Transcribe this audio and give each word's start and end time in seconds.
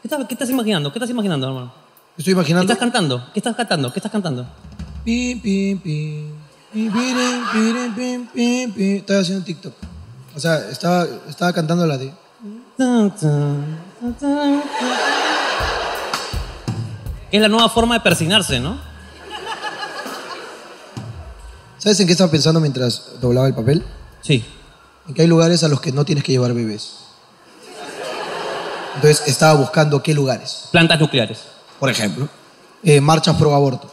¿Qué 0.00 0.04
estás, 0.04 0.26
qué 0.26 0.34
estás 0.34 0.50
imaginando? 0.50 0.92
¿Qué 0.92 0.98
estás 0.98 1.10
imaginando, 1.10 1.48
hermano? 1.48 1.72
Estoy 2.16 2.32
¿Qué 2.32 2.38
imaginando. 2.38 2.72
estás 2.72 2.78
cantando? 2.78 3.24
¿Qué 3.32 3.40
estás 3.40 3.56
cantando? 3.56 3.92
¿Qué 3.92 3.98
estás 3.98 4.12
cantando? 4.12 4.46
Pim, 5.04 5.40
pim, 5.40 5.78
pim. 5.80 6.32
Pim, 6.72 6.92
pirim, 6.92 7.42
pirim, 7.52 7.94
pim, 7.94 8.26
pim, 8.28 8.72
pim. 8.72 8.96
Estaba 8.98 9.20
haciendo 9.20 9.44
TikTok. 9.44 9.74
O 10.36 10.40
sea, 10.40 10.58
estaba, 10.70 11.04
estaba 11.28 11.52
cantando 11.52 11.86
la 11.86 11.98
de. 11.98 12.12
Es 17.30 17.40
la 17.40 17.48
nueva 17.48 17.68
forma 17.68 17.94
de 17.94 18.00
persinarse, 18.00 18.60
¿no? 18.60 18.78
¿Sabes 21.78 22.00
en 22.00 22.06
qué 22.06 22.12
estaba 22.12 22.30
pensando 22.30 22.60
mientras 22.60 23.20
doblaba 23.20 23.46
el 23.46 23.54
papel? 23.54 23.84
Sí. 24.22 24.44
En 25.06 25.14
que 25.14 25.22
hay 25.22 25.28
lugares 25.28 25.62
a 25.62 25.68
los 25.68 25.80
que 25.80 25.92
no 25.92 26.04
tienes 26.04 26.24
que 26.24 26.32
llevar 26.32 26.52
bebés. 26.52 26.94
Entonces 28.96 29.22
estaba 29.28 29.54
buscando 29.54 30.02
qué 30.02 30.12
lugares. 30.12 30.64
Plantas 30.72 30.98
nucleares. 30.98 31.38
Por 31.78 31.88
ejemplo, 31.88 32.28
eh, 32.82 33.00
marchas 33.00 33.36
pro 33.36 33.54
aborto. 33.54 33.88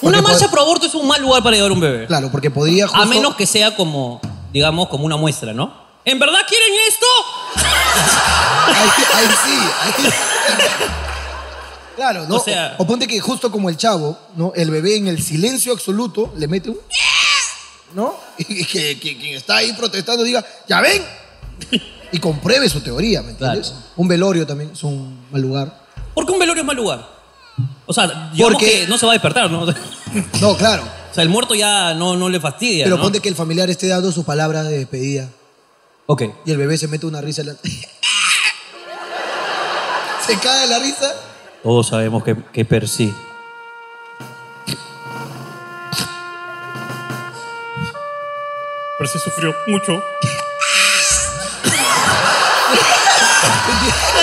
Una 0.00 0.22
marcha 0.22 0.48
pro 0.50 0.62
aborto 0.62 0.86
es 0.86 0.94
un 0.94 1.06
mal 1.06 1.20
lugar 1.20 1.42
para 1.42 1.56
llevar 1.56 1.72
un 1.72 1.80
bebé. 1.80 2.06
Claro, 2.06 2.30
porque 2.30 2.50
podría 2.50 2.86
justo... 2.86 3.02
A 3.02 3.04
menos 3.04 3.34
que 3.34 3.46
sea 3.46 3.74
como, 3.76 4.20
digamos, 4.52 4.88
como 4.88 5.04
una 5.04 5.16
muestra, 5.16 5.52
¿no? 5.52 5.74
¿En 6.04 6.18
verdad 6.18 6.38
quieren 6.48 6.72
esto? 6.88 7.06
Ahí, 8.68 8.88
ahí 9.14 9.28
sí. 9.44 9.58
ahí- 9.82 11.07
Claro, 11.98 12.26
¿no? 12.28 12.36
O 12.36 12.40
sea- 12.40 12.76
o 12.78 12.86
ponte 12.86 13.08
que 13.08 13.18
justo 13.18 13.50
como 13.50 13.68
el 13.68 13.76
chavo, 13.76 14.16
¿no? 14.36 14.52
El 14.54 14.70
bebé 14.70 14.96
en 14.96 15.08
el 15.08 15.20
silencio 15.20 15.72
absoluto 15.72 16.32
le 16.36 16.46
mete 16.46 16.70
un... 16.70 16.78
¿No? 17.94 18.14
Y 18.38 18.64
que, 18.66 19.00
que 19.00 19.18
quien 19.18 19.34
está 19.36 19.56
ahí 19.56 19.72
protestando 19.72 20.22
diga, 20.22 20.44
¡ya 20.68 20.80
ven! 20.80 21.02
Y 22.12 22.20
compruebe 22.20 22.68
su 22.70 22.80
teoría, 22.80 23.20
¿me 23.20 23.32
entiendes? 23.32 23.68
Claro. 23.70 23.84
Un 23.96 24.08
velorio 24.08 24.46
también 24.46 24.70
es 24.72 24.82
un 24.82 25.26
mal 25.30 25.42
lugar. 25.42 25.84
¿Por 26.14 26.24
qué 26.24 26.32
un 26.32 26.38
velorio 26.38 26.62
es 26.62 26.66
mal 26.66 26.76
lugar? 26.76 27.06
O 27.84 27.92
sea, 27.92 28.30
Porque- 28.38 28.82
que 28.82 28.86
no 28.86 28.96
se 28.96 29.04
va 29.04 29.12
a 29.12 29.16
despertar, 29.16 29.50
¿no? 29.50 29.64
O 29.64 29.66
No, 30.40 30.56
claro. 30.56 30.84
sea, 31.12 31.22
el 31.22 31.28
muerto 31.28 31.54
ya 31.54 31.92
no, 31.94 32.16
no 32.16 32.28
le 32.30 32.40
fastidia, 32.40 32.84
Pero 32.84 32.96
¿no? 32.96 33.02
ponte 33.02 33.20
que 33.20 33.28
el 33.28 33.34
familiar 33.34 33.68
esté 33.68 33.88
dando 33.88 34.10
su 34.12 34.24
palabra 34.24 34.62
de 34.62 34.78
despedida 34.78 35.28
Ok. 36.06 36.22
y 36.46 36.50
el 36.52 36.56
bebé 36.56 36.78
se 36.78 36.86
mete 36.88 37.04
una 37.04 37.20
risa 37.20 37.42
en 37.42 37.48
la... 37.48 37.56
Se 40.26 40.38
cae 40.38 40.66
la 40.66 40.78
risa. 40.78 41.14
Todos 41.68 41.88
sabemos 41.88 42.24
que, 42.24 42.34
que 42.50 42.64
Percy... 42.64 43.12
Percy 48.98 49.18
sufrió 49.18 49.54
mucho. 49.68 50.02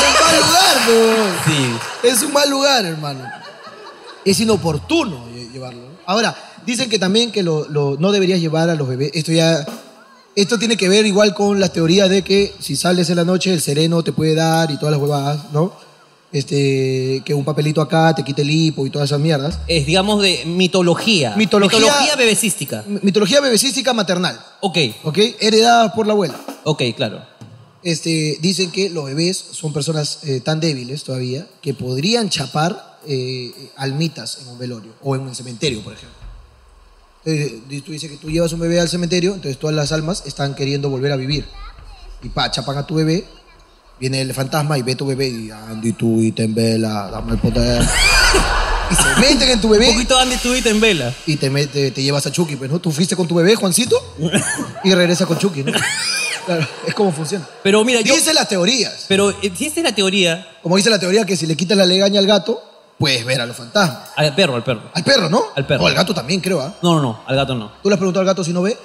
Es 0.01 0.21
mal 0.21 0.35
lugar, 0.37 0.75
no. 0.87 1.45
Sí. 1.45 1.77
Es 2.03 2.23
un 2.23 2.33
mal 2.33 2.49
lugar, 2.49 2.85
hermano. 2.85 3.21
Es 4.25 4.39
inoportuno 4.39 5.25
lle- 5.29 5.51
llevarlo. 5.51 5.81
Ahora, 6.05 6.35
dicen 6.65 6.89
que 6.89 6.99
también 6.99 7.31
que 7.31 7.41
lo, 7.43 7.67
lo- 7.69 7.95
no 7.97 8.11
deberías 8.11 8.39
llevar 8.39 8.69
a 8.69 8.75
los 8.75 8.87
bebés. 8.87 9.11
Esto 9.13 9.31
ya. 9.31 9.65
Esto 10.35 10.59
tiene 10.59 10.75
que 10.75 10.89
ver 10.89 11.05
igual 11.05 11.33
con 11.33 11.61
las 11.61 11.71
teorías 11.71 12.09
de 12.09 12.21
que 12.21 12.53
si 12.59 12.75
sales 12.75 13.09
en 13.09 13.15
la 13.15 13.23
noche 13.23 13.53
el 13.53 13.61
sereno 13.61 14.03
te 14.03 14.11
puede 14.11 14.35
dar 14.35 14.69
y 14.69 14.77
todas 14.77 14.91
las 14.91 15.01
huevadas, 15.01 15.51
¿no? 15.53 15.71
Este, 16.31 17.21
que 17.23 17.33
un 17.33 17.45
papelito 17.45 17.81
acá 17.81 18.13
te 18.13 18.23
quite 18.23 18.41
el 18.41 18.49
hipo 18.51 18.85
y 18.85 18.89
todas 18.89 19.09
esas 19.09 19.21
mierdas. 19.21 19.59
Es, 19.67 19.85
digamos, 19.85 20.21
de 20.21 20.43
mitología. 20.45 21.33
Mitología- 21.37 21.79
Mitología 21.79 22.15
bebecística. 22.17 22.83
Mitología 23.01 23.39
bebecística 23.41 23.93
maternal, 23.93 24.37
Ok, 24.61 24.77
¿ok? 25.03 25.17
Heredada 25.39 25.93
por 25.93 26.07
la 26.07 26.13
abuela. 26.13 26.35
ok, 26.65 26.81
claro. 26.95 27.21
Este, 27.83 28.37
dicen 28.41 28.71
que 28.71 28.89
los 28.89 29.05
bebés 29.05 29.37
son 29.51 29.71
personas 29.71 30.19
eh, 30.23 30.41
tan 30.41 30.59
débiles 30.59 31.03
todavía 31.03 31.47
que 31.61 31.73
podrían 31.75 32.29
chapar 32.29 32.97
eh, 33.07 33.51
almitas 33.77 34.39
en 34.41 34.47
un 34.47 34.57
velorio 34.57 34.91
o 35.03 35.15
en 35.15 35.21
un 35.21 35.35
cementerio, 35.35 35.81
por 35.83 35.93
ejemplo. 35.93 36.17
Eh, 37.25 37.61
di- 37.69 37.81
tú 37.81 37.91
dices 37.91 38.09
que 38.09 38.17
tú 38.17 38.29
llevas 38.31 38.51
un 38.53 38.59
bebé 38.59 38.79
al 38.79 38.89
cementerio, 38.89 39.35
entonces 39.35 39.57
todas 39.59 39.75
las 39.75 39.91
almas 39.91 40.23
están 40.25 40.55
queriendo 40.55 40.89
volver 40.89 41.11
a 41.11 41.15
vivir. 41.15 41.45
Y 42.23 42.29
pa, 42.29 42.49
chapan 42.49 42.77
a 42.79 42.87
tu 42.87 42.95
bebé, 42.95 43.25
viene 43.99 44.21
el 44.21 44.33
fantasma 44.33 44.77
y 44.77 44.81
ve 44.81 44.95
tu 44.95 45.05
bebé 45.05 45.27
y 45.27 45.51
Andy, 45.51 45.93
tú 45.93 46.21
y 46.21 46.31
ten 46.31 46.53
vela, 46.53 47.09
dame 47.11 47.33
el 47.33 47.37
poder. 47.39 47.81
y 48.91 48.95
se 48.95 49.19
meten 49.21 49.49
en 49.49 49.61
tu 49.61 49.67
Un 49.67 49.73
bebé 49.73 49.91
poquito 49.93 50.17
Andy 50.17 50.35
Tubit 50.37 50.65
en 50.67 50.79
vela. 50.79 51.13
y 51.25 51.37
te, 51.37 51.49
mete- 51.49 51.91
te 51.91 52.03
llevas 52.03 52.25
a 52.27 52.31
Chucky, 52.31 52.55
pues, 52.55 52.69
¿no? 52.69 52.79
Tú 52.79 52.91
fuiste 52.91 53.15
con 53.15 53.27
tu 53.27 53.35
bebé, 53.35 53.55
Juancito, 53.55 53.95
y 54.83 54.93
regresa 54.93 55.25
con 55.25 55.37
Chucky, 55.37 55.63
¿no? 55.63 55.71
Claro, 56.45 56.67
es 56.85 56.93
como 56.93 57.11
funciona. 57.11 57.43
Pero 57.63 57.83
mira, 57.83 58.01
yo... 58.01 58.13
Dice 58.13 58.31
las 58.31 58.47
teorías. 58.47 59.05
Pero 59.07 59.31
eh, 59.31 59.51
esta 59.59 59.79
es 59.79 59.83
la 59.83 59.95
teoría... 59.95 60.47
Como 60.61 60.77
dice 60.77 60.91
la 60.91 60.99
teoría 60.99 61.25
que 61.25 61.35
si 61.35 61.47
le 61.47 61.55
quitas 61.57 61.75
la 61.75 61.87
legaña 61.87 62.19
al 62.19 62.27
gato, 62.27 62.61
puedes 62.99 63.25
ver 63.25 63.41
a 63.41 63.47
los 63.47 63.57
fantasmas. 63.57 64.09
Al 64.15 64.35
perro, 64.35 64.53
al 64.55 64.63
perro. 64.63 64.83
Al 64.93 65.03
perro, 65.03 65.27
¿no? 65.27 65.43
Al 65.55 65.65
perro. 65.65 65.83
O 65.85 65.87
al 65.87 65.95
gato 65.95 66.13
también, 66.13 66.41
creo, 66.41 66.61
¿ah? 66.61 66.75
No, 66.83 66.93
no, 66.97 67.01
no, 67.01 67.23
al 67.25 67.35
gato 67.35 67.55
no. 67.55 67.71
¿Tú 67.81 67.89
le 67.89 67.95
has 67.95 67.97
preguntado 67.97 68.21
al 68.21 68.27
gato 68.27 68.43
si 68.43 68.53
no 68.53 68.61
ve? 68.61 68.77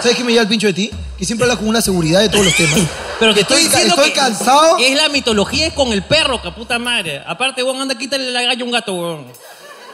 ¿Sabes 0.00 0.16
qué 0.16 0.24
me 0.24 0.32
lleva 0.32 0.42
el 0.42 0.48
pincho 0.48 0.66
de 0.66 0.72
ti? 0.72 0.90
Que 1.16 1.24
siempre 1.24 1.44
habla 1.44 1.56
con 1.56 1.68
una 1.68 1.80
seguridad 1.80 2.18
de 2.18 2.28
todos 2.28 2.44
los 2.44 2.56
temas. 2.56 2.80
Pero 3.22 3.34
te 3.34 3.42
estoy, 3.42 3.62
estoy, 3.62 3.70
diciendo 3.70 3.94
estoy 3.94 4.10
que 4.10 4.18
cansado. 4.18 4.78
Es 4.78 4.96
la 4.96 5.08
mitología, 5.08 5.68
es 5.68 5.74
con 5.74 5.92
el 5.92 6.02
perro, 6.02 6.42
que 6.42 6.50
puta 6.50 6.80
madre. 6.80 7.22
Aparte, 7.24 7.62
weón, 7.62 7.80
anda, 7.80 7.94
quítale 7.96 8.32
la 8.32 8.42
gallo 8.42 8.64
a 8.64 8.66
un 8.66 8.72
gato, 8.72 8.94
weón. 8.94 9.26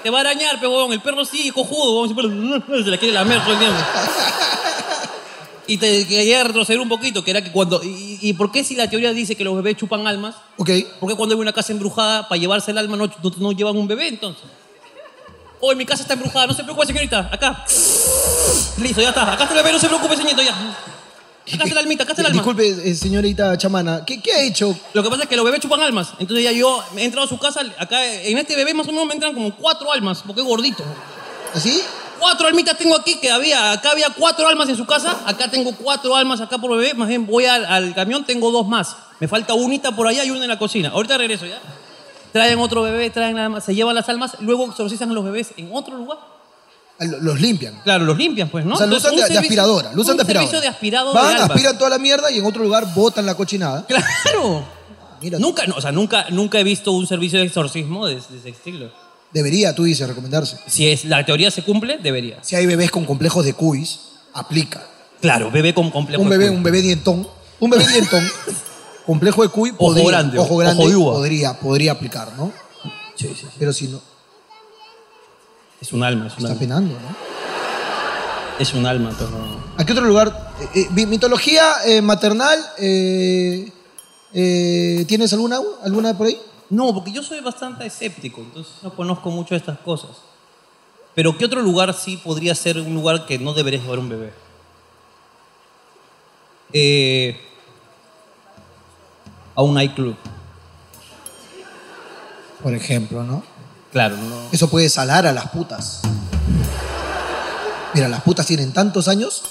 Te 0.02 0.08
va 0.08 0.16
a 0.16 0.20
arañar, 0.22 0.58
pe, 0.58 0.66
weón. 0.66 0.94
El 0.94 1.02
perro 1.02 1.26
sí, 1.26 1.50
cojudo, 1.50 2.06
weón. 2.06 2.64
Se 2.84 2.90
la 2.90 2.96
quiere 2.96 3.12
lamer 3.12 3.42
todo 3.42 3.52
el 3.52 3.58
tiempo. 3.58 3.76
Y 5.66 5.76
te 5.76 6.06
quería 6.06 6.42
retroceder 6.42 6.80
un 6.80 6.88
poquito, 6.88 7.22
que 7.22 7.30
era 7.32 7.42
que 7.44 7.52
cuando... 7.52 7.82
Y, 7.84 8.18
y 8.22 8.32
por 8.32 8.50
qué 8.50 8.64
si 8.64 8.74
la 8.74 8.88
teoría 8.88 9.12
dice 9.12 9.36
que 9.36 9.44
los 9.44 9.54
bebés 9.56 9.76
chupan 9.76 10.06
almas? 10.06 10.36
Ok. 10.56 10.70
¿Por 10.98 11.10
qué 11.10 11.14
cuando 11.14 11.34
hay 11.34 11.40
una 11.42 11.52
casa 11.52 11.74
embrujada, 11.74 12.26
para 12.30 12.40
llevarse 12.40 12.70
el 12.70 12.78
alma, 12.78 12.96
no, 12.96 13.08
no, 13.08 13.32
no 13.36 13.52
llevan 13.52 13.76
un 13.76 13.86
bebé, 13.86 14.08
entonces? 14.08 14.44
Oh, 15.60 15.74
mi 15.74 15.84
casa 15.84 16.00
está 16.00 16.14
embrujada, 16.14 16.46
no 16.46 16.54
se 16.54 16.64
preocupe, 16.64 16.86
señorita. 16.86 17.28
Acá. 17.30 17.66
Listo, 18.78 19.02
ya 19.02 19.10
está. 19.10 19.34
Acá 19.34 19.42
está 19.42 19.54
el 19.54 19.62
bebé, 19.62 19.72
no 19.72 19.78
se 19.78 19.88
preocupe, 19.88 20.16
señorito, 20.16 20.40
ya. 20.40 20.54
Acá 21.54 21.64
está 21.64 21.74
la 21.74 21.80
almita, 21.80 22.02
acá 22.04 22.12
está 22.12 22.22
el 22.22 22.26
alma. 22.26 22.42
Disculpe, 22.42 22.90
eh, 22.90 22.94
señorita 22.94 23.56
chamana, 23.56 24.04
¿qué, 24.04 24.20
qué 24.20 24.32
ha 24.32 24.42
hecho? 24.42 24.78
Lo 24.92 25.02
que 25.02 25.08
pasa 25.08 25.22
es 25.22 25.28
que 25.28 25.36
los 25.36 25.44
bebés 25.44 25.60
chupan 25.60 25.80
almas. 25.80 26.12
Entonces 26.18 26.44
ya 26.44 26.52
yo 26.52 26.82
he 26.96 27.04
entrado 27.04 27.26
a 27.26 27.28
su 27.28 27.38
casa, 27.38 27.62
acá 27.78 28.04
en 28.04 28.38
este 28.38 28.56
bebé 28.56 28.74
más 28.74 28.86
o 28.88 28.92
menos 28.92 29.06
me 29.06 29.14
entran 29.14 29.34
como 29.34 29.54
cuatro 29.54 29.92
almas, 29.92 30.22
porque 30.26 30.42
es 30.42 30.46
gordito. 30.46 30.84
¿Así? 31.54 31.80
Cuatro 32.18 32.48
almitas 32.48 32.76
tengo 32.76 32.96
aquí 32.96 33.16
que 33.20 33.30
había, 33.30 33.72
acá 33.72 33.92
había 33.92 34.08
cuatro 34.10 34.48
almas 34.48 34.68
en 34.68 34.76
su 34.76 34.84
casa, 34.84 35.20
acá 35.24 35.50
tengo 35.50 35.72
cuatro 35.76 36.16
almas 36.16 36.40
acá 36.40 36.58
por 36.58 36.76
bebé, 36.76 36.92
más 36.94 37.08
bien 37.08 37.26
voy 37.26 37.46
al, 37.46 37.64
al 37.64 37.94
camión, 37.94 38.24
tengo 38.24 38.50
dos 38.50 38.66
más. 38.66 38.96
Me 39.20 39.28
falta 39.28 39.54
unita 39.54 39.94
por 39.94 40.06
allá 40.06 40.24
y 40.24 40.30
una 40.30 40.42
en 40.42 40.48
la 40.48 40.58
cocina. 40.58 40.90
Ahorita 40.90 41.16
regreso 41.16 41.46
ya. 41.46 41.60
Traen 42.32 42.58
otro 42.58 42.82
bebé, 42.82 43.08
traen 43.10 43.36
nada 43.36 43.48
más, 43.48 43.64
se 43.64 43.74
llevan 43.74 43.94
las 43.94 44.08
almas, 44.08 44.36
luego 44.40 44.66
exorcizan 44.66 45.10
a 45.10 45.14
los 45.14 45.24
bebés 45.24 45.52
en 45.56 45.70
otro 45.72 45.96
lugar. 45.96 46.18
Ah, 47.00 47.04
lo- 47.04 47.18
Los 47.20 47.40
limpian. 47.40 47.80
Claro, 47.84 48.04
los 48.04 48.16
limpian, 48.18 48.48
pues, 48.48 48.64
¿no? 48.64 48.74
O 48.74 48.78
sea, 48.78 48.86
lo 48.86 48.96
usan 48.96 49.14
de, 49.14 49.26
de 49.28 49.38
aspiradora. 49.38 49.92
Lo 49.92 50.02
usan 50.02 50.16
de 50.16 50.22
aspiradora. 50.22 50.50
servicio 50.50 50.60
de 50.60 50.68
aspirado 50.68 51.12
Van, 51.12 51.36
de 51.36 51.42
aspiran 51.42 51.78
toda 51.78 51.90
la 51.90 51.98
mierda 51.98 52.30
y 52.30 52.38
en 52.38 52.46
otro 52.46 52.62
lugar 52.62 52.92
botan 52.94 53.24
la 53.26 53.34
cochinada. 53.36 53.86
Claro. 53.86 54.64
Mira, 55.20 55.38
Nunca, 55.38 55.66
no, 55.66 55.74
o 55.76 55.80
sea, 55.80 55.90
nunca, 55.92 56.26
nunca 56.30 56.60
he 56.60 56.64
visto 56.64 56.92
un 56.92 57.06
servicio 57.06 57.38
de 57.40 57.46
exorcismo 57.46 58.06
de, 58.06 58.14
de 58.16 58.20
ese 58.38 58.48
estilo. 58.50 58.92
debería, 59.32 59.74
tú 59.74 59.84
dices, 59.84 60.06
recomendarse. 60.08 60.58
Si 60.68 60.88
es, 60.88 61.04
la 61.04 61.24
teoría 61.26 61.50
se 61.50 61.62
cumple, 61.62 61.98
debería. 61.98 62.38
Si 62.42 62.54
hay 62.56 62.66
bebés 62.66 62.90
con 62.92 63.04
complejos 63.04 63.44
de 63.44 63.52
cuis, 63.52 63.98
aplica. 64.34 64.80
Claro, 65.20 65.50
bebé 65.50 65.74
con 65.74 65.90
complejo. 65.90 66.22
Un 66.22 66.28
de 66.30 66.36
bebé, 66.36 66.48
culo. 66.50 66.58
un 66.58 66.62
bebé 66.62 66.82
dientón. 66.82 67.28
Un 67.60 67.70
bebé 67.70 67.84
dientón. 67.88 68.24
complejo 69.06 69.42
de 69.42 69.48
cuy, 69.48 69.72
Ojo 69.76 70.04
grande, 70.06 70.38
ojo 70.38 70.56
grande, 70.56 70.84
ojo 70.86 70.90
de 70.90 71.16
podría, 71.20 71.54
podría 71.58 71.92
aplicar, 71.92 72.32
¿no? 72.36 72.52
Sí, 73.16 73.26
sí, 73.28 73.34
sí. 73.40 73.46
Pero 73.58 73.72
si 73.72 73.88
no, 73.88 74.00
Es 75.80 75.92
un 75.92 76.02
alma, 76.02 76.26
es 76.26 76.32
un 76.32 76.38
está 76.38 76.48
alma. 76.48 76.58
penando, 76.60 76.94
¿no? 76.94 77.16
Es 78.58 78.74
un 78.74 78.84
alma, 78.86 79.10
pero... 79.16 79.30
¿A 79.76 79.84
qué 79.86 79.92
otro 79.92 80.04
lugar? 80.04 80.52
Eh, 80.60 80.68
eh, 80.80 80.86
mi- 80.90 81.06
mitología 81.06 81.64
eh, 81.86 82.02
maternal, 82.02 82.58
¿tienes 85.06 85.32
alguna, 85.32 85.60
alguna 85.84 86.16
por 86.18 86.26
ahí? 86.26 86.40
No, 86.70 86.92
porque 86.92 87.12
yo 87.12 87.22
soy 87.22 87.40
bastante 87.40 87.86
escéptico, 87.86 88.40
entonces 88.40 88.72
no 88.82 88.92
conozco 88.94 89.30
mucho 89.30 89.54
de 89.54 89.58
estas 89.58 89.78
cosas. 89.78 90.10
Pero 91.14 91.38
¿qué 91.38 91.44
otro 91.44 91.62
lugar 91.62 91.94
sí 91.94 92.16
podría 92.16 92.54
ser 92.54 92.78
un 92.78 92.94
lugar 92.94 93.24
que 93.26 93.38
no 93.38 93.52
deberías 93.54 93.82
llevar 93.82 93.98
un 94.00 94.08
bebé? 94.08 94.32
Eh, 96.72 97.40
a 99.54 99.62
un 99.62 99.74
nightclub. 99.74 100.16
Por 102.62 102.74
ejemplo, 102.74 103.22
¿no? 103.22 103.42
Claro, 103.92 104.16
no. 104.16 104.48
Eso 104.52 104.68
puede 104.68 104.88
salar 104.88 105.26
a 105.26 105.32
las 105.32 105.48
putas. 105.50 106.02
Mira, 107.94 108.08
las 108.08 108.22
putas 108.22 108.46
tienen 108.46 108.72
tantos 108.72 109.08
años 109.08 109.42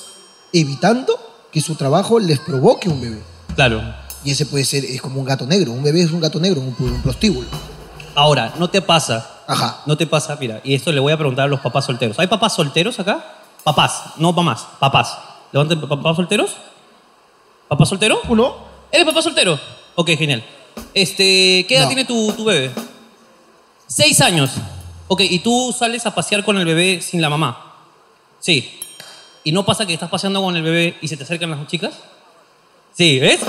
evitando 0.53 1.17
que 1.51 1.61
su 1.61 1.75
trabajo 1.75 2.19
les 2.19 2.39
provoque 2.39 2.89
un 2.89 3.01
bebé. 3.01 3.21
Claro. 3.55 3.81
Y 4.23 4.31
ese 4.31 4.45
puede 4.45 4.63
ser, 4.65 4.85
es 4.85 5.01
como 5.01 5.19
un 5.19 5.25
gato 5.25 5.45
negro. 5.45 5.71
Un 5.71 5.83
bebé 5.83 6.01
es 6.01 6.11
un 6.11 6.19
gato 6.21 6.39
negro, 6.39 6.61
un, 6.61 6.75
un 6.79 7.01
prostíbulo. 7.01 7.47
Ahora, 8.15 8.53
¿no 8.57 8.69
te 8.69 8.81
pasa 8.81 9.33
Ajá. 9.47 9.81
¿No 9.85 9.95
te 9.95 10.05
pasa? 10.05 10.35
Mira, 10.37 10.59
y 10.63 10.75
esto 10.75 10.91
le 10.91 10.99
voy 10.99 11.13
a 11.13 11.17
preguntar 11.17 11.45
a 11.45 11.47
los 11.47 11.61
papás 11.61 11.85
solteros. 11.85 12.19
¿Hay 12.19 12.27
papás 12.27 12.53
solteros 12.53 12.99
acá? 12.99 13.23
Papás, 13.63 14.03
no 14.17 14.33
mamás, 14.33 14.67
papás. 14.77 15.17
Levanten 15.53 15.79
papás 15.79 16.17
solteros. 16.17 16.51
¿Papá 17.69 17.85
soltero? 17.85 18.19
¿Uno? 18.27 18.55
¿Eres 18.91 19.05
papá 19.05 19.21
soltero? 19.21 19.57
Ok, 19.95 20.09
genial. 20.17 20.43
Este, 20.93 21.65
¿qué 21.65 21.75
edad 21.77 21.83
No. 21.83 21.87
tiene 21.87 22.03
tu, 22.03 22.33
tu 22.33 22.43
bebé? 22.43 22.71
Seis 23.87 24.21
años. 24.21 24.51
Ok, 25.07 25.21
¿y 25.21 25.39
tú 25.39 25.73
sales 25.77 26.05
a 26.05 26.13
pasear 26.13 26.43
con 26.43 26.57
el 26.57 26.65
bebé 26.65 27.01
sin 27.01 27.21
la 27.21 27.29
mamá? 27.29 27.75
Sí. 28.39 28.79
¿Y 29.43 29.53
no 29.53 29.65
pasa 29.65 29.85
que 29.85 29.93
estás 29.93 30.09
paseando 30.09 30.41
con 30.41 30.55
el 30.55 30.61
bebé 30.61 30.97
y 31.01 31.07
se 31.07 31.15
te 31.15 31.23
acercan 31.23 31.49
las 31.49 31.65
chicas? 31.67 31.93
Sí, 32.93 33.19
¿ves? 33.19 33.39
Eso 33.41 33.47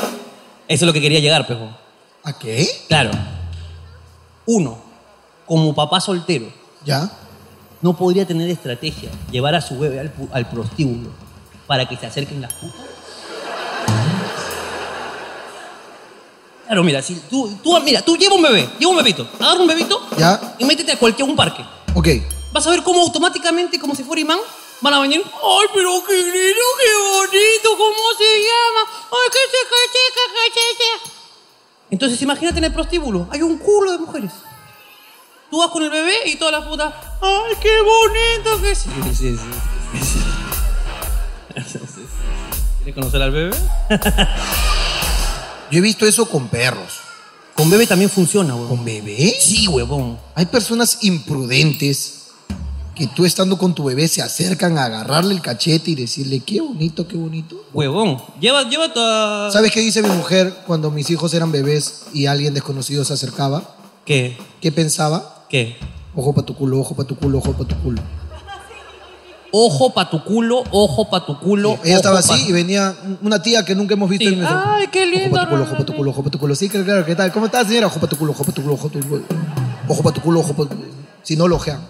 es 0.68 0.82
lo 0.82 0.92
que 0.92 1.00
quería 1.00 1.18
llegar, 1.18 1.46
pejo. 1.46 1.68
¿A 2.22 2.38
qué? 2.38 2.68
Claro. 2.86 3.10
Uno, 4.46 4.78
como 5.46 5.74
papá 5.74 6.00
soltero, 6.00 6.52
¿Ya? 6.84 7.10
no 7.82 7.96
podría 7.96 8.26
tener 8.26 8.48
estrategia, 8.48 9.10
llevar 9.32 9.54
a 9.54 9.60
su 9.60 9.78
bebé 9.78 10.00
al, 10.00 10.12
al 10.32 10.48
prostíbulo 10.48 11.10
para 11.66 11.88
que 11.88 11.96
se 11.96 12.06
acerquen 12.06 12.40
las 12.40 12.52
putas. 12.54 12.80
Claro, 16.68 16.84
mira, 16.84 17.00
si 17.00 17.14
tú, 17.30 17.50
tú, 17.64 17.80
mira, 17.80 18.02
tú 18.02 18.14
lleva 18.18 18.34
un 18.34 18.42
bebé, 18.42 18.68
lleva 18.78 18.90
un 18.90 18.98
bebito, 18.98 19.26
agarra 19.40 19.58
un 19.58 19.66
bebito 19.66 20.06
Ya. 20.18 20.54
y 20.58 20.66
métete 20.66 20.92
a 20.92 20.98
cualquier 20.98 21.26
un 21.26 21.34
parque. 21.34 21.64
Ok. 21.94 22.08
Vas 22.52 22.66
a 22.66 22.70
ver 22.70 22.82
cómo 22.82 23.00
automáticamente, 23.00 23.78
como 23.80 23.94
si 23.94 24.04
fuera 24.04 24.20
imán, 24.20 24.38
van 24.82 24.92
a 24.92 25.00
venir. 25.00 25.22
¡Ay, 25.24 25.66
pero 25.74 26.04
qué 26.06 26.12
lindo, 26.14 26.30
qué 26.78 26.92
bonito! 27.10 27.70
¿Cómo 27.70 27.96
se 28.18 28.24
llama? 28.42 28.90
¡Ay, 29.10 29.30
qué 29.32 29.38
se 29.50 29.64
cacheca, 29.72 30.24
cacheca! 30.34 31.10
Entonces, 31.90 32.20
imagínate 32.20 32.58
en 32.58 32.64
el 32.64 32.72
prostíbulo, 32.74 33.26
hay 33.30 33.40
un 33.40 33.56
culo 33.56 33.92
de 33.92 33.98
mujeres. 33.98 34.32
Tú 35.50 35.60
vas 35.60 35.68
con 35.70 35.82
el 35.82 35.88
bebé 35.90 36.16
y 36.26 36.36
todas 36.36 36.52
las 36.52 36.64
putas. 36.68 36.92
¡Ay, 37.22 37.54
qué 37.62 37.80
bonito 37.80 38.60
que 38.60 38.74
sí! 38.74 38.90
Sí, 39.04 39.14
sí, 39.14 39.36
sí. 39.38 40.20
¿Quieres 42.78 42.94
conocer 42.94 43.22
al 43.22 43.30
bebé? 43.30 43.56
Yo 45.70 45.78
he 45.78 45.82
visto 45.82 46.06
eso 46.06 46.26
con 46.26 46.48
perros. 46.48 47.00
Con 47.54 47.70
bebé 47.70 47.86
también 47.86 48.10
funciona, 48.10 48.52
¿Con 48.52 48.62
huevón. 48.62 48.84
bebé? 48.84 49.34
Sí, 49.40 49.66
huevón. 49.66 50.18
Hay 50.34 50.46
personas 50.46 50.98
imprudentes 51.02 52.14
que 52.94 53.06
tú 53.06 53.24
estando 53.24 53.58
con 53.58 53.74
tu 53.74 53.84
bebé 53.84 54.08
se 54.08 54.22
acercan 54.22 54.76
a 54.78 54.84
agarrarle 54.84 55.34
el 55.34 55.40
cachete 55.40 55.90
y 55.92 55.94
decirle, 55.94 56.40
qué 56.40 56.60
bonito, 56.60 57.06
qué 57.06 57.16
bonito. 57.16 57.56
Huevón. 57.72 58.20
Lleva, 58.40 58.68
lleva 58.68 58.92
tu... 58.92 59.00
¿Sabes 59.52 59.70
qué 59.72 59.80
dice 59.80 60.02
mi 60.02 60.08
mujer 60.08 60.52
cuando 60.66 60.90
mis 60.90 61.08
hijos 61.10 61.32
eran 61.34 61.52
bebés 61.52 62.04
y 62.12 62.26
alguien 62.26 62.54
desconocido 62.54 63.04
se 63.04 63.12
acercaba? 63.12 63.76
¿Qué? 64.04 64.36
¿Qué 64.60 64.72
pensaba? 64.72 65.44
¿Qué? 65.48 65.76
Ojo 66.14 66.32
pa' 66.32 66.42
tu 66.42 66.54
culo, 66.56 66.80
ojo 66.80 66.96
pa' 66.96 67.04
tu 67.04 67.16
culo, 67.16 67.38
ojo 67.38 67.52
pa' 67.52 67.64
tu 67.64 67.76
culo. 67.80 68.02
Ojo 69.50 69.94
pa' 69.94 70.10
tu 70.10 70.22
culo, 70.24 70.62
ojo 70.70 71.08
pa' 71.08 71.24
tu 71.24 71.38
culo. 71.40 71.78
Ella 71.82 71.96
estaba 71.96 72.20
pa' 72.20 72.34
así 72.34 72.48
y 72.48 72.52
venía 72.52 72.94
una 73.22 73.40
tía 73.42 73.64
que 73.64 73.74
nunca 73.74 73.94
hemos 73.94 74.10
visto 74.10 74.26
Sí. 74.28 74.34
en 74.34 74.40
nuestro- 74.40 74.62
Ay, 74.66 74.88
qué 74.88 75.06
lindo, 75.06 75.26
Ojo 75.26 75.36
pa' 75.36 75.44
tu 75.44 75.48
culo, 75.50 75.62
ojo 75.64 75.76
pa' 75.76 75.84
tu 75.84 75.92
culo, 75.94 76.10
ojo 76.10 76.22
pa' 76.22 76.30
tu 76.30 76.38
culo. 76.38 76.54
Sí, 76.54 76.68
claro, 76.68 76.84
claro, 76.84 77.06
¿qué 77.06 77.14
tal? 77.16 77.32
¿Cómo 77.32 77.46
estás, 77.46 77.66
señora? 77.66 77.86
Ojo 77.86 77.98
pa' 77.98 78.06
tu 78.06 78.16
culo, 78.18 78.32
ojo 78.32 78.44
pa' 78.44 78.52
tu 78.52 78.60
culo, 78.62 78.74
ojo 78.74 78.88
pa' 78.88 79.00
tu 79.00 79.08
culo. 79.08 79.22
Ojo 79.88 80.02
pa' 80.02 80.12
tu 80.12 80.20
culo, 80.20 80.40
ojo 80.40 80.52
pa' 80.54 80.62
tu 80.64 80.76
culo. 80.76 80.88
Si 81.22 81.34
no, 81.36 81.48
lo 81.48 81.56
ojean. 81.56 81.80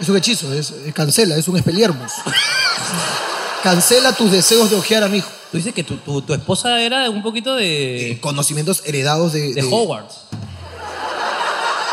Es 0.00 0.08
un 0.08 0.16
hechizo, 0.16 0.52
es, 0.52 0.70
es- 0.70 0.92
cancela, 0.94 1.36
es 1.36 1.48
un 1.48 1.56
espeliermos. 1.56 2.12
cancela 3.62 4.12
tus 4.12 4.30
deseos 4.30 4.68
de 4.70 4.76
ojear 4.76 5.02
a 5.04 5.08
mi 5.08 5.18
hijo. 5.18 5.30
Tú 5.50 5.56
dices 5.56 5.72
que 5.72 5.84
tu, 5.84 5.96
tu, 5.98 6.20
tu 6.20 6.34
esposa 6.34 6.80
era 6.80 7.08
un 7.08 7.22
poquito 7.22 7.54
de, 7.54 8.10
Eh, 8.10 8.20
conocimientos 8.20 8.82
heredados 8.84 9.32
de... 9.32 9.54
de 9.54 9.62
de- 9.62 9.68
Hogwarts. 9.72 10.16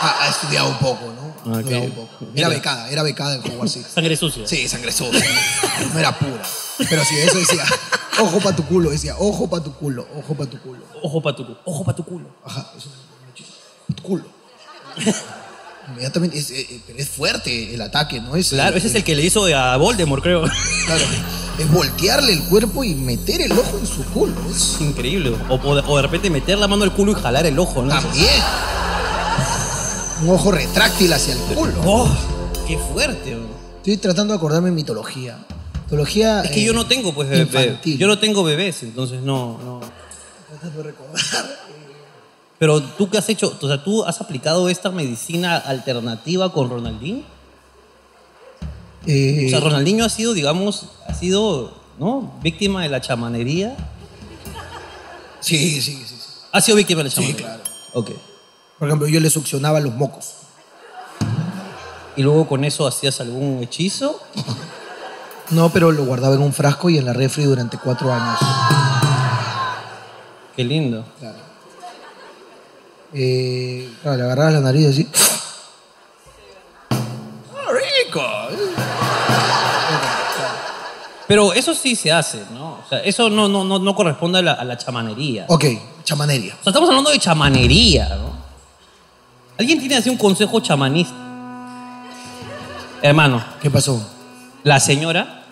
Ha, 0.01 0.23
ha 0.23 0.29
estudiado 0.29 0.67
un 0.69 0.77
poco, 0.79 1.05
¿no? 1.15 1.20
Un 1.45 1.91
poco. 1.91 2.25
Era 2.35 2.49
becada, 2.49 2.89
era 2.89 3.03
becada 3.03 3.35
en 3.35 3.41
Hogwarts, 3.41 3.73
sí. 3.73 3.83
Sangre 3.93 4.15
sucia. 4.15 4.47
Sí, 4.47 4.67
sangre 4.67 4.91
sucia. 4.91 5.23
No 5.93 5.99
era 5.99 6.17
pura. 6.17 6.41
Pero 6.89 7.03
sí, 7.05 7.15
eso 7.17 7.37
decía, 7.37 7.63
ojo 8.19 8.39
pa' 8.39 8.55
tu 8.55 8.65
culo, 8.65 8.89
decía, 8.89 9.15
ojo 9.17 9.49
pa' 9.49 9.63
tu 9.63 9.73
culo, 9.73 10.07
ojo 10.17 10.35
pa' 10.35 10.45
tu 10.45 10.59
culo. 10.59 10.79
Ojo 11.03 11.21
pa' 11.21 11.35
tu 11.35 11.45
culo. 11.45 11.57
Ojo 11.65 11.83
pa' 11.83 11.95
tu 11.95 12.03
culo. 12.03 12.27
Ajá, 12.45 12.71
eso 12.77 12.89
es 12.89 12.95
un 12.95 13.29
hechizo. 13.31 13.51
Pa' 13.87 13.95
tu 13.95 14.03
culo. 14.03 14.23
Inmediatamente, 15.89 16.37
es, 16.37 16.51
eh, 16.51 16.67
eh, 16.69 16.81
pero 16.85 16.99
es 16.99 17.09
fuerte 17.09 17.73
el 17.73 17.81
ataque, 17.81 18.21
¿no? 18.21 18.35
Es, 18.35 18.49
Claro, 18.49 18.77
ese 18.77 18.87
es 18.87 18.95
el 18.95 19.03
que 19.03 19.15
le 19.15 19.23
hizo 19.23 19.45
a 19.45 19.77
Voldemort, 19.77 20.23
creo. 20.23 20.43
Claro, 20.85 21.03
es 21.57 21.71
voltearle 21.71 22.33
el 22.33 22.43
cuerpo 22.43 22.83
y 22.83 22.95
meter 22.95 23.41
el 23.41 23.51
ojo 23.51 23.77
en 23.79 23.87
su 23.87 24.03
culo. 24.05 24.33
Es 24.49 24.77
Increíble. 24.79 25.35
O, 25.49 25.55
o 25.55 25.95
de 25.95 26.01
repente 26.01 26.29
meter 26.29 26.57
la 26.57 26.67
mano 26.67 26.83
al 26.83 26.93
culo 26.93 27.11
y 27.11 27.15
jalar 27.15 27.45
el 27.45 27.57
ojo, 27.59 27.83
¿no? 27.83 27.89
también. 27.89 28.29
Un 30.21 30.29
ojo 30.29 30.51
retráctil 30.51 31.11
hacia 31.13 31.33
el 31.33 31.39
culo. 31.55 31.73
¡Oh! 31.85 32.07
¡Qué 32.67 32.77
fuerte! 32.77 33.35
bro. 33.35 33.47
Estoy 33.77 33.97
tratando 33.97 34.33
de 34.33 34.37
acordarme 34.37 34.69
de 34.69 34.75
mitología. 34.75 35.37
Mitología. 35.85 36.41
Es 36.43 36.51
que 36.51 36.61
eh, 36.61 36.65
yo 36.65 36.73
no 36.73 36.85
tengo, 36.85 37.13
pues, 37.13 37.27
bebé. 37.29 37.41
infantil. 37.43 37.97
Yo 37.97 38.07
no 38.07 38.19
tengo 38.19 38.43
bebés, 38.43 38.83
entonces 38.83 39.21
no, 39.21 39.57
no. 39.63 39.81
Tratando 40.49 40.77
de 40.77 40.83
recordar. 40.91 41.21
Pero 42.59 42.81
tú 42.83 43.09
qué 43.09 43.17
has 43.17 43.27
hecho, 43.29 43.57
o 43.59 43.67
sea, 43.67 43.83
tú 43.83 44.03
has 44.05 44.21
aplicado 44.21 44.69
esta 44.69 44.91
medicina 44.91 45.57
alternativa 45.57 46.53
con 46.53 46.69
Ronaldinho. 46.69 47.23
Eh, 49.07 49.45
O 49.47 49.49
sea, 49.49 49.59
Ronaldinho 49.59 50.05
ha 50.05 50.09
sido, 50.09 50.33
digamos, 50.35 50.85
ha 51.07 51.13
sido, 51.15 51.73
¿no? 51.97 52.31
Víctima 52.43 52.83
de 52.83 52.89
la 52.89 53.01
chamanería. 53.01 53.75
sí, 55.39 55.57
sí, 55.57 55.81
sí, 55.81 56.05
sí. 56.07 56.15
Ha 56.51 56.61
sido 56.61 56.77
víctima 56.77 56.99
de 56.99 57.05
la 57.05 57.09
Sí, 57.09 57.15
chamanería. 57.15 57.45
claro. 57.47 57.63
Ok. 57.93 58.11
Por 58.81 58.87
ejemplo, 58.87 59.07
yo 59.07 59.19
le 59.19 59.29
succionaba 59.29 59.79
los 59.79 59.93
mocos. 59.93 60.37
Y 62.15 62.23
luego 62.23 62.47
con 62.47 62.65
eso 62.65 62.87
hacías 62.87 63.21
algún 63.21 63.59
hechizo. 63.61 64.19
No, 65.51 65.69
pero 65.69 65.91
lo 65.91 66.03
guardaba 66.03 66.33
en 66.33 66.41
un 66.41 66.51
frasco 66.51 66.89
y 66.89 66.97
en 66.97 67.05
la 67.05 67.13
refri 67.13 67.43
durante 67.43 67.77
cuatro 67.77 68.11
años. 68.11 68.39
Qué 70.55 70.63
lindo. 70.63 71.05
Claro. 71.19 71.37
Eh, 73.13 73.87
claro, 74.01 74.17
le 74.17 74.23
agarrabas 74.23 74.53
la 74.53 74.59
nariz 74.61 74.87
así. 74.87 75.07
¡Ah, 76.89 77.71
rico! 77.71 78.23
Pero 81.27 81.53
eso 81.53 81.75
sí 81.75 81.95
se 81.95 82.11
hace, 82.11 82.43
¿no? 82.51 82.79
O 82.83 82.89
sea, 82.89 82.97
eso 83.03 83.29
no, 83.29 83.47
no, 83.47 83.63
no, 83.63 83.77
no 83.77 83.95
corresponde 83.95 84.39
a 84.39 84.41
la, 84.41 84.53
a 84.53 84.63
la 84.63 84.75
chamanería. 84.75 85.45
Ok, 85.49 85.65
chamanería. 86.03 86.55
O 86.59 86.63
sea, 86.63 86.71
estamos 86.71 86.89
hablando 86.89 87.11
de 87.11 87.19
chamanería, 87.19 88.15
¿no? 88.15 88.30
¿Alguien 89.57 89.79
tiene 89.79 89.95
así 89.97 90.09
un 90.09 90.17
consejo 90.17 90.59
chamanista? 90.59 91.15
Hermano, 93.01 93.43
¿Qué 93.61 93.69
pasó? 93.69 94.01
la 94.63 94.79
señora, 94.79 95.43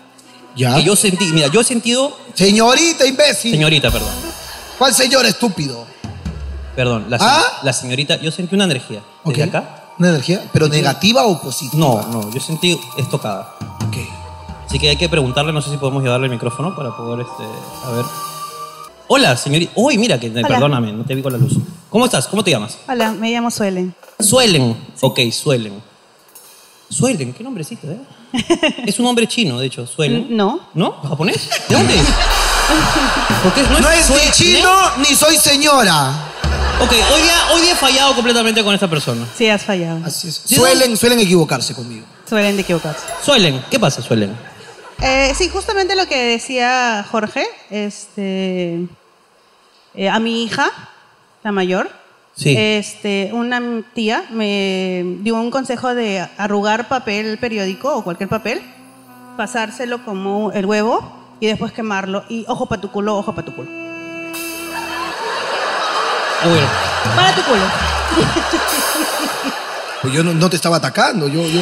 ¿Ya? 0.56 0.74
que 0.76 0.84
yo 0.84 0.94
sentí, 0.96 1.24
mira, 1.32 1.48
yo 1.48 1.60
he 1.60 1.64
sentido, 1.64 2.16
Señorita 2.34 3.04
imbécil. 3.06 3.50
señorita, 3.52 3.90
perdón, 3.90 4.12
¿Cuál 4.78 4.94
señor 4.94 5.26
estúpido? 5.26 5.84
perdón, 6.76 7.06
la, 7.08 7.18
¿Ah? 7.20 7.42
la 7.62 7.72
señorita, 7.72 8.20
yo 8.20 8.30
sentí 8.30 8.54
una 8.54 8.64
energía. 8.64 9.00
Ok. 9.24 9.34
¿Desde 9.34 9.42
acá? 9.44 9.92
¿Una 9.98 10.10
energía? 10.10 10.42
¿Pero 10.52 10.68
negativa 10.68 11.24
o 11.24 11.40
positiva? 11.42 11.78
No, 11.78 12.02
no, 12.22 12.30
yo 12.32 12.40
sentí 12.40 12.78
estocada. 12.96 13.54
Ok. 13.86 13.96
Así 14.66 14.78
que 14.78 14.88
hay 14.88 14.96
que 14.96 15.08
preguntarle, 15.08 15.52
no 15.52 15.60
sé 15.60 15.70
si 15.70 15.76
podemos 15.76 16.02
llevarle 16.02 16.26
el 16.26 16.32
micrófono 16.32 16.74
para 16.76 16.96
poder, 16.96 17.20
este, 17.26 17.42
a 17.84 17.90
ver. 17.90 18.04
Hola, 19.12 19.36
señorita. 19.36 19.72
Uy, 19.74 19.98
mira, 19.98 20.20
que 20.20 20.30
perdóname, 20.30 20.92
no 20.92 21.04
te 21.04 21.16
vi 21.16 21.20
con 21.20 21.32
la 21.32 21.38
luz. 21.38 21.54
¿Cómo 21.88 22.04
estás? 22.04 22.28
¿Cómo 22.28 22.44
te 22.44 22.52
llamas? 22.52 22.78
Hola, 22.86 23.10
me 23.10 23.32
llamo 23.32 23.50
Suelen. 23.50 23.92
Suelen. 24.20 24.76
Ok, 25.00 25.18
Suelen. 25.32 25.82
Suelen, 26.88 27.32
qué 27.32 27.42
nombrecito, 27.42 27.88
¿eh? 27.90 27.98
es 28.86 28.96
un 29.00 29.06
nombre 29.06 29.26
chino, 29.26 29.58
de 29.58 29.66
hecho, 29.66 29.84
Suelen. 29.84 30.28
No. 30.36 30.60
¿No? 30.74 30.92
¿Japonés? 31.02 31.50
¿De 31.68 31.74
dónde 31.74 31.96
es? 31.98 32.06
Porque 33.42 33.62
no 33.62 33.78
es, 33.78 33.80
No 33.80 33.90
es 33.90 34.10
ni 34.10 34.30
chino 34.30 34.70
ni 34.98 35.16
soy 35.16 35.36
señora. 35.38 36.14
Ok, 36.80 36.92
hoy 36.92 37.22
día, 37.22 37.34
hoy 37.52 37.62
día 37.62 37.72
he 37.72 37.76
fallado 37.76 38.14
completamente 38.14 38.62
con 38.62 38.72
esta 38.74 38.88
persona. 38.88 39.26
Sí, 39.36 39.48
has 39.48 39.64
fallado. 39.64 40.06
Así 40.06 40.28
es. 40.28 40.48
¿De 40.48 40.54
Suelen, 40.54 40.96
suelen 40.96 41.18
equivocarse 41.18 41.74
conmigo. 41.74 42.06
Suelen 42.28 42.54
de 42.54 42.62
equivocarse. 42.62 43.06
Suelen, 43.24 43.60
¿qué 43.72 43.80
pasa, 43.80 44.02
Suelen? 44.02 44.36
Eh, 45.02 45.32
sí, 45.36 45.48
justamente 45.48 45.96
lo 45.96 46.06
que 46.06 46.16
decía 46.16 47.04
Jorge, 47.10 47.44
este, 47.70 48.86
eh, 49.94 50.08
a 50.08 50.18
mi 50.20 50.42
hija, 50.44 50.70
la 51.42 51.52
mayor, 51.52 51.90
Sí. 52.34 52.54
este, 52.56 53.30
una 53.32 53.60
tía 53.92 54.24
me 54.30 55.02
dio 55.20 55.34
un 55.34 55.50
consejo 55.50 55.94
de 55.94 56.26
arrugar 56.38 56.88
papel 56.88 57.36
periódico 57.38 57.94
o 57.94 58.02
cualquier 58.04 58.28
papel, 58.28 58.62
pasárselo 59.36 60.04
como 60.04 60.52
el 60.52 60.64
huevo 60.64 61.12
y 61.40 61.46
después 61.48 61.72
quemarlo 61.72 62.24
y 62.28 62.44
ojo 62.48 62.66
para 62.66 62.80
tu 62.80 62.90
culo, 62.90 63.16
ojo 63.18 63.34
para 63.34 63.44
tu 63.46 63.54
culo. 63.54 63.68
Uy, 66.42 66.60
Para 67.16 67.34
tu 67.34 67.42
culo. 67.42 67.62
Pues 70.02 70.14
yo 70.14 70.24
no, 70.24 70.32
no 70.32 70.48
te 70.48 70.56
estaba 70.56 70.76
atacando, 70.76 71.28
yo, 71.28 71.42
yo 71.46 71.60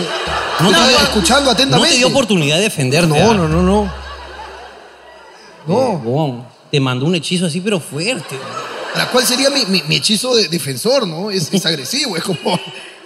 no 0.61 0.67
estaba 0.69 0.85
te 0.87 0.91
dio- 0.93 0.99
escuchando 1.01 1.45
No 1.47 1.51
atentamente. 1.51 1.91
te 1.93 1.97
dio 1.99 2.09
oportunidad 2.09 2.57
de 2.57 2.63
defenderte. 2.63 3.09
No, 3.09 3.31
ah. 3.33 3.35
no, 3.35 3.49
no, 3.49 3.63
no. 3.63 3.93
No. 5.67 6.47
Te 6.71 6.81
mandó 6.81 7.07
un 7.07 7.15
hechizo 7.15 7.47
así, 7.47 7.61
pero 7.61 7.81
fuerte. 7.81 8.39
Ahora, 8.95 9.11
¿Cuál 9.11 9.27
sería 9.27 9.51
mi, 9.51 9.65
mi- 9.67 9.83
mi 9.85 9.97
hechizo 9.97 10.35
de 10.35 10.49
defensor, 10.49 11.07
no? 11.07 11.31
Es, 11.31 11.49
es 11.53 11.65
agresivo, 11.67 12.17
es 12.17 12.23
como, 12.25 12.59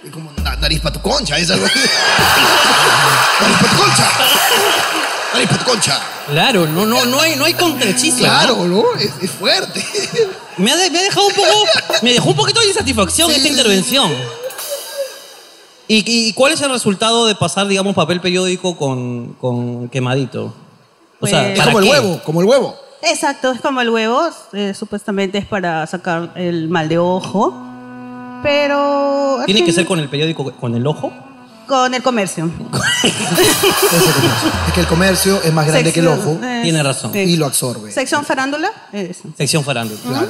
es 0.03 0.11
como 0.11 0.31
na- 0.43 0.55
nariz 0.57 0.79
para 0.81 0.93
tu 0.93 1.01
concha, 1.01 1.37
es 1.37 1.49
algo 1.51 1.65
así. 1.65 1.79
nariz 1.79 3.57
para 3.59 3.69
tu 3.71 3.77
concha. 3.77 4.11
Nariz 5.33 5.49
para 5.49 5.63
tu 5.63 5.71
concha. 5.71 6.01
Claro, 6.29 6.67
no, 6.67 6.85
no, 6.85 7.05
no 7.05 7.19
hay, 7.19 7.35
no 7.35 7.45
hay 7.45 7.53
contrahechizo. 7.53 8.17
¿no? 8.17 8.23
Claro, 8.23 8.67
¿no? 8.67 8.83
Es, 8.99 9.11
es 9.21 9.31
fuerte. 9.31 9.85
Me 10.57 10.71
ha, 10.71 10.77
de- 10.77 10.89
me 10.89 10.99
ha 10.99 11.03
dejado 11.03 11.27
un 11.27 11.33
poco. 11.33 11.65
Me 12.01 12.13
dejó 12.13 12.29
un 12.29 12.35
poquito 12.35 12.59
de 12.61 12.67
insatisfacción 12.67 13.29
Sí, 13.29 13.35
esta 13.37 13.47
sí, 13.47 13.53
intervención. 13.53 14.11
¿Y, 15.87 15.97
y, 16.09 16.27
y 16.29 16.33
cuál 16.33 16.53
es 16.53 16.61
el 16.61 16.69
resultado 16.71 17.25
de 17.25 17.35
pasar, 17.35 17.67
digamos, 17.67 17.93
papel 17.95 18.21
periódico 18.21 18.77
con, 18.77 19.33
con 19.33 19.89
quemadito? 19.89 20.53
O 21.19 21.27
sea, 21.27 21.41
Pues- 21.43 21.51
Es 21.53 21.59
¿para 21.59 21.71
como 21.71 21.79
el 21.79 21.89
huevo, 21.89 22.21
como 22.23 22.41
el 22.41 22.47
huevo. 22.47 22.79
Exacto, 23.05 23.51
es 23.51 23.59
como 23.61 23.81
el 23.81 23.89
huevo, 23.89 24.21
eh, 24.53 24.73
supuestamente 24.73 25.37
es 25.37 25.45
para 25.45 25.85
sacar 25.87 26.31
el 26.35 26.69
mal 26.69 26.87
de 26.87 26.97
ojo, 26.97 27.53
pero... 28.41 29.39
¿Tiene 29.45 29.65
que 29.65 29.73
ser 29.73 29.85
con 29.85 29.99
el 29.99 30.07
periódico 30.09 30.53
con 30.53 30.73
el 30.75 30.87
ojo? 30.87 31.11
Con 31.67 31.93
el 31.93 32.01
comercio. 32.03 32.45
Ese 33.03 33.13
comercio. 33.23 34.49
Es 34.67 34.73
que 34.73 34.79
el 34.81 34.87
comercio 34.87 35.41
es 35.43 35.53
más 35.53 35.67
grande 35.67 35.91
que 35.93 35.99
el 36.01 36.07
ojo 36.07 36.37
eh, 36.43 36.61
Tiene 36.63 36.81
razón. 36.83 37.11
sí. 37.13 37.19
y 37.19 37.35
lo 37.37 37.45
absorbe. 37.45 37.91
Sección 37.91 38.23
farándula, 38.25 38.69
eso. 38.91 39.23
Sección 39.37 39.63
farándula. 39.63 39.99
Claro. 40.01 40.27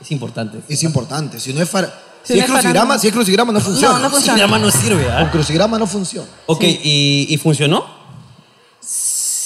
Es 0.00 0.10
importante. 0.10 0.58
Es 0.68 0.82
importante. 0.82 1.38
Si 1.40 1.52
no 1.52 1.62
es, 1.62 1.68
far- 1.70 1.92
si 2.22 2.32
Si 2.34 2.38
no 2.38 2.44
es 2.44 2.44
es 2.44 2.50
crucigrama, 2.50 2.72
farándula. 2.74 2.98
si 2.98 3.06
es 3.08 3.12
crucigrama 3.12 3.52
no 3.52 3.60
funciona. 3.60 3.94
No, 3.94 4.00
no 4.00 4.10
funciona. 4.10 4.34
mi 4.36 4.40
hermano 4.42 4.70
sirve, 4.70 5.04
Con 5.04 5.12
¿ah? 5.14 5.30
crucigrama 5.30 5.78
no 5.78 5.86
funciona. 5.86 6.28
Ok, 6.46 6.62
¿y, 6.62 7.26
y 7.28 7.36
funcionó? 7.38 7.99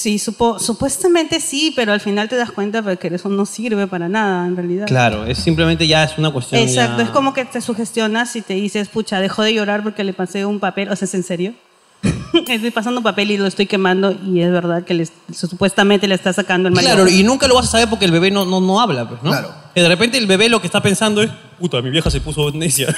Sí, 0.04 0.18
supo- 0.18 0.58
supuestamente 0.58 1.40
sí, 1.40 1.72
pero 1.74 1.90
al 1.94 2.00
final 2.00 2.28
te 2.28 2.36
das 2.36 2.50
cuenta 2.52 2.82
de 2.82 2.98
que 2.98 3.06
eso 3.08 3.30
no 3.30 3.46
sirve 3.46 3.86
para 3.86 4.06
nada, 4.06 4.46
en 4.46 4.54
realidad. 4.54 4.84
Claro, 4.86 5.24
es 5.24 5.38
simplemente 5.38 5.86
ya 5.86 6.04
es 6.04 6.18
una 6.18 6.30
cuestión. 6.30 6.60
Exacto, 6.60 6.98
ya- 6.98 7.04
es 7.04 7.08
como 7.08 7.32
que 7.32 7.46
te 7.46 7.62
sugestionas 7.62 8.36
y 8.36 8.42
te 8.42 8.52
dices, 8.52 8.88
pucha, 8.90 9.18
dejó 9.20 9.42
de 9.42 9.54
llorar 9.54 9.82
porque 9.82 10.04
le 10.04 10.12
pasé 10.12 10.44
un 10.44 10.60
papel, 10.60 10.90
o 10.90 10.96
sea, 10.96 11.06
¿es 11.06 11.14
en 11.14 11.22
serio? 11.22 11.54
estoy 12.46 12.70
pasando 12.70 13.00
papel 13.00 13.30
y 13.30 13.38
lo 13.38 13.46
estoy 13.46 13.64
quemando 13.64 14.12
y 14.12 14.42
es 14.42 14.50
verdad 14.52 14.84
que 14.84 14.92
le- 14.92 15.08
supuestamente 15.32 16.06
le 16.06 16.16
está 16.16 16.34
sacando 16.34 16.68
el 16.68 16.74
mal. 16.74 16.84
Claro, 16.84 17.08
y 17.08 17.22
nunca 17.24 17.48
lo 17.48 17.54
vas 17.54 17.68
a 17.68 17.70
saber 17.70 17.88
porque 17.88 18.04
el 18.04 18.10
bebé 18.12 18.30
no, 18.30 18.44
no, 18.44 18.60
no 18.60 18.82
habla, 18.82 19.08
pues, 19.08 19.22
¿no? 19.22 19.30
Claro. 19.30 19.54
Que 19.74 19.80
de 19.80 19.88
repente 19.88 20.18
el 20.18 20.26
bebé 20.26 20.50
lo 20.50 20.60
que 20.60 20.66
está 20.66 20.82
pensando 20.82 21.22
es, 21.22 21.30
puta, 21.58 21.80
mi 21.80 21.88
vieja 21.88 22.10
se 22.10 22.20
puso 22.20 22.50
necia. 22.50 22.94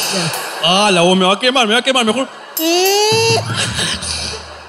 ah, 0.66 0.90
la 0.92 1.00
voz 1.00 1.16
me 1.16 1.24
va 1.24 1.32
a 1.32 1.40
quemar, 1.40 1.66
me 1.66 1.72
va 1.72 1.80
a 1.80 1.82
quemar, 1.82 2.04
mejor. 2.04 2.28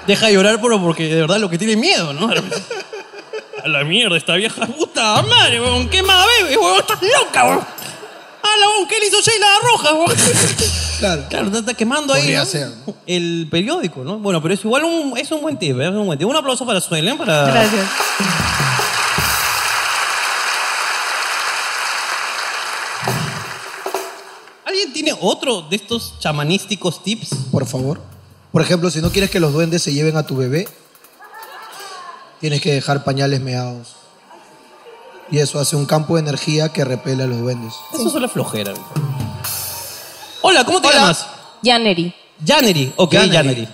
Deja 0.08 0.28
de 0.28 0.32
llorar, 0.32 0.58
pero 0.62 0.80
porque 0.80 1.06
de 1.06 1.20
verdad 1.20 1.36
lo 1.38 1.50
que 1.50 1.58
tiene 1.58 1.76
miedo, 1.76 2.14
¿no? 2.14 2.30
A 3.64 3.68
la 3.68 3.84
mierda, 3.84 4.16
esta 4.16 4.36
vieja 4.36 4.66
puta 4.66 5.20
madre, 5.20 5.60
weón, 5.60 5.86
quema 5.90 6.24
bebé, 6.24 6.56
weón, 6.56 6.78
estás 6.78 6.98
loca, 7.02 7.44
weón. 7.44 7.60
Ah, 8.42 8.48
la 8.58 8.68
weón, 8.70 8.88
¿qué 8.88 8.98
le 9.00 9.06
hizo 9.08 9.20
Sheila 9.20 9.46
Roja, 9.62 9.92
weón? 9.92 10.16
Claro. 10.98 11.26
Claro, 11.28 11.46
está, 11.48 11.58
está 11.58 11.74
quemando 11.74 12.14
ahí 12.14 12.22
Podría 12.22 12.38
¿no? 12.40 12.46
ser, 12.46 12.68
¿no? 12.86 12.94
el 13.06 13.48
periódico, 13.50 14.02
¿no? 14.02 14.18
Bueno, 14.18 14.40
pero 14.40 14.54
es 14.54 14.64
igual 14.64 14.84
un, 14.84 15.18
es 15.18 15.30
un 15.30 15.42
buen 15.42 15.58
tip, 15.58 15.78
¿eh? 15.78 15.84
es 15.84 15.90
un 15.90 16.06
buen 16.06 16.18
tip. 16.18 16.26
Un 16.26 16.36
aplauso 16.36 16.64
para 16.64 16.80
Suelen, 16.80 17.18
para... 17.18 17.44
Gracias. 17.44 17.86
¿Alguien 24.64 24.90
tiene 24.94 25.14
otro 25.20 25.60
de 25.68 25.76
estos 25.76 26.18
chamanísticos 26.18 27.02
tips? 27.02 27.28
Por 27.52 27.66
favor. 27.66 28.17
Por 28.52 28.62
ejemplo, 28.62 28.90
si 28.90 29.00
no 29.00 29.10
quieres 29.10 29.30
que 29.30 29.40
los 29.40 29.52
duendes 29.52 29.82
se 29.82 29.92
lleven 29.92 30.16
a 30.16 30.24
tu 30.26 30.36
bebé, 30.36 30.66
tienes 32.40 32.60
que 32.60 32.72
dejar 32.72 33.04
pañales 33.04 33.40
meados. 33.40 33.96
Y 35.30 35.38
eso 35.38 35.60
hace 35.60 35.76
un 35.76 35.84
campo 35.84 36.14
de 36.14 36.20
energía 36.22 36.70
que 36.70 36.84
repele 36.84 37.24
a 37.24 37.26
los 37.26 37.38
duendes. 37.38 37.74
Eso 37.92 38.08
es 38.08 38.14
la 38.14 38.28
flojera. 38.28 38.72
Hola, 40.40 40.64
¿cómo 40.64 40.80
te 40.80 40.88
Hola. 40.88 40.96
llamas? 40.98 41.26
Janeri. 41.62 42.14
Janeri. 42.44 42.92
Ok, 42.96 43.12
Janeri. 43.14 43.36
Janeri. 43.36 43.68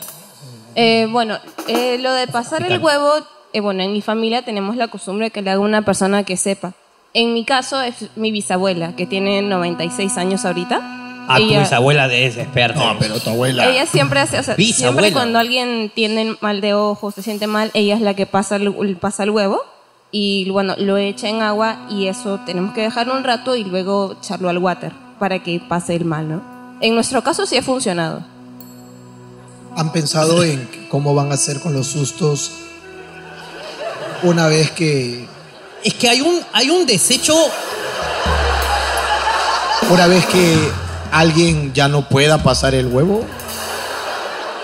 Eh, 0.74 1.06
bueno, 1.10 1.38
eh, 1.68 1.98
lo 1.98 2.12
de 2.12 2.26
pasar 2.26 2.64
el 2.64 2.80
huevo, 2.80 3.12
eh, 3.52 3.60
bueno, 3.60 3.84
en 3.84 3.92
mi 3.92 4.02
familia 4.02 4.44
tenemos 4.44 4.76
la 4.76 4.88
costumbre 4.88 5.30
que 5.30 5.42
le 5.42 5.50
haga 5.50 5.60
una 5.60 5.82
persona 5.82 6.24
que 6.24 6.36
sepa. 6.36 6.72
En 7.12 7.32
mi 7.32 7.44
caso 7.44 7.80
es 7.80 7.94
mi 8.16 8.32
bisabuela, 8.32 8.96
que 8.96 9.06
tiene 9.06 9.40
96 9.40 10.16
años 10.16 10.44
ahorita. 10.44 11.03
Ah, 11.28 11.36
tu 11.38 11.44
ella, 11.44 11.60
bisabuela 11.60 12.12
es 12.12 12.36
experta. 12.36 12.96
tu 13.22 13.30
abuela. 13.30 13.68
ella 13.68 13.86
siempre 13.86 14.20
hace, 14.20 14.38
o 14.38 14.42
sea, 14.42 14.54
Bisabuela. 14.56 14.92
siempre 15.00 15.12
cuando 15.12 15.38
alguien 15.38 15.90
tiene 15.94 16.36
mal 16.40 16.60
de 16.60 16.74
ojos, 16.74 17.14
se 17.14 17.22
siente 17.22 17.46
mal, 17.46 17.70
ella 17.74 17.94
es 17.94 18.00
la 18.02 18.14
que 18.14 18.26
pasa 18.26 18.56
el, 18.56 18.74
el- 18.80 18.96
pasa 18.96 19.22
el 19.22 19.30
huevo 19.30 19.62
y 20.10 20.48
bueno, 20.50 20.74
lo 20.78 20.96
echa 20.96 21.28
en 21.28 21.42
agua 21.42 21.86
y 21.90 22.06
eso 22.08 22.40
tenemos 22.46 22.74
que 22.74 22.82
dejarlo 22.82 23.14
un 23.16 23.24
rato 23.24 23.56
y 23.56 23.64
luego 23.64 24.16
echarlo 24.20 24.48
al 24.48 24.58
water 24.58 24.92
para 25.18 25.42
que 25.42 25.60
pase 25.66 25.94
el 25.96 26.04
mal, 26.04 26.28
¿no? 26.28 26.42
En 26.80 26.94
nuestro 26.94 27.22
caso 27.22 27.46
sí 27.46 27.56
ha 27.56 27.62
funcionado. 27.62 28.22
¿Han 29.76 29.90
pensado 29.92 30.44
en 30.44 30.68
cómo 30.90 31.14
van 31.14 31.30
a 31.30 31.34
hacer 31.34 31.60
con 31.60 31.72
los 31.72 31.86
sustos 31.88 32.52
una 34.22 34.46
vez 34.46 34.70
que 34.72 35.26
Es 35.82 35.94
que 35.94 36.08
hay 36.08 36.20
un, 36.20 36.40
hay 36.52 36.70
un 36.70 36.86
desecho... 36.86 37.34
una 39.90 40.06
vez 40.06 40.24
que 40.26 40.56
alguien 41.18 41.72
ya 41.74 41.88
no 41.88 42.08
pueda 42.08 42.42
pasar 42.42 42.74
el 42.74 42.86
huevo? 42.86 43.24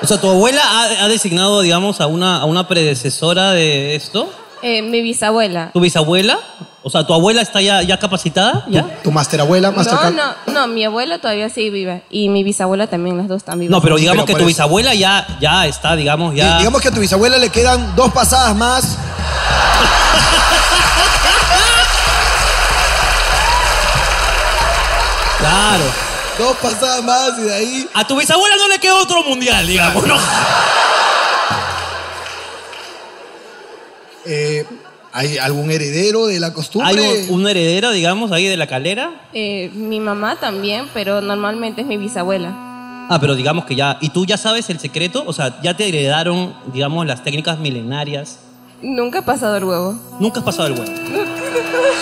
O 0.03 0.07
sea, 0.07 0.19
¿tu 0.21 0.29
abuela 0.31 0.63
ha, 0.65 1.05
ha 1.05 1.09
designado, 1.09 1.61
digamos, 1.61 2.01
a 2.01 2.07
una, 2.07 2.39
a 2.41 2.45
una 2.47 2.67
predecesora 2.69 3.51
de 3.53 3.95
esto? 3.95 4.33
Eh, 4.63 4.83
mi 4.83 5.03
bisabuela. 5.03 5.71
¿Tu 5.73 5.81
bisabuela? 5.81 6.39
O 6.83 6.89
sea, 6.89 7.07
¿tu 7.07 7.13
abuela 7.13 7.43
está 7.43 7.61
ya, 7.61 7.83
ya 7.83 7.99
capacitada? 7.99 8.65
¿Ya? 8.69 8.87
¿Tu 9.03 9.11
master 9.11 9.41
abuela, 9.43 9.71
master 9.71 9.99
No, 10.03 10.11
no, 10.11 10.35
no, 10.53 10.67
mi 10.67 10.83
abuela 10.85 11.19
todavía 11.19 11.51
sigue 11.51 11.69
viva 11.71 12.01
y 12.09 12.31
mi 12.31 12.43
bisabuela 12.43 12.87
también, 12.87 13.19
las 13.19 13.29
dos 13.29 13.39
están 13.39 13.59
vivas. 13.59 13.71
No, 13.73 13.83
pero 13.83 13.97
digamos 13.97 14.25
Pero 14.25 14.39
que 14.39 14.43
tu 14.43 14.47
bisabuela 14.49 14.95
ya, 14.95 15.27
ya 15.41 15.67
está, 15.67 15.95
digamos, 15.97 16.35
ya... 16.35 16.53
Di- 16.53 16.59
Digamos 16.61 16.81
que 16.81 16.89
a 16.89 16.93
tu 16.93 17.01
bisabuela 17.01 17.37
le 17.37 17.51
quedan 17.51 17.95
dos 17.97 18.11
pasadas 18.13 18.57
más. 18.57 18.97
Claro. 25.39 25.85
Dos 26.41 26.57
pasadas 26.57 27.05
más 27.05 27.39
y 27.39 27.43
de 27.43 27.55
ahí. 27.55 27.87
A 27.93 28.07
tu 28.07 28.17
bisabuela 28.17 28.57
no 28.57 28.67
le 28.67 28.79
queda 28.79 28.95
otro 28.95 29.23
mundial, 29.23 29.67
digamos, 29.67 30.07
¿no? 30.07 30.17
eh, 34.25 34.65
¿Hay 35.13 35.37
algún 35.37 35.71
heredero 35.71 36.29
de 36.29 36.41
la 36.41 36.55
costumbre? 36.55 36.89
Hay 36.89 37.27
un, 37.29 37.41
una 37.41 37.51
heredera, 37.51 37.91
digamos, 37.91 38.33
ahí 38.33 38.47
de 38.47 38.57
la 38.57 38.67
calera. 38.67 39.21
Eh, 39.35 39.71
mi 39.75 40.01
mamá 40.01 40.37
también, 40.37 40.89
pero 40.95 41.21
normalmente 41.21 41.83
es 41.83 41.87
mi 41.87 41.99
bisabuela. 41.99 42.49
Ah, 43.11 43.19
pero 43.21 43.35
digamos 43.35 43.67
que 43.67 43.77
ya... 43.77 43.99
¿Y 44.01 44.09
tú 44.09 44.25
ya 44.25 44.39
sabes 44.39 44.71
el 44.71 44.81
secreto? 44.81 45.25
O 45.27 45.35
sea, 45.35 45.61
ya 45.61 45.77
te 45.77 45.87
heredaron, 45.89 46.57
digamos, 46.73 47.05
las 47.05 47.23
técnicas 47.23 47.59
milenarias. 47.59 48.39
Nunca 48.81 49.19
ha 49.19 49.25
pasado 49.27 49.59
el 49.59 49.65
huevo. 49.65 49.95
Nunca 50.19 50.39
has 50.39 50.47
pasado 50.47 50.69
el 50.69 50.73
huevo. 50.73 50.91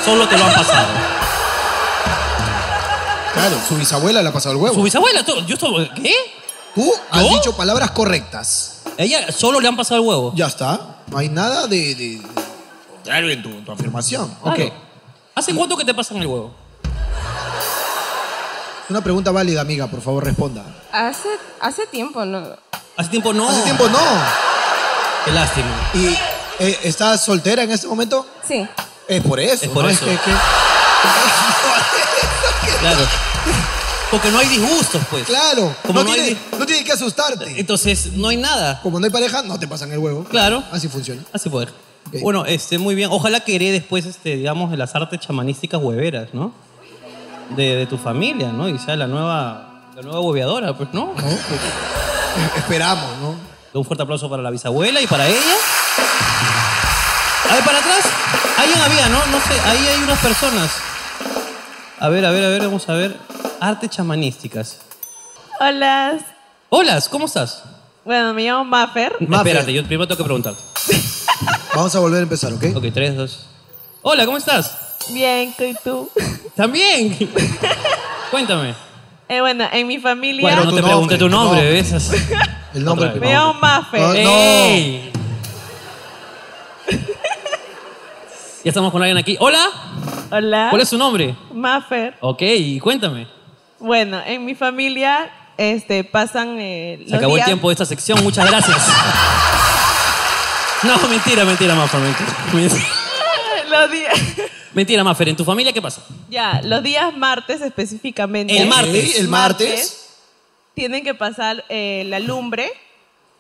Solo 0.04 0.28
te 0.28 0.38
lo 0.38 0.44
han 0.44 0.54
pasado. 0.54 1.17
Claro, 3.38 3.56
su 3.68 3.76
bisabuela 3.76 4.22
le 4.22 4.28
ha 4.28 4.32
pasado 4.32 4.54
el 4.56 4.60
huevo. 4.60 4.74
Su 4.74 4.82
bisabuela, 4.82 5.24
tú- 5.24 5.40
yo 5.46 5.54
estoy- 5.54 5.88
¿qué? 6.02 6.12
Tú 6.74 6.92
has 7.10 7.22
¿Yo? 7.22 7.28
dicho 7.30 7.56
palabras 7.56 7.90
correctas. 7.92 8.80
Ella 8.96 9.30
solo 9.32 9.60
le 9.60 9.68
han 9.68 9.76
pasado 9.76 10.00
el 10.00 10.06
huevo. 10.06 10.32
Ya 10.34 10.46
está. 10.46 10.96
No 11.06 11.18
hay 11.18 11.28
nada 11.28 11.66
de, 11.66 11.94
de- 11.94 12.18
de 12.18 12.22
contrario 12.92 13.30
en 13.30 13.42
tu, 13.42 13.50
tu 13.62 13.72
afirmación. 13.72 14.34
Claro. 14.42 14.64
Ok. 14.64 14.72
¿Hace 15.36 15.54
cuánto 15.54 15.76
que 15.76 15.84
te 15.84 15.94
pasan 15.94 16.16
el 16.18 16.26
huevo? 16.26 16.52
Una 18.90 19.00
pregunta 19.02 19.30
válida, 19.30 19.60
amiga, 19.60 19.86
por 19.86 20.00
favor, 20.00 20.24
responda. 20.24 20.64
Hace, 20.92 21.28
hace 21.60 21.86
tiempo, 21.86 22.24
¿no? 22.24 22.42
Hace 22.96 23.10
tiempo 23.10 23.32
no. 23.32 23.48
Hace 23.48 23.62
tiempo 23.62 23.88
no. 23.88 23.98
Qué 25.24 25.30
lástima. 25.32 25.90
¿Y 25.94 26.06
eh, 26.58 26.78
estás 26.84 27.22
soltera 27.24 27.62
en 27.62 27.70
este 27.70 27.86
momento? 27.86 28.26
Sí. 28.46 28.66
Es 29.06 29.22
por 29.22 29.38
eso. 29.40 29.64
Es 29.66 29.70
por 29.70 29.84
¿no? 29.84 29.90
eso. 29.90 30.04
que- 30.04 30.16
que- 30.16 30.32
Claro. 32.80 33.00
Porque 34.10 34.30
no 34.30 34.38
hay 34.38 34.48
disgustos, 34.48 35.02
pues. 35.10 35.24
claro. 35.26 35.74
Como 35.86 36.00
no, 36.00 36.04
no 36.06 36.12
hay 36.12 36.20
tiene, 36.22 36.40
no 36.58 36.64
tiene 36.66 36.84
que 36.84 36.92
asustarte. 36.92 37.60
Entonces, 37.60 38.12
no 38.14 38.28
hay 38.28 38.36
nada. 38.38 38.80
Como 38.82 38.98
no 38.98 39.04
hay 39.04 39.10
pareja, 39.10 39.42
no 39.42 39.58
te 39.58 39.68
pasan 39.68 39.92
el 39.92 39.98
huevo. 39.98 40.24
Claro. 40.24 40.62
Así 40.72 40.88
funciona. 40.88 41.22
Así 41.32 41.50
puede. 41.50 41.68
Bueno, 42.22 42.46
este, 42.46 42.78
muy 42.78 42.94
bien. 42.94 43.10
Ojalá 43.12 43.40
que 43.40 43.56
herede 43.56 43.72
después, 43.72 44.06
este, 44.06 44.36
digamos, 44.36 44.70
de 44.70 44.78
las 44.78 44.94
artes 44.94 45.20
chamanísticas 45.20 45.80
hueveras, 45.82 46.28
¿no? 46.32 46.52
De, 47.54 47.76
de 47.76 47.86
tu 47.86 47.98
familia, 47.98 48.50
¿no? 48.50 48.68
Y 48.68 48.78
sea 48.78 48.96
la 48.96 49.06
nueva, 49.06 49.82
la 49.94 50.02
nueva 50.02 50.20
hueveadora, 50.20 50.74
pues, 50.74 50.88
¿no? 50.94 51.06
¿no? 51.08 51.14
Pues, 51.14 51.36
esperamos, 52.56 53.10
¿no? 53.20 53.34
Un 53.78 53.84
fuerte 53.84 54.02
aplauso 54.04 54.30
para 54.30 54.42
la 54.42 54.50
bisabuela 54.50 55.00
y 55.02 55.06
para 55.06 55.26
ella. 55.28 55.54
A 57.50 57.54
ver, 57.54 57.64
para 57.64 57.78
atrás. 57.78 58.04
Alguien 58.56 58.80
había, 58.80 59.08
¿no? 59.08 59.18
No 59.26 59.38
sé, 59.40 59.60
ahí 59.66 59.86
hay 59.86 60.02
unas 60.02 60.18
personas. 60.18 60.70
A 62.00 62.08
ver, 62.08 62.24
a 62.24 62.30
ver, 62.30 62.44
a 62.44 62.48
ver, 62.48 62.62
vamos 62.62 62.88
a 62.88 62.94
ver. 62.94 63.16
Artes 63.60 63.90
chamanísticas. 63.90 64.78
Hola. 65.58 66.18
Hola, 66.68 67.02
¿cómo 67.10 67.26
estás? 67.26 67.64
Bueno, 68.04 68.32
me 68.34 68.44
llamo 68.44 68.64
Maffer. 68.64 69.16
Maffer. 69.20 69.48
Espérate, 69.48 69.72
yo 69.72 69.82
primero 69.84 70.06
tengo 70.06 70.18
que 70.18 70.24
preguntar. 70.24 70.54
Vamos 71.74 71.94
a 71.94 71.98
volver 71.98 72.20
a 72.20 72.22
empezar, 72.22 72.52
¿ok? 72.52 72.64
Ok, 72.76 72.84
tres, 72.94 73.16
dos. 73.16 73.46
Hola, 74.02 74.26
¿cómo 74.26 74.38
estás? 74.38 74.96
Bien, 75.10 75.52
¿y 75.58 75.74
tú? 75.82 76.08
También. 76.54 77.16
Cuéntame. 78.30 78.74
Eh, 79.28 79.40
bueno, 79.40 79.66
en 79.72 79.86
mi 79.86 79.98
familia 79.98 80.42
Bueno, 80.42 80.64
no 80.64 80.70
tu 80.70 80.76
te 80.76 80.82
pregunté 80.82 81.18
tu 81.18 81.28
nombre, 81.28 81.60
nombre, 81.60 81.82
¿ves? 81.82 81.92
El 82.74 82.84
nombre. 82.84 83.12
Me 83.18 83.32
llamo 83.32 83.54
Maffer. 83.54 84.00
No, 84.00 84.14
¡Ey! 84.14 85.12
ya 88.64 88.70
estamos 88.70 88.92
con 88.92 89.02
alguien 89.02 89.18
aquí. 89.18 89.36
Hola, 89.40 89.68
Hola. 90.30 90.68
¿cuál 90.70 90.82
es 90.82 90.88
su 90.88 90.98
nombre? 90.98 91.34
Maffer. 91.52 92.14
Ok, 92.20 92.42
y 92.42 92.78
cuéntame. 92.80 93.26
Bueno, 93.78 94.20
en 94.26 94.44
mi 94.44 94.54
familia 94.54 95.30
este, 95.56 96.04
pasan 96.04 96.58
eh, 96.58 96.98
Se 97.04 97.10
los 97.10 97.14
acabó 97.14 97.36
el 97.36 97.44
tiempo 97.44 97.68
de 97.68 97.72
esta 97.72 97.86
sección, 97.86 98.22
muchas 98.22 98.48
gracias. 98.48 98.76
No, 100.82 100.96
mentira, 101.08 101.44
mentira, 101.44 101.74
Maffer, 101.74 102.00
mentira. 102.00 102.36
Mentira, 102.52 102.84
los 103.70 103.90
días... 103.90 104.14
Mentira, 104.74 105.02
Maffer, 105.02 105.30
¿en 105.30 105.36
tu 105.36 105.44
familia 105.44 105.72
qué 105.72 105.82
pasa? 105.82 106.02
ya, 106.28 106.60
los 106.62 106.82
días 106.82 107.16
martes 107.16 107.60
específicamente. 107.62 108.56
El 108.56 108.68
martes. 108.68 109.18
El 109.18 109.28
martes. 109.28 110.04
Tienen 110.74 111.02
que 111.02 111.14
pasar 111.14 111.64
eh, 111.68 112.04
la 112.06 112.20
lumbre 112.20 112.70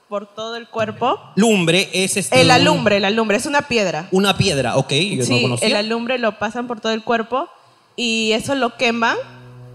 por 0.08 0.26
todo 0.26 0.56
el 0.56 0.68
cuerpo. 0.68 1.20
Lumbre 1.34 1.88
es 1.92 2.16
este. 2.16 2.40
El 2.40 2.50
alumbre, 2.50 2.98
la 3.00 3.10
lumbre, 3.10 3.36
es 3.36 3.46
una 3.46 3.62
piedra. 3.62 4.08
Una 4.10 4.36
piedra, 4.36 4.76
ok, 4.76 4.92
yo 4.92 5.16
no 5.18 5.24
sí, 5.24 5.42
conocía. 5.42 5.68
el 5.68 5.76
alumbre 5.76 6.18
lo 6.18 6.38
pasan 6.38 6.66
por 6.66 6.80
todo 6.80 6.92
el 6.92 7.02
cuerpo 7.02 7.48
y 7.96 8.32
eso 8.32 8.54
lo 8.54 8.76
queman 8.76 9.16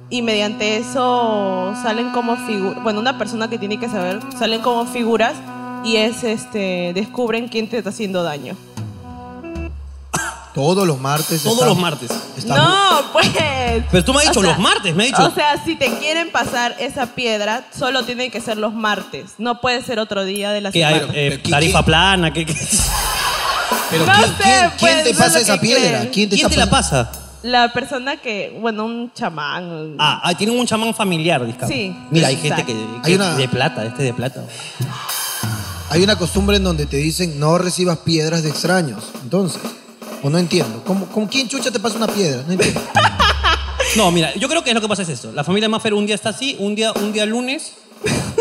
y 0.10 0.22
mediante 0.22 0.78
eso 0.78 1.74
salen 1.82 2.12
como 2.12 2.36
figuras, 2.36 2.84
bueno, 2.84 3.00
una 3.00 3.18
persona 3.18 3.50
que 3.50 3.58
tiene 3.58 3.80
que 3.80 3.90
saber, 3.90 4.20
salen 4.38 4.62
como 4.62 4.86
figuras 4.86 5.36
y 5.84 5.98
es 5.98 6.24
este 6.24 6.92
descubren 6.94 7.48
quién 7.48 7.70
te 7.70 7.78
está 7.78 7.90
haciendo 7.90 8.24
daño. 8.24 8.56
Todos 10.54 10.86
los 10.88 11.00
martes. 11.00 11.42
Todos 11.44 11.66
los 11.66 11.78
martes. 11.78 12.12
no, 12.46 13.02
pues. 13.12 13.28
Pero 13.92 14.06
tú 14.06 14.14
me 14.14 14.20
has 14.22 14.28
dicho 14.28 14.40
O 14.40 14.44
sea, 14.44 14.52
los 14.52 14.60
martes, 14.60 14.96
me 14.96 15.04
has 15.06 15.10
dicho. 15.10 15.26
O 15.26 15.32
sea, 15.34 15.64
si 15.66 15.76
te 15.76 15.92
quieren 15.98 16.32
pasar 16.32 16.76
esa 16.80 17.08
piedra, 17.08 17.66
solo 17.78 18.04
tienen 18.06 18.30
que 18.30 18.40
ser 18.40 18.58
los 18.58 18.74
martes. 18.74 19.32
No 19.40 19.60
puede 19.62 19.82
ser 19.84 19.98
otro 20.00 20.24
día 20.26 20.52
de 20.52 20.62
la 20.62 20.70
hay 20.70 20.74
semana. 20.74 20.98
eh, 21.14 21.30
Pero 21.32 21.44
¿qué- 21.44 21.50
tarifa 21.50 21.80
qué? 21.80 21.86
plana, 21.86 22.32
Pero 22.34 24.06
No 24.06 24.14
¿quién, 24.14 24.28
sé, 24.28 24.44
quién- 24.44 24.72
pues, 24.80 24.94
quién 24.94 25.04
te 25.04 25.10
eso 25.10 25.10
es 25.10 25.18
pasa 25.18 25.34
lo 25.34 25.40
esa 25.44 25.54
que 25.56 25.60
piedra? 25.60 25.90
creen. 26.00 26.10
¿Quién 26.14 26.30
te, 26.30 26.36
¿Quién 26.36 26.48
te 26.48 26.54
está 26.54 26.66
la 26.66 26.72
pasa? 26.72 27.12
La 27.44 27.74
persona 27.74 28.18
que, 28.18 28.58
bueno, 28.62 28.86
un 28.86 29.12
chamán. 29.14 29.96
Ah, 30.00 30.22
ah, 30.24 30.34
tienen 30.38 30.58
un 30.58 30.66
chamán 30.66 30.94
familiar, 30.94 31.46
discamos. 31.46 31.74
Sí, 31.76 31.96
Mira, 32.10 32.28
hay 32.30 32.38
gente 32.38 32.64
que, 32.64 32.74
que 32.74 32.88
Hay 33.04 33.16
una- 33.16 33.36
de 33.36 33.48
plata, 33.50 33.84
este 33.86 34.04
de 34.04 34.14
plata. 34.14 34.44
Hay 35.90 36.02
una 36.04 36.16
costumbre 36.16 36.58
en 36.58 36.64
donde 36.64 36.86
te 36.86 36.98
dicen 36.98 37.40
no 37.40 37.58
recibas 37.58 37.98
piedras 38.00 38.44
de 38.44 38.50
extraños. 38.50 39.04
Entonces, 39.24 39.62
o 40.24 40.30
no 40.30 40.38
entiendo. 40.38 40.82
¿Cómo, 40.86 41.06
¿Con 41.08 41.28
quién 41.28 41.48
chucha 41.48 41.70
te 41.72 41.80
pasa 41.80 41.98
una 41.98 42.08
piedra? 42.08 42.44
No 42.48 42.54
entiendo. 42.54 42.82
No, 43.96 44.10
mira, 44.10 44.34
yo 44.36 44.50
creo 44.50 44.64
que 44.64 44.74
lo 44.74 44.82
que 44.82 44.88
pasa 44.88 45.04
es 45.04 45.10
esto. 45.10 45.32
La 45.34 45.44
familia 45.44 45.70
Maffer 45.70 45.94
un 45.94 46.08
día 46.08 46.16
está 46.16 46.30
así, 46.30 46.56
un 46.58 46.74
día, 46.74 46.92
un 46.94 47.14
día 47.14 47.28
lunes. 47.28 47.74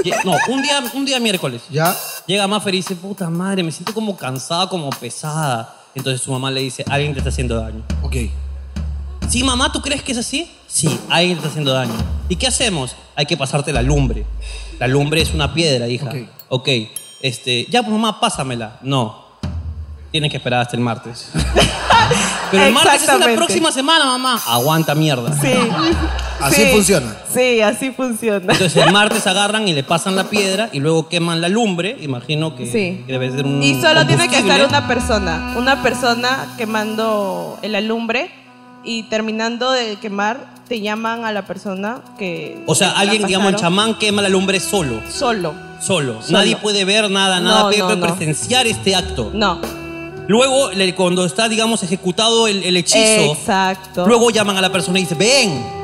lle- 0.03 0.15
No, 0.25 0.33
un 0.49 0.63
día, 0.63 0.83
un 0.95 1.05
día 1.05 1.21
miércoles. 1.21 1.61
¿Ya? 1.69 1.95
Llega 2.27 2.47
Maffer 2.47 2.73
y 2.75 2.79
dice, 2.79 2.95
puta 2.97 3.29
madre, 3.29 3.63
me 3.63 3.71
siento 3.71 3.93
como 3.93 4.17
cansada, 4.17 4.71
como 4.71 4.89
pesada. 4.89 5.77
Entonces 5.95 6.23
su 6.23 6.33
mamá 6.33 6.51
le 6.51 6.63
dice, 6.63 6.87
alguien 6.89 7.13
te 7.13 7.19
está 7.19 7.29
haciendo 7.29 7.57
daño. 7.61 7.83
Ok. 8.03 8.17
Sí, 9.29 9.43
mamá, 9.45 9.71
¿tú 9.73 9.83
crees 9.83 10.03
que 10.03 10.13
es 10.13 10.19
así? 10.19 10.51
Sí, 10.67 10.89
alguien 11.11 11.35
te 11.35 11.41
está 11.41 11.49
haciendo 11.51 11.73
daño. 11.75 11.93
¿Y 12.31 12.37
qué 12.37 12.47
hacemos? 12.47 12.97
Hay 13.15 13.27
que 13.27 13.37
pasarte 13.37 13.75
la 13.75 13.83
lumbre. 13.83 14.25
La 14.79 14.87
lumbre 14.89 15.21
es 15.21 15.35
una 15.35 15.53
piedra, 15.53 15.87
hija. 15.87 16.07
Ok. 16.07 16.17
Ok. 16.49 16.69
Este, 17.21 17.67
ya, 17.69 17.83
pues 17.83 17.93
mamá, 17.93 18.19
pásamela. 18.21 18.79
No. 18.81 19.23
Tienes 20.13 20.31
que 20.31 20.37
esperar 20.37 20.61
hasta 20.61 20.77
el 20.77 20.83
martes. 20.83 21.31
Pero 22.51 22.65
el 22.65 22.73
martes 22.73 22.93
es 22.95 23.07
la 23.09 23.15
Exactamente. 23.15 23.37
próxima 23.39 23.73
semana, 23.73 24.05
mamá. 24.05 24.41
Aguanta 24.47 24.95
mierda. 24.95 25.33
Sí. 25.41 25.53
Así 26.41 26.63
Sí. 26.65 26.71
funciona. 26.73 27.17
Sí, 27.33 27.61
así 27.61 27.93
funciona. 27.93 28.53
Entonces 28.53 28.77
el 28.77 28.93
martes 28.93 29.27
agarran 29.29 29.69
y 29.69 29.73
le 29.75 29.85
pasan 29.85 30.17
la 30.17 30.25
piedra 30.25 30.69
y 30.73 30.81
luego 30.81 31.09
queman 31.09 31.41
la 31.41 31.49
lumbre. 31.49 31.97
Imagino 32.01 32.57
que, 32.57 32.67
Sí. 32.67 33.05
que 33.07 33.13
debe 33.13 33.31
ser 33.31 33.47
un. 33.47 33.63
Y 33.63 33.81
solo 33.81 34.05
tiene 34.07 34.25
que 34.29 34.39
combustible. 34.41 34.65
estar 34.65 34.69
una 34.69 34.89
persona, 34.89 35.55
una 35.57 35.83
persona 35.85 36.49
quemando 36.59 37.59
el 37.63 37.77
alumbre 37.77 38.29
y 38.83 39.05
terminando 39.05 39.71
de 39.71 39.97
quemar 40.01 40.53
te 40.69 40.81
llaman 40.81 41.25
a 41.25 41.31
la 41.31 41.47
persona 41.47 42.01
que 42.19 42.61
O 42.67 42.75
sea, 42.75 42.89
que 42.89 42.95
la 42.95 43.01
alguien, 43.03 43.27
digamos, 43.29 43.49
el 43.51 43.55
pasaron 43.55 43.75
chamán 43.77 43.95
quema 44.01 44.21
la 44.21 44.29
lumbre 44.29 44.59
solo. 44.59 45.01
solo. 45.09 45.55
Solo. 45.81 46.21
Solo. 46.23 46.39
Nadie 46.39 46.57
puede 46.57 46.85
ver 46.85 47.09
nada, 47.09 47.39
nada 47.39 47.61
No, 47.61 47.67
puede 47.69 47.79
no, 47.79 47.95
no. 47.97 48.07
presenciar 48.17 48.67
este 48.67 48.97
acto. 48.97 49.31
No. 49.33 49.61
Luego, 50.29 50.71
le- 50.73 50.95
cuando 50.95 51.25
está, 51.25 51.49
digamos, 51.49 51.83
ejecutado 51.83 52.47
el, 52.49 52.63
el 52.63 52.77
hechizo, 52.77 53.33
Exacto. 53.33 54.07
luego 54.07 54.31
llaman 54.31 54.57
a 54.57 54.61
la 54.61 54.71
persona 54.73 54.99
y 54.99 55.03
dice, 55.03 55.15
ven. 55.15 55.83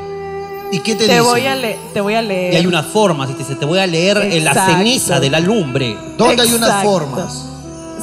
¿Y 0.70 0.80
qué 0.80 0.94
te, 0.94 1.06
te 1.06 1.12
dicen? 1.14 1.24
voy 1.24 1.46
a 1.46 1.54
leer, 1.56 1.78
te 1.94 2.00
voy 2.02 2.14
a 2.14 2.20
leer. 2.22 2.52
Y 2.52 2.56
hay 2.58 2.66
unas 2.66 2.86
formas, 2.86 3.30
y 3.30 3.32
te 3.32 3.38
dice, 3.38 3.54
te 3.54 3.64
voy 3.64 3.78
a 3.78 3.86
leer 3.86 4.18
en 4.18 4.44
la 4.44 4.52
ceniza 4.54 5.18
de 5.18 5.30
la 5.30 5.40
lumbre. 5.40 5.96
¿Dónde 6.18 6.42
hay 6.42 6.52
unas 6.52 6.82
formas? 6.84 7.44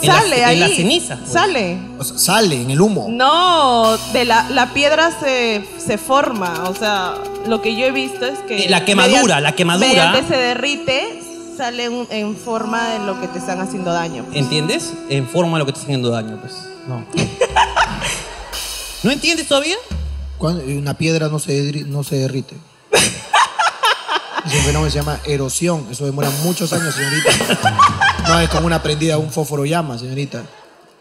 En 0.01 0.07
la- 0.09 0.15
Sale 0.21 0.37
en 0.39 0.45
ahí. 0.45 0.59
la 0.59 0.67
ceniza, 0.69 1.17
pues. 1.17 1.31
Sale. 1.31 1.77
O 1.99 2.03
sea, 2.03 2.17
sale 2.17 2.61
en 2.61 2.69
el 2.71 2.81
humo. 2.81 3.07
No, 3.09 3.95
de 4.13 4.25
la, 4.25 4.47
la 4.49 4.73
piedra 4.73 5.11
se, 5.19 5.63
se 5.77 5.97
forma. 5.97 6.65
O 6.67 6.75
sea, 6.75 7.13
lo 7.47 7.61
que 7.61 7.75
yo 7.77 7.85
he 7.85 7.91
visto 7.91 8.25
es 8.25 8.39
que. 8.39 8.67
La 8.67 8.83
quemadura, 8.83 9.19
mediante- 9.37 9.41
la 9.41 9.51
quemadura. 9.53 9.87
Mediante 9.87 10.27
se 10.27 10.35
derrite, 10.37 11.19
sale 11.55 11.89
un- 11.89 12.07
en 12.09 12.35
forma 12.35 12.89
de 12.89 12.99
lo 12.99 13.19
que 13.19 13.27
te 13.27 13.39
están 13.39 13.59
haciendo 13.61 13.91
daño. 13.93 14.25
¿Entiendes? 14.33 14.93
En 15.09 15.27
forma 15.27 15.53
de 15.57 15.59
lo 15.59 15.65
que 15.65 15.71
te 15.73 15.79
está 15.79 15.87
haciendo 15.87 16.09
daño, 16.09 16.37
pues. 16.41 16.53
No. 16.87 17.05
¿No 19.03 19.11
entiendes 19.11 19.47
todavía? 19.47 19.75
Cuando- 20.37 20.63
Una 20.63 20.95
piedra 20.95 21.27
no 21.29 21.39
se, 21.39 21.51
derri- 21.63 21.85
no 21.85 22.03
se 22.03 22.17
derrite. 22.17 22.55
Ese 24.45 24.61
fenómeno 24.61 24.91
se 24.91 24.97
llama 24.99 25.19
erosión. 25.25 25.87
Eso 25.91 26.05
demora 26.05 26.29
muchos 26.43 26.71
años, 26.73 26.93
señorita. 26.93 27.31
No 28.27 28.39
es 28.39 28.49
como 28.49 28.67
una 28.67 28.81
prendida, 28.83 29.17
un 29.17 29.31
fósforo 29.31 29.65
llama, 29.65 29.97
señorita. 29.97 30.43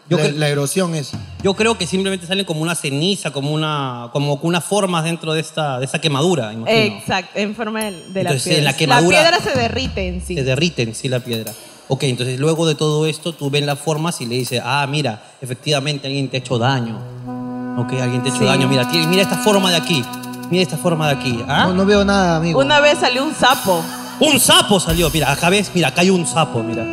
Yo 0.07 0.17
la, 0.17 0.29
la 0.31 0.47
erosión 0.49 0.93
es. 0.93 1.11
Yo 1.41 1.55
creo 1.55 1.77
que 1.77 1.87
simplemente 1.87 2.27
salen 2.27 2.45
como 2.45 2.61
una 2.61 2.75
ceniza, 2.75 3.31
como 3.31 3.51
una, 3.51 4.09
como 4.13 4.35
unas 4.43 4.63
formas 4.63 5.03
dentro 5.03 5.33
de 5.33 5.41
esta, 5.41 5.79
de 5.79 5.85
esta 5.85 5.99
quemadura, 5.99 6.53
imagino. 6.53 6.77
Exacto, 6.79 7.31
en 7.39 7.55
forma 7.55 7.83
de, 7.85 7.91
de 7.91 8.23
la 8.23 8.29
Entonces, 8.31 8.43
piedra. 8.43 8.57
en 8.59 8.63
la 8.65 8.73
quemadura- 8.77 9.19
piedra 9.21 9.39
se 9.39 9.57
derrite 9.59 10.07
en 10.07 10.21
sí. 10.21 10.35
Se 10.35 10.43
derriten, 10.43 10.93
sí, 10.93 11.09
la 11.09 11.19
piedra. 11.21 11.51
Ok, 11.87 12.03
entonces 12.03 12.39
luego 12.39 12.67
de 12.67 12.75
todo 12.75 13.05
esto, 13.07 13.33
tú 13.33 13.49
ves 13.49 13.63
las 13.65 13.79
formas 13.79 14.19
y 14.21 14.25
le 14.25 14.35
dices, 14.35 14.61
ah, 14.63 14.85
mira, 14.89 15.23
efectivamente 15.41 16.07
alguien 16.07 16.29
te 16.29 16.37
ha 16.37 16.39
hecho 16.39 16.57
daño. 16.59 16.97
Ok, 17.77 17.93
alguien 18.01 18.21
te 18.23 18.29
ha 18.29 18.31
hecho 18.31 18.39
Sí. 18.41 18.45
daño. 18.45 18.67
Mira, 18.67 18.85
mira 19.07 19.21
esta 19.23 19.37
forma 19.37 19.69
de 19.71 19.77
aquí. 19.77 20.03
Mira 20.51 20.63
esta 20.63 20.77
forma 20.77 21.07
de 21.07 21.13
aquí. 21.15 21.43
¿ah? 21.47 21.65
No, 21.67 21.73
no 21.73 21.85
veo 21.85 22.05
nada, 22.05 22.37
amigo. 22.37 22.59
Una 22.59 22.79
vez 22.79 22.99
salió 22.99 23.23
un 23.23 23.33
sapo. 23.35 23.83
Un 24.19 24.39
sapo 24.39 24.79
salió. 24.79 25.09
Mira, 25.09 25.31
acá 25.31 25.49
ves, 25.49 25.71
mira, 25.73 25.87
acá 25.89 26.01
hay 26.01 26.09
un 26.11 26.25
sapo, 26.25 26.61
mira. 26.63 26.85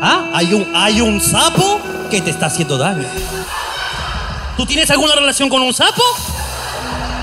¿Ah? 0.00 0.30
Hay 0.32 0.54
un, 0.54 0.66
hay 0.74 1.00
un 1.00 1.20
sapo 1.20 1.80
que 2.10 2.20
te 2.20 2.30
está 2.30 2.46
haciendo 2.46 2.78
daño. 2.78 3.06
¿Tú 4.56 4.66
tienes 4.66 4.90
alguna 4.90 5.14
relación 5.14 5.48
con 5.48 5.62
un 5.62 5.72
sapo? 5.72 6.02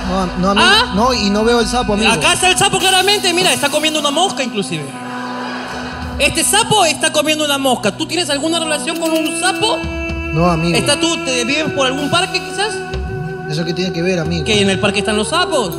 No, 0.09 0.25
no, 0.37 0.49
amigo. 0.51 0.67
¿Ah? 0.67 0.93
No, 0.95 1.13
y 1.13 1.29
no 1.29 1.43
veo 1.43 1.59
el 1.59 1.67
sapo, 1.67 1.93
amigo. 1.93 2.11
Acá 2.11 2.33
está 2.33 2.49
el 2.49 2.57
sapo 2.57 2.79
claramente, 2.79 3.33
mira, 3.33 3.51
está 3.51 3.69
comiendo 3.69 3.99
una 3.99 4.11
mosca 4.11 4.43
inclusive. 4.43 4.85
Este 6.19 6.43
sapo 6.43 6.85
está 6.85 7.11
comiendo 7.11 7.45
una 7.45 7.57
mosca. 7.57 7.95
¿Tú 7.95 8.05
tienes 8.05 8.29
alguna 8.29 8.59
relación 8.59 8.97
con 8.99 9.11
un 9.11 9.39
sapo? 9.39 9.77
No, 10.33 10.49
amigo. 10.49 10.77
¿Está 10.77 10.99
tú, 10.99 11.23
te 11.25 11.45
vives 11.45 11.71
por 11.73 11.85
algún 11.85 12.09
parque 12.09 12.39
quizás? 12.39 12.75
¿Eso 13.49 13.63
qué 13.65 13.73
tiene 13.73 13.93
que 13.93 14.01
ver, 14.01 14.19
amigo? 14.19 14.45
Que 14.45 14.61
en 14.61 14.69
el 14.69 14.79
parque 14.79 14.99
están 14.99 15.15
los 15.15 15.29
sapos. 15.29 15.75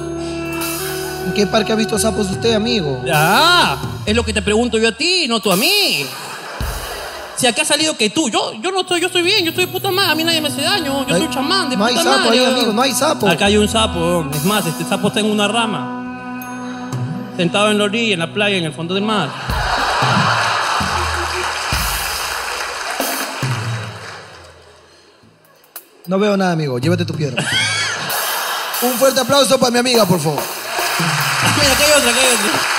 ¿En 1.26 1.34
qué 1.34 1.46
parque 1.46 1.72
ha 1.72 1.76
visto 1.76 1.98
sapos 1.98 2.30
usted, 2.30 2.54
amigo? 2.54 3.02
Ah, 3.12 3.76
es 4.06 4.14
lo 4.14 4.24
que 4.24 4.32
te 4.32 4.42
pregunto 4.42 4.78
yo 4.78 4.88
a 4.88 4.92
ti, 4.92 5.26
no 5.28 5.40
tú 5.40 5.52
a 5.52 5.56
mí. 5.56 6.06
Si 7.38 7.46
acá 7.46 7.62
ha 7.62 7.64
salido 7.64 7.96
que 7.96 8.10
tú, 8.10 8.28
yo, 8.28 8.52
yo 8.54 8.72
no 8.72 8.80
estoy, 8.80 9.00
yo 9.00 9.06
estoy 9.06 9.22
bien, 9.22 9.44
yo 9.44 9.50
estoy 9.50 9.66
de 9.66 9.72
puta 9.72 9.92
madre, 9.92 10.10
a 10.10 10.14
mí 10.16 10.24
nadie 10.24 10.40
me 10.40 10.48
hace 10.48 10.60
daño, 10.60 11.06
yo 11.06 11.16
soy 11.16 11.30
chamán 11.30 11.70
de 11.70 11.76
no 11.76 11.84
hay 11.84 11.96
sapo 11.96 12.08
madre. 12.08 12.30
ahí, 12.30 12.44
amigo, 12.44 12.72
no 12.72 12.82
hay 12.82 12.92
sapo. 12.92 13.28
Acá 13.28 13.46
hay 13.46 13.56
un 13.56 13.68
sapo, 13.68 14.26
es 14.34 14.44
más, 14.44 14.66
este 14.66 14.82
sapo 14.82 15.06
está 15.06 15.20
en 15.20 15.26
una 15.26 15.46
rama. 15.46 16.90
Sentado 17.36 17.70
en 17.70 17.78
la 17.78 17.84
orilla, 17.84 18.14
en 18.14 18.18
la 18.18 18.34
playa, 18.34 18.56
en 18.56 18.64
el 18.64 18.72
fondo 18.72 18.92
del 18.92 19.04
mar. 19.04 19.28
No 26.06 26.18
veo 26.18 26.36
nada, 26.36 26.52
amigo. 26.52 26.80
Llévate 26.80 27.04
tu 27.04 27.14
piedra. 27.14 27.44
Un 28.82 28.94
fuerte 28.94 29.20
aplauso 29.20 29.60
para 29.60 29.70
mi 29.70 29.78
amiga, 29.78 30.04
por 30.06 30.18
favor. 30.18 30.42
Mira, 31.56 31.72
acá 31.72 31.84
hay 31.84 31.92
otra, 32.00 32.10
acá 32.10 32.20
hay 32.20 32.34
otra. 32.34 32.77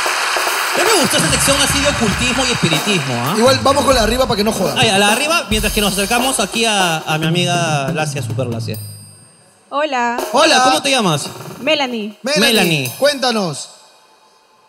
Mí 0.78 0.84
me 0.84 1.02
gustó 1.02 1.18
esa 1.18 1.30
sección 1.32 1.58
así 1.62 1.80
de 1.82 1.90
ocultismo 1.90 2.44
y 2.48 2.52
espiritismo, 2.52 3.14
¿ah? 3.16 3.36
Igual 3.38 3.60
vamos 3.64 3.84
con 3.86 3.94
la 3.96 4.02
de 4.02 4.08
arriba 4.08 4.26
para 4.28 4.38
que 4.38 4.44
no 4.44 4.52
joda. 4.54 4.76
Ay, 4.78 4.90
a 4.90 4.98
la 4.98 5.08
de 5.08 5.14
arriba, 5.14 5.46
mientras 5.50 5.74
que 5.74 5.82
nos 5.82 5.94
acercamos 5.94 6.40
aquí 6.40 6.66
a, 6.66 6.98
a 7.00 7.18
mi 7.18 7.26
amiga 7.28 7.92
Lacia, 7.94 8.22
Super 8.22 8.48
Lacia. 8.48 8.78
Hola, 9.70 10.18
Hola. 10.32 10.62
¿Cómo 10.64 10.82
te 10.82 10.90
llamas? 10.92 11.30
Melanie. 11.62 12.18
Melanie, 12.24 12.42
Melanie. 12.54 12.92
cuéntanos. 12.98 13.70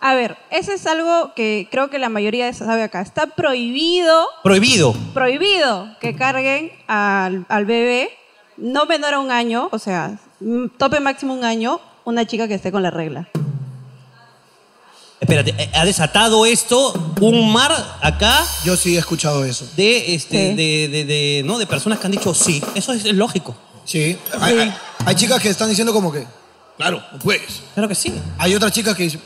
A 0.02 0.14
ver, 0.14 0.36
eso 0.50 0.72
es 0.72 0.86
algo 0.86 1.32
que 1.34 1.68
creo 1.70 1.90
que 1.90 1.98
la 1.98 2.08
mayoría 2.08 2.52
sabe 2.54 2.82
acá. 2.82 3.02
Está 3.02 3.26
prohibido, 3.26 4.26
Prohibido. 4.42 4.94
prohibido 5.14 5.88
que 6.00 6.16
carguen 6.16 6.72
al, 6.88 7.44
al 7.48 7.64
bebé 7.66 8.10
no 8.56 8.86
menor 8.86 9.14
a 9.14 9.18
un 9.20 9.30
año, 9.30 9.68
o 9.72 9.78
sea, 9.78 10.18
tope 10.78 11.00
máximo 11.00 11.34
un 11.34 11.44
año, 11.44 11.80
una 12.04 12.26
chica 12.26 12.48
que 12.48 12.54
esté 12.54 12.72
con 12.72 12.82
la 12.82 12.90
regla. 12.90 13.28
Espérate, 15.20 15.54
eh, 15.58 15.70
ha 15.74 15.84
desatado 15.84 16.46
esto 16.46 16.92
un 17.20 17.52
mar 17.52 17.70
acá 18.00 18.42
Yo 18.64 18.74
sí 18.76 18.96
he 18.96 18.98
escuchado 18.98 19.44
eso. 19.44 19.66
de, 19.76 20.14
este, 20.14 20.50
Sí. 20.50 20.54
de, 20.56 20.88
de, 20.88 21.04
de- 21.04 21.42
¿no? 21.44 21.58
de 21.58 21.66
personas 21.66 21.98
que 21.98 22.06
han 22.06 22.12
dicho 22.12 22.32
sí. 22.34 22.62
Eso 22.74 22.92
es, 22.94 23.04
es 23.04 23.14
lógico. 23.14 23.54
Sí. 23.84 24.16
Hay, 24.40 24.58
hay- 24.58 24.74
hay 25.04 25.14
chicas 25.14 25.40
que 25.42 25.48
están 25.50 25.68
diciendo 25.68 25.92
como 25.92 26.10
que, 26.10 26.26
claro, 26.78 27.02
no 27.12 27.18
puedes. 27.18 27.60
Claro 27.74 27.88
que 27.88 27.94
sí. 27.94 28.12
Hay 28.38 28.54
otras 28.54 28.72
chicas 28.72 28.94
que 28.96 29.02
dicen, 29.04 29.20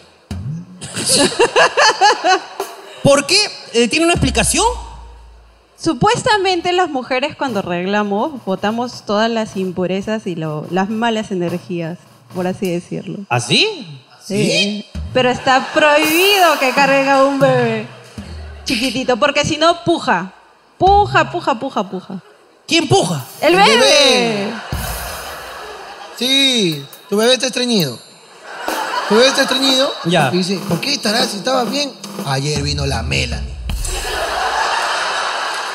¿Por 3.03 3.27
qué? 3.27 3.39
Eh, 3.75 3.89
¿Tiene 3.89 4.07
una 4.07 4.15
explicación? 4.15 4.65
Supuestamente 5.81 6.73
las 6.73 6.89
mujeres 6.89 7.37
cuando 7.37 7.61
arreglamos 7.61 8.45
botamos 8.45 9.05
todas 9.05 9.31
las 9.31 9.57
impurezas 9.57 10.27
y 10.27 10.35
lo- 10.35 10.67
las 10.71 10.89
malas 10.89 11.31
energías, 11.31 11.99
por 12.35 12.47
así 12.47 12.69
decirlo. 12.71 13.19
¿Así? 13.29 13.87
Sí. 14.27 14.87
Pero 15.15 15.31
está 15.31 15.67
prohibido 15.73 16.59
que 16.61 16.73
carguen 16.73 17.09
a 17.09 17.25
un 17.25 17.39
bebé 17.39 17.87
chiquitito, 18.65 19.17
porque 19.17 19.45
si 19.45 19.57
no, 19.57 19.83
puja. 19.85 20.33
Puja, 20.77 21.31
puja, 21.31 21.55
puja, 21.59 21.85
puja. 21.89 22.15
¿Quién 22.67 22.89
puja? 22.89 23.25
¡El 23.41 23.55
El 23.55 23.61
bebé! 23.61 23.77
bebé. 23.79 24.53
sí, 26.19 26.85
tu 27.09 27.17
bebé 27.17 27.35
está 27.35 27.47
estreñido. 27.47 27.99
Tu 29.09 29.15
bebé 29.15 29.29
está 29.29 29.43
estreñido. 29.43 29.93
Ya. 30.05 30.31
Y 30.33 30.39
dice, 30.39 30.59
¿por 30.69 30.81
qué 30.81 30.95
estarás 30.95 31.29
si 31.31 31.37
estabas 31.39 31.71
bien? 31.71 31.93
Ayer 32.27 32.63
vino 32.63 32.87
la 32.87 33.03
Melanie. 33.03 33.55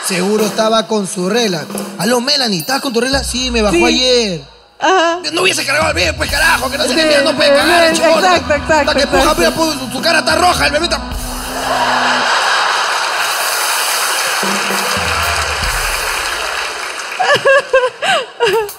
Seguro 0.05 0.43
estaba 0.45 0.87
con 0.87 1.05
su 1.07 1.29
regla. 1.29 1.65
Aló, 1.99 2.19
Melanie, 2.19 2.59
¿estabas 2.59 2.81
con 2.81 2.91
tu 2.91 2.99
regla? 2.99 3.23
Sí, 3.23 3.51
me 3.51 3.61
bajó 3.61 3.75
Sí. 3.75 3.85
ayer. 3.85 4.41
Ajá. 4.79 5.19
No 5.33 5.41
hubiese 5.41 5.65
cargado 5.65 5.87
al 5.89 5.93
bebé, 5.93 6.13
pues 6.13 6.31
carajo, 6.31 6.69
que 6.71 6.77
no 6.77 6.83
se 6.83 6.89
Sí, 6.91 6.95
le 6.95 7.05
mira, 7.05 7.21
no 7.21 7.35
puede 7.35 7.49
cagar 7.53 7.83
el 7.83 7.95
sí, 7.95 8.01
chibolo. 8.01 8.25
exacto, 8.27 8.53
exacto, 8.53 8.73
Hasta 8.91 8.95
que 8.95 9.07
puja, 9.07 9.19
exacto. 9.19 9.39
mira, 9.39 9.51
pues, 9.51 9.73
su, 9.79 9.91
su 9.91 10.01
cara 10.01 10.19
está 10.19 10.35
roja, 10.35 10.65
el 10.67 10.71
bebé 10.71 10.85
está. 10.85 11.01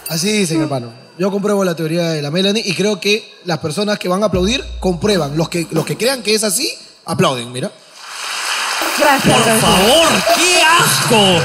Así 0.09 0.33
dicen, 0.33 0.61
hermano. 0.63 0.93
Yo 1.19 1.31
compruebo 1.31 1.65
la 1.65 1.77
teoría 1.77 2.09
de 2.11 2.23
la 2.23 2.31
Melanie 2.31 2.63
y 2.65 2.75
creo 2.75 2.99
que 2.99 3.39
las 3.45 3.59
personas 3.59 3.99
que 3.99 4.09
van 4.09 4.23
a 4.23 4.27
aplaudir 4.27 4.65
comprueban. 4.81 5.37
Los 5.37 5.49
que, 5.51 5.67
los 5.71 5.85
que 5.85 5.97
crean 5.97 6.23
que 6.23 6.35
es 6.35 6.43
así, 6.45 6.73
aplauden, 7.05 7.53
mira. 7.53 7.71
Gracias. 8.99 9.35
Por 9.37 9.45
gracias. 9.45 9.61
favor, 9.61 10.09
qué 10.37 10.63
asco. 10.63 11.45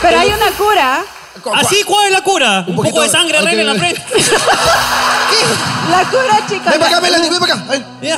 Pero 0.00 0.18
hay 0.18 0.28
una 0.28 0.50
cura. 0.56 1.04
¿Así 1.54 1.82
cuál 1.84 2.06
es 2.06 2.12
la 2.12 2.20
cura? 2.22 2.64
Un, 2.66 2.76
poquito- 2.76 2.94
poco 2.94 3.02
de 3.02 3.08
sangre 3.10 3.38
arregla 3.38 3.62
que- 3.62 3.64
la 3.64 3.74
frente. 3.74 4.02
La 5.90 6.04
cura, 6.08 6.46
chicos. 6.48 6.66
Ven 6.66 6.78
para 6.78 6.86
acá, 6.86 6.90
la- 6.90 7.00
Melanie, 7.00 7.30
ven 7.30 7.40
para 7.40 7.54
acá. 7.54 7.64
Ven. 7.68 7.86
Ya. 8.02 8.16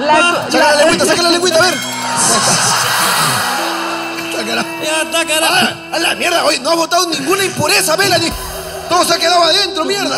la- 0.00 0.46
Saca 0.50 0.64
la 0.70 0.76
lengüita, 0.76 1.04
saca 1.06 1.22
la 1.22 1.30
lengüita, 1.30 1.58
a 1.58 1.62
ver. 1.62 1.74
Sácala. 4.36 4.64
Ya 4.82 5.02
está, 5.02 5.24
carajo. 5.26 5.54
¡Ah, 5.54 5.74
a 5.92 5.98
la 5.98 6.14
mierda! 6.14 6.44
Oye, 6.44 6.58
no 6.60 6.70
ha 6.70 6.74
botado 6.74 7.06
ninguna 7.10 7.44
impureza, 7.44 7.96
Melanie. 7.96 8.32
Todo 8.88 9.04
se 9.04 9.14
ha 9.14 9.18
quedado 9.18 9.42
adentro, 9.44 9.84
mierda. 9.84 10.16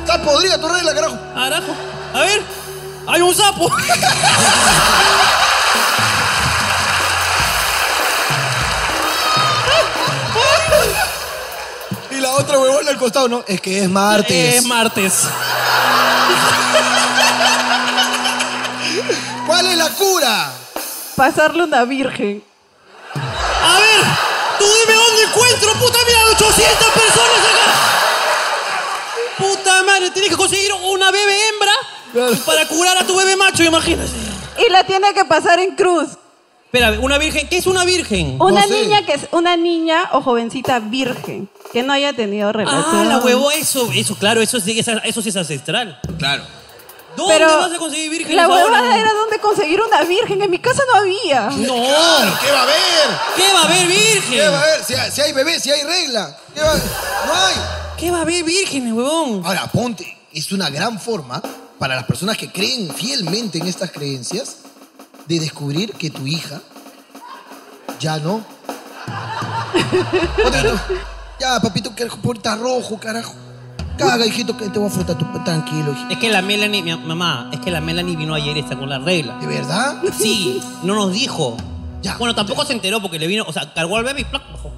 Está 0.00 0.20
podrida 0.22 0.58
tu 0.60 0.68
regla, 0.68 0.94
carajo. 0.94 1.18
Carajo. 1.34 1.74
A 2.14 2.20
ver. 2.20 2.42
Hay 3.06 3.22
un 3.22 3.34
sapo. 3.34 3.70
la 12.28 12.36
otra 12.36 12.58
huevona 12.58 12.90
al 12.90 12.98
costado, 12.98 13.28
¿no? 13.28 13.44
Es 13.46 13.60
que 13.60 13.82
es 13.82 13.88
martes. 13.88 14.54
Es 14.56 14.64
martes. 14.66 15.22
¿Cuál 19.46 19.66
es 19.66 19.76
la 19.76 19.88
cura? 19.90 20.52
pasarle 21.16 21.64
una 21.64 21.84
virgen. 21.84 22.44
A 23.14 23.78
ver. 23.80 24.00
Tú 24.58 24.64
dime 24.64 24.94
dónde 24.98 25.22
encuentro, 25.24 25.72
puta 25.74 25.98
mira, 26.06 26.18
800 26.30 26.88
personas 26.88 27.40
acá. 27.50 27.72
Puta 29.38 29.82
madre, 29.84 30.10
tienes 30.10 30.30
que 30.30 30.36
conseguir 30.36 30.70
una 30.84 31.10
bebé 31.10 31.48
hembra 31.48 31.72
Claro. 32.12 32.34
para 32.46 32.66
curar 32.68 32.98
a 32.98 33.04
tu 33.06 33.16
bebé 33.16 33.36
macho, 33.36 33.62
imagínate. 33.64 34.10
Y 34.64 34.70
la 34.70 34.84
tiene 34.84 35.12
que 35.14 35.24
pasar 35.24 35.58
en 35.60 35.74
cruz. 35.74 36.10
Espera, 36.66 36.90
una 37.00 37.18
virgen. 37.18 37.48
¿Qué 37.48 37.56
es 37.58 37.66
una 37.66 37.84
virgen? 37.84 38.36
Una 38.40 38.66
niña 38.66 39.04
que 39.06 39.14
es 39.14 39.26
una 39.32 39.56
niña 39.56 40.10
o 40.12 40.20
jovencita 40.20 40.78
virgen 40.80 41.48
que 41.72 41.82
no 41.82 41.92
haya 41.92 42.12
tenido 42.12 42.52
relación. 42.52 42.84
Ah, 42.86 43.04
la 43.04 43.18
huevo, 43.18 43.50
eso, 43.50 43.90
eso, 43.94 44.16
claro, 44.16 44.40
eso 44.40 44.60
sí, 44.60 44.78
eso 44.78 45.22
sí 45.22 45.28
es 45.28 45.36
ancestral. 45.36 46.00
Claro. 46.18 46.44
¿Dónde 47.16 47.34
Pero 47.34 47.46
vas 47.58 47.72
a 47.72 47.78
conseguir 47.78 48.10
virgen? 48.10 48.36
la 48.36 48.48
huevada 48.48 48.96
era 48.96 49.12
donde 49.12 49.38
conseguir 49.40 49.80
una 49.80 50.02
virgen. 50.04 50.40
En 50.40 50.50
mi 50.50 50.58
casa 50.60 50.82
no 50.92 51.00
había. 51.00 51.46
No. 51.50 51.74
Claro, 51.74 52.38
¿qué 52.40 52.52
va 52.52 52.60
a 52.60 52.62
haber? 52.62 53.18
¿Qué 53.36 53.52
va 53.52 53.60
a 53.60 53.64
haber 53.64 53.86
virgen? 53.88 54.30
¿Qué 54.30 54.48
va 54.48 54.58
a 54.58 54.62
haber? 54.62 54.84
Si 54.84 54.94
hay, 54.94 55.10
si 55.10 55.20
hay 55.20 55.32
bebé, 55.32 55.58
si 55.58 55.70
hay 55.70 55.82
regla. 55.82 56.38
¿Qué 56.54 56.60
va 56.60 56.68
a 56.68 56.70
haber? 56.70 56.84
No 57.26 57.32
hay. 57.34 57.54
¿Qué 57.98 58.10
va 58.12 58.18
a 58.18 58.20
haber 58.20 58.44
virgen, 58.44 58.92
huevón? 58.92 59.42
Ahora, 59.44 59.66
ponte, 59.66 60.16
es 60.32 60.52
una 60.52 60.70
gran 60.70 61.00
forma 61.00 61.42
para 61.78 61.96
las 61.96 62.04
personas 62.04 62.36
que 62.36 62.52
creen 62.52 62.94
fielmente 62.94 63.58
en 63.58 63.66
estas 63.66 63.90
creencias 63.90 64.58
de 65.26 65.40
descubrir 65.40 65.92
que 65.94 66.10
tu 66.10 66.24
hija 66.24 66.60
ya 67.98 68.18
no. 68.18 68.44
Ponte 70.42 70.62
tú, 70.62 70.78
ya, 71.40 71.60
papito, 71.60 71.94
que 71.94 72.04
está 72.04 72.56
rojo, 72.56 72.98
carajo. 72.98 73.34
Caga, 73.98 74.24
hijito, 74.24 74.56
que 74.56 74.68
te 74.68 74.78
voy 74.78 74.88
a 74.88 74.92
frotar 74.92 75.18
tu 75.18 75.24
tranquilo, 75.42 75.92
hijito. 75.92 76.10
Es 76.10 76.18
que 76.18 76.30
la 76.30 76.40
Melanie, 76.40 76.82
mi 76.82 76.94
mamá, 76.96 77.50
es 77.52 77.58
que 77.58 77.72
la 77.72 77.80
Melanie 77.80 78.16
vino 78.16 78.32
ayer 78.32 78.56
y 78.56 78.60
está 78.60 78.76
con 78.76 78.88
la 78.88 78.98
regla. 79.00 79.36
¿De 79.38 79.46
verdad? 79.46 79.96
Sí, 80.16 80.62
no 80.84 80.94
nos 80.94 81.12
dijo. 81.12 81.56
Ya. 82.00 82.16
Bueno, 82.16 82.32
tampoco 82.34 82.64
se 82.64 82.74
enteró 82.74 83.02
porque 83.02 83.18
le 83.18 83.26
vino, 83.26 83.44
o 83.46 83.52
sea, 83.52 83.74
cargó 83.74 83.96
al 83.96 84.04
bebé 84.04 84.20
y 84.20 84.24
¡plac! 84.24 84.42
bajó. 84.52 84.70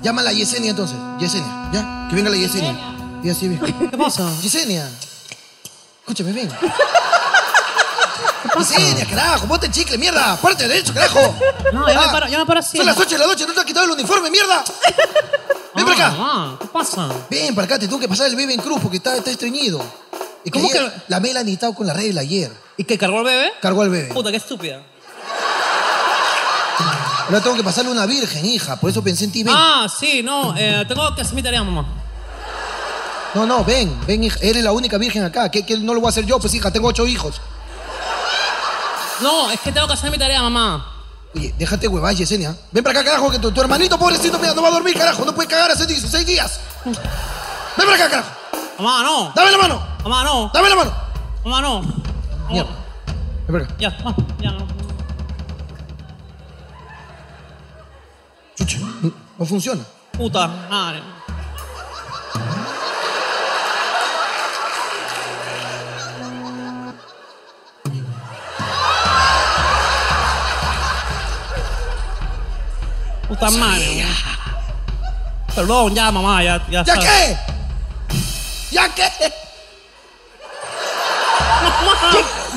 Llámala 0.00 0.30
a 0.30 0.32
Yesenia 0.32 0.70
entonces. 0.70 0.96
Yesenia, 1.18 1.70
¿ya? 1.72 2.06
Que 2.08 2.14
venga 2.14 2.30
la 2.30 2.36
Yesenia. 2.36 2.76
Y 3.24 3.30
así, 3.30 3.48
viejo. 3.48 3.66
¿Qué 3.66 3.98
pasa? 3.98 4.28
Yesenia. 4.40 4.88
Escúchame, 6.00 6.32
ven. 6.32 6.48
Yesenia, 8.58 9.06
carajo, 9.06 9.48
ponte 9.48 9.66
el 9.66 9.72
chicle, 9.72 9.98
mierda. 9.98 10.36
Párate 10.36 10.68
derecho, 10.68 10.94
carajo. 10.94 11.34
No, 11.72 11.88
ya 11.88 12.00
me 12.00 12.06
paro, 12.08 12.28
ya 12.28 12.38
me 12.38 12.46
paro 12.46 12.60
así. 12.60 12.76
Son 12.76 12.86
las 12.86 12.96
8 12.96 13.08
de 13.10 13.18
la 13.18 13.26
noche, 13.26 13.44
no 13.46 13.54
te 13.54 13.60
has 13.60 13.66
quitado 13.66 13.86
el 13.86 13.92
uniforme, 13.92 14.30
mierda. 14.30 14.62
Ven 15.74 15.84
para 15.86 16.06
acá. 16.08 16.16
Ah, 16.18 16.56
¿qué 16.60 16.66
pasa? 16.68 17.08
Ven 17.30 17.54
para 17.54 17.64
acá, 17.64 17.78
te 17.78 17.86
tengo 17.86 17.98
que 18.00 18.08
pasar 18.08 18.26
el 18.28 18.36
bebé 18.36 18.54
en 18.54 18.60
cruz 18.60 18.78
porque 18.80 18.98
está, 18.98 19.16
está 19.16 19.30
estreñido. 19.30 19.80
Y 20.44 20.50
que 20.50 20.58
¿Cómo 20.58 20.68
ayer 20.68 20.90
que- 20.92 21.02
la 21.08 21.20
Melanie 21.20 21.54
estaba 21.54 21.74
con 21.74 21.86
la 21.86 21.94
regla 21.94 22.20
ayer. 22.20 22.52
¿Y 22.76 22.84
que 22.84 22.98
cargó 22.98 23.18
al 23.18 23.24
bebé? 23.24 23.52
Cargó 23.60 23.82
al 23.82 23.90
bebé. 23.90 24.12
Puta, 24.12 24.30
qué 24.30 24.36
estúpida. 24.38 24.82
Ahora 27.26 27.40
tengo 27.40 27.56
que 27.56 27.64
pasarle 27.64 27.90
una 27.90 28.04
virgen, 28.04 28.44
hija. 28.44 28.76
Por 28.76 28.90
eso 28.90 29.02
pensé 29.02 29.24
en 29.24 29.32
ti, 29.32 29.42
ven. 29.44 29.54
Ah, 29.56 29.86
sí, 29.88 30.22
no, 30.22 30.54
eh, 30.56 30.84
tengo 30.86 31.14
que 31.14 31.22
hacer 31.22 31.34
mi 31.34 31.42
tarea, 31.42 31.62
mamá. 31.62 31.86
No, 33.34 33.46
no, 33.46 33.64
ven, 33.64 33.98
ven, 34.06 34.24
hija. 34.24 34.38
Eres 34.42 34.62
la 34.62 34.72
única 34.72 34.98
virgen 34.98 35.24
acá. 35.24 35.50
¿Qué, 35.50 35.64
qué 35.64 35.78
no 35.78 35.94
lo 35.94 36.00
voy 36.00 36.08
a 36.08 36.10
hacer 36.10 36.26
yo? 36.26 36.38
Pues, 36.38 36.52
hija, 36.54 36.70
tengo 36.70 36.88
ocho 36.88 37.06
hijos. 37.06 37.40
No, 39.20 39.50
es 39.50 39.60
que 39.60 39.72
tengo 39.72 39.86
que 39.86 39.92
hacer 39.94 40.10
mi 40.10 40.18
tarea, 40.18 40.42
mamá. 40.42 40.91
Oye, 41.34 41.54
déjate 41.58 41.88
huevas, 41.88 42.18
Yesenia. 42.18 42.54
Ven 42.72 42.84
para 42.84 43.00
acá, 43.00 43.10
carajo, 43.10 43.30
que 43.30 43.38
tu, 43.38 43.50
tu 43.50 43.60
hermanito 43.60 43.98
pobrecito, 43.98 44.38
mira, 44.38 44.52
no 44.54 44.62
va 44.62 44.68
a 44.68 44.72
dormir, 44.72 44.94
carajo. 44.96 45.24
No 45.24 45.34
puede 45.34 45.48
cagar 45.48 45.70
hace 45.70 45.86
16 45.86 46.26
días. 46.26 46.60
Ven 46.84 46.94
para 47.76 47.94
acá, 47.94 48.10
carajo. 48.10 48.30
Mamá, 48.78 49.02
no. 49.02 49.32
Dame 49.34 49.50
la 49.50 49.58
mano. 49.58 49.86
Mamá, 50.02 50.24
no. 50.24 50.50
Dame 50.52 50.68
la 50.68 50.76
mano. 50.76 50.92
Mamá, 51.44 51.60
no. 51.62 51.82
Mierda. 52.50 52.70
Ven 53.48 53.52
para 53.52 53.64
acá. 53.64 53.74
Ya, 53.78 53.90
ya, 54.40 54.50
no. 54.52 54.66
Chucha, 58.56 58.78
no- 58.78 59.12
no 59.38 59.46
funciona. 59.46 59.82
Puta 60.12 60.46
madre. 60.46 61.00
Puta 73.32 73.50
madre. 73.52 74.04
Perdón, 75.54 75.94
ya, 75.94 76.10
mamá, 76.10 76.42
ya, 76.42 76.60
ya. 76.68 76.82
¿Ya 76.84 76.94
qué? 76.98 77.36
¿Ya 78.70 78.88
qué? 78.94 79.08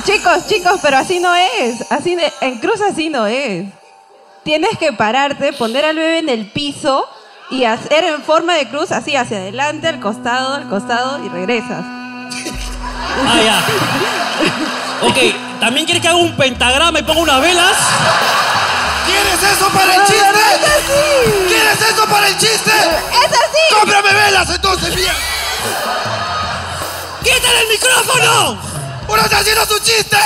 Chicos, 0.05 0.47
chicos, 0.47 0.79
pero 0.81 0.97
así 0.97 1.19
no 1.21 1.33
es. 1.33 1.89
Así 1.91 2.15
de- 2.15 2.31
en 2.41 2.59
cruz 2.59 2.81
así 2.81 3.09
no 3.09 3.25
es. 3.25 3.65
Tienes 4.43 4.77
que 4.77 4.91
pararte, 4.91 5.53
poner 5.53 5.85
al 5.85 5.95
bebé 5.95 6.19
en 6.19 6.29
el 6.29 6.51
piso 6.51 7.07
y 7.49 7.63
hacer 7.63 8.03
en 8.03 8.21
forma 8.21 8.55
de 8.55 8.67
cruz 8.67 8.91
así 8.91 9.15
hacia 9.15 9.37
adelante, 9.37 9.87
al 9.87 9.99
costado, 10.01 10.55
al 10.55 10.67
costado 10.69 11.23
y 11.23 11.29
regresas. 11.29 11.83
Ah, 11.85 13.39
ya. 13.43 13.63
Ok, 15.07 15.17
¿también 15.61 15.85
quieres 15.85 16.01
que 16.01 16.09
haga 16.09 16.17
un 16.17 16.35
pentagrama 16.35 16.99
y 16.99 17.03
ponga 17.03 17.21
unas 17.21 17.41
velas? 17.41 17.77
¿Quieres 19.37 19.57
eso 19.57 19.69
para 19.69 19.95
el 19.95 20.01
chiste? 20.05 20.39
es. 20.65 21.47
¿Quieres 21.47 21.81
eso 21.81 22.05
para 22.07 22.27
el 22.29 22.37
chiste! 22.37 22.71
¡Es 22.71 23.31
así! 23.31 23.75
¡Cómprame 23.77 24.13
velas 24.13 24.49
entonces, 24.49 24.95
mierda! 24.95 25.13
¡Quítale 27.23 27.59
el 27.61 27.67
micrófono! 27.69 28.57
¡Uno 29.07 29.21
está 29.21 29.37
haciendo 29.39 29.65
su 29.65 29.79
chiste! 29.79 30.17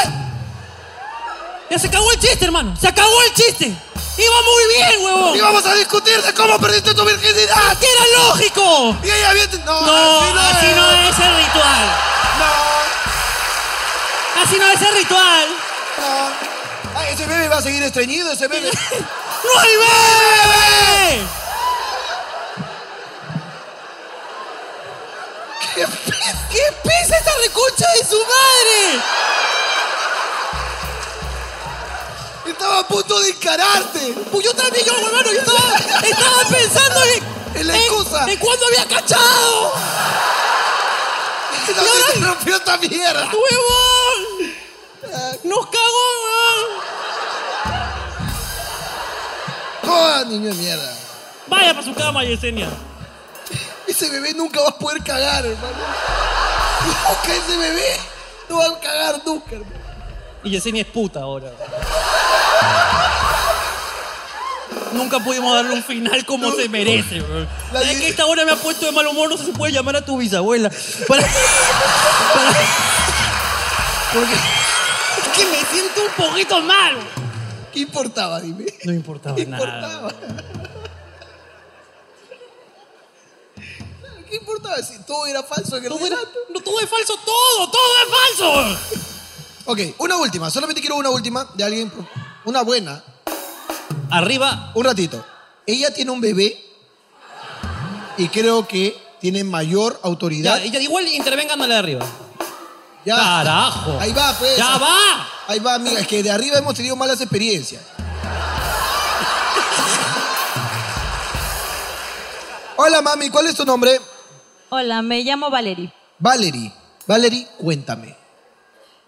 Ya 1.72 1.80
se 1.80 1.88
acabó 1.88 2.12
el 2.12 2.20
chiste, 2.20 2.46
hermano. 2.46 2.76
Se 2.80 2.88
acabó 2.88 3.22
el 3.24 3.34
chiste. 3.34 3.66
Iba 3.66 4.36
muy 4.42 4.76
bien, 4.76 5.06
huevón. 5.06 5.36
Y 5.38 5.42
vamos 5.42 5.66
a 5.66 5.74
discutir 5.76 6.22
de 6.22 6.34
cómo 6.34 6.60
perdiste 6.60 6.94
tu 6.94 7.04
virginidad. 7.06 7.78
¡Que 7.80 7.88
era 7.92 8.06
lógico! 8.28 8.96
Y 9.04 9.10
ella 9.10 9.34
viene... 9.34 9.58
No, 9.66 9.82
No, 9.82 10.20
así 10.20 10.34
no, 10.34 10.42
así 10.42 10.68
no 10.76 10.92
es 10.92 11.20
el 11.20 11.36
ritual. 11.38 11.86
No, 12.40 12.46
Así 14.44 14.58
no 14.58 14.68
es 14.68 14.82
el 14.82 14.94
ritual. 14.96 15.48
no. 15.98 16.59
Ay, 16.96 17.14
ese 17.14 17.26
bebé 17.26 17.48
va 17.48 17.58
a 17.58 17.62
seguir 17.62 17.82
estreñido, 17.84 18.32
ese 18.32 18.48
bebé. 18.48 18.70
¡No 19.44 19.60
hay 19.60 19.70
bebé! 19.76 21.28
¿Qué 25.76 25.86
pe- 25.88 26.18
¿Qué 26.52 26.62
pesa 26.84 27.18
esa 27.18 27.32
reconcha 27.46 27.86
de 27.98 28.06
su 28.06 28.18
madre? 28.18 29.02
Estaba 32.48 32.80
a 32.80 32.88
punto 32.88 33.20
de 33.20 33.30
encararte. 33.30 34.14
Pues 34.32 34.44
yo 34.46 34.54
también, 34.56 34.86
yo, 34.86 34.94
hermano, 34.98 35.32
yo 35.32 35.40
estaba, 35.40 35.76
estaba 36.04 36.44
pensando 36.50 37.04
en... 37.04 37.40
En 37.56 37.68
la 37.68 37.76
excusa. 37.78 38.24
En, 38.24 38.30
en 38.30 38.38
cuándo 38.38 38.66
había 38.68 38.86
cachado. 38.88 39.74
¿Dónde 41.68 42.14
se 42.14 42.20
rompió 42.20 42.56
esta 42.58 42.78
mierda? 42.78 43.26
¡Huevón! 43.32 44.56
¡Nos 45.44 45.66
cagó, 45.68 46.08
¡Oh, 49.92 50.24
niño 50.26 50.50
de 50.50 50.54
mierda! 50.56 50.94
Vaya 51.48 51.74
para 51.74 51.86
su 51.86 51.94
cama, 51.96 52.24
Yesenia. 52.24 52.68
Ese 53.88 54.10
bebé 54.10 54.34
nunca 54.36 54.62
va 54.62 54.70
a 54.70 54.78
poder 54.78 55.02
cagar, 55.04 55.46
hermano. 55.46 55.78
Nunca 56.86 57.34
ese 57.34 57.58
bebé 57.58 57.98
no 58.48 58.58
va 58.58 58.66
a 58.68 58.80
cagar 58.80 59.22
nunca, 59.26 59.52
hermano. 59.56 59.74
Y 60.44 60.52
Yesenia 60.52 60.84
es 60.84 60.88
puta 60.88 61.22
ahora. 61.22 61.50
Nunca 64.94 65.20
pudimos 65.20 65.54
darle 65.56 65.74
un 65.74 65.84
final 65.84 66.26
como 66.26 66.52
se 66.52 66.68
merece, 66.70 67.22
weón. 67.22 67.48
La 67.74 67.82
¿Sabes 67.82 67.96
Ye- 67.98 68.00
que 68.02 68.10
esta 68.10 68.26
hora 68.26 68.46
me 68.46 68.52
ha 68.52 68.56
puesto 68.56 68.86
de 68.86 68.92
mal 68.92 69.06
humor? 69.08 69.30
No 69.30 69.38
sé 69.38 69.46
si 69.46 69.52
puede 69.52 69.72
llamar 69.74 69.96
a 69.98 70.06
tu 70.06 70.18
bisabuela. 70.18 70.70
Para... 71.08 71.22
para- 71.24 71.32
Porque... 74.14 74.34
Es 74.34 75.28
que 75.38 75.46
me 75.46 75.58
siento 75.72 76.02
un 76.06 76.12
poquito 76.28 76.62
mal. 76.62 76.98
¿Qué 77.74 77.80
importaba, 77.82 78.42
dime? 78.42 78.66
No 78.84 78.94
importaba 78.94 79.36
¿Qué 79.36 79.46
nada. 79.46 79.64
importaba? 79.64 80.14
¿Qué 84.30 84.36
importaba 84.36 84.78
si 84.84 85.00
todo 85.04 85.26
era 85.26 85.42
falso 85.44 85.78
en 85.78 85.84
el 85.86 85.90
Todo, 85.90 86.06
era- 86.06 86.18
no, 86.54 86.60
todo 86.62 86.80
es 86.80 86.90
falso, 86.90 87.16
todo, 87.26 87.72
todo 87.72 87.82
es 88.04 88.38
falso. 88.38 89.10
Ok, 89.66 89.80
una 90.00 90.18
última. 90.18 90.50
Solamente 90.52 90.82
quiero 90.82 90.96
una 90.98 91.10
última 91.10 91.50
de 91.56 91.64
alguien. 91.64 91.92
Una 92.46 92.62
buena. 92.62 93.04
Arriba, 94.12 94.72
Un 94.76 94.86
ratito. 94.86 95.24
Ella 95.66 95.94
tiene 95.94 96.10
un 96.12 96.20
bebé 96.22 96.60
y 98.18 98.28
creo 98.30 98.68
que 98.68 98.98
tiene 99.22 99.44
mayor 99.44 100.00
autoridad. 100.04 100.58
ya, 100.64 100.72
ya, 100.72 100.80
igual 100.82 101.08
intervengan 101.08 101.62
a 101.62 101.68
la 101.68 101.74
de 101.76 101.80
arriba. 101.80 102.06
Ya. 103.06 103.16
Carajo. 103.16 103.98
Ahí 104.00 104.12
va, 104.12 104.34
pues. 104.38 104.58
¡Ya 104.58 104.78
va! 104.78 105.28
Ahí 105.48 105.60
va, 105.60 105.76
amiga. 105.76 106.00
Es 106.00 106.08
que 106.08 106.22
de 106.22 106.32
arriba 106.32 106.58
hemos 106.58 106.76
tenido 106.76 106.96
malas 106.96 107.20
experiencias. 107.22 107.82
Hola, 112.76 113.02
mami. 113.02 113.30
¿Cuál 113.30 113.48
es 113.48 113.56
tu 113.56 113.66
nombre? 113.66 114.00
Hola, 114.70 115.02
me 115.02 115.24
llamo 115.24 115.50
Valerie. 115.50 115.92
Valerie. 116.20 116.72
Valerie, 117.08 117.48
cuéntame. 117.58 118.16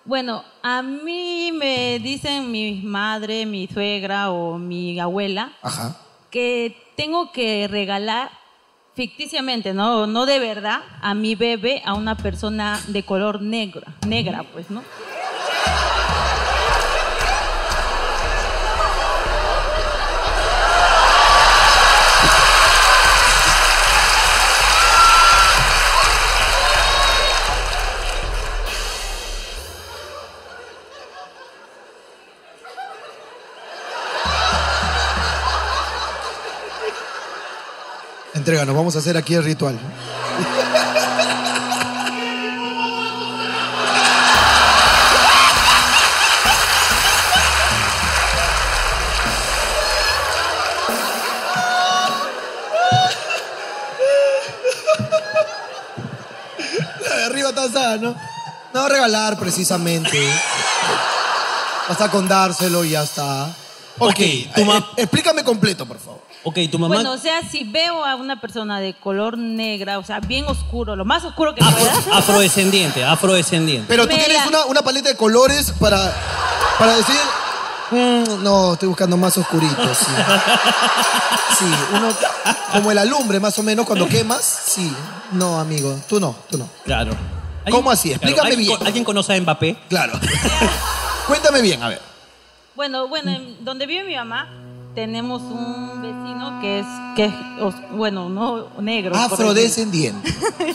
Bueno, 0.04 0.44
a 0.64 0.82
mí 0.82 1.52
me 1.54 2.00
dicen 2.00 2.52
mi 2.52 2.82
madre, 2.82 3.46
mi 3.46 3.68
suegra 3.68 4.32
o 4.32 4.58
mi 4.58 5.00
abuela 5.00 5.54
Ajá. 5.62 5.96
que 6.32 6.76
tengo 6.98 7.32
que 7.32 7.68
regalar 7.70 8.32
ficticiamente, 9.02 9.74
no, 9.74 10.06
no 10.06 10.28
de 10.28 10.38
verdad, 10.38 10.82
a 11.02 11.16
mi 11.16 11.34
bebé 11.34 11.82
a 11.86 11.96
una 11.96 12.16
persona 12.16 12.80
de 12.90 13.02
color 13.02 13.42
negro, 13.42 13.82
negra, 14.08 14.44
pues, 14.54 14.70
¿no? 14.70 14.84
Entréganos. 38.42 38.76
Vamos 38.76 38.96
a 38.96 39.00
hacer 39.00 39.16
aquí 39.18 39.36
el 39.36 39.44
ritual. 39.44 39.78
Arriba 57.28 57.50
está 57.50 57.64
asada, 57.66 57.98
¿no? 57.98 58.16
No 58.74 58.90
regalar 58.90 59.38
precisamente. 59.38 60.20
Basta 61.88 62.10
con 62.10 62.28
dárselo 62.28 62.84
y 62.84 62.90
ya 62.90 63.04
está. 63.04 63.54
Ok, 64.00 64.16
tu 64.56 64.62
eh, 64.62 64.66
ma- 64.66 64.88
explícame 64.98 65.44
completo, 65.44 65.86
por 65.86 66.00
favor. 66.00 66.22
Ok, 66.44 66.58
tu 66.72 66.80
mamá... 66.80 66.96
Bueno, 66.96 67.12
o 67.12 67.18
sea, 67.20 67.42
si 67.48 67.64
veo 67.66 68.04
a 68.04 68.16
una 68.16 68.42
persona 68.42 68.80
de 68.80 68.96
color 68.96 69.38
negra, 69.38 70.00
o 70.00 70.04
sea, 70.04 70.20
bien 70.20 70.46
oscuro, 70.46 70.96
lo 70.96 71.06
más 71.06 71.24
oscuro 71.24 71.54
que 71.54 71.62
Afro- 71.62 71.78
pueda, 71.78 72.18
afrodescendiente, 72.18 73.04
afrodescendiente. 73.04 73.86
Pero 73.88 74.08
tú 74.08 74.16
Me 74.16 74.24
tienes 74.24 74.42
la- 74.44 74.48
una, 74.48 74.66
una 74.66 74.82
paleta 74.82 75.10
de 75.10 75.16
colores 75.16 75.72
para, 75.80 76.14
para 76.80 76.96
decir. 76.98 77.16
"Mm, 77.92 78.42
no, 78.44 78.74
estoy 78.74 78.88
buscando 78.88 79.18
más 79.18 79.38
oscuritos. 79.38 79.98
Sí. 79.98 80.06
Sí, 81.60 81.66
uno. 81.94 82.08
Como 82.74 82.90
el 82.92 82.98
alumbre, 82.98 83.40
más 83.40 83.60
o 83.60 83.62
menos, 83.64 83.86
cuando 83.86 84.08
quemas. 84.08 84.42
Sí. 84.66 84.92
No, 85.34 85.60
amigo. 85.60 86.00
Tú 86.10 86.20
no, 86.20 86.36
tú 86.50 86.58
no. 86.58 86.68
Claro. 86.86 87.12
¿Cómo 87.70 87.92
así? 87.92 88.10
Explícame 88.12 88.50
¿alguien 88.50 88.66
bien. 88.68 88.80
co- 88.80 88.86
¿Alguien 88.86 89.04
conoce 89.04 89.36
a 89.36 89.40
Mbappé? 89.42 89.78
Claro. 89.88 90.14
Cuéntame 91.28 91.62
bien, 91.62 91.84
a 91.84 91.90
ver. 91.90 92.02
Bueno, 92.82 93.08
bueno, 93.08 93.30
en 93.30 93.64
donde 93.64 93.86
vive 93.86 94.04
mi 94.06 94.16
mamá 94.16 94.50
tenemos 94.96 95.44
un 95.44 96.02
vecino 96.02 96.60
que 96.62 96.80
es, 96.80 96.86
que 97.16 97.26
es 97.26 97.34
bueno, 97.92 98.28
no 98.28 98.70
negro. 98.80 99.16
Afrodescendiente. 99.16 100.34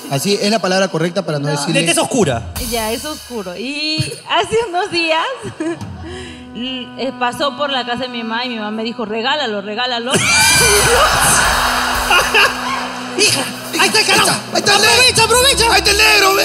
Así 0.09 0.38
es 0.40 0.49
la 0.49 0.61
palabra 0.61 0.87
correcta 0.87 1.27
para 1.27 1.40
no, 1.40 1.47
De 1.49 1.55
decirle. 1.55 1.83
tez 1.83 1.99
oscura. 1.99 2.53
decirlo. 2.55 2.73
Ya, 2.73 2.92
es 2.92 3.05
oscuro. 3.05 3.57
Y 3.57 3.99
hace 4.31 4.57
unos 4.69 4.88
días 4.92 5.27
eh, 6.55 7.12
pasó 7.19 7.57
por 7.57 7.71
la 7.71 7.85
casa 7.85 8.03
de 8.03 8.09
mi 8.09 8.23
mamá 8.23 8.45
y 8.45 8.51
mi 8.51 8.55
mamá 8.55 8.71
me 8.71 8.85
dijo, 8.85 9.05
regálalo, 9.05 9.61
regálalo. 9.61 10.12
¡Hija! 13.19 13.42
¡Ahí 13.81 13.88
está 13.88 13.99
el 13.99 14.07
carajo! 14.07 14.31
Ahí 14.53 14.61
está 14.61 14.77
el 14.77 14.83
negro. 14.83 14.95
¡Aprovecha, 15.25 15.25
aprovecha! 15.25 15.73
¡Ahí 15.73 15.79
está 15.79 15.90
el 15.90 15.97
negro, 15.97 16.37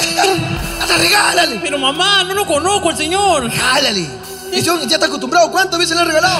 regálale! 0.97 1.59
Pero 1.61 1.77
mamá, 1.77 2.23
no 2.23 2.33
lo 2.33 2.47
conozco 2.47 2.89
al 2.89 2.97
señor. 2.97 3.43
¡Regálale! 3.43 4.30
Y 4.51 4.61
yo 4.61 4.79
ya 4.85 4.95
está 4.95 5.05
acostumbrado. 5.07 5.51
¿Cuántas 5.51 5.79
veces 5.79 5.95
le 5.95 6.01
ha 6.01 6.05
regalado? 6.05 6.39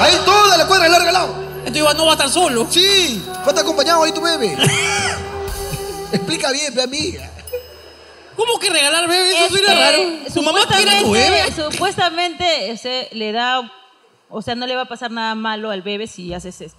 Ahí 0.00 0.16
toda 0.24 0.56
la 0.58 0.66
cuadra 0.66 0.88
le 0.88 0.96
ha 0.96 0.98
regalado. 0.98 1.34
Entonces 1.58 1.76
Iván 1.78 1.96
no 1.96 2.04
va 2.04 2.12
a 2.12 2.14
estar 2.14 2.28
solo. 2.30 2.66
Sí, 2.70 3.22
va 3.28 3.46
a 3.46 3.48
estar 3.48 3.58
acompañado 3.60 4.02
ahí 4.04 4.12
tu 4.12 4.20
bebé. 4.20 4.56
Explica 6.12 6.52
bien, 6.52 6.74
mi 6.74 6.82
amiga. 6.82 7.30
¿Cómo 8.36 8.58
que 8.58 8.68
regalar 8.70 9.08
bebé? 9.08 9.30
Eso 9.36 9.44
Es 9.44 9.50
suena 9.50 9.68
que 9.68 9.74
raro. 9.80 10.02
¿Tu 10.34 10.42
mamá 10.42 10.60
quiere 10.66 10.90
a 10.98 11.02
tu 11.02 11.10
bebé? 11.12 11.42
Supuestamente, 11.54 12.70
sea, 12.76 13.06
le 13.12 13.32
da, 13.32 13.72
o 14.28 14.42
sea, 14.42 14.54
no 14.56 14.66
le 14.66 14.74
va 14.76 14.82
a 14.82 14.88
pasar 14.88 15.10
nada 15.10 15.34
malo 15.34 15.70
al 15.70 15.82
bebé 15.82 16.06
si 16.06 16.34
haces 16.34 16.60
esto. 16.60 16.78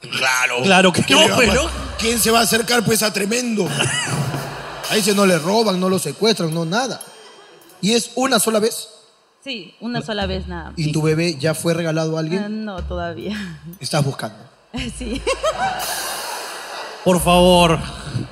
Claro. 0.00 0.62
Claro 0.62 0.92
que 0.92 1.02
¿Qué 1.02 1.14
no, 1.14 1.36
pero- 1.36 1.52
pasar? 1.64 1.70
¿Quién 1.98 2.20
se 2.20 2.30
va 2.30 2.40
a 2.40 2.42
acercar 2.42 2.84
pues 2.84 3.02
a 3.02 3.12
tremendo? 3.12 3.68
Ahí 4.90 5.02
se 5.02 5.14
no 5.14 5.26
le 5.26 5.38
roban, 5.38 5.80
no 5.80 5.88
lo 5.88 5.98
secuestran, 5.98 6.52
no 6.54 6.64
nada. 6.64 7.00
¿Y 7.80 7.92
es 7.94 8.10
una 8.14 8.38
sola 8.38 8.60
vez? 8.60 8.88
Sí, 9.44 9.74
una 9.80 10.00
sola 10.00 10.24
vez 10.26 10.46
nada. 10.48 10.72
¿Y 10.76 10.90
tu 10.90 11.02
bebé 11.02 11.36
ya 11.36 11.54
fue 11.54 11.74
regalado 11.74 12.16
a 12.16 12.20
Ah, 12.20 12.20
alguien? 12.20 12.64
No, 12.64 12.82
todavía. 12.82 13.36
Estás 13.80 14.04
buscando. 14.04 14.36
Sí. 14.98 15.20
Por 17.04 17.20
favor. 17.22 17.78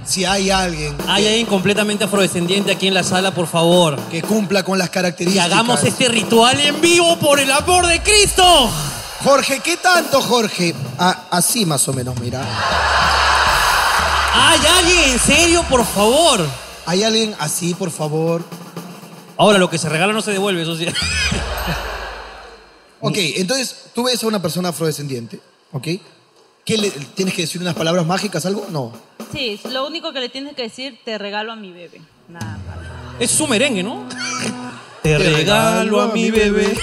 Si 0.05 0.25
hay 0.25 0.51
alguien 0.51 0.97
Hay 1.07 1.27
alguien 1.27 1.45
completamente 1.47 2.05
afrodescendiente 2.05 2.73
aquí 2.73 2.89
en 2.89 2.95
la 2.95 3.03
sala, 3.03 3.33
por 3.35 3.47
favor. 3.47 3.99
que 4.11 4.23
cumpla 4.23 4.63
con 4.63 4.79
las 4.79 4.89
Y 4.89 4.91
características. 4.91 5.47
hagamos 5.53 5.85
este 5.85 6.09
ritual 6.09 6.59
en 6.59 6.81
vivo 6.81 7.19
por 7.19 7.39
el 7.39 7.51
amor 7.53 7.87
de 7.87 8.01
Cristo. 8.03 8.71
Jorge, 9.23 9.61
¿qué 9.61 9.77
tanto, 9.77 10.21
Jorge? 10.23 10.75
Ah, 10.99 11.25
así 11.31 11.67
más 11.67 11.87
o 11.89 11.93
menos, 11.93 12.19
mira. 12.19 12.41
¿Hay 14.35 14.61
alguien 14.79 15.11
en 15.11 15.19
serio, 15.19 15.63
por 15.69 15.85
favor? 15.85 16.41
¿Hay 16.87 17.05
alguien 17.05 17.35
así, 17.39 17.75
por 17.75 17.91
favor? 17.91 18.43
Ahora, 19.43 19.59
lo 19.59 19.69
que 19.69 19.77
se 19.77 19.89
regala 19.89 20.13
no 20.13 20.23
se 20.23 20.31
devuelve, 20.31 20.63
eso 20.63 20.77
sí. 20.77 20.87
Ok, 23.01 23.17
entonces 23.19 23.87
tú 23.93 24.05
ves 24.05 24.23
a 24.23 24.29
una 24.29 24.41
persona 24.41 24.69
afrodescendiente, 24.69 25.41
¿ok? 25.73 25.89
¿Qué 26.65 26.79
le, 26.79 26.91
¿Tienes 26.91 27.35
que 27.35 27.43
decir 27.43 27.61
unas 27.61 27.75
palabras 27.75 28.07
mágicas, 28.07 28.47
algo? 28.47 28.69
No. 28.71 28.93
Sí, 29.33 29.59
lo 29.73 29.85
único 29.85 30.13
que 30.13 30.21
le 30.21 30.29
tienes 30.29 30.55
que 30.55 30.63
decir, 30.63 31.01
te 31.05 31.19
regalo 31.19 31.51
a 31.51 31.57
mi 31.57 31.73
bebé. 31.73 32.01
Nada 32.29 32.61
más. 32.65 32.77
Es 33.19 33.33
su 33.33 33.49
merengue, 33.49 33.83
¿no? 33.83 34.05
Te 35.03 35.19
regalo 35.19 36.01
a 36.01 36.13
mi 36.13 36.31
bebé. 36.31 36.73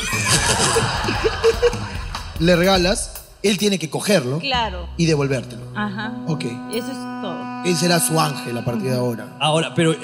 Le 2.39 2.57
regalas, 2.57 3.21
él 3.41 3.57
tiene 3.57 3.79
que 3.79 3.89
cogerlo 3.89 4.39
Claro. 4.39 4.89
y 4.97 5.05
devolvértelo. 5.05 5.61
Ajá. 5.73 6.11
Ok. 6.27 6.43
Eso 6.73 6.91
es 6.91 6.97
todo. 7.21 7.63
Él 7.63 7.77
será 7.77 8.01
su 8.01 8.19
ángel 8.19 8.57
a 8.57 8.65
partir 8.65 8.91
de 8.91 8.97
ahora. 8.97 9.37
Ahora, 9.39 9.73
pero. 9.73 9.95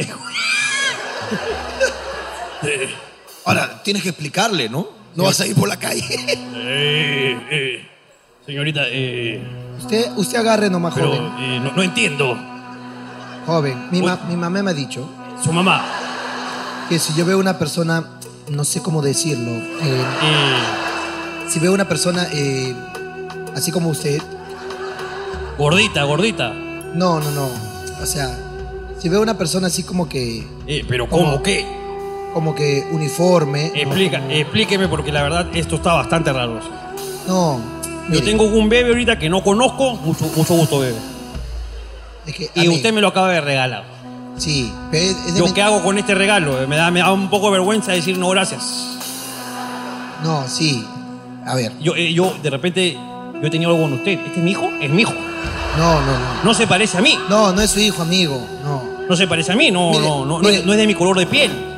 Ahora, 3.46 3.82
tienes 3.84 4.02
que 4.04 4.10
explicarle, 4.10 4.70
¿no? 4.70 4.88
No 5.16 5.24
vas 5.24 5.40
a 5.42 5.48
ir 5.48 5.56
por 5.56 5.68
la 5.70 5.78
calle. 5.78 6.04
Eh, 6.68 7.38
eh, 7.52 7.88
señorita, 8.46 8.82
eh, 8.88 9.40
Usted, 9.80 10.12
usted 10.18 10.40
agarre 10.40 10.70
nomás, 10.70 10.94
pero 10.96 11.10
joven. 11.10 11.24
eh, 11.40 11.60
no, 11.64 11.72
no 11.74 11.84
entiendo. 11.84 12.36
Joven, 13.46 13.88
mi, 13.92 14.02
ma- 14.02 14.20
mi 14.28 14.36
mamá 14.36 14.64
me 14.64 14.72
ha 14.72 14.74
dicho 14.74 15.08
Su 15.44 15.54
mamá. 15.54 15.86
que 16.90 16.98
si 16.98 17.14
yo 17.14 17.24
veo 17.26 17.38
una 17.38 17.60
persona, 17.60 18.04
no 18.50 18.64
sé 18.64 18.82
cómo 18.82 19.02
decirlo, 19.04 19.52
eh, 19.52 20.04
eh, 20.24 21.50
si 21.50 21.60
veo 21.60 21.72
una 21.72 21.88
persona 21.88 22.28
eh, 22.32 22.74
así 23.56 23.72
como 23.72 23.90
usted, 23.90 24.20
gordita, 25.58 26.04
gordita. 26.04 26.50
no, 26.52 27.20
no, 27.20 27.32
no. 27.32 27.50
O 28.02 28.06
sea, 28.06 28.36
si 29.00 29.08
veo 29.10 29.22
una 29.22 29.38
persona 29.38 29.68
así 29.68 29.84
como 29.84 30.10
que, 30.10 30.46
Eh, 30.68 30.84
pero 30.88 31.08
¿cómo? 31.08 31.42
¿Qué? 31.44 31.66
Como 32.36 32.54
que 32.54 32.86
uniforme. 32.92 33.72
Explica, 33.74 34.22
explíqueme 34.30 34.90
porque 34.90 35.10
la 35.10 35.24
verdad 35.24 35.48
esto 35.54 35.78
está 35.78 35.94
bastante 35.94 36.34
raro. 36.34 36.60
No, 37.30 37.62
Yo 38.12 38.22
tengo 38.22 38.44
un 38.44 38.68
bebé 38.68 38.90
ahorita 38.90 39.18
que 39.18 39.30
no 39.30 39.42
conozco. 39.42 39.94
Mucho, 39.96 40.26
mucho 40.36 40.54
gusto, 40.54 40.80
bebé. 40.80 40.98
es 42.28 42.36
que, 42.36 42.50
Y 42.56 42.68
usted 42.68 42.92
me 42.92 43.00
lo 43.00 43.08
acaba 43.08 43.30
de 43.32 43.40
regalar. 43.40 43.86
Sí, 44.38 44.70
es, 44.92 45.16
¿Yo 45.38 45.54
qué 45.54 45.62
hago 45.62 45.82
con 45.82 45.98
este 45.98 46.14
regalo? 46.14 46.68
Me 46.68 46.76
da, 46.76 46.92
me 46.92 47.00
da 47.00 47.14
un 47.14 47.30
poco 47.30 47.46
de 47.46 47.54
vergüenza 47.54 47.94
decir 47.94 48.18
no 48.18 48.28
gracias. 48.28 48.98
No, 50.22 50.46
sí. 50.46 50.86
A 51.46 51.56
ver, 51.56 51.72
Yo, 51.80 51.96
eh, 51.96 52.12
yo 52.14 52.34
de 52.44 52.50
repente, 52.50 52.92
yo 52.96 53.48
he 53.48 53.50
tenido 53.50 53.72
algo 53.72 53.84
con 53.84 53.94
usted. 53.94 54.12
¿Este 54.20 54.40
es 54.40 54.44
mi 54.44 54.52
hijo? 54.52 54.70
Es 54.82 54.90
mi 54.90 55.04
hijo. 55.04 55.14
no, 55.78 56.02
no, 56.02 56.20
no. 56.20 56.44
No 56.44 56.54
se 56.54 56.68
parece 56.68 56.98
a 56.98 57.02
mí. 57.02 57.18
No, 57.30 57.54
no 57.54 57.62
es 57.62 57.72
su 57.72 57.80
hijo, 57.80 58.02
amigo. 58.02 58.46
No. 58.62 58.84
No 59.08 59.16
se 59.16 59.26
parece 59.26 59.54
a 59.54 59.56
mí. 59.56 59.72
No, 59.72 59.92
Mire, 59.92 60.02
no, 60.04 60.26
no, 60.26 60.40
mire. 60.40 60.64
no 60.66 60.74
es 60.74 60.78
de 60.78 60.86
mi 60.88 60.96
color 60.96 61.18
de 61.18 61.28
piel. 61.28 61.75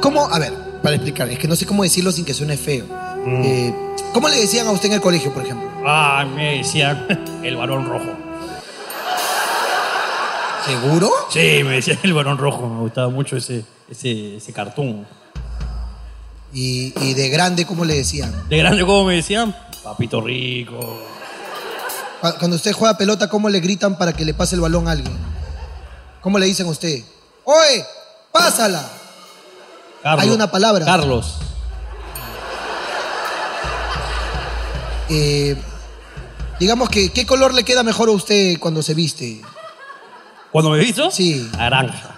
¿Cómo? 0.00 0.26
A 0.32 0.38
ver, 0.38 0.52
para 0.82 0.94
explicar, 0.96 1.28
es 1.30 1.38
que 1.38 1.48
no 1.48 1.56
sé 1.56 1.66
cómo 1.66 1.82
decirlo 1.82 2.12
sin 2.12 2.24
que 2.24 2.34
suene 2.34 2.56
feo. 2.56 2.84
Mm. 2.86 3.42
Eh, 3.44 3.74
¿Cómo 4.12 4.28
le 4.28 4.36
decían 4.40 4.66
a 4.66 4.70
usted 4.72 4.88
en 4.88 4.94
el 4.94 5.00
colegio, 5.00 5.32
por 5.32 5.42
ejemplo? 5.44 5.68
Ah, 5.86 6.24
me 6.34 6.58
decían 6.58 7.06
el 7.42 7.56
varón 7.56 7.86
rojo. 7.88 8.10
¿Seguro? 10.66 11.10
Sí, 11.30 11.62
me 11.64 11.72
decían 11.76 11.98
el 12.04 12.12
varón 12.14 12.38
rojo. 12.38 12.68
Me 12.68 12.80
gustaba 12.82 13.08
mucho 13.08 13.36
ese, 13.36 13.64
ese, 13.90 14.36
ese 14.36 14.52
cartoon. 14.52 15.06
Y, 16.52 16.92
y 17.02 17.14
de 17.14 17.28
grande, 17.30 17.64
¿cómo 17.64 17.84
le 17.84 17.94
decían? 17.96 18.32
De 18.48 18.58
grande, 18.58 18.84
¿cómo 18.84 19.04
me 19.04 19.16
decían? 19.16 19.56
Papito 19.82 20.20
rico. 20.20 21.00
Cu- 22.20 22.34
Cuando 22.38 22.56
usted 22.56 22.72
juega 22.72 22.96
pelota, 22.96 23.28
¿cómo 23.28 23.48
le 23.48 23.58
gritan 23.60 23.96
para 23.98 24.12
que 24.12 24.24
le 24.24 24.34
pase 24.34 24.54
el 24.54 24.60
balón 24.60 24.86
a 24.86 24.92
alguien? 24.92 25.16
¿Cómo 26.20 26.38
le 26.38 26.46
dicen 26.46 26.66
a 26.66 26.70
usted? 26.70 27.02
¡Oye! 27.44 27.84
¡Pásala! 28.30 28.84
Carlos. 30.02 30.22
Hay 30.24 30.30
una 30.30 30.50
palabra. 30.50 30.84
Carlos. 30.84 31.36
Eh, 35.08 35.56
digamos 36.58 36.88
que, 36.88 37.10
¿qué 37.12 37.26
color 37.26 37.54
le 37.54 37.64
queda 37.64 37.82
mejor 37.82 38.08
a 38.08 38.12
usted 38.12 38.58
cuando 38.58 38.82
se 38.82 38.94
viste? 38.94 39.42
¿Cuándo 40.50 40.70
me 40.70 40.78
visto? 40.78 41.10
Sí. 41.10 41.48
Naranja. 41.56 42.08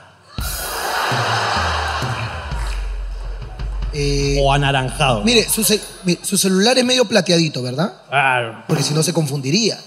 Eh, 3.93 4.39
O 4.43 4.53
anaranjado. 4.53 5.23
mire, 5.23 5.49
su, 5.49 5.63
ce- 5.63 5.81
su 6.23 6.37
celular 6.37 6.77
es 6.79 6.85
medio 6.85 7.05
plateadito, 7.05 7.63
¿verdad? 7.63 7.93
Claro. 8.09 8.65
Porque 8.67 8.83
si 8.83 8.93
no 8.93 9.03
se 9.05 9.13
confundiría. 9.13 9.79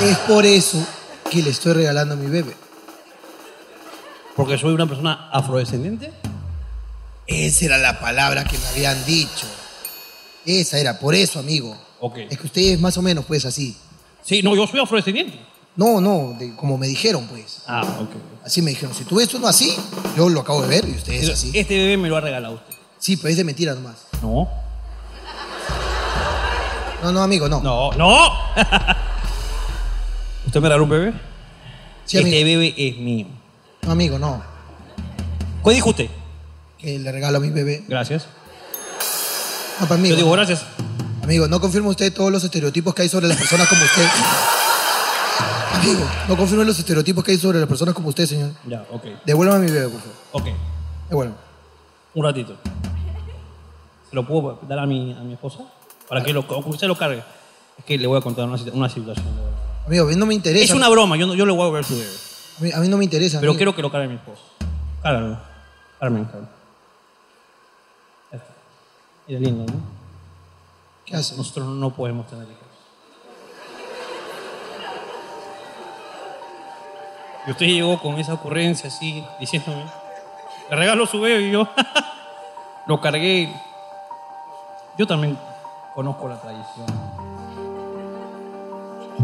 Es 0.00 0.16
por 0.18 0.46
eso 0.46 0.78
que 1.30 1.42
le 1.42 1.50
estoy 1.50 1.72
regalando 1.74 2.14
a 2.14 2.16
mi 2.16 2.30
bebé. 2.30 2.54
Porque 4.38 4.56
soy 4.56 4.72
una 4.72 4.86
persona 4.86 5.28
afrodescendiente. 5.32 6.12
Esa 7.26 7.64
era 7.66 7.76
la 7.78 7.98
palabra 8.00 8.44
que 8.44 8.56
me 8.56 8.66
habían 8.68 9.04
dicho. 9.04 9.46
Esa 10.46 10.78
era, 10.78 10.98
por 11.00 11.14
eso, 11.14 11.40
amigo. 11.40 11.76
Ok. 12.00 12.18
Es 12.30 12.38
que 12.38 12.46
usted 12.46 12.62
es 12.62 12.80
más 12.80 12.96
o 12.96 13.02
menos, 13.02 13.24
pues, 13.26 13.44
así. 13.44 13.76
Sí, 14.22 14.40
no, 14.42 14.54
yo 14.54 14.66
soy 14.66 14.78
afrodescendiente. 14.80 15.38
No, 15.74 16.00
no, 16.00 16.36
de- 16.38 16.54
como 16.56 16.78
me 16.78 16.86
dijeron, 16.86 17.26
pues. 17.26 17.62
Ah, 17.66 17.82
ok. 18.00 18.10
Así 18.46 18.62
me 18.62 18.70
dijeron. 18.70 18.94
Si 18.94 19.02
tú 19.04 19.16
ves 19.16 19.34
uno 19.34 19.48
así, 19.48 19.76
yo 20.16 20.28
lo 20.28 20.40
acabo 20.40 20.62
de 20.62 20.68
ver 20.68 20.88
y 20.88 20.92
usted 20.92 21.14
es 21.14 21.28
así. 21.28 21.50
Este 21.52 21.76
bebé 21.76 21.96
me 21.96 22.08
lo 22.08 22.16
ha 22.16 22.20
regalado 22.20 22.54
usted. 22.54 22.74
Sí, 22.98 23.16
pero 23.16 23.28
es 23.30 23.36
de 23.36 23.44
mentira 23.44 23.74
nomás. 23.74 24.06
No. 24.22 24.48
No, 27.02 27.10
no, 27.12 27.22
amigo, 27.22 27.48
no. 27.48 27.60
No, 27.60 27.90
no. 27.92 28.32
¿Usted 30.46 30.60
me 30.60 30.68
regaló 30.68 30.84
un 30.84 30.90
bebé? 30.90 31.12
Sí, 32.06 32.18
este 32.18 32.40
amigo. 32.40 32.44
bebé 32.60 32.74
es 32.76 32.96
mío. 32.98 33.26
No, 33.88 33.92
amigo, 33.92 34.18
no. 34.18 34.42
¿Qué 35.64 35.70
dijo 35.70 35.88
usted? 35.88 36.10
Que 36.76 36.98
le 36.98 37.10
regalo 37.10 37.38
a 37.38 37.40
mi 37.40 37.48
bebé. 37.48 37.84
Gracias. 37.88 38.26
No, 39.80 39.86
para 39.86 39.94
amigo. 39.94 40.10
Yo 40.14 40.16
digo 40.16 40.30
gracias. 40.30 40.62
Amigo, 41.22 41.48
¿no 41.48 41.58
confirma 41.58 41.88
usted 41.88 42.12
todos 42.12 42.30
los 42.30 42.44
estereotipos 42.44 42.94
que 42.94 43.00
hay 43.00 43.08
sobre 43.08 43.28
las 43.28 43.38
personas 43.38 43.66
como 43.66 43.82
usted? 43.82 44.06
Amigo, 45.72 46.06
¿no 46.28 46.36
confirma 46.36 46.64
los 46.64 46.78
estereotipos 46.78 47.24
que 47.24 47.30
hay 47.30 47.38
sobre 47.38 47.60
las 47.60 47.66
personas 47.66 47.94
como 47.94 48.10
usted, 48.10 48.26
señor? 48.26 48.50
Ya, 48.66 48.84
ok. 48.90 49.04
Devuélvame 49.24 49.64
a 49.64 49.66
mi 49.66 49.72
bebé, 49.72 49.88
por 49.88 50.00
favor. 50.00 50.16
Ok. 50.32 50.44
Devuélvame. 51.08 51.38
Un 52.14 52.24
ratito. 52.24 52.56
¿Se 54.10 54.16
lo 54.16 54.26
puedo 54.26 54.60
dar 54.68 54.80
a 54.80 54.86
mi, 54.86 55.14
a 55.14 55.20
mi 55.20 55.32
esposa? 55.32 55.60
Para 56.10 56.22
que, 56.22 56.34
lo, 56.34 56.44
usted 56.66 56.88
lo 56.88 56.98
cargue. 56.98 57.22
Es 57.78 57.84
que 57.86 57.96
le 57.96 58.06
voy 58.06 58.18
a 58.18 58.20
contar 58.20 58.44
una, 58.44 58.62
una 58.74 58.90
situación. 58.90 59.34
de 59.34 59.42
verdad. 59.42 59.58
Amigo, 59.86 60.04
mí 60.04 60.14
no 60.14 60.26
me 60.26 60.34
interesa. 60.34 60.62
Es 60.62 60.70
una 60.72 60.90
broma, 60.90 61.16
yo, 61.16 61.26
no, 61.26 61.34
yo 61.34 61.46
le 61.46 61.52
voy 61.52 61.66
a 61.66 61.72
ver 61.72 61.84
su 61.86 61.94
bebé. 61.96 62.27
A 62.58 62.62
mí, 62.62 62.72
a 62.72 62.78
mí 62.80 62.88
no 62.88 62.96
me 62.96 63.04
interesa. 63.04 63.38
Pero 63.40 63.54
quiero 63.54 63.74
que 63.74 63.82
lo 63.82 63.90
cargue 63.90 64.08
mi 64.08 64.14
esposa. 64.16 64.42
Cárgalo. 65.02 65.38
Carmen, 66.00 66.22
está. 66.22 66.38
Era 69.28 69.40
lindo, 69.40 69.70
¿no? 69.72 69.80
¿Qué 71.04 71.14
hace? 71.14 71.36
Nosotros 71.36 71.66
no 71.68 71.90
podemos 71.90 72.26
tener 72.26 72.44
hijos. 72.44 72.68
Y 77.46 77.50
usted 77.50 77.66
llegó 77.66 77.98
con 78.00 78.18
esa 78.18 78.34
ocurrencia 78.34 78.88
así, 78.88 79.24
diciéndome, 79.40 79.84
le 80.68 80.76
regalo 80.76 81.06
su 81.06 81.20
bebé 81.20 81.48
y 81.48 81.50
yo 81.50 81.68
lo 82.86 83.00
cargué. 83.00 83.54
Yo 84.98 85.06
también 85.06 85.38
conozco 85.94 86.28
la 86.28 86.40
tradición. 86.40 86.86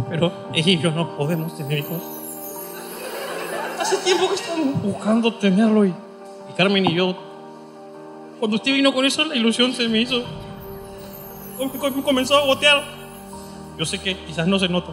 Pero 0.08 0.32
yo 0.54 0.90
no 0.90 1.16
podemos 1.16 1.56
tener 1.56 1.78
hijos. 1.78 2.00
Hace 3.94 4.04
tiempo 4.04 4.28
que 4.28 4.34
estamos 4.34 4.82
buscando 4.82 5.34
tenerlo 5.34 5.84
y, 5.84 5.88
y 5.90 6.52
Carmen 6.56 6.84
y 6.86 6.94
yo, 6.94 7.14
cuando 8.40 8.56
usted 8.56 8.72
vino 8.72 8.92
con 8.92 9.04
eso, 9.04 9.24
la 9.24 9.36
ilusión 9.36 9.72
se 9.72 9.88
me 9.88 10.00
hizo 10.00 10.22
Com- 11.56 11.70
com- 11.70 12.02
comenzó 12.02 12.36
a 12.36 12.44
gotear. 12.46 12.82
Yo 13.78 13.84
sé 13.86 13.98
que 14.00 14.16
quizás 14.24 14.46
no 14.48 14.58
se 14.58 14.68
nota. 14.68 14.90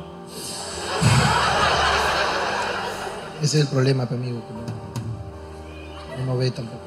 Ese 3.42 3.58
es 3.60 3.63
el 3.65 3.67
problema, 3.69 4.04
amigo. 4.04 4.42
que 4.48 6.21
no, 6.21 6.25
no 6.34 6.38
ve 6.38 6.52
tampoco. 6.52 6.78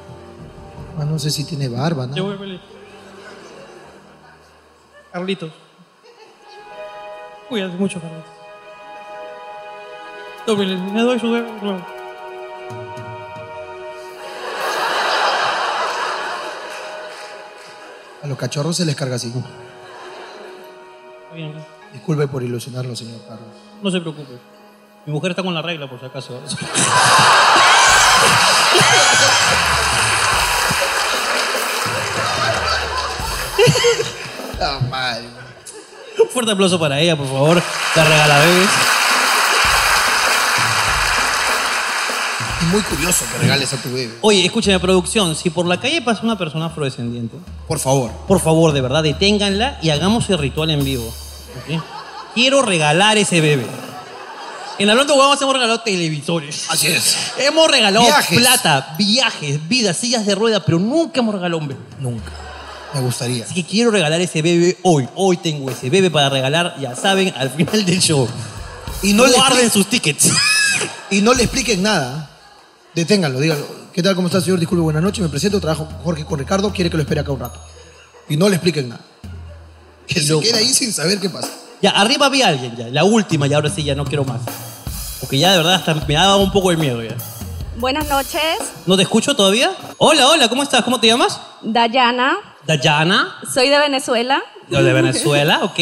Ah, 0.97 1.03
no 1.03 1.19
sé 1.19 1.29
si 1.29 1.43
tiene 1.43 1.67
barba, 1.67 2.07
¿no? 2.07 2.15
Yo 2.15 2.23
voy 2.25 2.35
a 2.35 2.37
pelear. 2.39 2.61
Carlitos. 5.11 5.51
Cuídate 7.49 7.75
mucho, 7.75 7.99
Carlitos. 7.99 8.31
Tómele, 10.45 10.77
le 10.93 11.01
doy 11.01 11.19
su 11.19 11.27
nuevo. 11.27 11.94
A 18.25 18.27
los 18.27 18.37
cachorros 18.39 18.75
se 18.75 18.85
les 18.85 18.95
carga 18.95 19.17
así. 19.17 19.31
Disculpe 21.93 22.27
por 22.27 22.41
ilusionarlo, 22.41 22.95
señor 22.95 23.21
Carlos. 23.21 23.49
No 23.83 23.91
se 23.91 24.01
preocupe. 24.01 24.39
Mi 25.05 25.13
mujer 25.13 25.29
está 25.29 25.43
con 25.43 25.53
la 25.53 25.61
regla, 25.61 25.87
por 25.87 25.99
si 25.99 26.07
acaso. 26.07 26.33
no, 34.59 34.81
mal. 34.89 35.23
Un 36.19 36.29
fuerte 36.29 36.51
aplauso 36.51 36.79
para 36.79 36.99
ella, 36.99 37.15
por 37.15 37.27
favor. 37.27 37.61
La 37.95 38.03
regalabés. 38.05 38.94
Muy 42.75 42.83
curioso 42.83 43.23
que 43.31 43.37
regales 43.37 43.71
a 43.71 43.77
tu 43.77 43.89
bebé. 43.89 44.13
Oye, 44.19 44.45
escúchame, 44.45 44.79
producción. 44.81 45.33
Si 45.33 45.49
por 45.49 45.65
la 45.65 45.79
calle 45.79 46.01
pasa 46.01 46.21
una 46.23 46.37
persona 46.37 46.65
afrodescendiente, 46.65 47.37
Por 47.69 47.79
favor. 47.79 48.11
por 48.27 48.41
favor, 48.41 48.73
de 48.73 48.81
verdad, 48.81 49.01
deténganla 49.01 49.79
y 49.81 49.91
hagamos 49.91 50.29
el 50.29 50.37
ritual 50.37 50.69
en 50.71 50.83
vivo. 50.83 51.05
¿ok? 51.05 51.81
Quiero 52.33 52.61
regalar 52.61 53.17
ese 53.17 53.39
bebé. 53.39 53.65
En 54.77 54.89
Hablando 54.89 55.15
Guamos 55.15 55.41
hemos 55.41 55.53
regalado 55.53 55.79
televisores. 55.79 56.65
Así 56.69 56.87
es. 56.87 57.15
Hemos 57.37 57.71
regalado 57.71 58.05
Viajes. 58.05 58.37
plata, 58.37 58.95
viajes, 58.97 59.65
vidas, 59.69 59.95
sillas 59.95 60.25
de 60.25 60.35
rueda, 60.35 60.65
pero 60.65 60.77
nunca 60.77 61.21
hemos 61.21 61.33
regalado 61.33 61.59
un 61.59 61.69
bebé. 61.69 61.79
Nunca. 62.01 62.29
Me 62.93 62.99
gustaría. 62.99 63.45
Así 63.45 63.53
que 63.53 63.63
quiero 63.63 63.89
regalar 63.91 64.19
ese 64.19 64.41
bebé 64.41 64.77
hoy. 64.83 65.07
Hoy 65.15 65.37
tengo 65.37 65.71
ese 65.71 65.89
bebé 65.89 66.11
para 66.11 66.27
regalar, 66.27 66.75
ya 66.81 66.93
saben, 66.93 67.33
al 67.37 67.51
final 67.51 67.85
del 67.85 68.01
show. 68.01 68.27
Y 69.01 69.13
no, 69.13 69.25
le 69.25 69.33
Guarden 69.33 69.71
sus 69.71 69.87
tickets. 69.87 70.29
y 71.09 71.21
no 71.21 71.33
le 71.33 71.43
expliquen 71.43 71.81
nada. 71.81 72.31
Deténganlo, 72.95 73.39
díganlo. 73.39 73.65
¿Qué 73.93 74.01
tal? 74.01 74.15
¿Cómo 74.15 74.27
está, 74.27 74.39
señor? 74.41 74.59
Disculpe, 74.59 74.81
buenas 74.81 75.03
noches. 75.03 75.21
Me 75.21 75.29
presento, 75.29 75.59
trabajo 75.59 75.85
con 75.85 75.97
Jorge 75.99 76.25
con 76.25 76.39
Ricardo. 76.39 76.71
Quiere 76.71 76.89
que 76.89 76.97
lo 76.97 77.03
espere 77.03 77.21
acá 77.21 77.31
un 77.31 77.39
rato. 77.41 77.59
Y 78.29 78.37
no 78.37 78.47
le 78.47 78.55
expliquen 78.55 78.89
nada. 78.89 79.01
Que 80.07 80.21
se 80.21 80.39
quede 80.39 80.57
ahí 80.57 80.73
sin 80.73 80.93
saber 80.93 81.19
qué 81.19 81.29
pasa. 81.29 81.49
Ya, 81.81 81.91
arriba 81.91 82.27
había 82.27 82.47
alguien 82.47 82.75
ya, 82.75 82.87
la 82.87 83.03
última, 83.03 83.47
y 83.47 83.53
ahora 83.53 83.69
sí 83.69 83.83
ya 83.83 83.95
no 83.95 84.05
quiero 84.05 84.23
más. 84.23 84.41
Porque 85.19 85.37
ya 85.37 85.51
de 85.51 85.57
verdad 85.57 85.75
hasta 85.75 85.93
me 85.93 86.15
ha 86.15 86.21
dado 86.23 86.39
un 86.39 86.51
poco 86.51 86.69
de 86.69 86.77
miedo 86.77 87.03
ya. 87.03 87.15
Buenas 87.77 88.07
noches, 88.07 88.41
¿No 88.85 88.95
te 88.95 89.03
escucho 89.03 89.35
todavía? 89.35 89.71
Hola, 89.97 90.29
hola, 90.29 90.47
¿cómo 90.47 90.63
estás? 90.63 90.83
¿Cómo 90.83 90.99
te 90.99 91.07
llamas? 91.07 91.39
Dayana. 91.61 92.37
Dayana, 92.65 93.35
Soy 93.53 93.69
de 93.69 93.77
Venezuela. 93.77 94.41
de 94.69 94.93
Venezuela, 94.93 95.59
ok. 95.63 95.79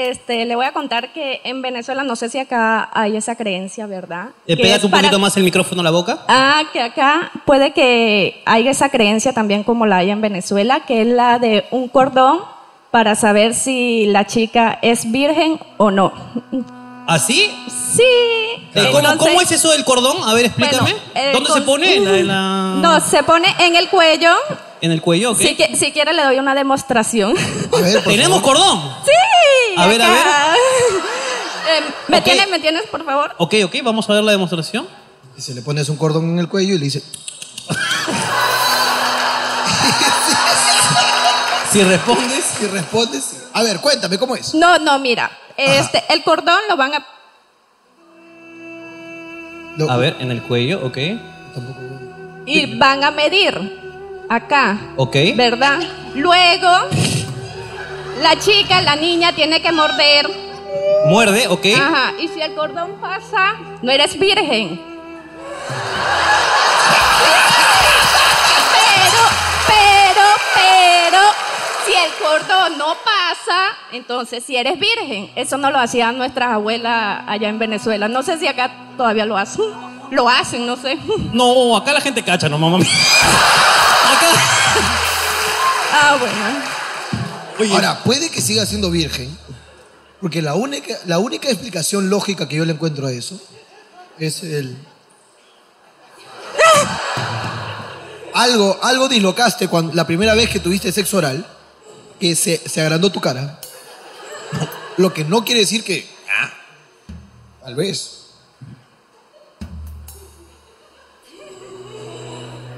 Este, 0.00 0.44
le 0.44 0.54
voy 0.56 0.66
a 0.66 0.72
contar 0.72 1.10
que 1.14 1.40
en 1.42 1.62
Venezuela, 1.62 2.04
no 2.04 2.16
sé 2.16 2.28
si 2.28 2.38
acá 2.38 2.90
hay 2.92 3.16
esa 3.16 3.34
creencia, 3.34 3.86
¿verdad? 3.86 4.26
Eh, 4.46 4.54
pégate 4.54 4.84
un 4.84 4.90
para- 4.90 5.04
poquito 5.04 5.18
más 5.18 5.34
el 5.38 5.42
micrófono 5.42 5.80
a 5.80 5.84
la 5.84 5.90
boca. 5.90 6.18
Ah, 6.28 6.64
que 6.70 6.82
acá 6.82 7.30
puede 7.46 7.72
que 7.72 8.42
haya 8.44 8.70
esa 8.70 8.90
creencia 8.90 9.32
también 9.32 9.64
como 9.64 9.86
la 9.86 9.96
hay 9.96 10.10
en 10.10 10.20
Venezuela, 10.20 10.80
que 10.80 11.00
es 11.00 11.06
la 11.06 11.38
de 11.38 11.64
un 11.70 11.88
cordón 11.88 12.40
para 12.90 13.14
saber 13.14 13.54
si 13.54 14.04
la 14.08 14.26
chica 14.26 14.78
es 14.82 15.10
virgen 15.10 15.58
o 15.78 15.90
no. 15.90 16.12
¿Así? 17.06 17.50
Sí. 17.94 18.02
¿cómo, 18.74 18.98
entonces- 18.98 19.18
cómo 19.28 19.40
es 19.40 19.50
eso 19.50 19.70
del 19.70 19.82
cordón? 19.86 20.18
A 20.28 20.34
ver, 20.34 20.44
explícame. 20.44 20.94
Bueno, 21.14 21.30
¿Dónde 21.32 21.50
se 21.52 21.60
pone? 21.62 21.94
¿En 21.94 22.04
la, 22.04 22.18
en 22.18 22.28
la- 22.28 22.74
No, 22.82 23.00
se 23.00 23.22
pone 23.22 23.48
en 23.60 23.74
el 23.76 23.88
cuello. 23.88 24.28
¿En 24.80 24.92
el 24.92 25.00
cuello? 25.00 25.32
ok. 25.32 25.38
Si, 25.38 25.54
que- 25.56 25.76
si 25.76 25.92
quiere 25.92 26.12
le 26.12 26.22
doy 26.22 26.38
una 26.38 26.54
demostración. 26.54 27.34
A 27.72 27.80
ver, 27.80 28.04
¿Tenemos 28.04 28.40
favor. 28.40 28.56
cordón? 28.56 28.94
Sí. 29.04 29.74
A 29.76 29.86
ver, 29.86 30.02
a 30.02 30.06
acá. 30.06 30.54
Eh, 31.68 31.82
¿Me 32.06 32.20
tienes, 32.20 32.48
me 32.48 32.60
tienes, 32.60 32.82
por 32.84 33.04
favor? 33.04 33.34
Ok, 33.38 33.54
ok, 33.64 33.74
vamos 33.82 34.08
a 34.08 34.12
ver 34.12 34.22
la 34.22 34.30
demostración. 34.30 34.86
Y 35.36 35.40
se 35.40 35.52
le 35.52 35.62
pones 35.62 35.88
un 35.88 35.96
cordón 35.96 36.30
en 36.30 36.38
el 36.38 36.48
cuello 36.48 36.76
y 36.76 36.78
le 36.78 36.84
dice, 36.84 37.02
Si 41.72 41.82
respondes. 41.82 42.44
si 42.58 42.66
respondes, 42.68 43.36
a 43.52 43.62
ver, 43.64 43.80
cuéntame, 43.80 44.16
¿cómo 44.18 44.36
es? 44.36 44.54
No, 44.54 44.78
no, 44.78 44.98
mira. 45.00 45.28
Este, 45.56 46.04
el 46.10 46.22
cordón 46.22 46.60
lo 46.68 46.76
van 46.76 46.94
a 46.94 47.06
No, 49.76 49.90
A 49.90 49.96
ver, 49.96 50.16
en 50.20 50.30
el 50.30 50.42
cuello, 50.42 50.86
ok. 50.86 50.98
tampoco. 51.54 51.80
y 52.46 52.76
van 52.78 53.02
a 53.02 53.10
medir 53.10 53.85
acá, 54.28 54.78
Ok. 54.96 55.16
¿verdad? 55.34 55.78
Luego 56.14 56.70
la 58.22 58.38
chica, 58.38 58.80
la 58.80 58.96
niña 58.96 59.32
tiene 59.34 59.60
que 59.60 59.72
morder. 59.72 60.28
Muerde, 61.06 61.46
ok. 61.48 61.66
Ajá. 61.76 62.12
Y 62.18 62.28
si 62.28 62.40
el 62.40 62.54
cordón 62.54 62.92
pasa, 63.00 63.54
no 63.82 63.90
eres 63.90 64.18
virgen. 64.18 64.80
Pero, 68.72 69.22
pero, 69.66 70.24
pero, 70.54 71.20
si 71.84 71.92
el 71.92 72.10
cordón 72.22 72.78
no 72.78 72.94
pasa, 73.04 73.76
entonces 73.92 74.44
si 74.44 74.56
eres 74.56 74.78
virgen. 74.78 75.30
Eso 75.36 75.56
no 75.58 75.70
lo 75.70 75.78
hacían 75.78 76.18
nuestras 76.18 76.50
abuelas 76.50 77.22
allá 77.26 77.48
en 77.48 77.58
Venezuela. 77.58 78.08
No 78.08 78.22
sé 78.22 78.38
si 78.38 78.46
acá 78.46 78.70
todavía 78.96 79.24
lo 79.26 79.36
hacen. 79.36 79.64
Lo 80.10 80.28
hacen, 80.28 80.66
no 80.66 80.76
sé. 80.76 80.98
No, 81.32 81.76
acá 81.76 81.92
la 81.92 82.00
gente 82.00 82.22
cacha, 82.22 82.48
no, 82.48 82.58
mamá. 82.58 82.78
Acá. 82.84 84.26
Ah, 85.92 86.16
bueno. 86.18 86.36
Oye, 87.58 87.72
Ahora, 87.72 88.02
puede 88.04 88.30
que 88.30 88.40
siga 88.40 88.66
siendo 88.66 88.90
virgen, 88.90 89.36
porque 90.20 90.42
la 90.42 90.54
única, 90.54 90.94
la 91.06 91.18
única 91.18 91.48
explicación 91.48 92.10
lógica 92.10 92.46
que 92.48 92.56
yo 92.56 92.64
le 92.64 92.72
encuentro 92.72 93.06
a 93.06 93.12
eso 93.12 93.40
es 94.18 94.42
el... 94.42 94.76
algo, 98.34 98.78
algo 98.82 99.08
dislocaste 99.08 99.68
cuando, 99.68 99.94
la 99.94 100.06
primera 100.06 100.34
vez 100.34 100.50
que 100.50 100.60
tuviste 100.60 100.92
sexo 100.92 101.16
oral, 101.16 101.46
que 102.20 102.36
se, 102.36 102.58
se 102.58 102.80
agrandó 102.80 103.10
tu 103.10 103.20
cara. 103.20 103.58
Lo 104.98 105.12
que 105.12 105.24
no 105.24 105.44
quiere 105.44 105.60
decir 105.60 105.82
que... 105.82 106.08
ah, 106.30 106.52
tal 107.62 107.74
vez. 107.74 108.25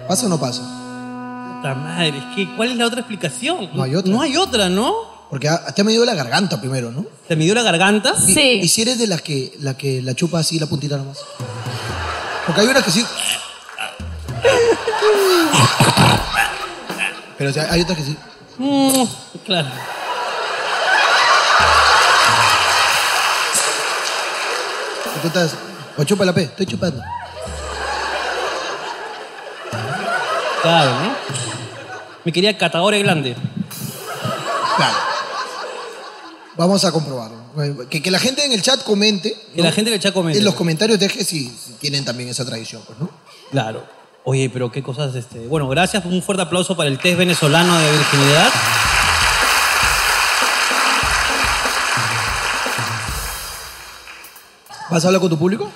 ¿Pasa 0.08 0.26
o 0.26 0.28
no 0.28 0.40
pasa? 0.40 0.62
puta 0.62 1.74
madre, 1.74 2.16
es 2.18 2.24
que, 2.36 2.54
¿cuál 2.56 2.70
es 2.70 2.76
la 2.76 2.86
otra 2.86 3.00
explicación? 3.00 3.70
No 3.74 3.82
hay 3.82 3.94
otra. 3.96 4.12
No 4.12 4.22
hay 4.22 4.36
otra, 4.36 4.68
¿no? 4.68 4.94
Porque 5.28 5.50
te 5.74 5.80
ha 5.82 5.84
medido 5.84 6.04
la 6.04 6.14
garganta 6.14 6.60
primero, 6.60 6.90
¿no? 6.90 7.04
¿Te 7.26 7.36
midió 7.36 7.54
la 7.54 7.62
garganta? 7.62 8.14
Y, 8.26 8.32
Sí. 8.32 8.60
y 8.62 8.68
si 8.68 8.82
eres 8.82 8.98
de 8.98 9.06
las 9.06 9.20
que 9.22 9.52
la, 9.60 9.74
que 9.76 10.00
la 10.00 10.14
chupa 10.14 10.38
así 10.38 10.58
la 10.58 10.66
puntita 10.66 10.96
nomás. 10.96 11.18
Porque 12.46 12.60
hay 12.62 12.66
unas 12.68 12.82
que 12.84 12.90
sí. 12.90 13.04
Pero 17.36 17.50
o 17.50 17.52
sea, 17.52 17.68
hay 17.70 17.82
otras 17.82 17.98
que 17.98 18.04
sí. 18.04 18.16
Mm, 18.58 19.02
claro. 19.44 19.68
que 25.14 25.20
tú 25.20 25.26
estás. 25.28 25.54
O 25.96 26.04
chupa 26.04 26.24
la 26.24 26.32
P, 26.32 26.42
estoy 26.42 26.66
chupando. 26.66 27.02
Claro, 30.62 30.90
¿no? 31.00 31.16
Mi 32.24 32.32
querida 32.32 32.56
catadora 32.56 32.98
grande. 32.98 33.36
Claro. 34.76 34.96
Vamos 36.56 36.84
a 36.84 36.92
comprobarlo. 36.92 37.38
Que, 37.88 38.02
que 38.02 38.10
la 38.10 38.18
gente 38.18 38.44
en 38.44 38.52
el 38.52 38.62
chat 38.62 38.82
comente. 38.82 39.36
Que 39.54 39.62
la 39.62 39.72
gente 39.72 39.90
en 39.90 39.94
el 39.94 40.00
chat 40.00 40.12
comente. 40.12 40.38
En 40.38 40.44
los 40.44 40.54
comentarios 40.54 40.98
deje 40.98 41.24
si, 41.24 41.48
si 41.48 41.72
tienen 41.74 42.04
también 42.04 42.28
esa 42.28 42.44
tradición, 42.44 42.82
pues, 42.86 42.98
¿no? 42.98 43.10
Claro. 43.50 43.84
Oye, 44.24 44.50
pero 44.50 44.70
qué 44.70 44.82
cosas, 44.82 45.14
este. 45.14 45.46
Bueno, 45.46 45.68
gracias. 45.68 46.04
Un 46.04 46.22
fuerte 46.22 46.42
aplauso 46.42 46.76
para 46.76 46.88
el 46.88 46.98
test 46.98 47.18
venezolano 47.18 47.78
de 47.78 47.90
virginidad. 47.90 48.50
¿Vas 54.90 55.04
a 55.04 55.08
hablar 55.08 55.20
con 55.20 55.30
tu 55.30 55.38
público? 55.38 55.70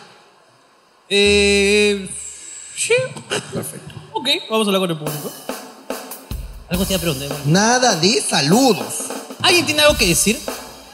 Eh. 1.08 2.08
Sí. 2.76 2.94
Perfecto. 3.52 3.91
Ok, 4.14 4.28
vamos 4.50 4.66
a 4.66 4.70
hablar 4.70 4.80
con 4.80 4.90
el 4.90 4.98
público. 4.98 5.30
Algo 6.68 6.84
te 6.86 6.92
iba 6.94 6.98
a 6.98 7.00
preguntar. 7.02 7.36
Nada 7.46 7.96
de 7.96 8.20
saludos. 8.22 8.84
¿Alguien 9.42 9.66
tiene 9.66 9.82
algo 9.82 9.96
que 9.96 10.06
decir? 10.06 10.38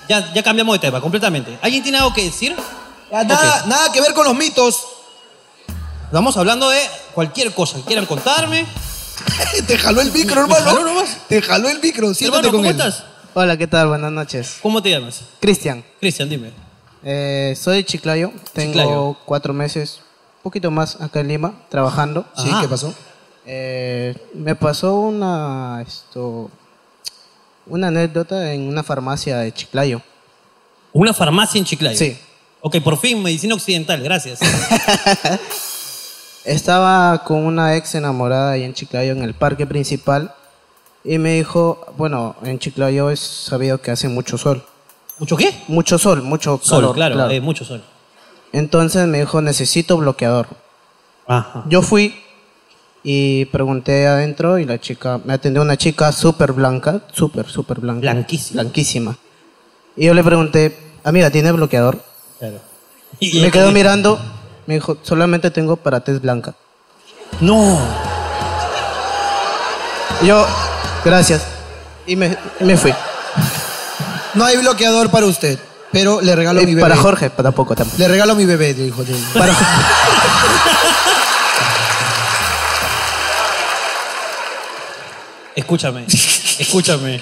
Ya, 0.09 0.33
ya 0.33 0.43
cambiamos 0.43 0.75
de 0.75 0.79
tema 0.81 1.01
completamente. 1.01 1.59
¿Alguien 1.63 1.83
tiene 1.83 1.99
algo 1.99 2.13
que 2.15 2.25
decir? 2.25 2.57
Ya, 3.11 3.25
Nada, 3.25 3.61
Ok. 3.63 3.67
nada 3.67 3.93
que 3.93 4.01
ver 4.01 4.15
con 4.15 4.25
los 4.25 4.35
mitos. 4.37 4.83
Estamos 6.07 6.37
hablando 6.37 6.71
de 6.71 6.81
cualquier 7.15 7.53
cosa 7.53 7.77
que 7.77 7.83
quieran 7.83 8.07
contarme. 8.07 8.67
Te 9.67 9.77
jaló 9.79 10.01
el 10.01 10.11
micro, 10.13 10.41
hermano. 10.43 10.65
jaló 10.65 10.85
nomás. 10.85 11.17
Te 11.29 11.43
jaló 11.43 11.69
el 11.69 11.81
micro. 11.81 12.15
Siéntate 12.15 12.47
Hermano, 12.47 12.51
con 12.51 12.61
¿cómo 12.61 12.71
él. 12.71 12.89
estás? 12.91 13.05
Hola, 13.35 13.57
¿qué 13.57 13.67
tal? 13.67 13.89
Buenas 13.89 14.11
noches. 14.11 14.57
¿Cómo 14.63 14.83
te 14.83 14.91
llamas? 14.91 15.21
Cristian, 15.41 15.85
Cristian, 16.01 16.29
dime. 16.29 16.51
eh, 17.05 17.57
soy 17.61 17.77
de 17.77 17.85
Chiclayo. 17.85 18.33
Tengo 18.53 18.73
Chiclayo. 18.73 19.17
cuatro 19.27 19.53
meses, 19.53 20.01
un 20.39 20.43
poquito 20.45 20.71
más 20.71 21.01
acá 21.01 21.21
en 21.21 21.29
Lima, 21.29 21.53
trabajando. 21.69 22.25
Sí, 22.37 22.49
Ajá. 22.49 22.63
¿qué 22.63 22.69
pasó? 22.69 22.95
Eh, 23.51 24.15
me 24.35 24.55
pasó 24.55 24.97
una, 24.97 25.81
esto, 25.81 26.51
una 27.67 27.89
anécdota 27.89 28.53
en 28.53 28.69
una 28.69 28.83
farmacia 28.83 29.39
de 29.39 29.53
Chiclayo. 29.53 30.03
Una 30.93 31.15
farmacia 31.15 31.59
en 31.59 31.65
Chiclayo. 31.65 31.97
Sí. 31.97 32.19
Ok, 32.61 32.77
por 32.85 32.99
fin, 32.99 33.23
medicina 33.23 33.55
occidental, 33.55 34.03
gracias. 34.03 34.41
Estaba 36.45 37.25
con 37.25 37.47
una 37.47 37.75
ex 37.77 37.95
enamorada 37.95 38.53
ahí 38.53 38.65
en 38.65 38.75
Chiclayo, 38.75 39.13
en 39.13 39.23
el 39.23 39.33
parque 39.33 39.67
principal, 39.67 40.35
y 41.03 41.17
me 41.17 41.33
dijo, 41.33 41.87
bueno, 41.97 42.37
en 42.43 42.59
Chiclayo 42.59 43.09
es 43.09 43.21
sabido 43.21 43.81
que 43.81 43.91
hace 43.91 44.09
mucho 44.09 44.37
sol. 44.37 44.63
¿Mucho 45.19 45.39
qué? 45.39 45.59
Mucho 45.69 45.97
sol, 45.97 46.23
mucho 46.23 46.61
Sol, 46.63 46.81
calor, 46.81 46.95
claro, 46.95 47.31
eh, 47.31 47.41
mucho 47.41 47.65
sol. 47.65 47.83
Entonces 48.53 49.07
me 49.07 49.21
dijo, 49.21 49.41
necesito 49.41 49.97
bloqueador. 49.97 50.49
Ajá. 51.27 51.65
Yo 51.69 51.81
fui 51.81 52.15
Y 53.11 53.47
pregunté 53.47 54.07
adentro 54.07 54.59
y 54.59 54.67
la 54.67 54.79
chica, 54.79 55.19
me 55.25 55.33
atendió 55.33 55.63
una 55.63 55.79
chica 55.79 56.13
súper 56.13 56.53
blanca, 56.53 57.01
súper, 57.11 57.47
súper 57.47 57.81
blanca. 57.81 58.01
Blanquísima. 58.03 58.61
Blanquísima. 58.61 59.17
Y 59.97 60.05
yo 60.05 60.13
le 60.13 60.23
pregunté, 60.23 60.79
amiga, 61.05 61.31
¿tiene 61.31 61.51
bloqueador? 61.53 62.05
Claro. 62.39 62.61
Y 63.19 63.41
me 63.41 63.51
quedó 63.51 63.73
mirando, 63.73 64.21
me 64.67 64.75
dijo, 64.75 64.99
solamente 65.01 65.51
tengo 65.51 65.77
para 65.77 66.01
tez 66.01 66.21
blanca. 66.21 66.55
No. 67.41 67.79
Yo, 70.23 70.47
gracias. 71.03 71.47
Y 72.07 72.15
me, 72.15 72.37
me 72.61 72.77
fui. 72.77 72.93
No 74.35 74.45
hay 74.45 74.59
bloqueador 74.59 75.11
para 75.11 75.25
usted, 75.25 75.59
pero 75.93 76.21
le 76.21 76.37
regalo 76.37 76.61
Y 76.61 76.67
mi 76.67 76.75
bebé. 76.75 76.83
para 76.83 76.97
Jorge, 77.01 77.31
para 77.31 77.45
tampoco 77.45 77.75
tampoco. 77.75 77.97
Le 77.97 78.07
regalo 78.07 78.35
mi 78.35 78.45
bebé, 78.45 78.75
dijo. 78.75 79.03
Para, 79.33 79.55
Escúchame, 85.59 86.07
escúchame. 86.61 87.21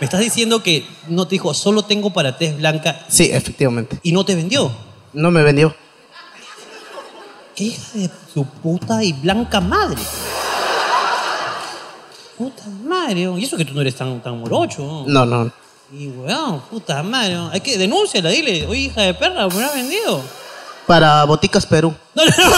Me 0.00 0.04
estás 0.04 0.20
diciendo 0.20 0.62
que 0.62 0.86
no 1.08 1.26
te 1.26 1.36
dijo, 1.36 1.54
solo 1.54 1.82
tengo 1.82 2.12
para 2.12 2.36
tez 2.36 2.54
blanca 2.58 3.06
sí, 3.08 3.30
efectivamente. 3.32 3.98
y 4.02 4.12
no 4.12 4.22
te 4.22 4.34
vendió. 4.34 4.70
No 5.14 5.30
me 5.30 5.42
vendió. 5.42 5.74
¿Qué 7.56 7.64
hija 7.64 7.88
de 7.94 8.10
su 8.34 8.44
puta 8.44 9.02
y 9.02 9.14
blanca 9.14 9.62
madre? 9.62 9.96
Puta 12.36 12.64
madre, 12.84 13.20
y 13.38 13.44
eso 13.44 13.56
que 13.56 13.64
tú 13.64 13.72
no 13.72 13.80
eres 13.80 13.96
tan, 13.96 14.22
tan 14.22 14.38
morocho. 14.38 15.04
No, 15.06 15.24
no. 15.24 15.50
Y 15.90 16.08
weón, 16.08 16.60
puta 16.70 17.02
madre, 17.02 17.38
hay 17.50 17.60
que 17.62 17.78
denúnciala, 17.78 18.28
dile, 18.28 18.66
oye 18.66 18.80
hija 18.80 19.00
de 19.00 19.14
perra, 19.14 19.48
me 19.48 19.58
la 19.58 19.68
has 19.68 19.74
vendido. 19.74 20.22
Para 20.86 21.24
Boticas 21.24 21.64
Perú. 21.64 21.94
No, 22.14 22.24
no, 22.26 22.30
no. 22.30 22.56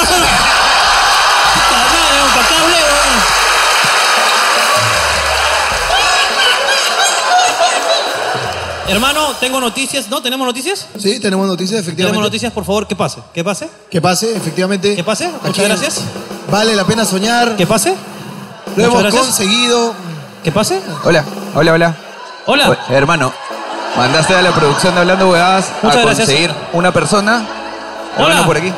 Hermano, 8.93 9.29
tengo 9.41 9.59
noticias, 9.61 10.09
¿no? 10.09 10.21
¿Tenemos 10.23 10.47
noticias? 10.47 10.87
Sí, 10.99 11.19
tenemos 11.19 11.47
noticias, 11.47 11.81
efectivamente. 11.81 12.13
Tenemos 12.13 12.23
noticias, 12.25 12.53
por 12.53 12.65
favor, 12.65 12.87
que 12.87 12.95
pase. 12.95 13.21
¿Qué 13.33 13.43
pase? 13.43 13.69
Que 13.91 14.01
pase, 14.03 14.37
efectivamente. 14.37 14.95
¿Qué 14.95 15.03
pase? 15.03 15.29
Muchas 15.29 15.49
Aquí 15.51 15.63
gracias. 15.63 16.01
Vale 16.51 16.75
la 16.77 16.85
pena 16.85 17.05
soñar. 17.07 17.57
¿Qué 17.57 17.67
pase? 17.67 17.91
Lo 17.91 17.97
Muchas 18.77 18.85
hemos 18.91 19.03
gracias. 19.03 19.25
conseguido. 19.25 19.95
¿Qué 20.45 20.53
pase? 20.53 20.81
Hola, 21.05 21.25
hola, 21.55 21.73
hola. 21.73 21.97
Hola. 22.47 22.69
Oye, 22.71 22.79
hermano, 22.97 23.33
mandaste 23.97 24.35
a 24.35 24.43
la 24.43 24.51
producción 24.53 24.95
de 24.95 25.01
Hablando 25.01 25.31
Huevadas 25.31 25.67
Muchas 25.83 25.99
a 25.99 26.03
gracias. 26.03 26.27
conseguir 26.29 26.55
una 26.75 26.93
persona. 26.93 27.47
Hola. 28.19 28.27
Hermano, 28.29 28.47
por 28.47 28.57
aquí. 28.59 28.69
Él 28.69 28.75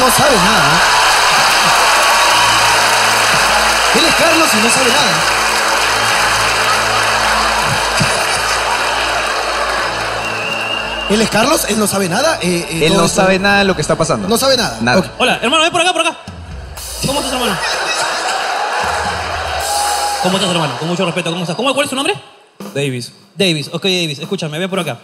no 0.00 0.10
sabe 0.10 0.36
nada. 0.36 0.70
Él 3.94 4.04
es 4.04 4.14
Carlos 4.16 4.48
y 4.52 4.56
no 4.56 4.70
sabe 4.70 4.90
nada. 4.90 5.12
Él 11.14 11.20
es 11.20 11.30
Carlos, 11.30 11.64
él 11.68 11.78
no 11.78 11.86
sabe 11.86 12.08
nada. 12.08 12.40
eh, 12.42 12.66
eh, 12.68 12.78
Él 12.82 12.88
todo 12.88 12.98
no 13.02 13.06
esto- 13.06 13.22
sabe 13.22 13.38
nada 13.38 13.60
de 13.60 13.64
lo 13.66 13.76
que 13.76 13.82
está 13.82 13.94
pasando. 13.96 14.26
No 14.26 14.36
sabe 14.36 14.56
nada. 14.56 14.78
Nada. 14.80 14.98
Ok. 14.98 15.06
Hola, 15.18 15.38
hermano, 15.40 15.62
ven 15.62 15.70
por 15.70 15.80
acá, 15.80 15.92
por 15.92 16.00
acá. 16.02 16.16
¿Cómo 17.06 17.20
estás, 17.20 17.32
hermano? 17.34 17.56
¿Cómo 20.24 20.36
estás, 20.38 20.50
hermano? 20.50 20.76
Con 20.78 20.88
mucho 20.88 21.04
respeto, 21.06 21.30
¿cómo 21.30 21.42
estás? 21.42 21.54
¿Cómo, 21.54 21.72
¿Cuál 21.72 21.84
es 21.84 21.90
tu 21.90 21.94
nombre? 21.94 22.14
Davis. 22.74 23.12
Davis, 23.36 23.68
ok, 23.72 23.84
Davis, 23.84 24.18
escúchame, 24.18 24.58
ven 24.58 24.68
por 24.68 24.80
acá. 24.80 24.98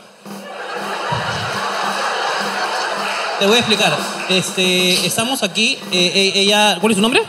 Te 3.38 3.46
voy 3.46 3.54
a 3.56 3.58
explicar. 3.60 3.96
Este, 4.30 5.06
estamos 5.06 5.44
aquí, 5.44 5.78
eh, 5.92 6.12
eh, 6.14 6.32
ella, 6.34 6.78
¿cuál 6.80 6.90
es 6.90 6.96
su 6.96 7.02
nombre? 7.02 7.22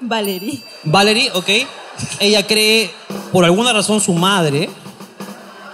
Valerie. 0.00 0.60
Valerie, 0.82 1.30
ok. 1.34 1.48
Ella 2.18 2.44
cree, 2.46 2.90
por 3.32 3.44
alguna 3.44 3.72
razón, 3.72 4.00
su 4.00 4.12
madre, 4.14 4.68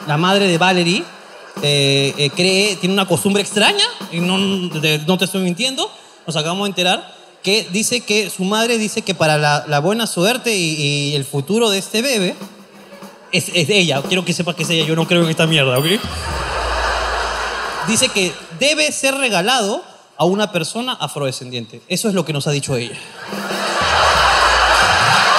la 0.07 0.19
madre 0.19 0.47
de 0.47 0.59
Valerie, 0.59 1.05
eh, 1.63 2.15
eh, 2.17 2.31
cree, 2.31 2.77
tiene 2.77 2.93
una 2.93 3.07
costumbre 3.07 3.43
extraña, 3.43 3.85
y 4.13 4.21
no, 4.21 4.39
no 4.39 5.19
te 5.19 5.25
estoy 5.25 5.43
mintiendo, 5.43 5.91
nos 6.27 6.37
acabamos 6.37 6.65
de 6.65 6.71
enterar, 6.71 7.15
que 7.43 7.69
dice 7.71 8.01
que 8.01 8.31
su 8.31 8.45
madre 8.45 8.79
dice 8.79 9.03
que 9.03 9.15
para 9.15 9.37
la, 9.37 9.79
buena 9.81 10.07
suerte 10.07 10.57
y, 10.57 11.11
y 11.11 11.15
el 11.15 11.25
futuro 11.25 11.71
de 11.71 11.79
este 11.79 12.01
bebé, 12.01 12.35
es, 13.33 13.51
es 13.53 13.69
ella. 13.69 14.01
Quiero 14.03 14.25
que 14.25 14.33
sepas 14.33 14.55
que 14.55 14.63
es 14.63 14.71
ella, 14.71 14.85
yo 14.87 14.97
no 14.97 15.07
creo 15.07 15.25
en 15.25 15.31
esta 15.31 15.47
mierda, 15.47 15.79
¿ok? 15.79 15.87
Dice 17.89 18.09
que 18.09 18.33
debe 18.59 18.91
ser 18.93 19.15
regalado 19.17 19.83
a 20.17 20.25
una 20.25 20.53
persona 20.53 20.97
afrodescendiente. 20.99 21.83
Eso 21.89 22.09
es 22.09 22.15
lo 22.15 22.25
que 22.25 22.33
nos 22.33 22.47
ha 22.47 22.51
dicho 22.51 22.77
ella. 22.77 22.97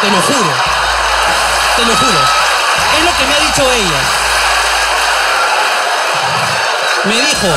Te 0.01 0.11
lo 0.11 0.21
juro. 0.21 0.53
Te 1.77 1.85
lo 1.85 1.95
juro. 1.95 2.19
Es 2.97 3.03
lo 3.03 3.17
que 3.17 3.25
me 3.25 3.33
ha 3.33 3.39
dicho 3.39 3.61
ella. 3.71 4.24
Me 7.07 7.15
dijo 7.15 7.47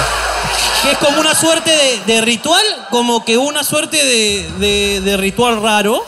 que 0.82 0.92
es 0.92 0.98
como 0.98 1.20
una 1.20 1.34
suerte 1.34 1.70
de, 1.70 2.00
de 2.14 2.20
ritual, 2.20 2.64
como 2.90 3.24
que 3.24 3.36
una 3.38 3.64
suerte 3.64 3.96
de, 3.96 4.50
de- 4.58 5.00
de 5.00 5.16
ritual 5.16 5.62
raro. 5.62 6.04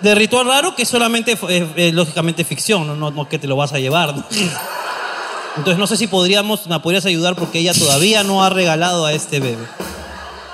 De 0.00 0.14
ritual 0.14 0.46
raro 0.46 0.74
que 0.74 0.82
es 0.82 0.88
solamente, 0.88 1.38
eh, 1.48 1.90
lógicamente, 1.94 2.44
ficción, 2.44 2.86
no, 2.86 2.94
no, 2.94 3.10
no 3.10 3.28
que 3.28 3.38
te 3.38 3.46
lo 3.46 3.56
vas 3.56 3.72
a 3.72 3.78
llevar. 3.78 4.14
¿no? 4.14 4.24
Entonces 5.56 5.78
no 5.78 5.86
sé 5.86 5.96
si 5.96 6.08
podríamos, 6.08 6.66
me 6.66 6.78
podrías 6.80 7.06
ayudar 7.06 7.36
porque 7.36 7.60
ella 7.60 7.72
todavía 7.72 8.22
no 8.24 8.44
ha 8.44 8.50
regalado 8.50 9.06
a 9.06 9.12
este 9.12 9.40
bebé. 9.40 9.64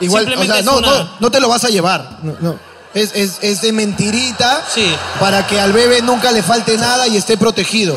Igual, 0.01 0.25
o 0.25 0.27
Simplemente 0.29 0.53
sea, 0.53 0.61
es 0.61 0.67
no, 0.67 0.77
una- 0.79 0.89
no, 1.05 1.11
no 1.19 1.31
te 1.31 1.41
lo 1.41 1.49
vas 1.49 1.65
a 1.65 1.69
llevar. 1.69 2.19
No. 2.23 2.59
Es, 2.95 3.13
es, 3.15 3.39
es 3.43 3.63
de 3.63 3.73
mentirita 3.73 4.63
Sí. 4.73 4.95
para 5.19 5.47
que 5.47 5.59
al 5.61 5.73
bebé 5.73 6.03
nunca 6.03 6.33
le 6.33 6.43
falte 6.43 6.77
nada 6.77 7.09
y 7.09 7.17
esté 7.17 7.37
protegido. 7.37 7.97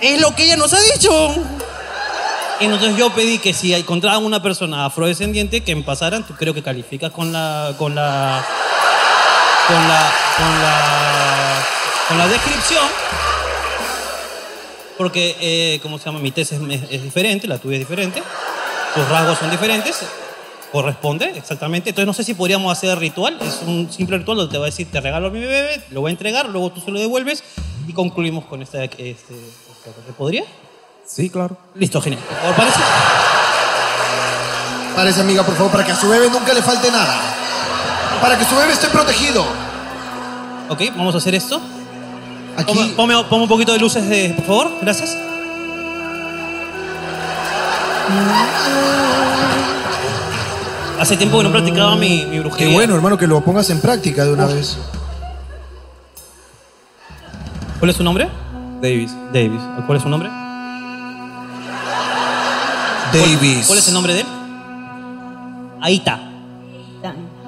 Es 0.00 0.20
lo 0.20 0.34
que 0.34 0.44
ella 0.44 0.56
nos 0.56 0.72
ha 0.74 0.80
dicho. 0.80 1.34
Entonces 2.60 2.96
yo 2.96 3.10
pedí 3.10 3.38
que 3.38 3.52
si 3.52 3.74
encontraban 3.74 4.24
una 4.24 4.42
persona 4.42 4.86
afrodescendiente 4.86 5.62
que 5.62 5.74
me 5.74 5.82
pasaran, 5.82 6.24
tú 6.24 6.34
creo 6.34 6.54
que 6.54 6.62
calificas 6.62 7.10
con 7.10 7.32
la 7.32 7.74
con 7.78 7.94
la 7.94 8.44
con 9.66 9.88
la 9.88 10.10
con 12.08 12.18
la 12.18 12.28
descripción. 12.28 12.84
Porque, 14.96 15.36
eh, 15.40 15.80
¿cómo 15.82 15.98
se 15.98 16.04
llama? 16.04 16.20
Mi 16.20 16.30
tesis 16.30 16.58
es, 16.90 17.02
diferente, 17.02 17.48
la 17.48 17.58
tuya 17.58 17.74
es 17.74 17.80
diferente. 17.80 18.22
Tus 18.94 19.08
rasgos 19.08 19.38
son 19.38 19.50
diferentes. 19.50 20.00
Corresponde, 20.70 21.32
exactamente. 21.36 21.90
Entonces 21.90 22.06
no 22.06 22.12
sé 22.12 22.24
si 22.24 22.34
podríamos 22.34 22.70
hacer 22.70 22.96
ritual. 22.98 23.36
Es 23.40 23.62
un 23.66 23.90
simple 23.90 24.18
ritual 24.18 24.38
donde 24.38 24.52
te 24.52 24.58
va 24.58 24.66
a 24.66 24.70
decir, 24.70 24.88
te 24.90 25.00
regalo 25.00 25.28
a 25.28 25.30
mi 25.30 25.40
bebé, 25.40 25.82
lo 25.90 26.00
voy 26.00 26.10
a 26.10 26.12
entregar, 26.12 26.48
luego 26.48 26.70
tú 26.70 26.80
se 26.80 26.90
lo 26.90 27.00
devuelves 27.00 27.42
y 27.86 27.92
concluimos 27.92 28.44
con 28.44 28.62
esta... 28.62 28.84
Este, 28.84 29.34
¿Se 30.06 30.12
podría? 30.16 30.44
Sí, 31.06 31.30
claro. 31.30 31.56
Listo, 31.74 32.00
genial. 32.00 32.22
Por 32.28 32.36
favor, 32.38 32.56
parece. 32.56 32.78
Parece, 34.96 35.20
amiga, 35.20 35.42
por 35.42 35.54
favor, 35.56 35.72
para 35.72 35.84
que 35.84 35.92
a 35.92 35.96
su 35.96 36.08
bebé 36.08 36.30
nunca 36.30 36.52
le 36.54 36.62
falte 36.62 36.90
nada. 36.90 37.20
Para 38.20 38.38
que 38.38 38.44
su 38.44 38.54
bebé 38.56 38.72
esté 38.72 38.88
protegido. 38.88 39.44
Ok, 40.68 40.80
vamos 40.96 41.14
a 41.14 41.18
hacer 41.18 41.34
esto. 41.34 41.60
Aquí. 42.56 42.72
Ponme, 42.96 43.16
ponme- 43.16 43.24
ponme 43.28 43.42
un 43.42 43.48
poquito 43.48 43.72
de 43.72 43.78
luces, 43.78 44.08
de, 44.08 44.30
por 44.36 44.44
favor. 44.46 44.70
Gracias. 44.80 45.16
Hace 51.00 51.16
tiempo 51.16 51.38
que 51.38 51.44
no 51.44 51.50
practicaba 51.50 51.96
mi, 51.96 52.24
mi 52.26 52.38
brujería. 52.38 52.68
Qué 52.68 52.72
bueno, 52.74 52.94
hermano, 52.94 53.18
que 53.18 53.26
lo 53.26 53.40
pongas 53.42 53.68
en 53.70 53.80
práctica 53.80 54.24
de 54.24 54.32
una 54.32 54.46
vez. 54.46 54.78
¿Cuál 57.78 57.90
es 57.90 57.96
su 57.96 58.04
nombre? 58.04 58.28
Davis. 58.80 59.10
Davis. 59.32 59.60
¿Cuál 59.86 59.96
es 59.98 60.02
su 60.02 60.08
nombre? 60.08 60.30
Davis. 63.14 63.66
¿Cuál 63.66 63.78
es 63.78 63.88
el 63.88 63.94
nombre 63.94 64.14
de 64.14 64.20
él? 64.20 64.26
Aita. 65.80 66.18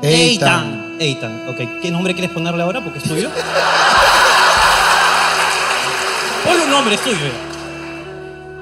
Eitan. 0.02 0.96
Eitan. 1.00 1.48
Ok. 1.48 1.82
¿Qué 1.82 1.90
nombre 1.90 2.14
quieres 2.14 2.30
ponerle 2.30 2.62
ahora? 2.62 2.82
Porque 2.82 2.98
es 2.98 3.04
tuyo. 3.04 3.28
Ponle 6.44 6.64
un 6.64 6.70
nombre, 6.70 6.94
es 6.94 7.00
tuyo. 7.02 7.32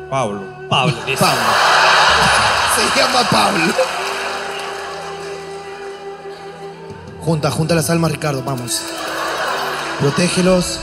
Pablo. 0.09 0.43
Pablo. 0.71 0.95
Pablo. 1.21 1.43
Se 2.75 3.01
llama 3.01 3.29
Pablo. 3.31 3.75
Junta, 7.21 7.51
junta 7.51 7.75
las 7.75 7.91
almas, 7.91 8.13
Ricardo, 8.13 8.43
vamos. 8.43 8.81
Protégelos. 10.01 10.79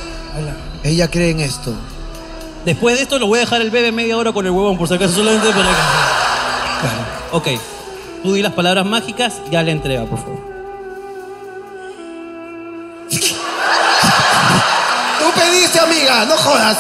Ella 0.83 1.09
cree 1.09 1.31
en 1.31 1.39
esto. 1.39 1.73
Después 2.65 2.95
de 2.95 3.03
esto 3.03 3.17
lo 3.17 3.27
voy 3.27 3.37
a 3.37 3.41
dejar 3.41 3.61
el 3.61 3.71
bebé 3.71 3.91
media 3.91 4.17
hora 4.17 4.31
con 4.31 4.45
el 4.45 4.51
huevón, 4.51 4.77
por 4.77 4.87
si 4.87 4.93
acaso, 4.93 5.15
solamente 5.15 5.49
para 5.49 5.69
que... 5.69 5.75
Ok. 7.31 7.47
Tú 8.21 8.33
di 8.33 8.43
las 8.43 8.53
palabras 8.53 8.85
mágicas 8.85 9.41
y 9.47 9.51
ya 9.51 9.63
le 9.63 9.71
entrega, 9.71 10.05
por 10.05 10.19
favor. 10.19 10.39
Tú 13.09 13.17
pediste, 15.39 15.79
amiga, 15.79 16.25
no 16.25 16.37
jodas. 16.37 16.77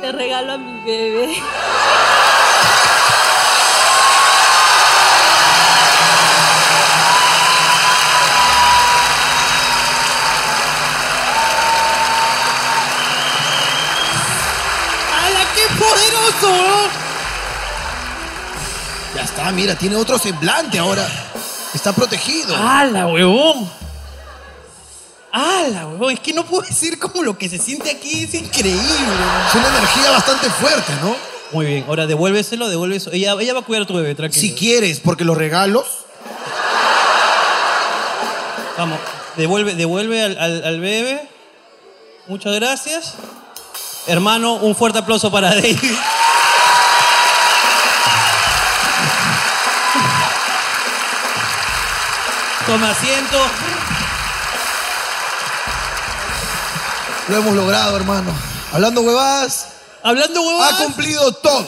Te 0.00 0.12
regalo 0.12 0.52
a 0.52 0.58
mi 0.58 0.80
bebé. 0.84 1.34
Ya 19.14 19.22
está, 19.22 19.50
mira, 19.52 19.74
tiene 19.76 19.96
otro 19.96 20.18
semblante 20.18 20.78
ahora. 20.78 21.06
Está 21.74 21.92
protegido. 21.92 22.54
¡Hala, 22.56 23.06
huevón! 23.06 23.70
¡Hala, 25.32 25.86
huevón! 25.86 26.12
Es 26.12 26.20
que 26.20 26.32
no 26.32 26.44
puedo 26.44 26.62
decir 26.62 26.98
como 26.98 27.22
lo 27.22 27.36
que 27.36 27.48
se 27.48 27.58
siente 27.58 27.90
aquí 27.90 28.24
es 28.24 28.34
increíble. 28.34 28.82
Es 29.48 29.54
una 29.54 29.68
energía 29.68 30.10
bastante 30.10 30.50
fuerte, 30.50 30.92
¿no? 31.02 31.14
Muy 31.52 31.66
bien, 31.66 31.84
ahora 31.86 32.06
devuélveselo, 32.06 32.68
devuélveselo. 32.68 33.14
Ella, 33.14 33.34
ella 33.38 33.54
va 33.54 33.60
a 33.60 33.62
cuidar 33.62 33.82
a 33.82 33.86
tu 33.86 33.94
bebé, 33.94 34.14
tranquilo. 34.14 34.40
Si 34.40 34.54
quieres, 34.54 35.00
porque 35.00 35.24
los 35.24 35.36
regalos. 35.36 35.86
Vamos, 38.78 38.98
devuelve, 39.36 39.74
devuelve 39.74 40.22
al, 40.22 40.64
al 40.64 40.80
bebé. 40.80 41.28
Muchas 42.26 42.54
gracias. 42.54 43.14
Hermano, 44.06 44.54
un 44.54 44.74
fuerte 44.74 44.98
aplauso 44.98 45.30
para 45.30 45.54
David. 45.54 45.78
Toma 52.72 52.88
asiento. 52.90 53.36
Lo 57.28 57.36
hemos 57.36 57.54
logrado, 57.54 57.94
hermano. 57.98 58.32
Hablando 58.72 59.02
huevadas, 59.02 59.66
Hablando 60.02 60.40
ha 60.40 60.46
huevadas, 60.46 60.80
cumplido 60.80 61.32
todo. 61.32 61.66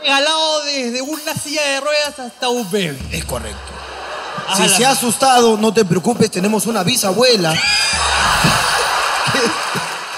regalado 0.00 0.64
desde 0.64 1.02
una 1.02 1.34
silla 1.34 1.60
de 1.62 1.80
ruedas 1.80 2.18
hasta 2.20 2.48
un 2.48 2.70
bebé. 2.70 2.98
Es 3.12 3.26
correcto. 3.26 3.58
Ah, 4.48 4.56
Si 4.56 4.66
se 4.70 4.86
ha 4.86 4.92
asustado, 4.92 5.58
no 5.58 5.74
te 5.74 5.84
preocupes, 5.84 6.30
tenemos 6.30 6.64
una 6.64 6.82
bisabuela. 6.84 7.54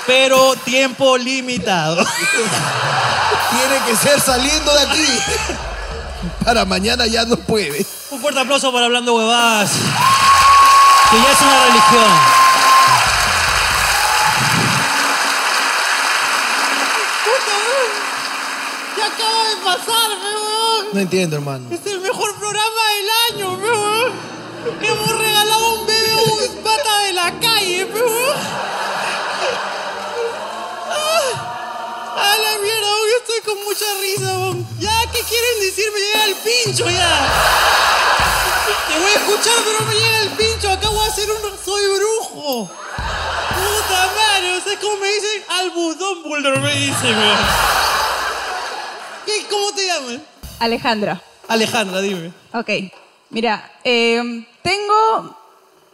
Pero 0.06 0.54
tiempo 0.64 1.18
limitado. 1.18 1.96
Tiene 3.50 3.84
que 3.86 3.96
ser 3.96 4.20
saliendo 4.20 4.72
de 4.72 4.82
aquí. 4.82 5.06
Para 6.45 6.64
mañana 6.64 7.07
ya 7.07 7.24
no 7.24 7.36
puede. 7.36 7.86
Un 8.11 8.20
fuerte 8.20 8.40
aplauso 8.40 8.72
para 8.72 8.86
Hablando 8.86 9.14
Huevadas, 9.14 9.70
que 11.11 11.16
ya 11.16 11.32
es 11.32 11.40
una 11.40 11.64
religión. 11.66 12.12
¿Qué 18.95 19.03
acaba 19.03 19.49
de 19.49 19.57
pasar, 19.64 20.11
weón? 20.11 20.86
No 20.93 21.01
entiendo, 21.01 21.36
hermano. 21.36 21.66
Es 21.70 21.86
el 21.86 22.01
mejor 22.01 22.34
programa 22.36 22.82
del 22.97 23.38
año, 23.38 23.55
weón. 23.55 24.12
Hemos 24.82 25.18
regalado 25.18 25.80
un 25.80 25.86
bebé 25.86 26.12
a 26.12 26.16
un 26.16 26.62
pata 26.62 26.99
de 27.07 27.12
la 27.12 27.40
calle, 27.40 27.84
weón. 27.84 28.36
Hoy 33.12 33.20
estoy 33.20 33.54
con 33.54 33.64
mucha 33.64 33.84
risa, 34.00 34.38
weón. 34.38 34.66
Ya, 34.78 34.92
¿qué 35.12 35.20
quieren 35.20 35.60
decir? 35.60 35.84
Me 35.92 36.00
llega 36.00 36.24
el 36.24 36.34
pincho, 36.36 36.90
ya. 36.90 37.28
Te 38.88 38.98
voy 38.98 39.10
a 39.10 39.14
escuchar, 39.14 39.58
pero 39.64 39.86
me 39.86 39.94
llega 39.94 40.20
el 40.20 40.28
pincho. 40.30 40.70
Acabo 40.70 41.02
de 41.02 41.08
hacer 41.08 41.28
un... 41.30 41.64
Soy 41.64 41.82
brujo. 41.98 42.68
Puta 42.68 44.12
madre, 44.16 44.56
o 44.56 44.60
sea, 44.60 44.78
como 44.80 44.96
me 44.96 45.08
dicen, 45.08 45.42
Albus 45.48 45.98
Dumbledore 45.98 46.60
me 46.60 46.72
dicen, 46.74 47.18
weón. 47.18 47.38
¿Qué, 49.26 49.46
¿Cómo 49.50 49.72
te 49.72 49.86
llamas? 49.86 50.20
Alejandra. 50.58 51.22
Alejandra, 51.48 52.00
dime. 52.00 52.32
Ok. 52.52 52.70
Mira, 53.30 53.72
eh, 53.84 54.46
tengo 54.62 55.36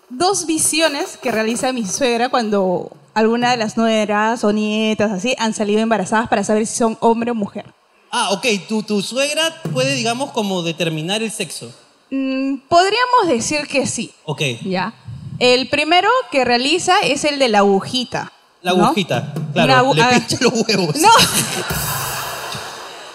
dos 0.09 0.47
visiones 0.47 1.17
que 1.17 1.31
realiza 1.31 1.73
mi 1.73 1.87
suegra 1.87 2.29
cuando 2.29 2.91
alguna 3.19 3.51
de 3.51 3.57
las 3.57 3.77
nueras 3.77 4.45
o 4.45 4.53
nietas 4.53 5.11
así 5.13 5.35
han 5.39 5.53
salido 5.55 5.81
embarazadas 5.81 6.29
para 6.29 6.45
saber 6.45 6.67
si 6.67 6.77
son 6.77 6.97
hombre 7.01 7.31
o 7.31 7.35
mujer. 7.35 7.67
Ah, 8.11 8.31
ok, 8.31 8.47
tu, 8.69 8.83
tu 8.83 9.03
suegra 9.03 9.43
puede, 9.73 9.95
digamos, 9.95 10.31
como 10.33 10.63
determinar 10.63 11.23
el 11.23 11.31
sexo. 11.31 11.71
Mm, 12.11 12.57
podríamos 12.69 13.27
decir 13.29 13.67
que 13.67 13.87
sí, 13.87 14.13
Ok, 14.25 14.41
¿ya? 14.65 14.95
El 15.39 15.69
primero 15.69 16.09
que 16.33 16.45
realiza 16.45 16.95
es 17.03 17.25
el 17.25 17.39
de 17.39 17.49
la 17.49 17.59
agujita. 17.59 18.33
la 18.63 18.73
¿no? 18.73 18.87
agujita, 18.87 19.33
claro, 19.53 19.73
agu- 19.75 19.95
le 19.95 20.05
pincha 20.21 20.37
los 20.41 20.53
huevos. 20.67 20.97
No. 21.01 21.11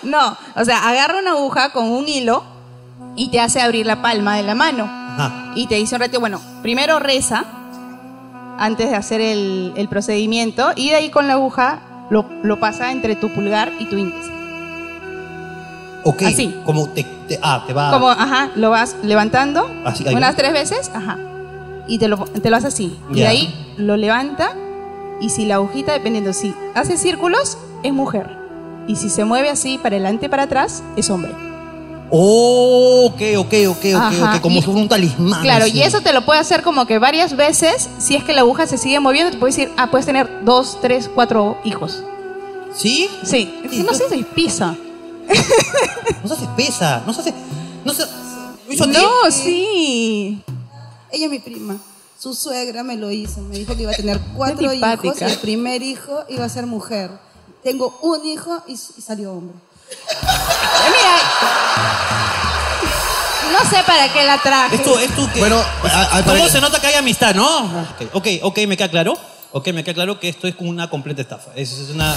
No, 0.04 0.38
o 0.56 0.66
sea, 0.66 0.88
agarra 0.90 1.20
una 1.20 1.32
aguja 1.32 1.72
con 1.72 1.90
un 1.90 2.08
hilo 2.10 2.44
y 3.16 3.30
te 3.30 3.40
hace 3.40 3.62
abrir 3.62 3.86
la 3.86 4.02
palma 4.02 4.36
de 4.36 4.44
la 4.44 4.54
mano. 4.54 4.84
Ajá. 4.84 5.54
Y 5.56 5.68
te 5.68 5.76
dice 5.76 5.96
un 5.96 6.02
ratito, 6.02 6.20
bueno, 6.20 6.42
primero 6.62 7.00
reza 7.00 7.46
antes 8.58 8.90
de 8.90 8.96
hacer 8.96 9.22
el, 9.22 9.74
el 9.76 9.88
procedimiento 9.90 10.72
y 10.76 10.90
de 10.90 10.96
ahí 10.96 11.10
con 11.10 11.28
la 11.28 11.34
aguja 11.34 11.80
lo, 12.10 12.26
lo 12.44 12.60
pasa 12.60 12.92
entre 12.92 13.16
tu 13.16 13.30
pulgar 13.30 13.72
y 13.80 13.86
tu 13.86 13.98
índice. 13.98 14.32
Ok, 16.06 16.22
Así. 16.24 16.54
como 16.66 16.90
te, 16.90 17.04
te- 17.28 17.40
ah, 17.42 17.64
te 17.66 17.72
va... 17.74 17.92
Como, 17.92 18.10
ajá, 18.10 18.52
lo 18.56 18.70
vas 18.70 18.96
levantando 19.04 19.66
Así, 19.86 20.04
unas 20.14 20.34
va. 20.34 20.36
tres 20.38 20.52
veces, 20.54 20.92
ajá. 20.94 21.18
Y 21.88 21.98
te 21.98 22.08
lo, 22.10 22.18
te 22.26 22.50
lo 22.50 22.58
hace 22.58 22.68
así. 22.68 22.98
Y 23.12 23.16
de 23.22 23.28
ahí 23.28 23.74
lo 23.78 23.96
levanta 23.96 24.52
y 25.22 25.30
si 25.30 25.46
la 25.46 25.56
agujita, 25.56 25.94
dependiendo, 25.94 26.34
si 26.34 26.54
hace 26.76 26.98
círculos, 26.98 27.58
es 27.84 27.94
mujer. 27.94 28.38
Y 28.88 28.98
si 28.98 29.10
se 29.10 29.24
mueve 29.24 29.50
así 29.50 29.78
para 29.78 29.96
adelante 29.96 30.26
y 30.26 30.30
para 30.30 30.44
atrás, 30.44 30.84
es 30.98 31.10
hombre. 31.10 31.32
Oh, 32.16 33.08
ok, 33.08 33.22
ok, 33.40 33.54
ok, 33.70 33.78
ok, 33.78 33.96
Ajá, 33.96 34.36
ok, 34.36 34.42
como 34.42 34.58
y- 34.58 34.60
si 34.60 34.66
fuera 34.66 34.82
un 34.82 34.88
talismán. 34.88 35.42
Claro, 35.42 35.66
así. 35.66 35.78
y 35.78 35.82
eso 35.82 36.02
te 36.02 36.14
lo 36.14 36.24
puede 36.24 36.40
hacer 36.40 36.62
como 36.62 36.86
que 36.86 37.00
varias 37.00 37.36
veces. 37.36 37.90
Si 37.98 38.16
es 38.16 38.24
que 38.24 38.34
la 38.34 38.42
aguja 38.42 38.68
se 38.68 38.78
sigue 38.78 39.00
moviendo, 39.00 39.32
te 39.32 39.38
puedes 39.40 39.56
decir, 39.56 39.74
ah, 39.78 39.90
puedes 39.90 40.06
tener 40.06 40.46
dos, 40.46 40.78
tres, 40.80 41.10
cuatro 41.14 41.58
hijos. 41.64 42.04
¿Sí? 42.76 43.10
Sí. 43.24 43.52
Sí, 43.68 43.82
no 43.84 43.96
sé 43.96 44.10
si 44.10 44.24
pisa. 44.24 44.76
No 46.22 46.28
se 46.28 46.34
hace 46.36 46.48
pesa, 46.56 47.02
no 47.08 47.14
se 47.14 47.22
hace... 47.22 47.34
No 47.84 47.94
se... 47.94 48.04
¿Lo 48.68 48.74
hizo? 48.74 48.86
No, 48.86 49.32
sí. 49.32 50.44
Ella 51.12 51.26
es 51.26 51.32
mi 51.32 51.40
prima. 51.40 51.78
Su 52.20 52.36
suegra 52.36 52.84
me 52.84 52.96
lo 52.96 53.10
hizo. 53.10 53.42
Me 53.42 53.58
dijo 53.58 53.76
que 53.76 53.84
iba 53.84 53.92
a 53.92 53.96
tener 53.96 54.20
cuatro 54.38 54.72
hijos 54.72 55.20
y 55.20 55.24
el 55.24 55.38
primer 55.40 55.82
hijo 55.82 56.24
iba 56.30 56.46
a 56.46 56.50
ser 56.50 56.68
mujer. 56.68 57.10
Tengo 57.64 57.98
un 58.04 58.24
hijo 58.26 58.62
y, 58.68 58.74
y 58.74 59.02
salió 59.02 59.34
hombre. 59.34 59.56
No 63.52 63.70
sé 63.70 63.84
para 63.86 64.12
qué 64.12 64.24
la 64.26 64.42
traje. 64.42 64.76
Esto, 64.76 65.00
esto 65.00 65.30
que... 65.32 65.40
Bueno, 65.40 65.58
a- 65.58 66.18
a- 66.18 66.24
¿Cómo 66.24 66.38
para- 66.38 66.50
se 66.50 66.60
nota 66.62 66.80
que 66.82 66.88
hay 66.88 66.96
amistad, 66.96 67.36
no? 67.36 67.58
Ok, 67.66 68.08
ok, 68.14 68.28
ok, 68.42 68.58
me 68.68 68.76
queda 68.78 68.90
claro. 68.90 69.18
Ok, 69.52 69.68
me 69.70 69.84
queda 69.84 69.94
claro 69.94 70.20
que 70.20 70.30
esto 70.30 70.48
es 70.48 70.56
como 70.56 70.70
una 70.72 70.90
completa 70.90 71.22
estafa. 71.22 71.52
Es, 71.56 71.72
es 71.72 71.90
una... 71.92 72.16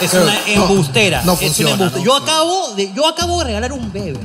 Es 0.00 0.10
Pero 0.10 0.24
una 0.24 0.32
no, 0.34 0.40
embustera. 0.46 1.22
no 1.24 1.32
Es 1.32 1.38
una 1.40 1.46
funciona, 1.48 1.70
embustera. 1.72 1.98
¿no? 1.98 2.04
Yo 2.04 2.16
acabo 2.16 2.74
de, 2.74 2.92
yo 2.92 3.06
acabo 3.08 3.38
de 3.38 3.44
regalar 3.46 3.72
un 3.72 3.90
bebé. 3.92 4.18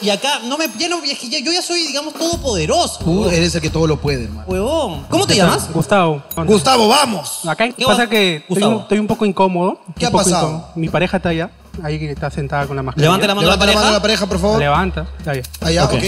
Y 0.00 0.10
acá, 0.10 0.40
no 0.44 0.58
me, 0.58 0.68
ya 0.78 0.88
no, 0.88 1.02
es 1.02 1.18
que 1.18 1.28
ya- 1.28 1.38
yo 1.40 1.52
ya 1.52 1.62
soy, 1.62 1.86
digamos, 1.86 2.14
todopoderoso. 2.14 2.98
Tú 3.04 3.28
eres 3.28 3.54
el 3.54 3.60
que 3.60 3.70
todo 3.70 3.86
lo 3.86 3.98
puede, 4.00 4.24
hermano. 4.24 4.44
Huevón. 4.48 5.04
¿Cómo 5.10 5.26
te 5.26 5.36
llamas? 5.36 5.70
Gustavo. 5.72 6.22
Gustavo, 6.46 6.88
vamos. 6.88 7.40
Acá 7.46 7.68
¿Qué 7.70 7.84
pasa 7.84 8.04
va? 8.04 8.08
que 8.10 8.36
estoy 8.36 8.48
Gustavo. 8.48 8.76
un, 8.76 8.82
estoy 8.82 8.98
un 8.98 9.06
poco 9.06 9.24
incómodo. 9.26 9.78
¿Qué 9.98 10.04
un 10.04 10.08
ha 10.08 10.10
poco 10.12 10.24
pasado? 10.24 10.46
incómodo. 10.48 10.72
Mi 10.74 10.88
pareja 10.88 11.16
está 11.18 11.28
allá. 11.28 11.50
Ahí 11.82 11.98
que 11.98 12.10
está 12.10 12.30
sentada 12.30 12.66
con 12.66 12.76
la 12.76 12.82
mascarilla. 12.82 13.06
Levanta 13.08 13.26
la 13.26 13.34
mano 13.34 13.46
Levanta 13.46 13.66
la 13.66 13.72
la 13.72 13.76
mano 13.78 13.88
a 13.88 13.92
la 13.92 14.00
pareja. 14.00 14.20
pareja, 14.20 14.26
por 14.26 14.38
favor. 14.38 14.58
Levanta. 14.58 15.06
Ahí. 15.26 15.42
Allá, 15.60 15.84
Ok. 15.84 15.92
ok. 15.94 16.04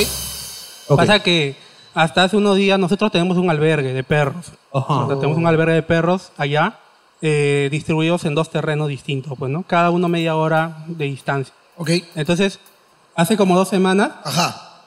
Ok. 0.89 0.97
Pasa 0.99 1.19
que 1.21 1.57
hasta 1.95 2.25
hace 2.25 2.37
unos 2.37 2.57
días 2.57 2.79
nosotros 2.79 3.11
tenemos 3.13 3.37
un 3.37 3.51
albergue 3.51 3.93
de 3.93 4.03
perros. 4.05 4.47
Ajá. 4.73 5.07
Tenemos 5.09 5.37
un 5.37 5.47
albergue 5.47 5.75
de 5.75 5.83
perros 5.83 6.31
allá, 6.37 6.79
eh, 7.21 7.69
distribuidos 7.71 8.25
en 8.25 8.35
dos 8.35 8.51
terrenos 8.51 8.89
distintos, 8.89 9.35
pues, 9.39 9.51
¿no? 9.51 9.63
Cada 9.65 9.91
uno 9.91 10.09
media 10.09 10.37
hora 10.37 10.85
de 10.87 11.05
distancia. 11.07 11.53
Ok. 11.77 11.91
Entonces, 12.15 12.59
hace 13.15 13.37
como 13.37 13.57
dos 13.57 13.69
semanas 13.69 14.11
Ajá. 14.25 14.83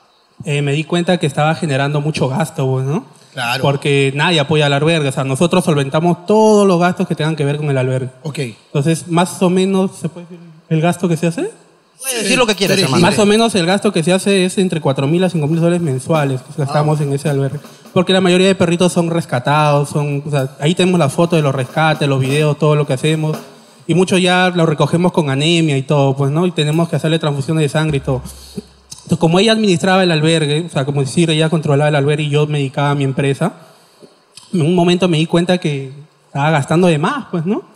eh, 0.46 0.62
me 0.62 0.72
di 0.74 0.84
cuenta 0.86 1.18
que 1.18 1.28
estaba 1.28 1.54
generando 1.56 2.02
mucho 2.02 2.28
gasto, 2.28 2.66
pues, 2.70 2.86
¿no? 2.86 3.06
Claro. 3.34 3.62
Porque 3.62 4.12
nadie 4.16 4.40
apoya 4.42 4.66
al 4.66 4.74
albergue. 4.74 5.08
O 5.08 5.12
sea, 5.12 5.24
nosotros 5.24 5.64
solventamos 5.64 6.26
todos 6.26 6.68
los 6.68 6.80
gastos 6.80 7.08
que 7.08 7.16
tengan 7.16 7.36
que 7.36 7.46
ver 7.46 7.58
con 7.58 7.70
el 7.70 7.78
albergue. 7.78 8.10
Ok. 8.24 8.40
Entonces, 8.40 9.08
más 9.08 9.42
o 9.42 9.50
menos, 9.50 9.92
¿se 9.98 10.10
puede 10.10 10.26
decir 10.28 10.40
el 10.72 10.82
gasto 10.82 11.10
que 11.10 11.18
se 11.18 11.28
hace? 11.28 11.52
Puedes 12.00 12.24
decir 12.24 12.38
lo 12.38 12.48
que 12.48 12.56
quieras, 12.56 12.80
hermano. 12.80 13.02
Más 13.02 13.20
o 13.20 13.26
menos 13.26 13.54
el 13.56 13.66
gasto 13.66 13.92
que 13.92 14.04
se 14.04 14.14
hace 14.14 14.46
es 14.46 14.58
entre 14.58 14.82
4.000 14.82 15.26
a 15.26 15.30
5.000 15.30 15.56
dólares 15.56 15.82
mensuales 15.82 16.42
que 16.42 16.54
gastamos 16.58 17.00
en 17.02 17.12
ese 17.12 17.30
albergue. 17.30 17.60
Porque 17.94 18.14
la 18.14 18.22
mayoría 18.22 18.48
de 18.48 18.56
perritos 18.56 18.94
son 18.94 19.10
rescatados, 19.10 19.90
son, 19.90 20.24
o 20.26 20.32
sea, 20.32 20.56
ahí 20.62 20.74
tenemos 20.74 20.98
la 20.98 21.10
foto 21.10 21.36
de 21.36 21.42
los 21.42 21.54
rescates, 21.54 22.08
los 22.08 22.22
videos, 22.22 22.58
todo 22.58 22.76
lo 22.76 22.88
que 22.88 22.94
hacemos. 22.94 23.38
Y 23.86 23.94
muchos 23.96 24.22
ya 24.22 24.50
lo 24.56 24.66
recogemos 24.66 25.12
con 25.12 25.30
anemia 25.30 25.78
y 25.78 25.82
todo, 25.82 26.16
pues, 26.16 26.32
¿no? 26.32 26.48
Y 26.48 26.52
tenemos 26.52 26.88
que 26.88 26.96
hacerle 26.96 27.20
transfusiones 27.20 27.64
de 27.64 27.70
sangre 27.70 27.98
y 27.98 28.00
todo. 28.00 28.22
Entonces, 28.24 29.18
como 29.20 29.40
ella 29.40 29.52
administraba 29.52 30.04
el 30.04 30.12
albergue, 30.12 30.66
o 30.66 30.70
sea, 30.70 30.86
como 30.86 31.02
decir, 31.02 31.30
ella 31.30 31.50
controlaba 31.50 31.90
el 31.90 31.96
albergue 31.96 32.24
y 32.24 32.30
yo 32.30 32.48
me 32.48 32.60
dedicaba 32.60 32.92
a 32.92 32.96
mi 32.96 33.04
empresa, 33.04 33.54
en 34.54 34.62
un 34.62 34.74
momento 34.74 35.10
me 35.10 35.18
di 35.18 35.26
cuenta 35.26 35.58
que 35.58 35.92
estaba 36.28 36.50
gastando 36.50 36.88
de 36.88 36.98
más, 36.98 37.26
pues, 37.30 37.46
¿no? 37.46 37.71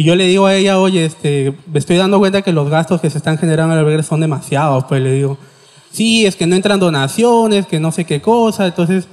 Y 0.00 0.04
yo 0.04 0.16
le 0.16 0.26
digo 0.26 0.46
a 0.46 0.54
ella, 0.54 0.78
oye, 0.78 1.04
este, 1.04 1.52
me 1.70 1.78
estoy 1.78 1.98
dando 1.98 2.18
cuenta 2.18 2.40
que 2.40 2.54
los 2.54 2.70
gastos 2.70 3.02
que 3.02 3.10
se 3.10 3.18
están 3.18 3.36
generando 3.36 3.74
en 3.74 3.80
el 3.80 3.84
albergue 3.84 4.02
son 4.02 4.18
demasiados, 4.22 4.84
pues 4.84 5.02
le 5.02 5.12
digo, 5.12 5.36
sí, 5.92 6.24
es 6.24 6.36
que 6.36 6.46
no 6.46 6.56
entran 6.56 6.80
donaciones, 6.80 7.66
que 7.66 7.80
no 7.80 7.92
sé 7.92 8.06
qué 8.06 8.22
cosa, 8.22 8.64
entonces, 8.64 9.08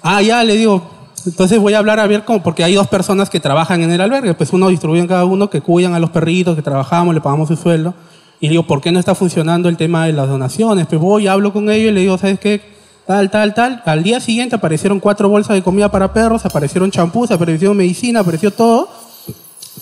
ah, 0.00 0.22
ya, 0.22 0.42
le 0.42 0.56
digo, 0.56 0.88
entonces 1.26 1.58
voy 1.58 1.74
a 1.74 1.80
hablar 1.80 2.00
a 2.00 2.06
ver 2.06 2.24
cómo, 2.24 2.42
porque 2.42 2.64
hay 2.64 2.72
dos 2.72 2.88
personas 2.88 3.28
que 3.28 3.40
trabajan 3.40 3.82
en 3.82 3.92
el 3.92 4.00
albergue, 4.00 4.32
pues 4.32 4.54
uno 4.54 4.68
distribuye 4.68 5.02
en 5.02 5.06
cada 5.06 5.26
uno, 5.26 5.50
que 5.50 5.60
cuidan 5.60 5.92
a 5.92 5.98
los 5.98 6.08
perritos, 6.08 6.56
que 6.56 6.62
trabajamos, 6.62 7.14
le 7.14 7.20
pagamos 7.20 7.48
su 7.48 7.56
sueldo, 7.56 7.92
Y 8.40 8.46
le 8.46 8.52
digo, 8.52 8.66
¿por 8.66 8.80
qué 8.80 8.90
no 8.90 8.98
está 8.98 9.14
funcionando 9.14 9.68
el 9.68 9.76
tema 9.76 10.06
de 10.06 10.14
las 10.14 10.30
donaciones? 10.30 10.86
Pues 10.86 10.98
voy, 10.98 11.26
hablo 11.26 11.52
con 11.52 11.68
ellos 11.68 11.90
y 11.90 11.94
le 11.94 12.00
digo, 12.00 12.16
¿sabes 12.16 12.40
qué? 12.40 12.62
Tal, 13.06 13.30
tal, 13.30 13.52
tal. 13.52 13.82
Al 13.84 14.02
día 14.02 14.18
siguiente 14.18 14.56
aparecieron 14.56 14.98
cuatro 14.98 15.28
bolsas 15.28 15.56
de 15.56 15.62
comida 15.62 15.90
para 15.90 16.14
perros, 16.14 16.46
aparecieron 16.46 16.90
champús, 16.90 17.30
apareció 17.30 17.74
medicina, 17.74 18.20
apareció 18.20 18.50
todo. 18.50 19.11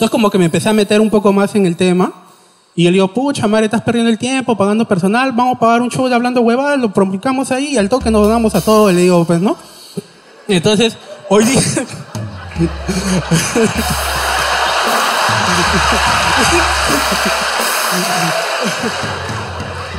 Entonces 0.00 0.12
como 0.12 0.30
que 0.30 0.38
me 0.38 0.46
empecé 0.46 0.66
a 0.66 0.72
meter 0.72 0.98
un 0.98 1.10
poco 1.10 1.30
más 1.30 1.54
en 1.56 1.66
el 1.66 1.76
tema. 1.76 2.10
Y 2.74 2.84
yo 2.84 2.90
le 2.90 2.94
digo, 2.94 3.12
pucha, 3.12 3.46
madre, 3.46 3.66
estás 3.66 3.82
perdiendo 3.82 4.10
el 4.10 4.16
tiempo 4.16 4.56
pagando 4.56 4.88
personal, 4.88 5.32
vamos 5.32 5.56
a 5.56 5.58
pagar 5.58 5.82
un 5.82 5.90
show 5.90 6.08
de 6.08 6.14
hablando 6.14 6.40
huevadas, 6.40 6.80
lo 6.80 6.90
publicamos 6.90 7.52
ahí 7.52 7.74
y 7.74 7.76
al 7.76 7.90
toque 7.90 8.10
nos 8.10 8.22
donamos 8.22 8.54
a 8.54 8.62
todo. 8.62 8.90
Le 8.90 9.02
digo, 9.02 9.26
pues, 9.26 9.42
¿no? 9.42 9.58
Entonces, 10.48 10.96
hoy 11.28 11.44
día... 11.44 11.60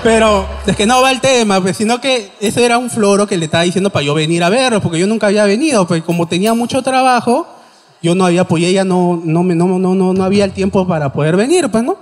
Pero 0.01 0.47
es 0.65 0.75
que 0.75 0.87
no 0.87 1.03
va 1.03 1.11
el 1.11 1.21
tema, 1.21 1.61
pues, 1.61 1.77
sino 1.77 2.01
que 2.01 2.31
ese 2.39 2.65
era 2.65 2.79
un 2.79 2.89
floro 2.89 3.27
que 3.27 3.37
le 3.37 3.45
estaba 3.45 3.65
diciendo 3.65 3.91
para 3.91 4.03
yo 4.03 4.15
venir 4.15 4.43
a 4.43 4.49
verlo, 4.49 4.81
porque 4.81 4.97
yo 4.97 5.05
nunca 5.05 5.27
había 5.27 5.45
venido, 5.45 5.85
pues 5.85 6.01
como 6.01 6.27
tenía 6.27 6.55
mucho 6.55 6.81
trabajo, 6.81 7.60
yo 8.01 8.15
no 8.15 8.25
había, 8.25 8.45
pues 8.47 8.63
ella 8.63 8.83
no, 8.83 9.21
no, 9.23 9.43
no, 9.43 9.79
no, 9.79 10.13
no, 10.13 10.23
había 10.23 10.45
el 10.45 10.51
tiempo 10.51 10.87
para 10.87 11.13
poder 11.13 11.35
venir, 11.35 11.69
pues, 11.69 11.83
¿no? 11.83 11.97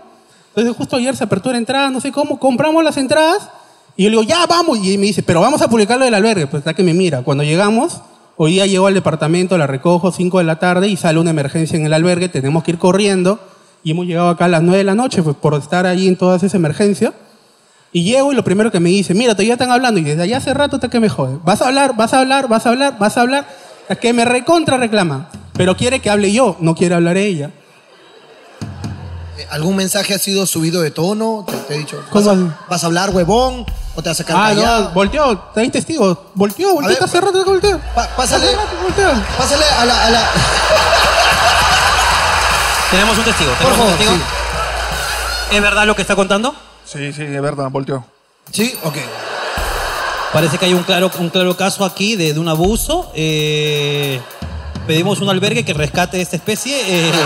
Entonces 0.50 0.76
justo 0.76 0.96
ayer 0.96 1.16
se 1.16 1.24
apertura 1.24 1.58
entrada, 1.58 1.90
no 1.90 2.00
sé 2.00 2.12
cómo, 2.12 2.40
compramos 2.40 2.84
las 2.84 2.98
entradas, 2.98 3.50
y 3.96 4.04
yo 4.04 4.10
le 4.10 4.18
digo, 4.18 4.24
ya 4.24 4.46
vamos, 4.46 4.80
y 4.80 4.98
me 4.98 5.08
dice, 5.08 5.24
pero 5.24 5.42
vamos 5.42 5.62
a 5.62 5.70
publicarlo 5.70 6.06
del 6.06 6.14
albergue, 6.14 6.48
pues 6.48 6.62
está 6.62 6.74
que 6.74 6.84
me 6.84 6.94
mira. 6.94 7.22
Cuando 7.24 7.44
llegamos, 7.44 8.02
hoy 8.38 8.54
día 8.54 8.66
llego 8.66 8.88
al 8.88 8.94
departamento, 8.94 9.58
la 9.58 9.68
recojo 9.68 10.12
5 10.12 10.38
de 10.38 10.44
la 10.46 10.58
tarde 10.58 10.88
y 10.88 10.96
sale 10.96 11.20
una 11.20 11.32
emergencia 11.32 11.78
en 11.78 11.86
el 11.86 11.94
albergue, 11.94 12.30
tenemos 12.30 12.64
que 12.64 12.72
ir 12.72 12.78
corriendo, 12.78 13.40
y 13.84 13.92
hemos 13.92 14.06
llegado 14.06 14.30
acá 14.30 14.46
a 14.46 14.50
las 14.50 14.62
9 14.62 14.78
de 14.78 14.84
la 14.84 14.96
noche, 14.96 15.22
pues 15.24 15.36
por 15.36 15.54
estar 15.56 15.86
ahí 15.86 16.08
en 16.08 16.16
todas 16.16 16.44
esas 16.44 16.56
emergencias. 16.56 17.14
Y 17.92 18.04
llego 18.04 18.32
y 18.32 18.36
lo 18.36 18.44
primero 18.44 18.72
que 18.72 18.80
me 18.80 18.90
dice, 18.90 19.14
mira, 19.14 19.34
todavía 19.34 19.54
están 19.54 19.72
hablando 19.72 20.00
y 20.00 20.04
desde 20.04 20.22
allá 20.22 20.38
hace 20.38 20.54
rato 20.54 20.76
está 20.76 20.90
que 20.90 21.00
me 21.00 21.10
jode. 21.10 21.40
Vas 21.44 21.62
a 21.62 21.68
hablar, 21.68 21.96
vas 21.96 22.14
a 22.14 22.20
hablar, 22.20 22.48
vas 22.48 22.66
a 22.66 22.70
hablar, 22.70 22.98
vas 23.00 23.18
a 23.18 23.22
hablar. 23.22 23.48
Es 23.88 23.98
que 23.98 24.14
me 24.14 24.26
recontra 24.26 24.78
reclama. 24.78 25.30
Pero 25.60 25.76
quiere 25.76 26.00
que 26.00 26.10
hable 26.10 26.32
yo, 26.32 26.56
no 26.62 26.74
quiere 26.74 26.96
hablar 26.96 27.18
ella. 27.18 27.50
Eh, 29.38 29.46
¿Algún 29.52 29.76
mensaje 29.76 30.14
ha 30.14 30.18
sido 30.18 30.46
subido 30.46 30.82
de 30.82 30.90
tono? 30.90 31.44
¿Te, 31.46 31.58
te 31.58 31.76
he 31.76 31.80
dicho? 31.80 32.02
¿Vas 32.14 32.28
a, 32.28 32.36
vas 32.70 32.82
a 32.82 32.88
hablar, 32.88 33.10
huevón? 33.10 33.66
¿O 33.94 34.02
te 34.02 34.08
vas 34.08 34.18
a 34.22 34.24
sacar 34.24 34.38
Ah, 34.40 34.48
callado? 34.56 34.84
no, 34.86 34.90
volteó, 34.92 35.52
hay 35.58 35.70
testigos. 35.70 36.18
Volteó, 36.34 36.76
volteó, 36.76 36.94
ver, 36.94 37.04
hace 37.04 37.20
rato 37.20 37.44
volteó. 37.44 37.78
Pásale, 38.16 38.48
volteó. 38.82 39.12
pásale 39.38 39.66
a 39.66 39.84
la... 39.86 40.06
a 40.06 40.10
la- 40.12 40.30
Tenemos 42.92 43.18
un 43.18 43.24
testigo. 43.26 43.52
Por 43.52 43.60
Tenemos 43.68 43.86
un 43.92 43.98
testigo. 43.98 44.14
¿Es 45.52 45.62
verdad 45.62 45.86
lo 45.88 45.96
que 45.98 46.04
está 46.04 46.16
contando? 46.16 46.56
Sí, 46.86 47.12
sí, 47.12 47.24
es 47.24 47.42
verdad, 47.42 47.68
volteó. 47.70 48.06
¿Sí? 48.54 48.74
Ok. 48.84 48.96
Parece 50.32 50.58
que 50.58 50.68
hay 50.68 50.74
un 50.74 50.84
claro, 50.84 51.12
un 51.20 51.30
claro 51.30 51.58
caso 51.58 51.84
aquí 51.84 52.16
de, 52.16 52.34
de 52.34 52.40
un 52.40 52.48
abuso. 52.48 53.12
Eh, 53.14 54.22
pedimos 54.90 55.22
un 55.22 55.30
albergue 55.30 55.64
que 55.64 55.76
rescate 55.76 56.20
esta 56.20 56.36
especie. 56.36 56.76
eh, 56.88 57.12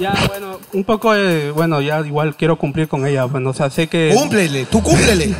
Ya, 0.00 0.14
bueno, 0.26 0.58
un 0.72 0.84
poco 0.84 1.12
de, 1.12 1.50
bueno, 1.50 1.82
ya 1.82 2.00
igual 2.00 2.34
quiero 2.34 2.56
cumplir 2.56 2.88
con 2.88 3.06
ella. 3.06 3.24
Bueno, 3.24 3.50
o 3.50 3.52
sea, 3.52 3.68
sé 3.68 3.88
que... 3.88 4.10
Cúmplele, 4.16 4.64
tú 4.64 4.82
cúmplele. 4.82 5.34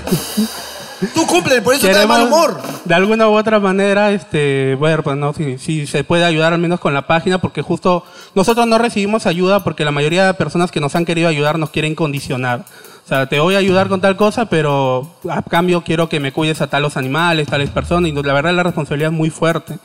tú 1.14 1.26
cúmplele, 1.26 1.62
por 1.62 1.74
eso 1.74 1.86
está 1.86 2.00
de 2.00 2.06
mal 2.06 2.24
humor. 2.24 2.60
De 2.84 2.94
alguna 2.94 3.28
u 3.30 3.32
otra 3.32 3.58
manera, 3.58 4.12
este, 4.12 4.76
bueno, 4.78 5.02
pues 5.02 5.16
no, 5.16 5.32
si, 5.32 5.56
si 5.56 5.86
se 5.86 6.04
puede 6.04 6.24
ayudar 6.24 6.52
al 6.52 6.60
menos 6.60 6.80
con 6.80 6.92
la 6.92 7.06
página, 7.06 7.40
porque 7.40 7.62
justo 7.62 8.04
nosotros 8.34 8.66
no 8.66 8.76
recibimos 8.76 9.24
ayuda 9.24 9.64
porque 9.64 9.86
la 9.86 9.90
mayoría 9.90 10.26
de 10.26 10.34
personas 10.34 10.70
que 10.70 10.80
nos 10.80 10.94
han 10.94 11.06
querido 11.06 11.28
ayudar 11.28 11.58
nos 11.58 11.70
quieren 11.70 11.94
condicionar. 11.94 12.66
O 13.04 13.08
sea, 13.08 13.26
te 13.26 13.40
voy 13.40 13.54
a 13.56 13.58
ayudar 13.58 13.88
con 13.88 14.00
tal 14.00 14.16
cosa, 14.16 14.46
pero 14.46 15.10
a 15.28 15.42
cambio 15.42 15.82
quiero 15.82 16.08
que 16.08 16.20
me 16.20 16.32
cuides 16.32 16.60
a 16.60 16.68
talos 16.68 16.96
animales, 16.96 17.48
tales 17.48 17.68
personas, 17.70 18.10
y 18.10 18.12
la 18.14 18.32
verdad 18.32 18.54
la 18.54 18.62
responsabilidad 18.62 19.10
es 19.10 19.16
muy 19.16 19.30
fuerte. 19.30 19.78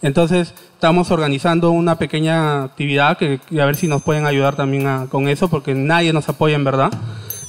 Entonces, 0.00 0.54
estamos 0.74 1.10
organizando 1.10 1.70
una 1.72 1.96
pequeña 1.98 2.62
actividad 2.64 3.16
que, 3.16 3.40
que 3.48 3.60
a 3.60 3.64
ver 3.66 3.74
si 3.74 3.88
nos 3.88 4.02
pueden 4.02 4.26
ayudar 4.26 4.54
también 4.54 4.86
a- 4.86 5.06
con 5.08 5.28
eso, 5.28 5.48
porque 5.48 5.74
nadie 5.74 6.12
nos 6.12 6.28
apoya 6.28 6.54
en 6.54 6.62
verdad. 6.64 6.90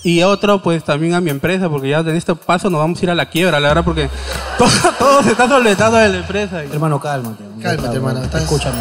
Y 0.03 0.23
otro, 0.23 0.63
pues 0.63 0.83
también 0.83 1.13
a 1.13 1.21
mi 1.21 1.29
empresa, 1.29 1.69
porque 1.69 1.89
ya 1.89 1.99
en 1.99 2.15
este 2.15 2.33
paso 2.33 2.69
nos 2.69 2.79
vamos 2.79 2.99
a 2.99 3.03
ir 3.03 3.11
a 3.11 3.15
la 3.15 3.25
quiebra, 3.29 3.59
la 3.59 3.67
verdad, 3.67 3.83
porque 3.83 4.09
todo, 4.57 4.69
todo 4.97 5.21
se 5.23 5.31
está 5.31 5.47
solventando 5.47 5.97
de 5.97 6.09
la 6.09 6.17
empresa. 6.19 6.63
Hermano, 6.63 6.99
cálmate. 6.99 7.43
Cálmate, 7.61 7.95
hermano. 7.97 8.23
estás- 8.23 8.43
Escúchame. 8.43 8.77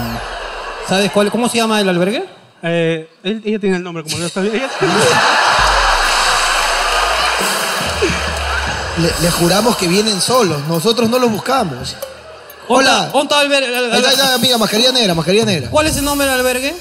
¿Sabes 0.86 1.10
cuál, 1.10 1.30
cómo 1.30 1.48
se 1.48 1.58
llama 1.58 1.80
el 1.80 1.88
albergue? 1.88 2.24
Eh, 2.62 3.10
él- 3.24 3.42
ella 3.44 3.58
tiene 3.58 3.76
el 3.76 3.82
nombre, 3.82 4.02
como 4.04 4.16
lo 4.18 4.24
está 4.26 4.40
ella- 4.40 4.70
Le, 8.98 9.12
le 9.22 9.30
juramos 9.30 9.76
que 9.76 9.88
vienen 9.88 10.20
solos. 10.20 10.60
Nosotros 10.68 11.08
no 11.08 11.18
los 11.18 11.30
buscamos. 11.30 11.96
Hola. 12.68 13.10
¿Dónde 13.12 13.34
está 13.34 13.42
el 13.42 13.74
albergue? 13.74 14.22
Amiga, 14.34 14.58
mascarilla 14.58 14.92
negra, 14.92 15.14
mascarilla 15.14 15.44
negra. 15.44 15.70
¿Cuál 15.70 15.86
es 15.86 15.96
el 15.96 16.04
nombre 16.04 16.26
del 16.26 16.38
albergue? 16.38 16.76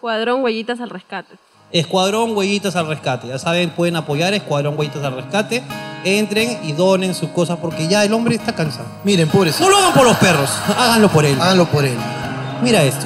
Cuadrón 0.00 0.42
Huellitas 0.42 0.80
al 0.80 0.90
Rescate. 0.90 1.34
Escuadrón 1.72 2.36
Huellitas 2.36 2.76
al 2.76 2.86
Rescate. 2.86 3.26
Ya 3.26 3.38
saben, 3.38 3.70
pueden 3.70 3.96
apoyar 3.96 4.34
Escuadrón 4.34 4.78
Huellitas 4.78 5.02
al 5.02 5.16
Rescate. 5.16 5.64
Entren 6.04 6.60
y 6.62 6.72
donen 6.72 7.14
sus 7.14 7.30
cosas 7.30 7.58
porque 7.60 7.88
ya 7.88 8.04
el 8.04 8.12
hombre 8.12 8.36
está 8.36 8.54
cansado. 8.54 8.86
Miren, 9.02 9.28
pobres. 9.28 9.58
No 9.58 9.68
lo 9.68 9.78
hagan 9.78 9.92
por 9.92 10.04
los 10.04 10.16
perros, 10.18 10.50
háganlo 10.68 11.08
por 11.10 11.24
él. 11.24 11.36
Háganlo 11.40 11.66
por 11.66 11.84
él. 11.84 11.98
Mira 12.62 12.84
esto. 12.84 13.04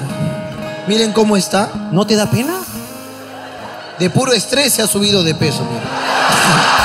Miren 0.86 1.12
cómo 1.12 1.38
está. 1.38 1.70
¿No 1.92 2.06
te 2.06 2.16
da 2.16 2.30
pena? 2.30 2.60
De 3.98 4.10
puro 4.10 4.32
estrés 4.32 4.74
se 4.74 4.82
ha 4.82 4.86
subido 4.86 5.22
de 5.22 5.34
peso, 5.34 5.64
mira. 5.64 6.79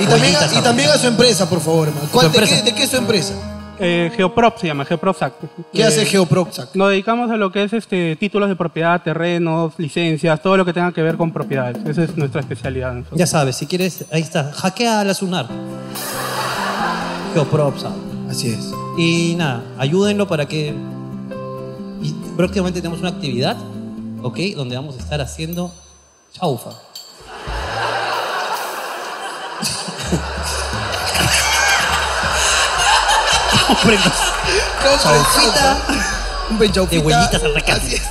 Y 0.00 0.06
también, 0.06 0.36
a, 0.36 0.58
y 0.58 0.62
también 0.62 0.90
a 0.90 0.98
su 0.98 1.06
empresa, 1.06 1.48
por 1.48 1.60
favor, 1.60 1.88
hermano. 1.88 2.08
¿Cuál- 2.12 2.32
¿Su 2.32 2.40
de, 2.40 2.46
qué, 2.46 2.62
de 2.62 2.74
qué 2.74 2.82
es 2.84 2.90
su 2.90 2.96
empresa? 2.96 3.34
Eh, 3.80 4.10
Geoprop 4.16 4.58
se 4.58 4.66
llama, 4.66 4.84
Geoprosac. 4.84 5.34
¿Qué 5.72 5.82
Eh, 5.82 5.84
hace 5.84 6.04
Geoproxac? 6.04 6.74
Nos 6.74 6.90
dedicamos 6.90 7.30
a 7.30 7.36
lo 7.36 7.52
que 7.52 7.62
es 7.62 7.72
este 7.72 8.16
títulos 8.16 8.48
de 8.48 8.56
propiedad, 8.56 9.00
terrenos, 9.02 9.72
licencias, 9.78 10.42
todo 10.42 10.56
lo 10.56 10.64
que 10.64 10.72
tenga 10.72 10.90
que 10.92 11.00
ver 11.02 11.16
con 11.16 11.32
propiedades. 11.32 11.76
Esa 11.86 12.02
es 12.02 12.16
nuestra 12.16 12.40
especialidad. 12.40 12.92
nosotros. 12.92 13.18
Ya 13.18 13.26
sabes, 13.28 13.54
si 13.56 13.66
quieres, 13.66 14.04
ahí 14.10 14.20
está. 14.22 14.52
Hackea 14.52 15.00
a 15.00 15.04
la 15.04 15.14
Sunar. 15.14 15.46
Geopropsa. 17.34 17.90
Así 18.28 18.48
es. 18.50 18.72
Y 18.96 19.34
nada, 19.36 19.62
ayúdenlo 19.78 20.26
para 20.26 20.46
que. 20.46 20.74
Y 22.02 22.12
próximamente 22.36 22.80
tenemos 22.80 23.00
una 23.00 23.10
actividad, 23.10 23.56
¿ok? 24.22 24.38
Donde 24.56 24.76
vamos 24.76 24.96
a 24.96 24.98
estar 24.98 25.20
haciendo 25.20 25.72
chaufa. 26.32 26.70
Chaufita. 35.02 35.78
Un 36.50 36.58
buen 36.58 36.72
chaufita. 36.72 37.00
De 37.00 37.06
huellitas 37.06 37.42
al 37.42 37.54
rescate. 37.54 37.96
Es. 37.96 38.02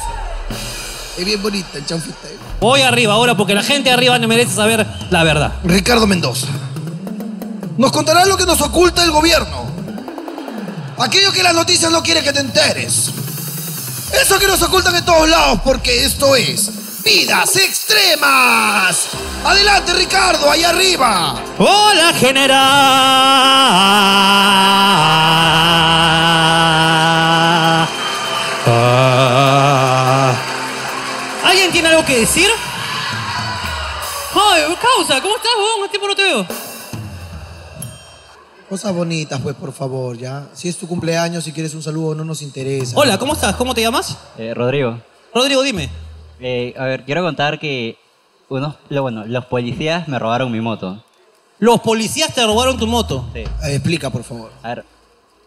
Es 1.17 1.25
bien 1.25 1.41
bonita 1.41 1.77
el 1.77 1.85
chaufita. 1.85 2.27
¿eh? 2.27 2.37
Voy 2.59 2.81
arriba 2.81 3.13
ahora 3.13 3.35
porque 3.35 3.55
la 3.55 3.63
gente 3.63 3.91
arriba 3.91 4.19
no 4.19 4.27
merece 4.27 4.53
saber 4.53 4.85
la 5.09 5.23
verdad. 5.23 5.53
Ricardo 5.63 6.07
Mendoza. 6.07 6.47
Nos 7.77 7.91
contará 7.91 8.25
lo 8.25 8.37
que 8.37 8.45
nos 8.45 8.61
oculta 8.61 9.03
el 9.03 9.11
gobierno. 9.11 9.65
Aquello 10.99 11.31
que 11.31 11.43
las 11.43 11.53
noticias 11.53 11.91
no 11.91 12.01
quieren 12.01 12.23
que 12.23 12.33
te 12.33 12.39
enteres. 12.39 13.11
Eso 14.19 14.39
que 14.39 14.47
nos 14.47 14.61
ocultan 14.61 14.95
en 14.95 15.05
todos 15.05 15.29
lados 15.29 15.59
porque 15.63 16.05
esto 16.05 16.35
es 16.35 16.71
Vidas 17.07 17.55
Extremas. 17.55 19.07
Adelante 19.45 19.93
Ricardo, 19.93 20.51
ahí 20.51 20.65
arriba. 20.65 21.41
Hola 21.57 22.13
general. 22.13 22.57
Ah. 28.65 30.35
¿Alguien 31.45 31.71
tiene 31.71 31.87
algo 31.87 32.03
que 32.03 32.19
decir? 32.19 32.49
Ay, 34.33 34.63
causa, 34.81 35.21
¿cómo 35.21 35.37
estás, 35.37 35.51
vos? 35.55 35.69
¿Qué 35.83 35.89
tiempo 35.89 36.07
no 36.09 36.15
te 36.15 36.23
veo? 36.23 36.45
Cosas 38.67 38.93
bonitas, 38.93 39.39
pues, 39.39 39.55
por 39.55 39.71
favor, 39.71 40.17
ya. 40.17 40.49
Si 40.53 40.67
es 40.67 40.75
tu 40.75 40.89
cumpleaños, 40.89 41.45
si 41.45 41.53
quieres 41.53 41.73
un 41.73 41.81
saludo, 41.81 42.15
no 42.15 42.25
nos 42.25 42.41
interesa. 42.41 42.97
Hola, 42.97 43.17
¿cómo 43.17 43.31
estás? 43.31 43.55
¿Cómo 43.55 43.73
te 43.73 43.79
llamas? 43.79 44.17
Eh, 44.37 44.53
Rodrigo. 44.53 44.99
Rodrigo, 45.33 45.63
dime. 45.63 46.06
Eh, 46.39 46.73
a 46.77 46.85
ver, 46.85 47.03
quiero 47.03 47.23
contar 47.23 47.59
que 47.59 47.97
unos, 48.49 48.75
lo, 48.89 49.01
bueno, 49.01 49.25
los 49.25 49.45
policías 49.45 50.07
me 50.07 50.19
robaron 50.19 50.51
mi 50.51 50.61
moto. 50.61 51.03
Los 51.59 51.81
policías 51.81 52.33
te 52.35 52.45
robaron 52.45 52.77
tu 52.77 52.85
moto. 52.87 53.25
Sí. 53.33 53.43
explica, 53.69 54.09
por 54.09 54.23
favor. 54.23 54.51
A 54.63 54.67
ver, 54.75 54.85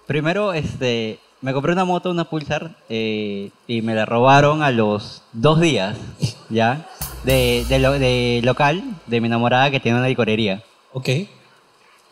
primero, 0.07 0.53
este, 0.53 1.19
me 1.41 1.53
compré 1.53 1.73
una 1.73 1.85
moto, 1.85 2.11
una 2.11 2.25
Pulsar, 2.25 2.73
eh, 2.89 3.51
y 3.69 3.83
me 3.83 3.95
la 3.95 4.05
robaron 4.07 4.63
a 4.63 4.71
los 4.73 5.23
dos 5.33 5.61
días, 5.61 5.97
¿ya? 6.51 6.87
De, 7.25 7.65
de, 7.69 7.79
lo- 7.79 7.93
de 7.99 8.41
local, 8.43 8.83
de 9.07 9.21
mi 9.21 9.27
enamorada 9.29 9.71
que 9.71 9.79
tiene 9.81 9.99
una 9.99 10.09
licorería. 10.09 10.63
Ok. 10.93 11.09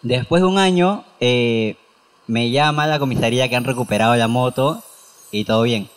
Después 0.02 0.42
de 0.42 0.46
un 0.48 0.58
año, 0.58 1.04
eh, 1.18 1.76
me 2.28 2.50
llama 2.50 2.86
la 2.86 2.98
comisaría 3.00 3.48
que 3.48 3.56
han 3.56 3.64
recuperado 3.64 4.14
la 4.14 4.28
moto 4.28 4.82
y 5.32 5.44
todo 5.44 5.62
bien. 5.62 5.88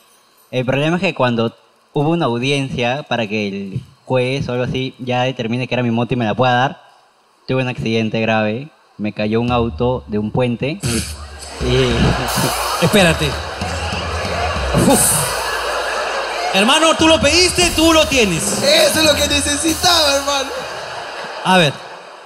El 0.50 0.66
problema 0.66 0.96
es 0.96 1.02
que 1.04 1.14
cuando 1.14 1.54
hubo 1.94 2.10
una 2.10 2.26
audiencia 2.26 3.04
para 3.04 3.28
que 3.28 3.48
el 3.48 3.82
juez 4.06 4.48
o 4.50 4.54
algo 4.54 4.64
así 4.64 4.94
ya 5.00 5.24
determine 5.24 5.68
que 5.68 5.74
era 5.76 5.84
mi 5.84 5.92
moto 5.92 6.14
y 6.14 6.18
me 6.18 6.26
la 6.26 6.34
pueda 6.36 6.54
dar, 6.54 6.82
tuve 7.48 7.62
un 7.62 7.68
accidente 7.70 8.20
grave, 8.22 8.70
me 8.98 9.14
cayó 9.14 9.42
un 9.42 9.52
auto 9.52 10.04
de 10.08 10.18
un 10.20 10.32
puente 10.32 10.80
y... 11.62 12.84
Espérate. 12.86 13.28
Uf. 14.88 15.02
Hermano, 16.54 16.96
tú 16.98 17.08
lo 17.08 17.20
pediste, 17.22 17.72
tú 17.76 17.94
lo 17.94 18.06
tienes. 18.08 18.44
Eso 18.64 19.00
es 19.00 19.06
lo 19.06 19.14
que 19.16 19.28
necesitaba, 19.28 20.16
hermano. 20.16 20.50
A 21.46 21.58
ver. 21.58 21.74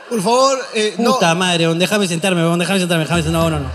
Por 0.10 0.22
favor, 0.22 0.60
eh, 0.74 0.96
no. 0.98 1.14
Puta 1.14 1.36
madre, 1.36 1.68
weón, 1.68 1.78
déjame 1.80 2.08
sentarme, 2.08 2.42
déjame 2.58 2.80
sentarme, 2.80 3.04
déjame 3.04 3.24
sentarme. 3.24 3.50
No, 3.50 3.50
no, 3.50 3.60
no. 3.60 3.70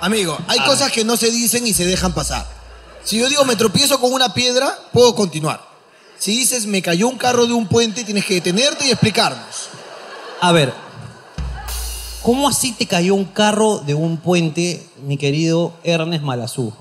Amigo, 0.00 0.36
hay 0.48 0.58
Ah. 0.60 0.64
cosas 0.64 0.90
que 0.90 1.04
no 1.04 1.16
se 1.16 1.30
dicen 1.30 1.66
y 1.66 1.72
se 1.74 1.84
dejan 1.84 2.12
pasar. 2.12 2.44
Si 3.04 3.18
yo 3.18 3.28
digo 3.28 3.44
me 3.44 3.56
tropiezo 3.56 4.00
con 4.00 4.12
una 4.12 4.32
piedra, 4.34 4.76
puedo 4.92 5.14
continuar. 5.14 5.60
Si 6.18 6.32
dices 6.38 6.66
me 6.66 6.82
cayó 6.82 7.08
un 7.08 7.16
carro 7.18 7.46
de 7.46 7.52
un 7.52 7.66
puente, 7.66 8.04
tienes 8.04 8.24
que 8.24 8.34
detenerte 8.34 8.86
y 8.86 8.90
explicarnos. 8.90 9.68
A 10.40 10.52
ver. 10.52 10.72
¿Cómo 12.22 12.48
así 12.48 12.70
te 12.72 12.86
cayó 12.86 13.16
un 13.16 13.24
carro 13.24 13.78
de 13.78 13.94
un 13.94 14.16
puente, 14.16 14.86
mi 15.04 15.16
querido 15.16 15.72
Ernest 15.82 16.22
Malazú? 16.22 16.72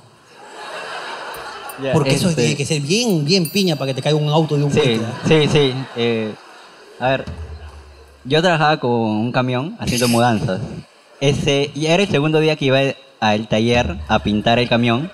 Porque 1.93 2.13
eso 2.13 2.30
este, 2.30 2.41
tiene 2.43 2.57
que 2.57 2.65
ser 2.65 2.80
bien, 2.82 3.26
bien 3.26 3.49
piña 3.49 3.76
para 3.76 3.88
que 3.88 3.95
te 3.95 4.01
caiga 4.03 4.19
un 4.19 4.30
auto 4.30 4.55
de 4.55 4.63
un 4.65 4.72
Sí, 4.72 4.80
puente. 4.80 5.03
¿ah? 5.05 5.22
sí, 5.28 5.47
sí. 5.51 5.74
eh, 5.95 6.32
a 6.99 7.07
ver, 7.09 7.26
yo 8.24 8.39
trabajaba 8.43 8.80
con 8.80 8.91
un 8.91 9.32
camión 9.32 9.76
haciendo 9.80 10.07
mudanzas. 10.07 10.61
Ese, 11.19 11.72
y 11.74 11.88
era 11.88 12.03
el 12.03 12.09
segundo 12.11 12.39
día 12.39 12.55
que 12.55 12.65
iba 12.65 12.80
al 13.19 13.47
taller 13.47 13.97
a 14.07 14.19
pintar 14.19 14.59
el 14.59 14.69
camión. 14.69 15.11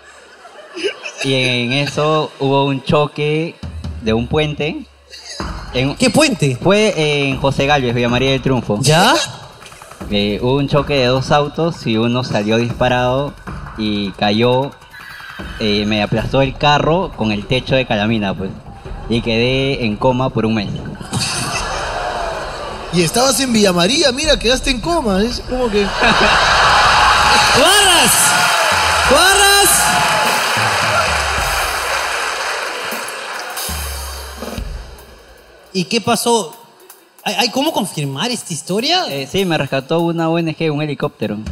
Y 1.23 1.33
en 1.33 1.73
eso 1.73 2.31
hubo 2.39 2.65
un 2.65 2.83
choque 2.83 3.55
de 4.01 4.13
un 4.13 4.27
puente. 4.27 4.85
¿Qué 5.99 6.09
puente? 6.09 6.57
Fue 6.61 6.93
en 7.29 7.39
José 7.39 7.65
Galvez, 7.67 7.93
Villa 7.93 8.09
María 8.09 8.31
del 8.31 8.41
Triunfo. 8.41 8.79
¿Ya? 8.81 9.13
Eh, 10.09 10.39
hubo 10.41 10.55
un 10.55 10.67
choque 10.67 10.95
de 10.95 11.05
dos 11.07 11.31
autos 11.31 11.85
y 11.85 11.97
uno 11.97 12.23
salió 12.23 12.57
disparado 12.57 13.33
y 13.77 14.11
cayó. 14.11 14.71
eh, 15.59 15.85
me 15.85 16.01
aplastó 16.01 16.41
el 16.41 16.57
carro 16.57 17.11
con 17.15 17.31
el 17.31 17.45
techo 17.45 17.75
de 17.75 17.85
calamina, 17.85 18.33
pues. 18.33 18.49
Y 19.09 19.21
quedé 19.21 19.85
en 19.85 19.95
coma 19.97 20.29
por 20.29 20.45
un 20.45 20.55
mes. 20.55 20.69
Y 22.93 23.01
estabas 23.03 23.39
en 23.39 23.53
Villa 23.53 23.73
María, 23.73 24.11
mira, 24.11 24.37
quedaste 24.39 24.71
en 24.71 24.81
coma. 24.81 25.21
Es 25.21 25.41
como 25.41 25.69
que. 25.69 25.83
¡Barras! 27.59 28.11
¡Barras! 29.11 29.46
¿Y 35.77 35.83
qué 35.85 36.01
pasó? 36.01 36.55
¿Hay, 37.23 37.49
cómo 37.49 37.71
confirmar 37.71 38.31
esta 38.31 38.51
historia? 38.51 39.05
Eh, 39.09 39.27
sí, 39.31 39.45
me 39.45 39.57
rescató 39.59 39.99
una 39.99 40.27
ONG, 40.27 40.55
un 40.71 40.81
helicóptero. 40.81 41.37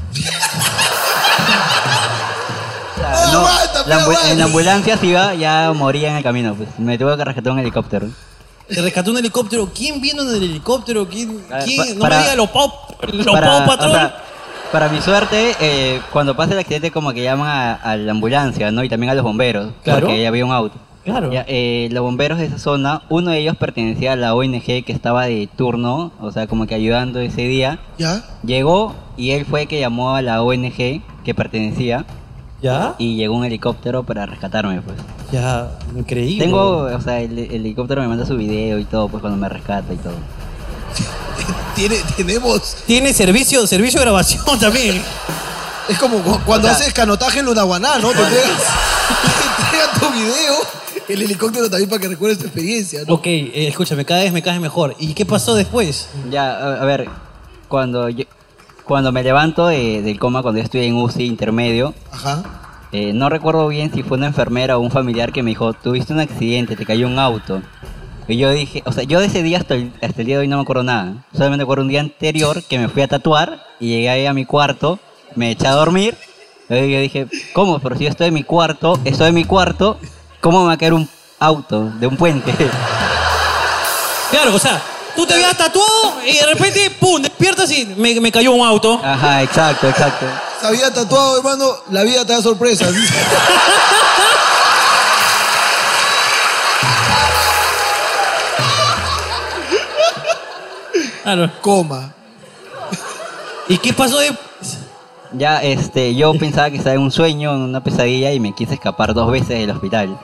O 2.95 2.97
sea, 2.97 3.27
no, 3.33 3.43
la 3.87 3.99
ambu- 4.05 4.31
en 4.31 4.39
la 4.39 4.45
ambulancia 4.45 4.97
si 4.97 5.07
iba, 5.07 5.33
ya 5.35 5.71
moría 5.75 6.09
en 6.09 6.15
el 6.17 6.23
camino. 6.23 6.55
Pues. 6.55 6.69
Me 6.79 6.97
tuve 6.97 7.15
que 7.17 7.23
rescatar 7.25 7.51
un 7.53 7.59
helicóptero. 7.59 8.07
Te 8.67 8.81
rescató 8.81 9.11
un 9.11 9.17
helicóptero. 9.17 9.69
¿Quién 9.75 10.01
vino 10.01 10.23
en 10.23 10.29
el 10.29 10.43
helicóptero? 10.43 11.07
¿Quién? 11.07 11.45
Ah, 11.51 11.59
quién? 11.63 11.77
pa- 11.77 11.93
no 11.93 11.99
para- 11.99 12.15
me 12.17 12.23
diga 12.23 12.35
los 12.35 12.49
Pau, 12.49 12.71
los 13.11 13.25
para, 13.27 13.47
Pau 13.47 13.63
o 13.63 13.65
Patrol. 13.67 13.91
sea, 13.91 14.23
para 14.71 14.89
mi 14.89 15.01
suerte, 15.01 15.55
eh, 15.59 16.01
cuando 16.11 16.35
pasa 16.35 16.53
el 16.53 16.59
accidente 16.59 16.89
como 16.89 17.13
que 17.13 17.21
llaman 17.21 17.47
a, 17.47 17.73
a 17.75 17.95
la 17.97 18.11
ambulancia, 18.11 18.71
¿no? 18.71 18.83
Y 18.83 18.89
también 18.89 19.11
a 19.11 19.13
los 19.13 19.23
bomberos. 19.23 19.73
Claro. 19.83 19.99
Porque 20.07 20.21
ya 20.21 20.29
había 20.29 20.45
un 20.45 20.51
auto. 20.53 20.75
Claro. 21.05 21.31
Ya, 21.31 21.45
eh, 21.47 21.87
los 21.91 22.01
bomberos 22.03 22.39
de 22.39 22.45
esa 22.47 22.57
zona, 22.59 23.03
uno 23.09 23.31
de 23.31 23.37
ellos 23.39 23.55
pertenecía 23.55 24.13
a 24.13 24.15
la 24.15 24.33
ONG 24.35 24.63
que 24.83 24.85
estaba 24.91 25.25
de 25.27 25.47
turno, 25.55 26.11
o 26.19 26.31
sea, 26.31 26.47
como 26.47 26.65
que 26.67 26.75
ayudando 26.75 27.19
ese 27.19 27.43
día. 27.43 27.79
¿Ya? 27.97 28.23
Llegó 28.43 28.95
y 29.15 29.31
él 29.31 29.45
fue 29.45 29.61
el 29.63 29.67
que 29.67 29.79
llamó 29.79 30.15
a 30.15 30.21
la 30.23 30.41
ONG 30.41 30.75
que 31.23 31.33
pertenecía. 31.35 32.05
¿Ya? 32.61 32.95
Y 32.97 33.15
llegó 33.17 33.35
un 33.35 33.45
helicóptero 33.45 34.01
para 34.03 34.25
rescatarme, 34.25 34.81
pues. 34.81 34.97
Ya, 35.31 35.69
increíble. 35.95 36.43
Tengo, 36.45 36.77
o 36.85 37.01
sea, 37.01 37.19
el, 37.21 37.37
el 37.37 37.51
helicóptero 37.51 38.01
me 38.01 38.07
manda 38.07 38.25
su 38.25 38.35
video 38.35 38.79
y 38.79 38.85
todo, 38.85 39.07
pues 39.07 39.21
cuando 39.21 39.37
me 39.37 39.47
rescata 39.47 39.93
y 39.93 39.97
todo. 39.97 40.15
Tiene, 41.75 41.97
tenemos. 42.17 42.77
Tiene 42.87 43.13
servicio, 43.13 43.67
servicio 43.67 43.99
de 43.99 44.05
grabación 44.05 44.43
también. 44.59 45.01
Es 45.89 45.97
como 45.99 46.17
cu- 46.19 46.39
cuando 46.45 46.67
O 46.67 46.71
sea- 46.71 46.79
haces 46.79 46.93
canotaje 46.93 47.39
en 47.39 47.45
Lunaguaná, 47.45 47.99
¿no? 47.99 48.09
Te 48.11 48.15
entregan 48.17 49.99
tu 49.99 50.09
video, 50.11 50.55
el 51.09 51.21
helicóptero 51.21 51.69
también 51.69 51.89
para 51.89 52.01
que 52.01 52.07
recuerdes 52.07 52.39
tu 52.39 52.45
experiencia, 52.45 53.01
¿no? 53.07 53.13
Ok, 53.15 53.27
eh, 53.27 53.67
escúchame, 53.67 54.05
cada 54.05 54.23
vez 54.23 54.33
me 54.33 54.41
caes 54.41 54.59
mejor. 54.59 54.95
¿Y 54.99 55.13
qué 55.13 55.25
pasó 55.25 55.55
después? 55.55 56.09
Ya, 56.31 56.51
a, 56.57 56.81
a 56.81 56.85
ver, 56.85 57.07
cuando 57.67 58.09
yo- 58.09 58.25
cuando 58.85 59.11
me 59.11 59.23
levanto 59.23 59.67
de- 59.67 60.01
del 60.01 60.19
coma, 60.19 60.41
cuando 60.41 60.59
yo 60.59 60.63
estoy 60.65 60.85
en 60.85 60.95
UCI 60.95 61.25
intermedio, 61.25 61.93
Ajá. 62.11 62.43
eh, 62.91 63.13
no 63.13 63.29
recuerdo 63.29 63.67
bien 63.67 63.91
si 63.93 64.03
fue 64.03 64.17
una 64.17 64.27
enfermera 64.27 64.77
o 64.77 64.81
un 64.81 64.91
familiar 64.91 65.31
que 65.31 65.43
me 65.43 65.51
dijo, 65.51 65.73
tuviste 65.73 66.13
un 66.13 66.19
accidente, 66.19 66.75
te 66.75 66.85
cayó 66.85 67.07
un 67.07 67.17
auto. 67.19 67.61
Y 68.27 68.37
yo 68.37 68.49
dije, 68.51 68.81
o 68.85 68.91
sea, 68.91 69.03
yo 69.03 69.19
de 69.19 69.27
ese 69.27 69.43
día 69.43 69.59
hasta 69.59 69.75
el, 69.75 69.91
hasta 70.01 70.21
el 70.21 70.25
día 70.27 70.37
de 70.37 70.41
hoy 70.41 70.47
no 70.47 70.55
me 70.57 70.63
acuerdo 70.63 70.83
nada. 70.83 71.25
Solamente 71.33 71.57
me 71.57 71.63
acuerdo 71.63 71.83
un 71.83 71.89
día 71.89 71.99
anterior 72.01 72.63
que 72.63 72.79
me 72.79 72.89
fui 72.89 73.03
a 73.03 73.07
tatuar 73.07 73.63
y 73.79 73.89
llegué 73.89 74.09
ahí 74.09 74.25
a 74.25 74.33
mi 74.33 74.45
cuarto, 74.45 74.97
me 75.35 75.51
eché 75.51 75.67
a 75.67 75.73
dormir. 75.73 76.15
Y 76.67 76.91
yo 76.91 76.99
dije, 76.99 77.27
¿cómo? 77.53 77.77
Pero 77.79 77.95
si 77.95 78.05
yo 78.05 78.09
estoy 78.09 78.27
en 78.29 78.33
mi 78.33 78.43
cuarto, 78.43 78.99
estoy 79.05 79.27
en 79.29 79.35
mi 79.35 79.43
cuarto, 79.45 79.99
¿cómo 80.45 80.61
me 80.61 80.67
va 80.67 80.73
a 80.73 80.77
caer 80.77 80.93
un 80.93 81.09
auto 81.39 81.91
de 81.99 82.05
un 82.05 82.15
puente? 82.15 82.53
Claro, 84.31 84.55
o 84.55 84.59
sea, 84.59 84.81
tú 85.15 85.25
te 85.25 85.35
habías 85.35 85.55
tatuado 85.55 86.15
y 86.25 86.33
de 86.33 86.45
repente, 86.47 86.89
pum, 86.99 87.21
despiertas 87.21 87.71
y 87.71 87.85
me, 87.85 88.19
me 88.19 88.31
cayó 88.31 88.51
un 88.51 88.65
auto. 88.65 88.99
Ajá, 89.01 89.43
exacto, 89.43 89.87
exacto. 89.87 90.25
Se 90.59 90.67
había 90.67 90.91
tatuado, 90.91 91.37
hermano, 91.37 91.69
la 91.91 92.03
vida 92.03 92.25
te 92.25 92.33
da 92.33 92.41
sorpresas. 92.41 92.91
Claro. 101.23 101.51
Coma. 101.61 102.13
¿Y 103.67 103.79
qué 103.79 103.93
pasó 103.93 104.19
de...? 104.19 104.44
Ya, 105.37 105.61
este, 105.61 106.15
yo 106.15 106.33
pensaba 106.33 106.69
que 106.69 106.77
estaba 106.77 106.95
en 106.95 107.01
un 107.01 107.11
sueño, 107.11 107.53
en 107.53 107.61
una 107.61 107.83
pesadilla 107.83 108.31
y 108.31 108.39
me 108.39 108.53
quise 108.53 108.75
escapar 108.75 109.13
dos 109.13 109.29
veces 109.31 109.49
del 109.59 109.69
hospital. 109.71 110.17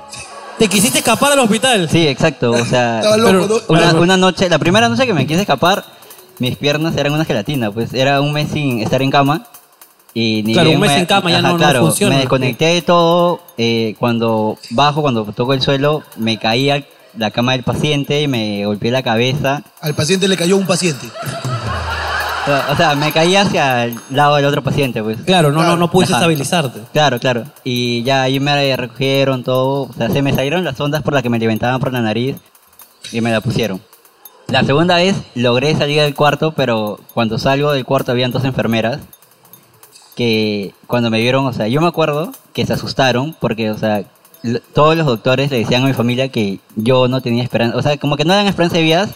¿Te 0.58 0.68
quisiste 0.68 1.00
escapar 1.00 1.32
del 1.32 1.40
hospital? 1.40 1.90
Sí, 1.90 2.08
exacto, 2.08 2.52
o 2.52 2.66
sea, 2.66 2.98
Estaba 3.04 3.18
loco, 3.18 3.62
¿no? 3.70 3.76
una, 3.76 3.94
una 3.94 4.18
noche, 4.18 4.48
la 4.50 4.60
primera 4.60 4.88
noche 4.90 5.06
que 5.06 5.14
me 5.14 5.26
quise 5.28 5.42
escapar, 5.42 5.84
mis 6.40 6.56
piernas 6.58 6.96
eran 6.96 7.14
una 7.14 7.26
gelatina, 7.26 7.72
pues 7.72 7.94
era 7.94 8.22
un 8.22 8.32
mes 8.34 8.50
sin 8.52 8.80
estar 8.80 9.02
en 9.02 9.12
cama. 9.12 9.46
Y 10.14 10.44
ni 10.44 10.54
Claro, 10.54 10.70
bien 10.70 10.78
un 10.78 10.82
mes 10.82 10.92
me- 10.92 11.00
en 11.00 11.06
cama 11.06 11.32
ya 11.32 11.40
ajá, 11.40 11.54
no- 11.54 11.58
no 11.58 11.80
funciona. 11.80 12.16
Me 12.16 12.22
desconecté 12.22 12.66
de 12.66 12.82
todo, 12.82 13.40
eh, 13.58 13.96
cuando 13.98 14.58
bajo, 14.72 15.02
cuando 15.02 15.24
toco 15.26 15.54
el 15.54 15.62
suelo, 15.62 16.04
me 16.18 16.38
caía 16.38 16.84
la 17.18 17.32
cama 17.32 17.54
del 17.54 17.64
paciente 17.64 18.22
y 18.22 18.28
me 18.28 18.66
golpeé 18.66 18.92
la 18.92 19.04
cabeza. 19.04 19.64
Al 19.82 19.94
paciente 19.96 20.28
le 20.28 20.36
cayó 20.38 20.58
un 20.58 20.66
paciente. 20.68 21.08
O 22.72 22.76
sea, 22.76 22.96
me 22.96 23.12
caí 23.12 23.36
hacia 23.36 23.86
el 23.86 24.00
lado 24.10 24.36
del 24.36 24.46
otro 24.46 24.64
paciente, 24.64 25.04
pues. 25.04 25.20
Claro, 25.22 25.52
no, 25.52 25.64
no, 25.64 25.78
no 25.78 25.92
pudiste 25.92 26.14
Ajá. 26.14 26.22
estabilizarte. 26.22 26.80
Claro, 26.92 27.20
claro. 27.20 27.44
Y 27.64 28.02
ya 28.04 28.24
ahí 28.24 28.40
me 28.40 28.76
recogieron 28.76 29.44
todo. 29.44 29.84
O 29.84 29.94
sea, 29.94 30.10
se 30.10 30.22
me 30.22 30.34
salieron 30.34 30.64
las 30.64 30.80
ondas 30.80 31.04
por 31.04 31.14
las 31.14 31.22
que 31.22 31.30
me 31.30 31.38
levantaban 31.40 31.80
por 31.80 31.94
la 31.94 32.02
nariz 32.02 32.38
y 33.12 33.22
me 33.22 33.32
la 33.32 33.42
pusieron. 33.42 33.82
La 34.48 34.64
segunda 34.64 34.96
vez 34.96 35.16
logré 35.36 35.76
salir 35.76 36.02
del 36.02 36.16
cuarto, 36.16 36.54
pero 36.54 37.00
cuando 37.14 37.38
salgo 37.38 37.72
del 37.72 37.86
cuarto 37.86 38.12
habían 38.12 38.32
dos 38.32 38.44
enfermeras 38.44 39.00
que 40.16 40.74
cuando 40.88 41.10
me 41.10 41.22
vieron, 41.22 41.46
o 41.46 41.54
sea, 41.54 41.68
yo 41.68 41.80
me 41.80 41.88
acuerdo 41.88 42.32
que 42.54 42.66
se 42.66 42.74
asustaron 42.74 43.36
porque, 43.40 43.72
o 43.72 43.78
sea, 43.78 44.04
todos 44.74 44.98
los 44.98 45.06
doctores 45.06 45.52
le 45.52 45.60
decían 45.60 45.84
a 45.84 45.88
mi 45.88 45.94
familia 45.94 46.30
que 46.30 46.60
yo 46.76 47.08
no 47.08 47.22
tenía 47.22 47.44
esperanza, 47.44 47.78
o 47.78 47.82
sea, 47.82 47.96
como 47.98 48.18
que 48.18 48.26
no 48.26 48.34
dan 48.34 48.48
esperanza 48.48 48.78
de 48.78 48.84
vidas 48.84 49.10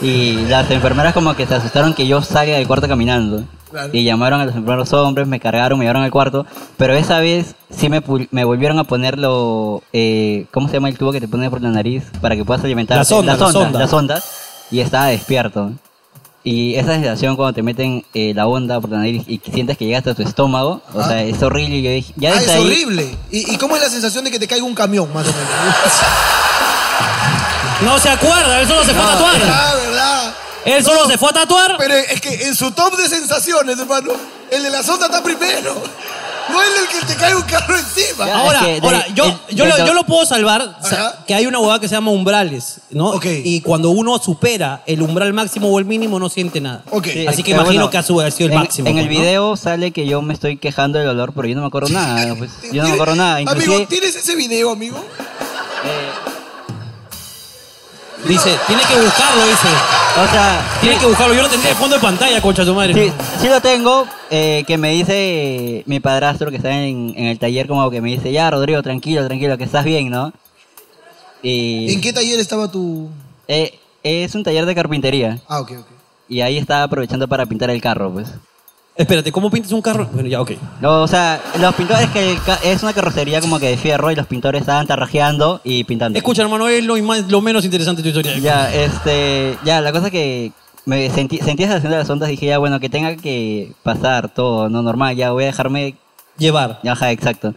y 0.00 0.32
las 0.46 0.70
enfermeras 0.70 1.12
como 1.14 1.34
que 1.34 1.46
se 1.46 1.54
asustaron 1.54 1.94
que 1.94 2.06
yo 2.06 2.22
salga 2.22 2.56
del 2.56 2.66
cuarto 2.66 2.88
caminando. 2.88 3.44
Claro. 3.70 3.88
Y 3.92 4.04
llamaron 4.04 4.40
a 4.40 4.44
los 4.44 4.54
enfermeros 4.54 4.92
hombres, 4.92 5.26
me 5.26 5.40
cargaron, 5.40 5.78
me 5.78 5.84
llevaron 5.84 6.02
al 6.02 6.10
cuarto. 6.10 6.44
Pero 6.76 6.94
esa 6.94 7.20
vez 7.20 7.54
sí 7.70 7.88
me, 7.88 8.02
me 8.30 8.44
volvieron 8.44 8.78
a 8.78 8.84
ponerlo, 8.84 9.82
eh, 9.92 10.46
¿cómo 10.52 10.68
se 10.68 10.74
llama 10.74 10.88
el 10.90 10.98
tubo 10.98 11.10
que 11.12 11.20
te 11.20 11.28
pones 11.28 11.48
por 11.50 11.62
la 11.62 11.70
nariz 11.70 12.02
para 12.20 12.36
que 12.36 12.44
puedas 12.44 12.62
alimentar? 12.64 12.98
La 12.98 13.04
sonda, 13.04 13.32
las 13.32 13.40
la 13.40 13.46
ondas, 13.46 13.62
sonda. 13.62 13.78
las 13.78 13.92
ondas. 13.92 14.24
Y 14.70 14.80
estaba 14.80 15.06
despierto. 15.06 15.72
Y 16.44 16.74
esa 16.74 16.94
sensación 16.94 17.36
cuando 17.36 17.54
te 17.54 17.62
meten 17.62 18.04
eh, 18.14 18.32
la 18.34 18.46
onda 18.48 18.80
por 18.80 18.90
la 18.90 18.98
nariz 18.98 19.22
y 19.28 19.40
sientes 19.54 19.78
que 19.78 19.84
llega 19.86 19.98
hasta 19.98 20.14
tu 20.14 20.22
estómago, 20.22 20.82
o 20.92 21.00
Ah. 21.00 21.08
sea, 21.08 21.22
es 21.22 21.40
horrible. 21.42 21.76
Y 21.76 21.82
yo 21.82 21.90
dije, 21.92 22.12
ya 22.16 22.32
ah, 22.34 22.40
es 22.42 22.48
ahí- 22.48 22.60
horrible. 22.64 23.16
¿Y, 23.30 23.54
y 23.54 23.56
cómo 23.58 23.76
es 23.76 23.82
la 23.82 23.88
sensación 23.88 24.24
de 24.24 24.30
que 24.32 24.38
te 24.40 24.48
caiga 24.48 24.64
un 24.66 24.74
camión, 24.74 25.08
más 25.14 25.24
o 25.26 25.30
menos? 25.30 25.76
No 27.84 27.98
se 27.98 28.08
acuerda, 28.10 28.60
él 28.60 28.68
solo 28.68 28.84
se 28.84 28.92
a 28.92 28.94
tatuar. 28.94 29.34
Ah, 29.44 29.72
¿verdad? 30.02 30.34
Él 30.64 30.84
solo 30.84 31.06
se 31.06 31.18
fue 31.18 31.30
a 31.30 31.32
tatuar. 31.32 31.76
Pero 31.78 31.94
es 31.94 32.20
que 32.20 32.46
en 32.46 32.54
su 32.54 32.70
top 32.72 32.96
de 32.96 33.08
sensaciones, 33.08 33.78
hermano, 33.78 34.10
el 34.50 34.62
de 34.62 34.70
la 34.70 34.82
sonda 34.82 35.06
está 35.06 35.22
primero. 35.22 35.74
Duele 36.52 36.76
el 36.80 36.88
que 37.00 37.06
te 37.06 37.14
cae 37.16 37.34
un 37.36 37.42
carro 37.42 37.76
encima. 37.78 38.24
Ahora, 38.34 38.60
ahora 38.82 39.06
yo, 39.14 39.40
yo, 39.50 39.64
lo, 39.64 39.78
yo 39.86 39.94
lo 39.94 40.04
puedo 40.04 40.26
salvar, 40.26 40.76
sa- 40.82 41.24
que 41.26 41.34
hay 41.34 41.46
una 41.46 41.60
huevada 41.60 41.78
que 41.80 41.88
se 41.88 41.94
llama 41.94 42.10
umbrales, 42.10 42.80
¿no? 42.90 43.18
Y 43.24 43.60
cuando 43.60 43.90
uno 43.90 44.18
supera 44.18 44.82
el 44.86 45.02
umbral 45.02 45.32
máximo 45.32 45.68
o 45.68 45.78
el 45.78 45.84
mínimo 45.84 46.18
no 46.18 46.28
siente 46.28 46.60
nada. 46.60 46.82
Sí, 47.04 47.26
Así 47.26 47.42
que 47.44 47.52
eh, 47.52 47.54
imagino 47.54 47.74
bueno, 47.84 47.90
que 47.90 47.98
ha 47.98 48.02
sido 48.02 48.20
ha 48.20 48.30
sido 48.30 48.48
el 48.48 48.52
en, 48.54 48.58
máximo. 48.58 48.88
En 48.88 48.98
el 48.98 49.06
pues, 49.06 49.16
¿no? 49.16 49.22
video 49.22 49.56
sale 49.56 49.92
que 49.92 50.04
yo 50.06 50.20
me 50.20 50.34
estoy 50.34 50.56
quejando 50.58 50.98
del 50.98 51.08
olor, 51.08 51.32
pero 51.32 51.46
yo 51.48 51.54
no 51.54 51.60
me 51.62 51.68
acuerdo 51.68 51.88
nada. 51.90 52.34
Pues. 52.34 52.50
Yo 52.72 52.82
no 52.82 52.88
me 52.88 52.94
acuerdo 52.94 53.14
nada. 53.14 53.40
Inclusive, 53.40 53.74
Amigo, 53.74 53.88
¿tienes 53.88 54.16
ese 54.16 54.34
video, 54.34 54.70
amigo? 54.72 55.02
Dice, 58.26 58.56
tiene 58.66 58.82
que 58.84 59.00
buscarlo, 59.00 59.42
dice. 59.46 59.68
O 60.22 60.30
sea, 60.30 60.64
tiene 60.80 60.96
que 60.98 61.06
buscarlo. 61.06 61.34
Yo 61.34 61.42
lo 61.42 61.48
tendría 61.48 61.70
de 61.70 61.76
fondo 61.76 61.96
de 61.96 62.02
pantalla, 62.02 62.40
concha 62.40 62.64
tu 62.64 62.74
madre. 62.74 62.94
Sí, 62.94 63.12
sí 63.40 63.48
lo 63.48 63.60
tengo, 63.60 64.06
eh, 64.30 64.62
que 64.66 64.78
me 64.78 64.90
dice 64.92 65.82
mi 65.86 65.98
padrastro 66.00 66.50
que 66.50 66.56
está 66.58 66.70
en, 66.72 67.14
en 67.16 67.26
el 67.26 67.38
taller, 67.38 67.66
como 67.66 67.90
que 67.90 68.00
me 68.00 68.10
dice, 68.10 68.30
ya, 68.30 68.50
Rodrigo, 68.50 68.82
tranquilo, 68.82 69.26
tranquilo, 69.26 69.58
que 69.58 69.64
estás 69.64 69.84
bien, 69.84 70.10
¿no? 70.10 70.32
Y, 71.42 71.92
¿En 71.92 72.00
qué 72.00 72.12
taller 72.12 72.38
estaba 72.38 72.70
tu...? 72.70 73.08
eh, 73.48 73.78
es 74.04 74.34
un 74.34 74.44
taller 74.44 74.66
de 74.66 74.74
carpintería. 74.74 75.38
Ah, 75.48 75.60
ok, 75.60 75.72
ok. 75.80 75.86
Y 76.28 76.40
ahí 76.40 76.58
estaba 76.58 76.84
aprovechando 76.84 77.26
para 77.28 77.46
pintar 77.46 77.70
el 77.70 77.80
carro, 77.80 78.12
pues. 78.12 78.28
Espérate, 78.94 79.32
¿cómo 79.32 79.50
pintas 79.50 79.72
un 79.72 79.80
carro? 79.80 80.06
Bueno, 80.12 80.28
ya, 80.28 80.40
ok. 80.42 80.52
No, 80.82 81.02
o 81.02 81.08
sea, 81.08 81.40
los 81.58 81.74
pintores 81.74 82.10
que 82.10 82.32
el 82.32 82.42
ca- 82.42 82.58
es 82.62 82.82
una 82.82 82.92
carrocería 82.92 83.40
como 83.40 83.58
que 83.58 83.68
de 83.68 83.76
fierro 83.78 84.10
y 84.10 84.14
los 84.16 84.26
pintores 84.26 84.60
estaban 84.60 84.86
tarrajeando 84.86 85.62
y 85.64 85.84
pintando. 85.84 86.18
Escucha, 86.18 86.42
hermano, 86.42 86.68
es 86.68 86.84
lo, 86.84 86.96
más- 87.02 87.30
lo 87.30 87.40
menos 87.40 87.64
interesante 87.64 88.02
de 88.02 88.12
tu 88.12 88.18
historia. 88.18 88.38
Ya, 88.38 88.72
este, 88.72 89.56
ya, 89.64 89.80
la 89.80 89.92
cosa 89.92 90.10
que 90.10 90.52
me 90.84 91.08
sentí, 91.10 91.38
sentí 91.38 91.62
esa 91.64 91.80
de 91.80 91.88
las 91.88 92.10
ondas, 92.10 92.28
dije 92.28 92.44
ya, 92.46 92.58
bueno, 92.58 92.80
que 92.80 92.90
tenga 92.90 93.16
que 93.16 93.72
pasar 93.82 94.28
todo, 94.28 94.68
no 94.68 94.82
normal, 94.82 95.16
ya 95.16 95.30
voy 95.32 95.44
a 95.44 95.46
dejarme 95.46 95.94
llevar. 96.36 96.80
Ajá, 96.86 97.12
exacto. 97.12 97.54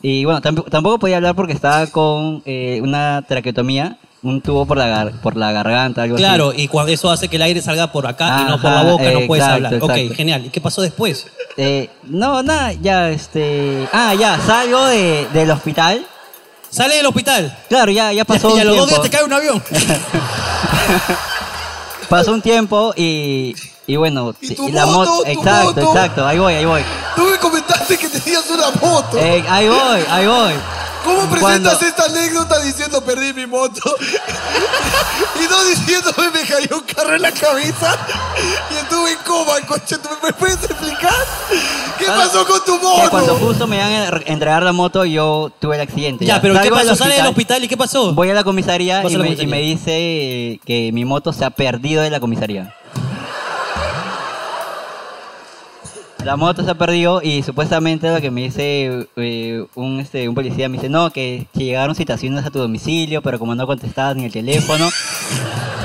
Y 0.00 0.24
bueno, 0.24 0.40
tamp- 0.40 0.70
tampoco 0.70 0.98
podía 0.98 1.16
hablar 1.16 1.34
porque 1.34 1.52
estaba 1.52 1.86
con 1.88 2.42
eh, 2.46 2.80
una 2.82 3.22
traqueotomía, 3.28 3.98
un 4.22 4.40
tubo 4.40 4.66
por 4.66 4.78
la, 4.78 4.88
gar- 4.88 5.12
por 5.20 5.36
la 5.36 5.52
garganta, 5.52 6.02
algo 6.02 6.16
Claro, 6.16 6.50
así. 6.50 6.62
y 6.62 6.68
cuando 6.68 6.92
eso 6.92 7.10
hace 7.10 7.28
que 7.28 7.36
el 7.36 7.42
aire 7.42 7.62
salga 7.62 7.92
por 7.92 8.06
acá 8.06 8.40
y 8.42 8.50
no 8.50 8.60
por 8.60 8.70
la 8.72 8.82
boca, 8.82 9.04
no 9.12 9.26
puedes 9.26 9.44
exacto, 9.44 9.66
hablar. 9.66 9.74
Ok, 9.82 9.90
exacto. 9.90 10.14
genial. 10.16 10.46
¿Y 10.46 10.50
qué 10.50 10.60
pasó 10.60 10.82
después? 10.82 11.26
Eh, 11.56 11.88
no, 12.04 12.42
nada, 12.42 12.72
ya, 12.72 13.10
este... 13.10 13.88
Ah, 13.92 14.14
ya, 14.14 14.38
salgo 14.44 14.84
de, 14.86 15.28
del 15.32 15.50
hospital. 15.50 16.04
¿Sale 16.70 16.96
del 16.96 17.06
hospital? 17.06 17.56
Claro, 17.68 17.90
ya, 17.92 18.12
ya 18.12 18.24
pasó 18.24 18.50
Y 18.50 18.52
un 18.54 18.60
a 18.60 18.64
los 18.64 18.76
dos 18.76 18.86
tiempo. 18.88 19.02
días 19.02 19.10
te 19.10 19.16
cae 19.16 19.24
un 19.24 19.32
avión. 19.32 19.62
Pasó 22.08 22.32
un 22.32 22.42
tiempo 22.42 22.92
y... 22.96 23.54
Y 23.86 23.96
bueno, 23.96 24.34
tu 24.34 24.68
y 24.68 24.72
la 24.72 24.84
moto, 24.84 25.10
moto, 25.12 25.22
tu 25.22 25.30
exacto, 25.30 25.80
moto? 25.80 25.92
exacto, 25.96 26.26
ahí 26.26 26.38
voy, 26.38 26.52
ahí 26.54 26.64
voy. 26.66 26.82
Tú 27.16 27.22
me 27.24 27.38
comentaste 27.38 27.96
que 27.96 28.06
tenías 28.10 28.44
una 28.50 28.70
moto. 28.82 29.16
Eh, 29.16 29.42
ahí 29.48 29.66
voy, 29.66 30.00
ahí 30.10 30.26
voy. 30.26 30.52
¿Cómo 31.04 31.30
presentas 31.30 31.78
Cuando- 31.78 31.86
esta 31.86 32.04
anécdota 32.04 32.60
diciendo 32.60 33.00
perdí 33.02 33.32
mi 33.32 33.46
moto? 33.46 33.80
y 35.44 35.48
no 35.48 35.64
diciéndome 35.64 36.30
me 36.32 36.40
cayó 36.42 36.76
un 36.78 36.84
carro 36.84 37.14
en 37.16 37.22
la 37.22 37.32
cabeza 37.32 37.96
y 38.70 38.74
estuve 38.76 39.12
en 39.12 39.18
coma, 39.26 39.52
coche. 39.66 39.96
¿Tú 39.98 40.08
me 40.22 40.32
puedes 40.32 40.62
explicar? 40.64 41.14
¿Qué 41.98 42.06
pasó 42.06 42.46
con 42.46 42.64
tu 42.64 42.78
moto? 42.78 43.02
Que 43.02 43.08
cuando 43.08 43.36
justo 43.36 43.66
me 43.66 43.76
iban 43.76 43.92
a 43.92 44.20
entregar 44.26 44.62
la 44.62 44.72
moto, 44.72 45.04
yo 45.04 45.50
tuve 45.60 45.76
el 45.76 45.82
accidente. 45.82 46.24
Ya, 46.26 46.40
pero 46.40 46.54
¿qué 46.54 46.60
Salgo 46.60 46.76
pasó? 46.76 46.96
¿Sale 46.96 47.14
del 47.16 47.26
hospital 47.26 47.64
y 47.64 47.68
qué 47.68 47.76
pasó? 47.76 48.12
Voy 48.12 48.30
a 48.30 48.34
la 48.34 48.44
comisaría 48.44 49.02
Vas 49.02 49.12
y 49.12 49.14
a 49.14 49.18
la 49.18 49.24
me, 49.24 49.30
y 49.30 49.36
comisaría. 49.36 49.54
me 49.56 49.62
dice 49.62 49.90
eh, 49.96 50.60
que 50.64 50.90
mi 50.92 51.04
moto 51.04 51.32
se 51.32 51.44
ha 51.44 51.50
perdido 51.50 52.02
de 52.02 52.10
la 52.10 52.20
comisaría. 52.20 52.74
La 56.24 56.36
moto 56.36 56.64
se 56.64 56.70
ha 56.70 56.74
perdido 56.74 57.22
y 57.22 57.42
supuestamente 57.42 58.12
lo 58.12 58.20
que 58.20 58.30
me 58.30 58.42
dice 58.42 59.08
eh, 59.16 59.64
un, 59.76 60.00
este, 60.00 60.28
un 60.28 60.34
policía 60.34 60.68
me 60.68 60.76
dice, 60.76 60.88
no, 60.88 61.10
que, 61.10 61.46
que 61.54 61.64
llegaron 61.64 61.94
citaciones 61.94 62.44
a 62.44 62.50
tu 62.50 62.58
domicilio, 62.58 63.22
pero 63.22 63.38
como 63.38 63.54
no 63.54 63.66
contestabas 63.66 64.16
ni 64.16 64.24
el 64.24 64.32
teléfono, 64.32 64.88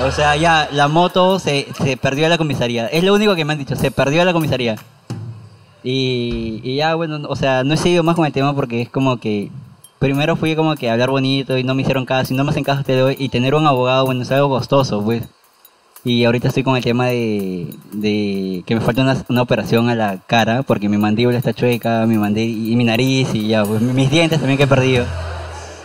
o 0.06 0.12
sea, 0.12 0.36
ya, 0.36 0.68
la 0.72 0.88
moto 0.88 1.40
se, 1.40 1.68
se 1.82 1.98
perdió 1.98 2.24
de 2.24 2.30
la 2.30 2.38
comisaría. 2.38 2.88
Es 2.88 3.04
lo 3.04 3.14
único 3.14 3.36
que 3.36 3.46
me 3.46 3.54
han 3.54 3.60
dicho, 3.60 3.76
se 3.76 3.92
perdió 3.92 4.20
de 4.20 4.26
la 4.26 4.34
comisaría. 4.34 4.76
Y, 5.84 6.62
y 6.64 6.78
ya, 6.78 6.96
bueno, 6.96 7.22
o 7.30 7.36
sea, 7.36 7.64
no 7.64 7.74
he 7.74 7.78
seguido 7.78 8.04
más 8.04 8.16
con 8.16 8.26
el 8.26 8.34
tema 8.34 8.56
porque 8.56 8.82
es 8.82 8.90
como 8.90 9.18
que 9.18 9.52
primero 10.00 10.36
fui 10.36 10.56
como 10.56 10.76
que 10.76 10.90
a 10.90 10.94
hablar 10.94 11.12
bonito 11.12 11.58
y 11.58 11.64
no 11.64 11.76
me 11.76 11.84
hicieron 11.84 12.06
caso 12.06 12.34
y 12.34 12.38
no 12.38 12.44
me 12.44 12.52
hacen 12.52 12.66
caso 12.66 12.82
hasta 12.82 13.06
hoy 13.06 13.16
y 13.20 13.30
tener 13.30 13.56
un 13.56 13.66
abogado, 13.68 14.06
bueno, 14.06 14.24
es 14.24 14.32
algo 14.32 14.50
costoso, 14.50 15.02
pues. 15.02 15.24
Y 16.06 16.26
ahorita 16.26 16.49
estoy 16.49 16.64
con 16.64 16.76
el 16.76 16.84
tema 16.84 17.06
de, 17.08 17.68
de 17.93 18.64
que 18.66 18.76
me 18.76 18.82
falta 18.82 19.01
una, 19.01 19.24
una 19.30 19.41
operación 19.41 19.88
a 19.89 19.95
la 19.95 20.18
cara 20.28 20.62
porque 20.64 20.89
mi 20.89 20.97
mandíbula 20.97 21.38
está 21.38 21.54
chueca, 21.54 22.06
mi 22.06 22.18
mandí 22.18 22.72
y 22.72 22.76
mi 22.76 22.84
nariz 22.84 23.30
y 23.34 23.47
ya, 23.47 23.64
pues 23.64 23.82
mis 23.82 24.12
dientes 24.12 24.39
también 24.39 24.58
que 24.58 24.64
he 24.64 24.68
perdido. 24.68 25.06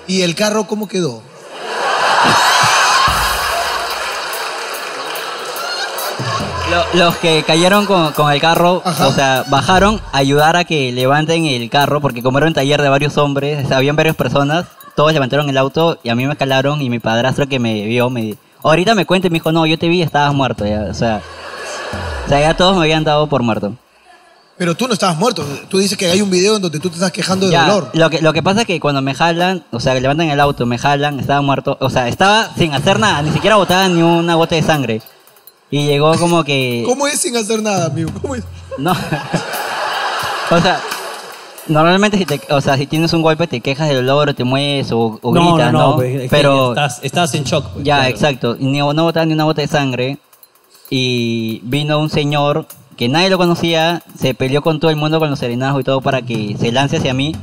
¿Y 0.09 0.23
el 0.23 0.35
carro 0.35 0.67
cómo 0.67 0.89
quedó? 0.89 1.23
Lo- 6.71 6.99
los 6.99 7.17
que 7.17 7.43
cayeron 7.47 7.87
con, 7.87 8.13
con 8.13 8.31
el 8.31 8.41
carro, 8.41 8.83
o 8.85 9.13
sea, 9.13 9.45
bajaron 9.49 10.01
a 10.13 10.19
ayudar 10.19 10.57
a 10.57 10.65
que 10.65 10.93
levanten 10.93 11.47
el 11.47 11.71
carro, 11.71 12.01
porque 12.03 12.23
como 12.23 12.37
era 12.39 12.47
un 12.47 12.53
taller 12.53 12.83
de 12.83 12.91
varios 12.91 13.17
hombres, 13.17 13.71
habían 13.73 13.97
varias 13.97 14.17
personas, 14.17 14.67
todos 14.95 15.13
levantaron 15.15 15.49
el 15.49 15.57
auto 15.57 15.99
y 16.03 16.11
a 16.11 16.15
mí 16.15 16.27
me 16.27 16.33
escalaron 16.33 16.83
y 16.83 16.91
mi 16.91 16.99
padrastro 16.99 17.47
que 17.49 17.59
me 17.59 17.87
vio 17.87 18.11
me 18.11 18.35
ahorita 18.63 18.95
me 18.95 19.07
cuenta 19.07 19.27
y 19.27 19.31
me 19.31 19.35
dijo, 19.35 19.53
no, 19.53 19.67
yo 19.67 19.79
te 19.79 19.89
vi 19.89 19.99
y 19.99 20.03
estabas 20.03 20.35
muerto 20.35 20.67
ya, 20.67 20.87
o 20.91 20.95
sea, 20.95 21.23
o 22.27 22.29
sea, 22.29 22.41
ya 22.41 22.57
todos 22.57 22.77
me 22.77 22.83
habían 22.83 23.05
dado 23.05 23.27
por 23.27 23.43
muerto. 23.43 23.75
Pero 24.59 24.75
tú 24.75 24.89
no 24.89 24.93
estabas 24.93 25.17
muerto. 25.17 25.47
Tú 25.69 25.79
dices 25.79 25.97
que 25.97 26.11
hay 26.11 26.21
un 26.21 26.31
video 26.31 26.57
en 26.57 26.63
donde 26.63 26.81
tú 26.81 26.89
te 26.89 26.97
estás 26.97 27.13
quejando 27.13 27.47
de 27.47 27.53
Ya, 27.53 27.69
dolor. 27.69 27.91
Lo 27.95 28.11
que, 28.11 28.21
lo 28.21 28.33
que 28.33 28.43
pasa 28.43 28.63
es 28.63 28.67
que 28.67 28.81
cuando 28.81 29.01
me 29.01 29.15
jalan, 29.15 29.65
o 29.71 29.79
sea, 29.79 29.95
levantan 29.95 30.29
el 30.29 30.41
auto, 30.41 30.67
me 30.67 30.79
jalan, 30.79 31.21
estaba 31.21 31.41
muerto, 31.43 31.79
o 31.81 31.89
sea, 31.89 32.09
estaba 32.09 32.51
sin 32.57 32.75
hacer 32.75 32.99
nada, 32.99 33.23
ni 33.23 33.31
siquiera 33.31 33.55
botaba 33.55 33.89
ni 33.89 34.03
una 34.03 34.35
gota 34.35 34.57
de 34.57 34.63
sangre. 34.63 35.01
Y 35.71 35.87
llegó 35.87 36.13
como 36.19 36.43
que... 36.43 36.83
¿Cómo 36.87 37.07
es 37.07 37.21
sin 37.21 37.37
hacer 37.37 37.63
nada, 37.63 37.87
amigo? 37.87 38.11
¿Cómo 38.21 38.35
es? 38.35 38.43
No. 38.79 38.91
o 40.51 40.61
sea, 40.61 40.81
normalmente 41.69 42.19
si 42.19 42.25
te, 42.25 42.41
o 42.51 42.61
sea, 42.61 42.77
si 42.77 42.87
tienes 42.87 43.13
un 43.13 43.23
golpe 43.23 43.47
te 43.47 43.61
quejas 43.61 43.89
del 43.89 43.99
dolor, 44.07 44.35
te 44.35 44.45
mueves 44.45 44.91
o, 44.93 45.19
o 45.23 45.35
No, 45.35 45.55
gritas, 45.55 45.73
no, 45.73 45.79
¿no? 45.79 45.89
no, 45.91 45.97
pues, 45.97 46.23
es 46.23 46.31
Pero 46.31 46.71
estás- 46.71 47.01
estás 47.03 47.35
en 47.35 47.45
shock, 47.45 47.67
pues, 47.75 47.85
ya, 47.85 47.97
claro. 47.97 48.11
exacto. 48.11 48.57
Ni, 48.59 48.79
no 48.79 49.03
botaba 49.05 49.27
ni 49.27 49.35
una 49.35 49.45
gota 49.45 49.61
de 49.63 49.69
sangre 49.69 50.19
y 50.91 51.61
vino 51.65 51.99
un 51.99 52.11
señor 52.11 52.67
que 52.97 53.09
nadie 53.09 53.31
lo 53.31 53.39
conocía, 53.39 54.03
se 54.19 54.35
peleó 54.35 54.63
con 54.63 54.81
todo 54.81 54.91
el 54.91 54.97
mundo 54.97 55.19
con 55.21 55.31
los 55.31 55.39
serenazgos 55.39 55.83
y 55.83 55.85
todo 55.85 56.01
para 56.01 56.23
que 56.23 56.57
se 56.59 56.73
lance 56.73 56.97
hacia 56.97 57.15
mí 57.15 57.37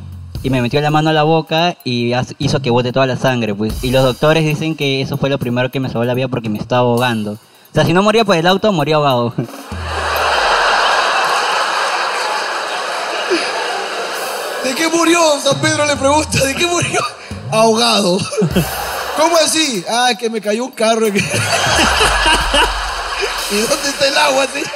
y 0.44 0.50
me 0.50 0.62
metió 0.62 0.82
la 0.82 0.92
mano 0.92 1.10
a 1.10 1.14
la 1.14 1.24
boca 1.24 1.78
y 1.86 2.12
hizo 2.40 2.62
que 2.62 2.70
bote 2.70 2.92
toda 2.92 3.06
la 3.08 3.16
sangre, 3.16 3.56
pues. 3.56 3.84
Y 3.84 3.92
los 3.92 4.04
doctores 4.04 4.44
dicen 4.46 4.76
que 4.76 5.02
eso 5.02 5.18
fue 5.18 5.30
lo 5.30 5.38
primero 5.40 5.72
que 5.72 5.80
me 5.80 5.88
salvó 5.90 6.04
la 6.04 6.14
vida 6.14 6.28
porque 6.28 6.50
me 6.50 6.58
estaba 6.60 6.82
ahogando. 6.82 7.32
O 7.32 7.74
sea, 7.74 7.86
si 7.86 7.94
no 7.94 8.04
moría 8.04 8.26
por 8.26 8.36
el 8.36 8.46
auto, 8.48 8.72
moría 8.72 8.96
ahogado. 8.98 9.34
¿De 14.64 14.74
qué 14.74 14.85
murió? 14.96 15.20
San 15.44 15.60
Pedro 15.62 15.86
le 15.86 15.96
pregunta, 15.96 16.44
¿de 16.46 16.56
qué 16.56 16.66
murió? 16.66 17.00
Ahogado. 17.52 18.18
¿Cómo 19.18 19.38
así? 19.38 19.84
Ah, 19.90 20.10
que 20.20 20.30
me 20.30 20.42
cayó 20.42 20.66
un 20.66 20.72
carro. 20.72 21.08
¿Y 21.08 21.12
dónde 23.58 23.90
está 23.90 24.08
el 24.08 24.18
agua, 24.18 24.46
señor? 24.52 24.70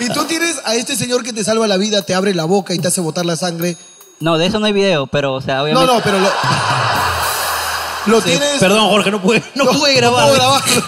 Y 0.00 0.08
tú 0.08 0.24
tienes 0.24 0.56
a 0.64 0.74
este 0.74 0.96
señor 0.96 1.22
que 1.22 1.32
te 1.32 1.44
salva 1.44 1.66
la 1.66 1.76
vida, 1.76 2.02
te 2.02 2.14
abre 2.14 2.34
la 2.34 2.44
boca 2.44 2.74
y 2.74 2.78
te 2.78 2.88
hace 2.88 3.00
botar 3.00 3.24
la 3.26 3.36
sangre. 3.36 3.76
No, 4.20 4.38
de 4.38 4.46
eso 4.46 4.58
no 4.60 4.66
hay 4.66 4.72
video, 4.72 5.06
pero, 5.06 5.34
o 5.34 5.40
sea, 5.40 5.56
No, 5.56 5.62
obviamente... 5.64 5.92
no, 5.92 6.00
pero 6.02 6.18
lo, 6.18 6.30
lo 8.06 8.20
Sí, 8.20 8.30
tienes... 8.30 8.58
Perdón, 8.60 8.88
Jorge, 8.88 9.10
no 9.10 9.20
pude, 9.22 9.42
no 9.54 9.64
pude 9.66 9.94
grabar. 9.94 10.24
puedo 10.24 10.34
grabarlo. 10.36 10.82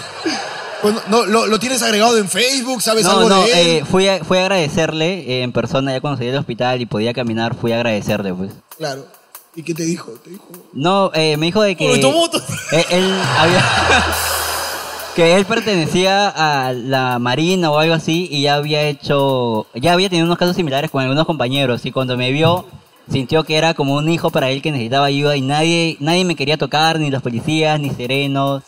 Pues 0.85 1.07
no, 1.09 1.25
lo, 1.25 1.47
lo 1.47 1.57
tienes 1.59 1.81
agregado 1.81 2.15
en 2.19 2.29
Facebook, 2.29 2.79
¿sabes 2.79 3.05
No, 3.05 3.11
algo 3.17 3.29
no, 3.29 3.41
de 3.41 3.51
él? 3.51 3.67
eh, 3.77 3.85
fui, 3.89 4.07
a, 4.07 4.23
fui 4.23 4.37
a 4.37 4.41
agradecerle 4.41 5.19
eh, 5.21 5.41
en 5.41 5.51
persona, 5.51 5.91
ya 5.91 5.99
cuando 5.99 6.17
salí 6.17 6.29
del 6.29 6.37
hospital 6.37 6.79
y 6.79 6.85
podía 6.85 7.11
caminar, 7.11 7.55
fui 7.55 7.71
a 7.71 7.77
agradecerle, 7.77 8.31
pues. 8.35 8.51
Claro. 8.77 9.07
¿Y 9.55 9.63
qué 9.63 9.73
te 9.73 9.83
dijo? 9.83 10.11
Te 10.23 10.29
dijo... 10.29 10.45
No, 10.73 11.09
eh, 11.15 11.37
me 11.37 11.47
dijo 11.47 11.63
de 11.63 11.75
que... 11.75 11.87
Moto. 11.87 12.39
Él, 12.71 12.85
él 12.91 13.13
había... 13.35 13.65
que 15.15 15.35
él 15.35 15.45
pertenecía 15.45 16.29
a 16.29 16.71
la 16.71 17.17
Marina 17.17 17.71
o 17.71 17.79
algo 17.79 17.95
así 17.95 18.27
y 18.29 18.43
ya 18.43 18.53
había 18.53 18.83
hecho... 18.83 19.65
Ya 19.73 19.93
había 19.93 20.09
tenido 20.09 20.27
unos 20.27 20.37
casos 20.37 20.55
similares 20.55 20.91
con 20.91 21.01
algunos 21.01 21.25
compañeros 21.25 21.83
y 21.87 21.91
cuando 21.91 22.15
me 22.15 22.31
vio 22.31 22.67
sintió 23.11 23.43
que 23.43 23.57
era 23.57 23.73
como 23.73 23.95
un 23.95 24.07
hijo 24.09 24.29
para 24.29 24.51
él 24.51 24.61
que 24.61 24.71
necesitaba 24.71 25.05
ayuda 25.05 25.35
y 25.35 25.41
nadie, 25.41 25.97
nadie 25.99 26.25
me 26.25 26.35
quería 26.35 26.57
tocar, 26.57 26.99
ni 26.99 27.09
los 27.09 27.21
policías, 27.23 27.79
ni 27.79 27.89
serenos, 27.91 28.61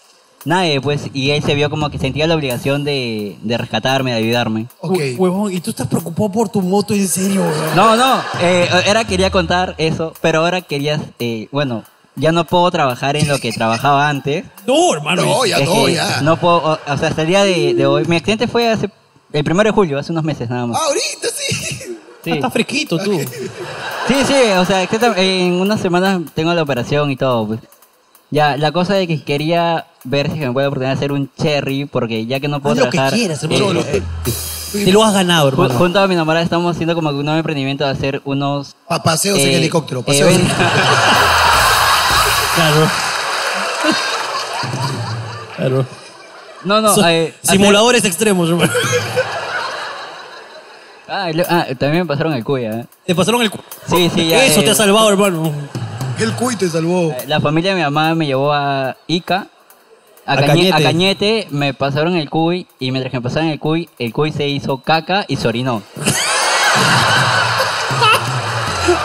nadie 0.48 0.82
pues. 0.82 1.10
Y 1.14 1.32
él 1.32 1.44
se 1.44 1.54
vio 1.56 1.70
como 1.70 1.90
que 1.90 2.00
sentía 2.00 2.26
la 2.28 2.36
obligación 2.36 2.84
de, 2.84 3.38
de 3.42 3.58
rescatarme, 3.58 4.12
de 4.12 4.18
ayudarme. 4.18 4.68
Hue- 4.82 5.16
Huevón, 5.18 5.54
¿y 5.54 5.60
tú 5.60 5.70
estás 5.72 5.88
preocupado 5.88 6.32
por 6.32 6.50
tu 6.50 6.62
moto 6.62 6.94
en 6.94 7.08
serio? 7.08 7.42
weón? 7.42 7.76
No, 7.76 7.96
no, 7.96 8.22
eh, 8.42 8.68
era 8.88 9.06
quería 9.06 9.30
contar 9.30 9.76
eso, 9.78 10.14
pero 10.22 10.40
ahora 10.40 10.62
querías, 10.62 11.02
eh, 11.20 11.48
bueno, 11.52 11.84
ya 12.16 12.32
no 12.32 12.46
puedo 12.46 12.72
trabajar 12.72 13.16
en 13.16 13.28
lo 13.28 13.38
que 13.38 13.52
trabajaba 13.52 14.10
antes. 14.10 14.44
No, 14.66 14.94
hermano. 14.94 15.22
No, 15.24 15.46
ya 15.46 15.58
Es 15.58 15.68
no, 15.70 15.86
que 15.86 15.94
ya. 15.94 16.22
No 16.22 16.38
puedo, 16.38 16.58
o, 16.58 16.72
o 16.74 16.98
sea, 16.98 17.10
hasta 17.10 17.22
el 17.22 17.28
día 17.28 17.44
de, 17.44 17.76
de 17.76 17.86
hoy. 17.86 18.06
Mi 18.06 18.16
accidente 18.16 18.48
fue 18.48 18.68
hace, 18.70 18.90
el 19.34 19.44
primero 19.44 19.68
de 19.70 19.74
julio, 19.74 20.00
hace 20.00 20.12
unos 20.12 20.24
meses 20.24 20.50
nada 20.50 20.66
más. 20.66 20.80
Ah, 20.82 20.86
ahorita 20.88 21.28
sí. 21.36 21.56
Sí. 22.24 22.32
Ah, 22.32 22.36
Está 22.36 22.50
fresquito 22.50 22.98
tú. 22.98 23.20
Sí, 24.08 24.16
sí, 24.26 24.34
o 24.58 24.66
sea, 24.66 24.82
exactamente, 24.84 25.46
en 25.46 25.54
unas 25.62 25.80
semanas 25.80 26.22
tengo 26.34 26.54
la 26.54 26.64
operación 26.64 27.12
y 27.12 27.16
todo, 27.18 27.46
pues. 27.48 27.60
Ya, 28.32 28.58
la 28.58 28.72
cosa 28.72 28.96
de 28.96 29.08
que 29.08 29.24
quería 29.24 29.86
ver 30.10 30.32
si 30.32 30.40
me 30.40 30.52
puedo 30.52 30.68
oportunidad 30.68 30.92
de 30.94 30.98
hacer 30.98 31.12
un 31.12 31.30
cherry, 31.40 31.86
porque 31.86 32.26
ya 32.26 32.40
que 32.40 32.48
no 32.48 32.60
puedo 32.62 32.74
Haz 32.74 32.80
lo 32.80 32.86
que 32.86 32.92
trabajar... 32.98 33.18
quieras, 33.18 33.44
hermano. 33.44 33.80
eh, 33.82 34.02
Te 34.72 34.92
lo 34.92 35.04
has 35.04 35.14
ganado, 35.14 35.48
hermano. 35.50 35.74
junto 35.76 36.00
a 36.00 36.08
mi 36.08 36.14
enamorada 36.14 36.44
estamos 36.44 36.74
haciendo 36.76 36.96
como 36.96 37.10
que 37.10 37.16
un 37.18 37.26
nuevo 37.26 37.38
emprendimiento 37.40 37.84
de 37.86 37.92
hacer 37.92 38.22
unos... 38.26 38.76
Pa- 38.88 39.02
paseos 39.04 39.38
en 39.40 39.48
eh, 39.50 39.58
helicóptero, 39.58 40.02
paseos 40.04 40.30
en- 40.32 40.42
eventos- 40.42 40.58
Claro. 42.56 42.90
Claro. 45.58 45.86
No, 46.64 46.82
no, 46.82 46.90
eh, 47.08 47.34
hacer- 47.44 47.52
simuladores 47.58 48.04
extremos, 48.06 48.50
hermano. 48.50 48.72
Ah, 51.10 51.30
ah, 51.50 51.66
también 51.80 52.04
me 52.04 52.06
pasaron 52.06 52.34
el 52.34 52.44
cuya, 52.44 52.82
¿eh? 52.82 52.86
Te 53.06 53.16
pasaron 53.16 53.42
el 53.42 53.50
cu- 53.50 53.60
Sí, 53.90 54.12
sí, 54.14 54.28
ya. 54.28 54.44
Eso 54.44 54.60
te 54.62 54.68
eh, 54.68 54.72
ha 54.72 54.76
salvado, 54.76 55.10
hermano. 55.10 55.52
El 56.20 56.34
cuy 56.34 56.56
te 56.56 56.68
salvó. 56.68 57.16
La 57.28 57.40
familia 57.40 57.72
de 57.72 57.78
mi 57.78 57.84
mamá 57.84 58.14
me 58.16 58.26
llevó 58.26 58.52
a 58.52 58.98
Ica, 59.08 59.48
a, 60.28 60.34
A 60.34 60.36
Cañe- 60.38 60.46
Cañete. 60.48 60.74
a 60.74 60.82
Cañete, 60.84 61.48
me 61.52 61.74
pasaron 61.74 62.16
el 62.16 62.30
cuy 62.30 62.68
y 62.80 62.92
mientras 62.92 63.12
que 63.12 63.18
me 63.18 63.24
pasaban 63.24 63.48
el 63.50 63.60
cuy, 63.60 63.90
el 63.98 64.14
cuy 64.14 64.32
se 64.32 64.48
hizo 64.48 64.78
caca 64.80 65.26
y 65.28 65.38
se 65.38 65.48
orinó. 65.48 65.82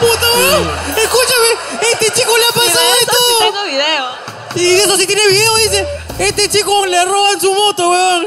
¡Puta, 0.00 0.26
weón! 0.36 0.70
Escúchame, 0.96 1.90
este 1.92 2.10
chico 2.12 2.32
le 2.36 2.44
ha 2.44 2.52
pasado 2.52 2.86
esto. 3.00 3.16
tengo 3.40 3.64
video. 3.64 4.06
Y 4.56 4.74
eso 4.80 4.96
sí 4.96 5.06
tiene 5.06 5.26
video, 5.28 5.54
dice. 5.56 5.86
Este 6.18 6.48
chico 6.48 6.86
le 6.86 7.04
roban 7.04 7.40
su 7.40 7.52
moto, 7.52 7.90
weón. 7.90 8.26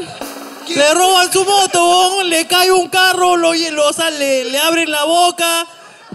Le 0.68 0.93
roban 0.93 1.32
su 1.32 1.43
moto, 1.46 1.84
weón. 1.84 2.30
Le 2.30 2.48
cae 2.48 2.72
un 2.72 2.88
carro, 2.89 3.38
lo, 3.38 3.54
lo 3.54 3.93
sale, 3.93 4.46
le 4.46 4.58
abren 4.60 4.89
la 4.91 5.04
boca. 5.06 5.66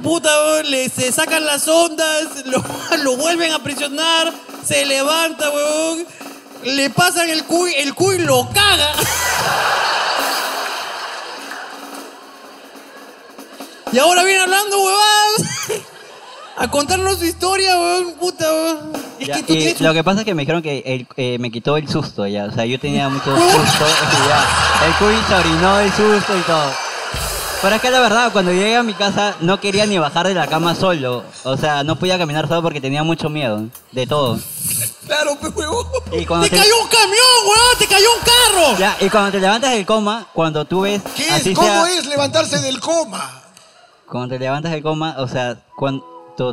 Puta, 0.03 0.31
weón, 0.45 0.71
le, 0.71 0.89
se 0.89 1.13
sacan 1.13 1.45
las 1.45 1.69
ondas, 1.69 2.45
lo, 2.47 2.63
lo 3.03 3.17
vuelven 3.17 3.53
a 3.53 3.59
presionar, 3.63 4.33
se 4.65 4.85
levanta, 4.87 5.51
weón. 5.51 6.07
Le 6.65 6.91
pasan 6.91 7.29
el 7.31 7.45
cuy, 7.45 7.73
el 7.79 7.95
cuy 7.95 8.19
lo 8.19 8.49
caga. 8.51 8.93
Y 13.93 13.99
ahora 13.99 14.23
viene 14.25 14.41
hablando, 14.43 14.79
huevadas. 14.85 15.83
A 16.57 16.71
contarnos 16.71 17.19
su 17.19 17.25
historia, 17.25 17.79
weón, 17.79 18.13
puta, 18.15 18.45
weón. 18.53 18.93
Es 19.19 19.27
Ya, 19.29 19.35
que 19.37 19.43
tú 19.43 19.53
y 19.55 19.75
lo 19.83 19.95
que 19.95 20.05
pasa 20.05 20.21
es 20.21 20.25
que 20.27 20.35
me 20.35 20.43
dijeron 20.43 20.63
que 20.63 20.83
el- 20.85 21.07
eh, 21.17 21.39
me 21.39 21.51
quitó 21.51 21.77
el 21.77 21.89
susto 21.89 22.27
ya, 22.27 22.45
o 22.45 22.53
sea, 22.53 22.65
yo 22.67 22.79
tenía 22.79 23.09
mucho 23.09 23.25
susto, 23.37 23.87
ya, 24.29 24.87
el 24.87 24.93
cuy 24.95 25.15
se 25.27 25.35
orinó 25.35 25.77
del 25.79 25.91
susto 25.93 26.39
y 26.39 26.43
todo. 26.43 26.73
Pero 27.63 27.75
es 27.77 27.83
que 27.83 27.91
la 27.91 28.01
verdad, 28.01 28.33
cuando 28.33 28.53
llegué 28.53 28.77
a 28.77 28.83
mi 28.83 28.95
casa 28.95 29.37
no 29.41 29.61
quería 29.61 29.85
ni 29.85 29.99
bajar 29.99 30.27
de 30.27 30.33
la 30.35 30.47
cama 30.47 30.75
solo, 30.75 31.25
o 31.45 31.57
sea, 31.59 31.85
no 31.85 31.97
podía 31.97 32.17
caminar 32.17 32.49
solo 32.49 32.63
porque 32.63 32.81
tenía 32.81 33.03
mucho 33.03 33.29
miedo 33.29 33.65
de 33.93 34.07
todo. 34.07 34.39
Claro, 35.07 35.33
huevón. 35.55 35.87
Y 36.13 36.25
cuando 36.25 36.49
¡Te 36.49 36.57
cayó 36.57 36.73
un 36.83 36.89
camión, 36.89 37.27
weón! 37.45 37.79
¡Te 37.79 37.87
cayó 37.87 38.07
un 38.17 38.21
carro! 38.25 38.79
Ya, 38.79 38.97
y 39.01 39.11
cuando 39.11 39.33
te 39.33 39.41
levantas 39.41 39.73
del 39.73 39.85
coma, 39.85 40.27
cuando 40.33 40.65
tú 40.65 40.83
ves 40.83 41.03
¿Qué 41.15 41.25
es? 41.27 41.33
así 41.33 41.53
¿Cómo 41.55 41.67
sea- 41.67 41.99
es 41.99 42.07
levantarse 42.07 42.61
del 42.61 42.81
coma? 42.81 43.43
Cuando 44.07 44.29
te 44.35 44.39
levantas 44.39 44.73
del 44.73 44.83
coma, 44.83 45.17
o 45.19 45.29
sea, 45.29 45.57
cuando 45.77 46.05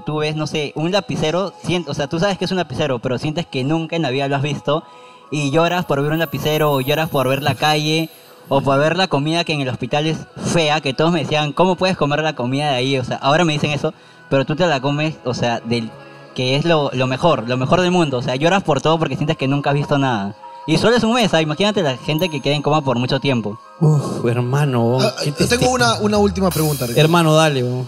tú 0.05 0.17
ves, 0.17 0.35
no 0.35 0.45
sé, 0.45 0.73
un 0.75 0.91
lapicero, 0.91 1.53
sien- 1.63 1.85
o 1.87 1.93
sea, 1.93 2.07
tú 2.07 2.19
sabes 2.19 2.37
que 2.37 2.45
es 2.45 2.51
un 2.51 2.57
lapicero, 2.57 2.99
pero 2.99 3.17
sientes 3.17 3.45
que 3.45 3.63
nunca 3.63 3.95
en 3.95 4.01
la 4.01 4.09
vida 4.09 4.27
lo 4.27 4.35
has 4.35 4.41
visto 4.41 4.83
y 5.31 5.51
lloras 5.51 5.85
por 5.85 6.01
ver 6.01 6.11
un 6.11 6.19
lapicero 6.19 6.71
o 6.73 6.81
lloras 6.81 7.09
por 7.09 7.27
ver 7.29 7.41
la 7.43 7.55
calle 7.55 8.09
o 8.49 8.61
por 8.61 8.79
ver 8.79 8.97
la 8.97 9.07
comida 9.07 9.43
que 9.43 9.53
en 9.53 9.61
el 9.61 9.69
hospital 9.69 10.05
es 10.07 10.17
fea, 10.53 10.81
que 10.81 10.93
todos 10.93 11.11
me 11.11 11.21
decían, 11.23 11.53
¿cómo 11.53 11.75
puedes 11.75 11.97
comer 11.97 12.21
la 12.21 12.35
comida 12.35 12.69
de 12.71 12.75
ahí? 12.75 12.97
O 12.97 13.03
sea, 13.03 13.17
ahora 13.17 13.45
me 13.45 13.53
dicen 13.53 13.71
eso, 13.71 13.93
pero 14.29 14.45
tú 14.45 14.55
te 14.55 14.65
la 14.65 14.81
comes, 14.81 15.15
o 15.25 15.33
sea, 15.33 15.59
del 15.59 15.89
que 16.35 16.55
es 16.55 16.65
lo, 16.65 16.91
lo 16.93 17.07
mejor, 17.07 17.47
lo 17.49 17.57
mejor 17.57 17.81
del 17.81 17.91
mundo, 17.91 18.17
o 18.17 18.21
sea, 18.21 18.35
lloras 18.35 18.63
por 18.63 18.79
todo 18.81 18.99
porque 18.99 19.15
sientes 19.15 19.37
que 19.37 19.47
nunca 19.47 19.71
has 19.71 19.75
visto 19.75 19.97
nada. 19.97 20.35
Y 20.67 20.77
solo 20.77 20.97
es 20.97 21.03
un 21.03 21.13
mes, 21.13 21.33
¿ah? 21.33 21.41
imagínate 21.41 21.81
la 21.81 21.97
gente 21.97 22.29
que 22.29 22.41
queda 22.41 22.53
en 22.53 22.61
coma 22.61 22.81
por 22.81 22.99
mucho 22.99 23.19
tiempo. 23.19 23.57
Uf, 23.79 24.25
hermano. 24.25 24.97
Ah, 25.01 25.13
tengo 25.49 25.71
una, 25.71 25.95
una 25.99 26.17
última 26.17 26.49
pregunta. 26.51 26.85
Ricardo. 26.85 27.01
Hermano, 27.01 27.33
dale, 27.35 27.63
weón. 27.63 27.87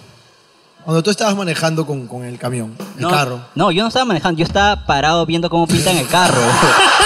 Cuando 0.86 1.04
tú 1.04 1.12
estabas 1.12 1.36
manejando 1.36 1.86
con, 1.86 2.08
con 2.08 2.24
el 2.24 2.40
camión, 2.40 2.74
el 2.96 3.04
no, 3.04 3.10
carro, 3.10 3.42
No, 3.54 3.70
yo 3.70 3.84
no 3.84 3.90
estaba 3.90 4.06
manejando, 4.06 4.40
yo 4.40 4.46
estaba 4.46 4.86
parado 4.86 5.26
viendo 5.26 5.50
cómo 5.50 5.68
pintan 5.68 5.98
el 5.98 6.08
carro. 6.08 6.42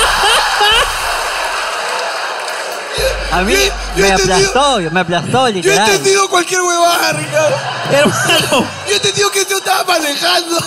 A 3.33 3.41
mí 3.41 3.55
me 3.95 4.11
aplastó, 4.11 4.77
me 4.91 4.99
aplastó, 4.99 5.31
Yo 5.31 5.47
he 5.47 5.53
literal. 5.53 5.89
entendido 5.89 6.29
cualquier 6.29 6.61
huevada, 6.61 7.13
Ricardo. 7.13 7.55
Hermano. 7.91 8.67
Yo 8.87 8.93
he 8.93 8.95
entendido 8.95 9.31
que 9.31 9.45
tú 9.45 9.57
estabas 9.57 9.87
manejando. 9.87 10.57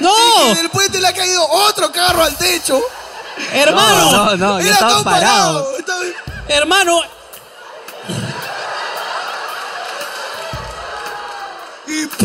¡No! 0.00 0.12
Y 0.50 0.54
que 0.54 0.62
después 0.62 0.90
te 0.90 1.00
le 1.00 1.08
ha 1.08 1.12
caído 1.12 1.46
otro 1.48 1.92
carro 1.92 2.22
al 2.24 2.34
techo. 2.36 2.80
Hermano. 3.52 4.10
No, 4.10 4.24
no, 4.24 4.36
no, 4.36 4.60
yo 4.60 4.72
estaba 4.72 5.02
parado. 5.04 5.76
Estaba- 5.78 6.00
Hermano. 6.48 7.00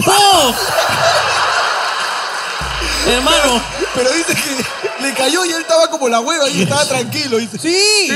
¡Oh! 0.08 0.56
Hermano. 3.08 3.62
Pero 3.96 4.12
dice 4.12 4.36
que 4.36 5.04
le 5.04 5.14
cayó 5.14 5.44
y 5.46 5.52
él 5.52 5.62
estaba 5.62 5.90
como 5.90 6.08
la 6.10 6.20
hueva 6.22 6.48
y 6.50 6.64
estaba 6.64 6.86
tranquilo. 6.86 7.38
Dice. 7.38 7.58
Sí. 7.60 8.10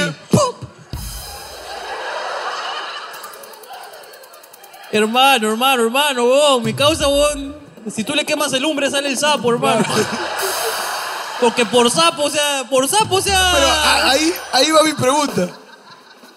Hermano, 4.94 5.50
hermano, 5.52 5.84
hermano, 5.84 6.24
weón. 6.26 6.64
Mi 6.64 6.74
causa, 6.74 7.08
weón. 7.08 7.56
Si 7.94 8.04
tú 8.06 8.14
le 8.14 8.24
quemas 8.26 8.54
el 8.54 8.62
lumbre, 8.64 8.90
sale 8.90 9.10
el 9.10 9.18
sapo, 9.18 9.52
hermano. 9.52 9.84
Porque 11.42 11.66
por 11.66 11.90
sapo, 11.92 12.24
o 12.24 12.30
sea, 12.30 12.64
por 12.70 12.88
sapo, 12.88 13.16
o 13.16 13.22
sea. 13.22 13.52
Pero 13.54 13.68
a- 13.68 14.10
ahí, 14.12 14.34
ahí 14.54 14.72
va 14.72 14.84
mi 14.84 14.94
pregunta. 14.94 15.50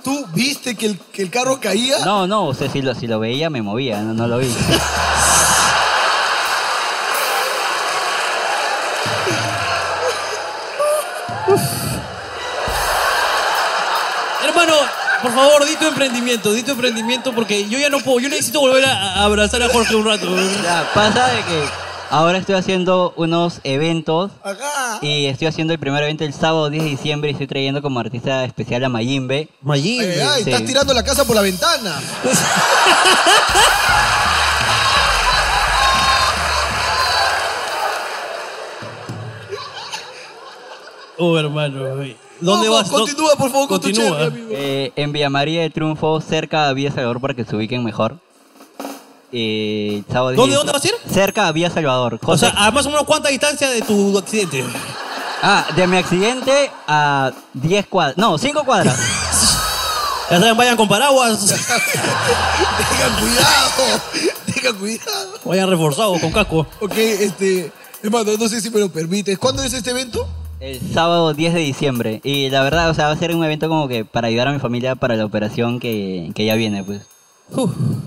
¿Tú 0.03 0.25
viste 0.35 0.75
que 0.77 0.87
el, 0.87 0.99
que 1.13 1.23
el 1.23 1.31
carro 1.31 1.61
caía? 1.61 1.99
No, 2.05 2.27
no, 2.27 2.47
o 2.47 2.55
sea, 2.55 2.71
si 2.71 2.81
lo, 2.81 2.95
si 2.95 3.07
lo 3.07 3.19
veía 3.21 3.51
me 3.51 3.61
movía, 3.61 4.01
no, 4.01 4.15
no 4.15 4.27
lo 4.27 4.39
vi. 4.39 4.49
por 15.27 15.35
favor, 15.35 15.67
di 15.67 15.75
tu 15.75 15.87
emprendimiento, 15.87 16.53
di 16.53 16.63
tu 16.63 16.71
emprendimiento, 16.71 17.33
porque 17.35 17.69
yo 17.69 17.81
ya 17.81 17.91
no 17.91 17.99
puedo, 17.99 18.21
yo 18.21 18.29
necesito 18.29 18.61
volver 18.61 18.85
a, 18.85 19.15
a 19.15 19.25
abrazar 19.25 19.61
a 19.61 19.69
Jorge 19.69 19.97
un 19.97 20.05
rato. 20.05 20.29
Ya, 20.63 20.89
pasa 20.95 21.27
de 21.27 21.43
que 21.43 21.65
ahora 22.11 22.39
estoy 22.39 22.55
haciendo 22.55 23.13
unos 23.17 23.59
eventos 23.65 24.31
Ajá. 24.45 25.01
y 25.03 25.27
estoy 25.27 25.49
haciendo 25.49 25.73
el 25.73 25.81
primer 25.81 26.05
evento 26.05 26.23
el 26.23 26.33
sábado 26.33 26.71
10 26.71 26.85
de 26.85 26.91
diciembre 26.91 27.31
y 27.31 27.33
estoy 27.33 27.49
trayendo 27.49 27.83
como 27.83 27.99
artista 27.99 28.45
especial 28.45 28.85
a 28.85 28.89
Mayimbe. 28.89 29.49
Mayimbe. 29.63 30.23
Ay, 30.23 30.29
ay, 30.37 30.45
Sí. 30.45 30.51
estás 30.53 30.65
tirando 30.65 30.95
la 30.95 31.03
casa 31.03 31.25
por 31.25 31.35
la 31.35 31.43
ventana. 31.43 32.01
Oh, 41.19 41.37
hermano. 41.39 41.97
güey. 41.97 42.17
¿Dónde 42.41 42.67
No, 42.67 42.73
vas? 42.75 42.91
No, 42.91 42.99
Continúa, 42.99 43.37
por 43.37 43.51
favor, 43.51 43.69
con 43.69 43.81
tu 43.81 43.87
Continúa. 43.89 44.25
amigo. 44.27 44.49
Eh, 44.51 44.93
en 44.97 45.13
Villa 45.13 45.31
María 45.31 45.63
de 45.63 45.71
Triunfo, 45.71 46.21
cerca 46.21 46.69
a 46.69 46.73
Villa 46.73 46.91
Salvador 46.93 47.21
para 47.21 47.35
que 47.35 47.45
se 47.45 47.57
ubiquen 47.57 47.83
mejor. 47.85 48.19
Eh, 49.33 50.03
sábado 50.09 50.31
10 50.31 50.37
¿Dónde, 50.37 50.53
de- 50.53 50.57
dónde 50.59 50.73
vas 50.73 50.85
a 50.85 50.89
ir? 50.89 50.95
Cerca 51.13 51.49
a 51.49 51.53
Villa 51.53 51.71
Salvador. 51.71 52.19
O 52.23 52.27
José- 52.27 52.51
sea, 52.51 52.67
a 52.67 52.71
más 52.71 52.87
o 52.87 52.91
menos 52.91 53.05
cuánta 53.05 53.29
distancia 53.29 53.69
de 53.71 53.83
tu 53.83 54.17
accidente. 54.19 54.65
Ah, 55.43 55.67
de 55.77 55.87
mi 55.87 55.97
accidente 55.97 56.71
a 56.87 57.33
10 57.53 57.87
cuadras. 57.87 58.17
No, 58.17 58.39
5 58.39 58.65
cuadras. 58.65 58.97
Ya 60.29 60.41
saben, 60.41 60.57
vayan 60.57 60.77
con 60.77 60.89
paraguas, 60.89 61.39
Tengan 61.47 63.21
cuidado. 63.21 64.01
Tengan 64.53 64.75
cuidado. 64.75 65.39
vayan 65.45 65.71
reforzados 65.71 66.19
con 66.21 66.33
casco. 66.33 66.67
Ok, 66.81 66.95
este. 66.97 67.71
Hermano, 68.03 68.33
no 68.37 68.49
sé 68.49 68.61
si 68.61 68.69
me 68.71 68.81
lo 68.81 68.89
permites. 68.89 69.39
¿Cuándo 69.39 69.63
es 69.63 69.73
este 69.73 69.91
evento? 69.91 70.27
El 70.61 70.81
sábado 70.93 71.35
10 71.35 71.55
de 71.55 71.61
diciembre. 71.61 72.21
Y 72.25 72.49
la 72.49 72.63
verdad, 72.63 72.89
o 72.91 72.95
sea, 72.95 73.07
va 73.07 73.13
a 73.13 73.17
ser 73.17 73.35
un 73.35 73.45
evento 73.45 73.69
como 73.69 73.89
que 73.89 74.05
para 74.05 74.29
ayudar 74.29 74.49
a 74.49 74.53
mi 74.53 74.59
familia 74.59 74.95
para 74.95 75.17
la 75.17 75.25
operación 75.25 75.81
que, 75.81 76.31
que 76.35 76.47
ya 76.47 76.55
viene, 76.55 76.83
pues. 76.83 77.03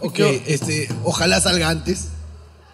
Ok, 0.02 0.20
este, 0.48 0.90
ojalá 1.04 1.40
salga 1.40 1.70
antes. 1.70 2.10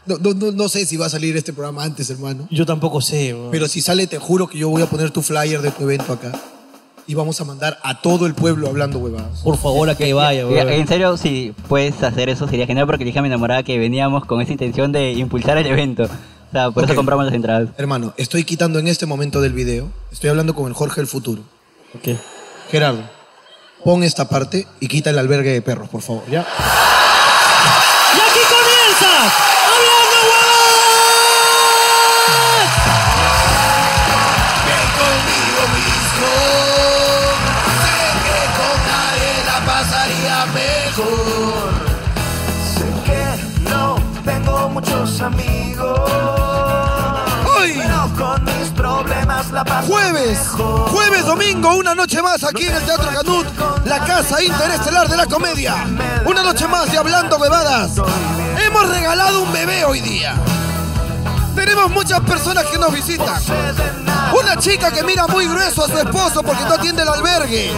No, 0.06 0.18
no, 0.18 0.34
no, 0.34 0.52
no 0.52 0.70
sé 0.70 0.86
si 0.86 0.98
va 0.98 1.08
a 1.08 1.10
salir 1.10 1.36
este 1.36 1.52
programa 1.52 1.84
antes, 1.84 2.10
hermano. 2.10 2.48
Yo 2.52 2.66
tampoco 2.66 3.02
sé, 3.02 3.34
weón. 3.34 3.52
Pero 3.52 3.68
si 3.68 3.82
sale, 3.82 4.08
te 4.08 4.20
juro 4.20 4.48
que 4.48 4.58
yo 4.58 4.70
voy 4.70 4.82
a 4.82 4.86
poner 4.86 5.12
tu 5.12 5.22
flyer 5.22 5.62
de 5.62 5.72
tu 5.72 5.84
evento 5.84 6.14
acá. 6.14 6.32
Y 7.08 7.14
vamos 7.14 7.40
a 7.40 7.44
mandar 7.44 7.78
a 7.84 8.02
todo 8.02 8.26
el 8.26 8.34
pueblo 8.34 8.68
hablando 8.68 8.98
huevadas. 8.98 9.42
Por 9.42 9.58
favor, 9.58 9.90
a 9.90 9.96
que 9.96 10.12
vaya, 10.14 10.48
weón. 10.48 10.70
En 10.70 10.88
serio, 10.88 11.18
si 11.18 11.54
puedes 11.68 12.02
hacer 12.02 12.30
eso 12.30 12.48
sería 12.48 12.66
genial 12.66 12.86
porque 12.88 13.04
le 13.04 13.10
dije 13.10 13.20
a 13.20 13.22
mi 13.22 13.28
enamorada 13.28 13.64
que 13.64 13.78
veníamos 13.78 14.26
con 14.26 14.42
esa 14.42 14.52
intención 14.52 14.92
de 14.92 15.12
impulsar 15.14 15.58
el 15.58 15.68
evento 15.68 16.08
sea, 16.56 16.72
por 16.72 16.84
okay. 16.84 16.94
eso 16.94 16.96
compramos 16.96 17.26
las 17.26 17.34
entradas. 17.34 17.70
Hermano, 17.78 18.14
estoy 18.18 18.44
quitando 18.44 18.80
en 18.80 18.88
este 18.88 19.06
momento 19.06 19.42
del 19.42 19.54
video. 19.54 19.90
Estoy 20.12 20.30
hablando 20.30 20.56
con 20.56 20.68
el 20.68 20.74
Jorge 20.74 21.02
del 21.02 21.08
futuro. 21.08 21.42
Ok. 21.94 22.18
Gerardo, 22.72 23.04
pon 23.84 24.04
esta 24.04 24.30
parte 24.30 24.66
y 24.80 24.88
quita 24.88 25.10
el 25.10 25.20
albergue 25.20 25.52
de 25.52 25.62
perros, 25.62 25.90
por 25.90 26.02
favor, 26.02 26.24
¿ya? 26.30 26.46
¡Y 28.16 28.20
aquí 28.20 28.40
comienza! 28.56 29.12
¡Hablando 29.76 30.18
huevadas! 30.30 30.86
Bien 34.66 34.88
conmigo 35.00 35.62
mismo 35.76 36.32
Sé 37.84 38.00
que 38.26 38.40
con 38.58 38.78
nadie 38.92 39.32
pasaría 39.66 40.38
mejor 40.62 41.68
Sé 42.74 42.88
que 43.06 43.24
no 43.70 43.84
tengo 44.24 44.56
muchos 44.70 45.22
amigos 45.22 46.25
jueves, 49.88 50.40
jueves, 50.92 51.26
domingo, 51.26 51.76
una 51.76 51.96
noche 51.96 52.22
más 52.22 52.44
aquí 52.44 52.66
en 52.66 52.76
el 52.76 52.84
Teatro 52.84 53.10
Canut, 53.12 53.46
la 53.86 54.04
casa 54.04 54.42
interestelar 54.42 55.08
de 55.08 55.18
la 55.18 55.26
comedia. 55.26 55.76
Una 56.26 56.44
noche 56.44 56.68
más 56.68 56.92
de 56.92 56.98
Hablando 56.98 57.38
Bebadas. 57.40 57.92
Hemos 58.66 58.90
regalado 58.90 59.44
un 59.44 59.52
bebé 59.52 59.86
hoy 59.86 60.02
día. 60.02 60.36
Tenemos 61.56 61.90
muchas 61.92 62.20
personas 62.22 62.66
que 62.66 62.78
nos 62.78 62.94
visitan. 62.94 63.42
Una 64.38 64.58
chica 64.58 64.92
que 64.92 65.04
mira 65.04 65.28
muy 65.28 65.48
grueso 65.48 65.86
a 65.86 65.88
su 65.88 65.98
esposo 65.98 66.44
porque 66.44 66.64
no 66.64 66.74
atiende 66.74 67.04
el 67.04 67.10
albergue. 67.10 67.72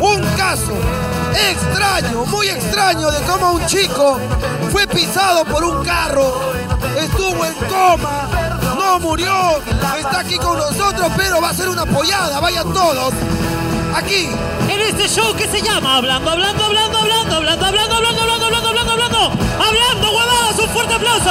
Un 0.00 0.22
caso 0.36 0.72
extraño, 1.34 2.24
muy 2.26 2.48
extraño 2.48 3.10
de 3.10 3.20
cómo 3.22 3.52
un 3.52 3.66
chico 3.66 4.18
fue 4.72 4.86
pisado 4.86 5.44
por 5.44 5.64
un 5.64 5.84
carro, 5.84 6.52
estuvo 6.98 7.44
en 7.44 7.54
coma, 7.68 8.28
murió, 8.98 9.58
está 9.98 10.20
aquí 10.20 10.36
con 10.38 10.58
nosotros, 10.58 11.12
pero 11.16 11.40
va 11.40 11.50
a 11.50 11.54
ser 11.54 11.68
una 11.68 11.86
pollada, 11.86 12.40
vayan 12.40 12.72
todos. 12.72 13.14
Aquí, 13.94 14.28
En 14.68 14.80
este 14.80 15.08
show 15.08 15.34
que 15.34 15.48
se 15.48 15.60
llama 15.60 15.96
Hablando, 15.96 16.30
Hablando, 16.30 16.64
Hablando, 16.64 16.98
Hablando, 16.98 17.36
Hablando, 17.36 17.66
Hablando, 17.66 17.96
Hablando, 17.96 18.20
Hablando, 18.22 18.46
Hablando, 18.46 18.68
Hablando, 18.68 18.92
Hablando, 18.92 19.32
Hablando, 19.58 20.10
huevadas, 20.10 20.58
un 20.58 20.68
fuerte 20.70 20.94
aplauso. 20.94 21.30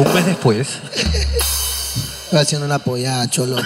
Un 0.00 0.14
mes 0.14 0.24
después. 0.24 0.78
haciendo 2.32 2.64
una 2.64 2.78
pollada, 2.78 3.28
cholo. 3.28 3.56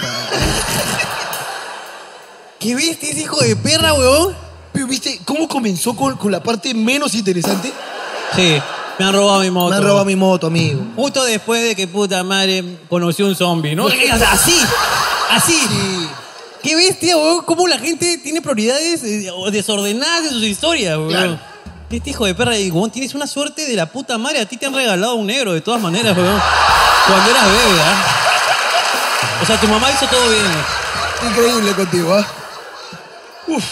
¿Qué 2.59 2.75
viste 2.75 3.11
ese 3.11 3.21
hijo 3.21 3.39
de 3.39 3.55
perra, 3.55 3.93
weón? 3.93 4.35
Pero 4.73 4.85
viste 4.85 5.21
cómo 5.23 5.47
comenzó 5.47 5.95
con, 5.95 6.17
con 6.17 6.33
la 6.33 6.43
parte 6.43 6.73
menos 6.73 7.15
interesante. 7.15 7.71
Sí, 8.35 8.57
me 8.99 9.05
han 9.05 9.13
robado 9.13 9.39
mi 9.39 9.49
moto. 9.49 9.69
Me 9.69 9.75
han 9.77 9.83
robado 9.83 10.03
mi 10.03 10.17
moto, 10.17 10.47
amigo. 10.47 10.81
Justo 10.97 11.23
después 11.23 11.63
de 11.63 11.73
que 11.73 11.87
puta 11.87 12.21
madre 12.25 12.79
conoció 12.89 13.27
un 13.27 13.35
zombie, 13.35 13.73
¿no? 13.73 13.85
O 13.85 13.89
sea, 13.89 14.33
así, 14.33 14.57
así. 15.29 15.57
Qué 16.61 16.75
bestia, 16.75 17.15
weón. 17.15 17.45
Cómo 17.45 17.65
la 17.65 17.79
gente 17.79 18.17
tiene 18.17 18.41
prioridades 18.41 19.05
eh, 19.05 19.31
o 19.31 19.49
desordenadas 19.51 20.25
en 20.25 20.31
sus 20.31 20.43
historias, 20.43 20.97
weón. 20.97 21.09
Claro. 21.11 21.54
Este 21.89 22.09
hijo 22.09 22.25
de 22.25 22.33
perra, 22.33 22.57
y, 22.57 22.71
weón, 22.71 22.89
tienes 22.89 23.13
una 23.13 23.27
suerte 23.27 23.67
de 23.67 23.75
la 23.75 23.85
puta 23.85 24.17
madre. 24.17 24.41
A 24.41 24.45
ti 24.45 24.57
te 24.57 24.65
han 24.65 24.73
regalado 24.73 25.15
un 25.15 25.27
negro, 25.27 25.53
de 25.53 25.61
todas 25.61 25.81
maneras, 25.81 26.17
weón. 26.17 26.41
Cuando 27.07 27.29
eras 27.31 27.45
bebé, 27.45 27.81
¿ah? 27.81 29.41
O 29.41 29.45
sea, 29.45 29.59
tu 29.59 29.67
mamá 29.67 29.91
hizo 29.91 30.07
todo 30.07 30.29
bien. 30.29 30.43
Increíble 31.29 31.73
contigo, 31.73 32.13
¿ah? 32.13 32.25
Uf. 33.47 33.63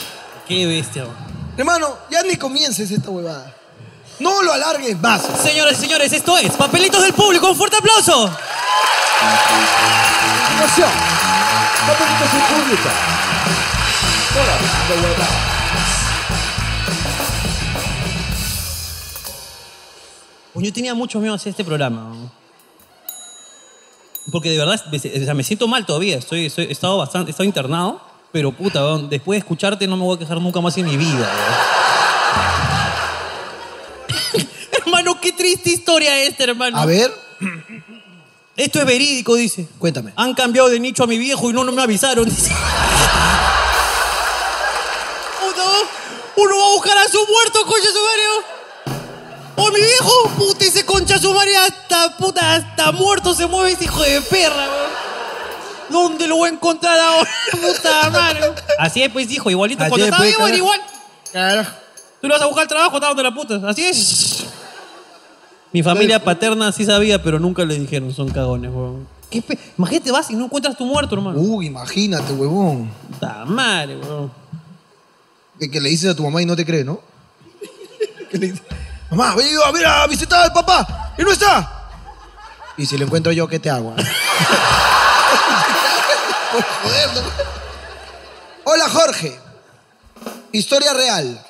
Qué 0.48 0.68
bestia, 0.68 1.03
weón. 1.03 1.15
Hermano, 1.57 1.98
ya 2.10 2.22
ni 2.23 2.35
comiences 2.35 2.90
esta 2.91 3.10
huevada. 3.10 3.53
No 4.19 4.41
lo 4.44 4.53
alargues 4.53 4.99
más. 5.02 5.22
Señoras 5.41 5.73
y 5.73 5.81
señores, 5.81 6.14
esto 6.14 6.38
es 6.38 6.52
Papelitos 6.53 7.02
del 7.02 7.14
Público. 7.14 7.49
¡Un 7.49 7.56
fuerte 7.56 7.77
aplauso! 7.77 8.31
continuación, 10.48 10.90
Papelitos 11.88 12.31
del 12.31 12.41
Público. 12.41 12.90
Hola, 14.35 14.95
de 14.95 15.07
verdad. 15.07 15.52
Pues 20.53 20.65
yo 20.65 20.73
tenía 20.73 20.93
mucho 20.93 21.19
miedo 21.19 21.34
a 21.34 21.38
hacer 21.38 21.51
este 21.51 21.63
programa. 21.63 22.13
Porque 24.31 24.49
de 24.51 24.57
verdad, 24.57 24.80
o 24.93 24.99
sea, 25.25 25.34
me 25.34 25.43
siento 25.43 25.67
mal 25.67 25.85
todavía. 25.85 26.17
Estoy, 26.17 26.45
estoy- 26.45 26.65
he, 26.67 26.71
estado 26.71 26.97
bastante, 26.97 27.30
he 27.30 27.31
estado 27.31 27.45
internado, 27.45 27.99
pero 28.31 28.51
puta, 28.51 28.97
después 29.09 29.38
de 29.38 29.39
escucharte 29.39 29.88
no 29.88 29.97
me 29.97 30.03
voy 30.03 30.15
a 30.15 30.19
quejar 30.19 30.39
nunca 30.39 30.61
más 30.61 30.77
en 30.77 30.85
mi 30.85 30.95
vida. 30.95 31.30
hermano, 34.85 35.19
qué 35.19 35.31
triste 35.34 35.71
historia 35.71 36.17
esta, 36.23 36.43
hermano. 36.45 36.77
A 36.77 36.85
ver, 36.85 37.11
Esto 38.55 38.80
es 38.80 38.85
verídico, 38.85 39.35
dice. 39.35 39.67
cuéntame. 39.80 40.13
Han 40.15 40.34
cambiado 40.35 40.69
de 40.69 40.80
nicho 40.80 41.03
a 41.03 41.07
mi 41.07 41.17
viejo 41.17 41.49
y 41.49 41.53
no, 41.53 41.63
no 41.63 41.71
me 41.71 41.81
avisaron. 41.81 42.25
dice. 42.25 42.51
Uno 46.35 46.57
va 46.57 46.65
a 46.65 46.69
buscar 46.73 46.97
a 46.97 47.07
su 47.07 47.19
muerto, 47.27 47.63
concha 47.65 47.88
su 47.93 47.99
madre. 49.55 49.69
O 49.69 49.71
mi 49.71 49.81
viejo, 49.81 50.30
puta, 50.38 50.65
ese 50.65 50.85
concha 50.85 51.17
su 51.19 51.34
madre 51.34 51.55
hasta, 51.57 52.17
puta, 52.17 52.55
hasta 52.55 52.91
muerto 52.91 53.34
se 53.34 53.45
mueve 53.47 53.71
ese 53.71 53.85
hijo 53.85 54.01
de 54.01 54.21
perra, 54.21 54.55
weón. 54.67 54.93
¿Dónde 55.89 56.27
lo 56.27 56.38
voy 56.38 56.49
a 56.49 56.53
encontrar 56.53 56.97
ahora? 56.99 57.30
Puta 57.51 58.09
madre. 58.09 58.41
Así 58.80 59.03
es, 59.03 59.11
pues, 59.11 59.30
hijo, 59.30 59.49
igualito. 59.51 59.84
Así 59.84 59.89
Cuando 59.89 60.05
es, 60.05 60.11
estaba 60.11 60.23
pues, 60.23 60.35
vivo 60.35 60.47
era 60.47 60.57
igual. 60.57 60.81
Claro. 61.31 61.67
Tú 62.21 62.27
le 62.27 62.34
vas 62.34 62.41
a 62.41 62.45
buscar 62.47 62.67
trabajo, 62.67 62.95
estaba 62.95 63.13
donde 63.13 63.23
la 63.23 63.34
puta. 63.35 63.61
Así 63.69 63.84
es. 63.85 64.45
Mi 65.71 65.84
familia 65.84 66.23
paterna 66.23 66.71
sí 66.71 66.85
sabía, 66.85 67.21
pero 67.21 67.38
nunca 67.39 67.65
le 67.65 67.77
dijeron, 67.77 68.13
son 68.13 68.30
cagones, 68.30 68.71
weón. 68.71 69.07
¿Qué 69.30 69.41
pe- 69.41 69.59
Imagínate, 69.77 70.11
vas 70.11 70.31
y 70.31 70.35
no 70.35 70.45
encuentras 70.45 70.77
tu 70.77 70.85
muerto, 70.85 71.15
hermano. 71.15 71.39
Uy, 71.39 71.65
imagínate, 71.67 72.31
huevón. 72.34 72.89
Puta 73.11 73.45
madre, 73.45 73.97
weón. 73.97 74.31
Que, 75.59 75.69
que 75.69 75.81
le 75.81 75.89
dices 75.89 76.11
a 76.11 76.15
tu 76.15 76.23
mamá 76.23 76.41
y 76.41 76.45
no 76.45 76.55
te 76.55 76.65
cree, 76.65 76.84
¿no? 76.84 77.01
Que 78.31 78.38
le 78.38 78.47
dices, 78.47 78.63
mamá, 79.15 79.35
he 79.41 79.49
ido 79.49 79.64
a 79.65 79.72
ver 79.72 79.85
a 79.85 80.06
visitar 80.07 80.44
al 80.44 80.52
papá 80.52 81.14
y 81.18 81.22
no 81.22 81.31
está. 81.31 81.69
Y 82.77 82.85
si 82.85 82.98
lo 82.98 83.06
encuentro 83.06 83.31
yo, 83.31 83.48
¿qué 83.48 83.60
te 83.60 83.69
hago? 83.69 83.95
Hola, 88.65 88.90
Jorge. 88.90 89.40
Historia 90.52 90.94
real. 90.94 91.45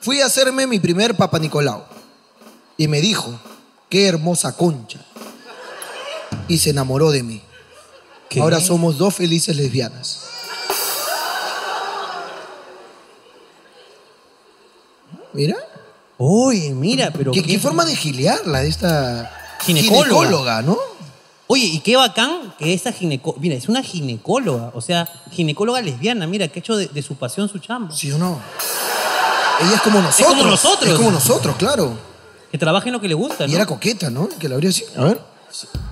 Fui 0.00 0.20
a 0.20 0.26
hacerme 0.26 0.66
mi 0.66 0.80
primer 0.80 1.16
Papa 1.16 1.38
Nicolau. 1.38 1.84
Y 2.76 2.88
me 2.88 3.00
dijo, 3.00 3.38
qué 3.88 4.08
hermosa 4.08 4.56
concha. 4.56 4.98
Y 6.48 6.58
se 6.58 6.70
enamoró 6.70 7.12
de 7.12 7.22
mí. 7.22 7.42
Ahora 8.40 8.60
somos 8.60 8.98
dos 8.98 9.14
felices 9.14 9.56
lesbianas. 9.56 10.24
Mira. 15.32 15.73
Uy, 16.18 16.70
mira, 16.70 17.10
pero. 17.16 17.32
¿Qué, 17.32 17.42
qué 17.42 17.58
forma 17.58 17.84
de 17.84 17.96
gilearla 17.96 18.60
de 18.60 18.68
esta 18.68 19.30
Ginecóloga. 19.64 20.04
ginecóloga, 20.06 20.62
¿no? 20.62 20.78
Oye, 21.46 21.64
y 21.66 21.80
qué 21.80 21.96
bacán 21.96 22.54
que 22.58 22.72
esta 22.72 22.92
ginecóloga. 22.92 23.40
Mira, 23.42 23.54
es 23.56 23.68
una 23.68 23.82
ginecóloga. 23.82 24.70
O 24.74 24.80
sea, 24.80 25.08
ginecóloga 25.32 25.80
lesbiana. 25.82 26.26
Mira, 26.26 26.48
que 26.48 26.58
ha 26.58 26.60
hecho 26.60 26.76
de, 26.76 26.86
de 26.86 27.02
su 27.02 27.16
pasión 27.16 27.48
su 27.48 27.58
chamba. 27.58 27.94
¿Sí 27.94 28.10
o 28.12 28.18
no? 28.18 28.40
Ella 29.60 29.74
es 29.74 29.82
como 29.82 30.00
nosotros. 30.00 30.28
como 30.36 30.44
nosotros. 30.50 30.90
Es 30.90 30.96
como 30.96 31.10
nosotros, 31.10 31.56
claro. 31.56 31.96
Que 32.50 32.58
trabaje 32.58 32.88
en 32.88 32.92
lo 32.94 33.00
que 33.00 33.08
le 33.08 33.14
gusta, 33.14 33.46
¿no? 33.46 33.52
Y 33.52 33.56
era 33.56 33.66
coqueta, 33.66 34.10
¿no? 34.10 34.28
Que 34.28 34.48
la 34.48 34.54
abría 34.54 34.70
así. 34.70 34.84
A 34.96 35.04
ver. 35.04 35.20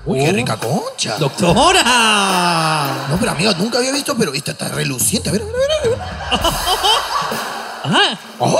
Uy, 0.06 0.18
qué 0.20 0.30
Oh. 0.30 0.32
rica 0.32 0.56
concha. 0.56 1.16
¡Doctora! 1.18 3.06
No, 3.10 3.16
pero 3.18 3.30
amigo, 3.32 3.52
nunca 3.58 3.78
había 3.78 3.92
visto, 3.92 4.16
pero 4.16 4.32
esta 4.34 4.52
está 4.52 4.68
reluciente. 4.68 5.28
A 5.28 5.32
ver, 5.32 5.42
a 5.42 5.44
ver, 5.44 5.54
a 5.54 5.58
ver. 5.58 5.70
a 5.82 5.88
ver. 5.88 5.98
Ajá. 7.84 8.18
¡Oh! 8.38 8.56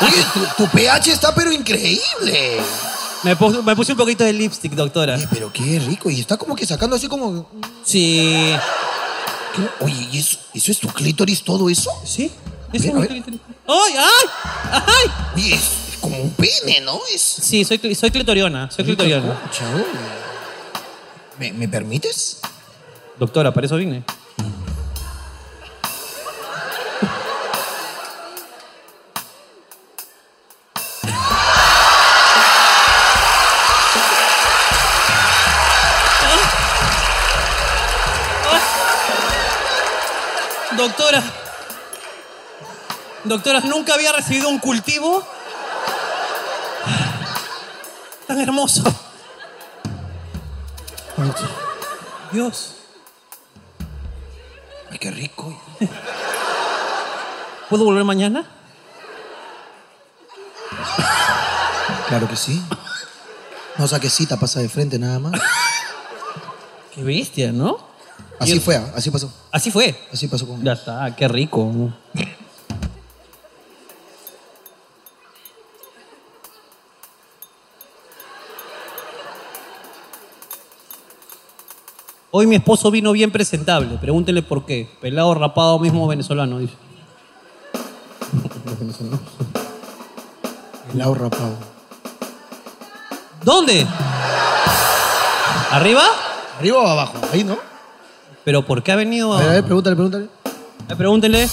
Oye, 0.00 0.24
tu, 0.56 0.64
tu 0.64 0.70
pH 0.70 1.12
está 1.12 1.34
pero 1.34 1.52
increíble. 1.52 2.58
Me, 3.22 3.36
pus- 3.36 3.62
me 3.62 3.76
puse 3.76 3.92
un 3.92 3.98
poquito 3.98 4.24
de 4.24 4.32
lipstick, 4.32 4.72
doctora. 4.72 5.16
pero 5.30 5.52
qué 5.52 5.78
rico. 5.78 6.10
Y 6.10 6.20
está 6.20 6.36
como 6.36 6.56
que 6.56 6.66
sacando 6.66 6.96
así 6.96 7.08
como... 7.08 7.48
Sí. 7.84 8.52
¿Qué? 9.54 9.84
Oye, 9.84 10.08
¿y 10.12 10.18
eso, 10.18 10.38
eso 10.54 10.72
es 10.72 10.78
tu 10.78 10.88
clítoris 10.88 11.42
todo 11.44 11.68
eso? 11.68 11.90
Sí. 12.04 12.30
Ver. 12.72 13.10
¡Ay, 13.68 13.94
ay! 13.96 14.26
¡Ay! 14.72 15.10
Oye, 15.36 15.54
es, 15.54 15.60
es 15.92 15.96
como 16.00 16.16
un 16.18 16.30
pene, 16.30 16.80
¿no? 16.80 16.98
Es... 17.14 17.20
Sí, 17.22 17.64
soy, 17.64 17.78
soy 17.94 18.10
clitoriana. 18.10 18.70
Soy. 18.70 18.96
Concha, 18.96 19.12
oye. 19.74 19.84
¿Me, 21.38 21.52
¿Me 21.52 21.68
permites? 21.68 22.38
Doctora, 23.18 23.52
para 23.52 23.66
eso 23.66 23.76
vine. 23.76 24.04
Doctora. 40.82 41.22
Doctora, 43.22 43.60
nunca 43.60 43.94
había 43.94 44.10
recibido 44.10 44.48
un 44.48 44.58
cultivo 44.58 45.24
tan 48.26 48.40
hermoso. 48.40 48.82
Dios. 52.32 52.74
qué 54.98 55.12
rico. 55.12 55.56
¿Puedo 57.70 57.84
volver 57.84 58.02
mañana? 58.02 58.44
Claro 62.08 62.28
que 62.28 62.34
sí. 62.34 62.60
No 63.78 63.86
saques 63.86 64.12
cita, 64.12 64.36
pasa 64.36 64.58
de 64.58 64.68
frente 64.68 64.98
nada 64.98 65.20
más. 65.20 65.40
Qué 66.92 67.04
bestia, 67.04 67.52
¿no? 67.52 67.91
Así 68.42 68.58
fue, 68.58 68.74
ah, 68.74 68.92
así 68.96 69.10
pasó. 69.10 69.32
Así 69.52 69.70
fue. 69.70 69.94
Así 70.12 70.26
pasó 70.26 70.48
con. 70.48 70.64
Ya 70.64 70.72
está, 70.72 71.14
qué 71.14 71.28
rico. 71.28 71.92
Hoy 82.32 82.48
mi 82.48 82.56
esposo 82.56 82.90
vino 82.90 83.12
bien 83.12 83.30
presentable. 83.30 83.96
Pregúntele 83.98 84.42
por 84.42 84.66
qué. 84.66 84.90
Pelado, 85.00 85.34
rapado, 85.34 85.78
mismo 85.78 86.08
venezolano, 86.08 86.58
dice. 86.58 86.74
Pelado 90.90 91.14
rapado. 91.14 91.56
¿Dónde? 93.44 93.86
¿Arriba? 95.70 96.02
¿Arriba 96.58 96.78
o 96.78 96.88
abajo? 96.88 97.14
Ahí, 97.32 97.44
¿no? 97.44 97.71
¿Pero 98.44 98.64
por 98.64 98.82
qué 98.82 98.92
ha 98.92 98.96
venido 98.96 99.32
A 99.34 99.40
ver, 99.40 99.48
a 99.48 99.52
ver, 99.52 99.64
pregúntale, 99.64 99.96
pregúntale. 99.96 100.28
Eh, 100.88 100.96
Pregúntenle. 100.96 101.48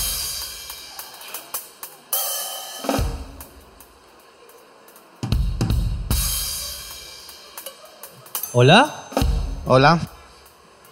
¿Hola? 8.54 8.94
Hola. 9.66 10.00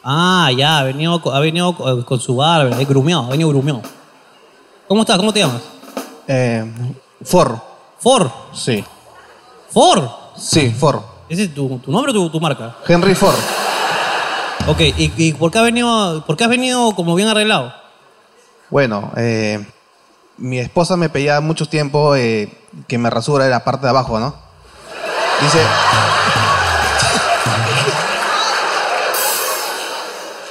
Ah, 0.04 0.52
ya, 0.56 0.80
ha 0.80 0.84
venido, 0.84 1.22
ha 1.34 1.40
venido 1.40 1.76
co- 1.76 2.06
con 2.06 2.20
su 2.20 2.36
barba, 2.36 2.80
es 2.80 2.88
grumeado, 2.88 3.26
ha 3.26 3.30
venido 3.30 3.50
grumeado. 3.50 3.82
¿Cómo 4.88 5.02
estás? 5.02 5.18
¿Cómo 5.18 5.34
te 5.34 5.40
llamas? 5.40 5.62
Eh, 6.28 6.72
For. 7.24 7.60
¿For? 8.00 8.32
Sí. 8.54 8.84
¿For? 9.70 10.10
Sí, 10.38 10.70
For. 10.70 11.02
¿Ese 11.28 11.46
es 11.46 11.54
tu, 11.54 11.80
tu 11.80 11.92
nombre 11.92 12.12
o 12.12 12.14
tu, 12.14 12.30
tu 12.30 12.40
marca? 12.40 12.76
Henry 12.88 13.16
Ford. 13.16 13.36
Ok, 14.68 14.82
¿y, 14.82 15.14
y 15.18 15.34
por, 15.34 15.50
qué 15.50 15.60
has 15.60 15.64
venido, 15.64 16.26
por 16.26 16.36
qué 16.36 16.44
has 16.44 16.50
venido 16.50 16.94
como 16.94 17.16
bien 17.16 17.30
arreglado? 17.30 17.74
Bueno, 18.70 19.14
eh, 19.16 19.66
mi 20.38 20.60
esposa 20.60 20.98
me 20.98 21.08
pedía 21.08 21.40
mucho 21.40 21.68
tiempo 21.68 22.18
eh, 22.18 22.52
que 22.86 22.98
me 22.98 23.10
rasura 23.10 23.48
la 23.48 23.64
parte 23.64 23.86
de 23.86 23.92
abajo, 23.92 24.20
¿no? 24.20 24.36
Dice, 25.42 25.60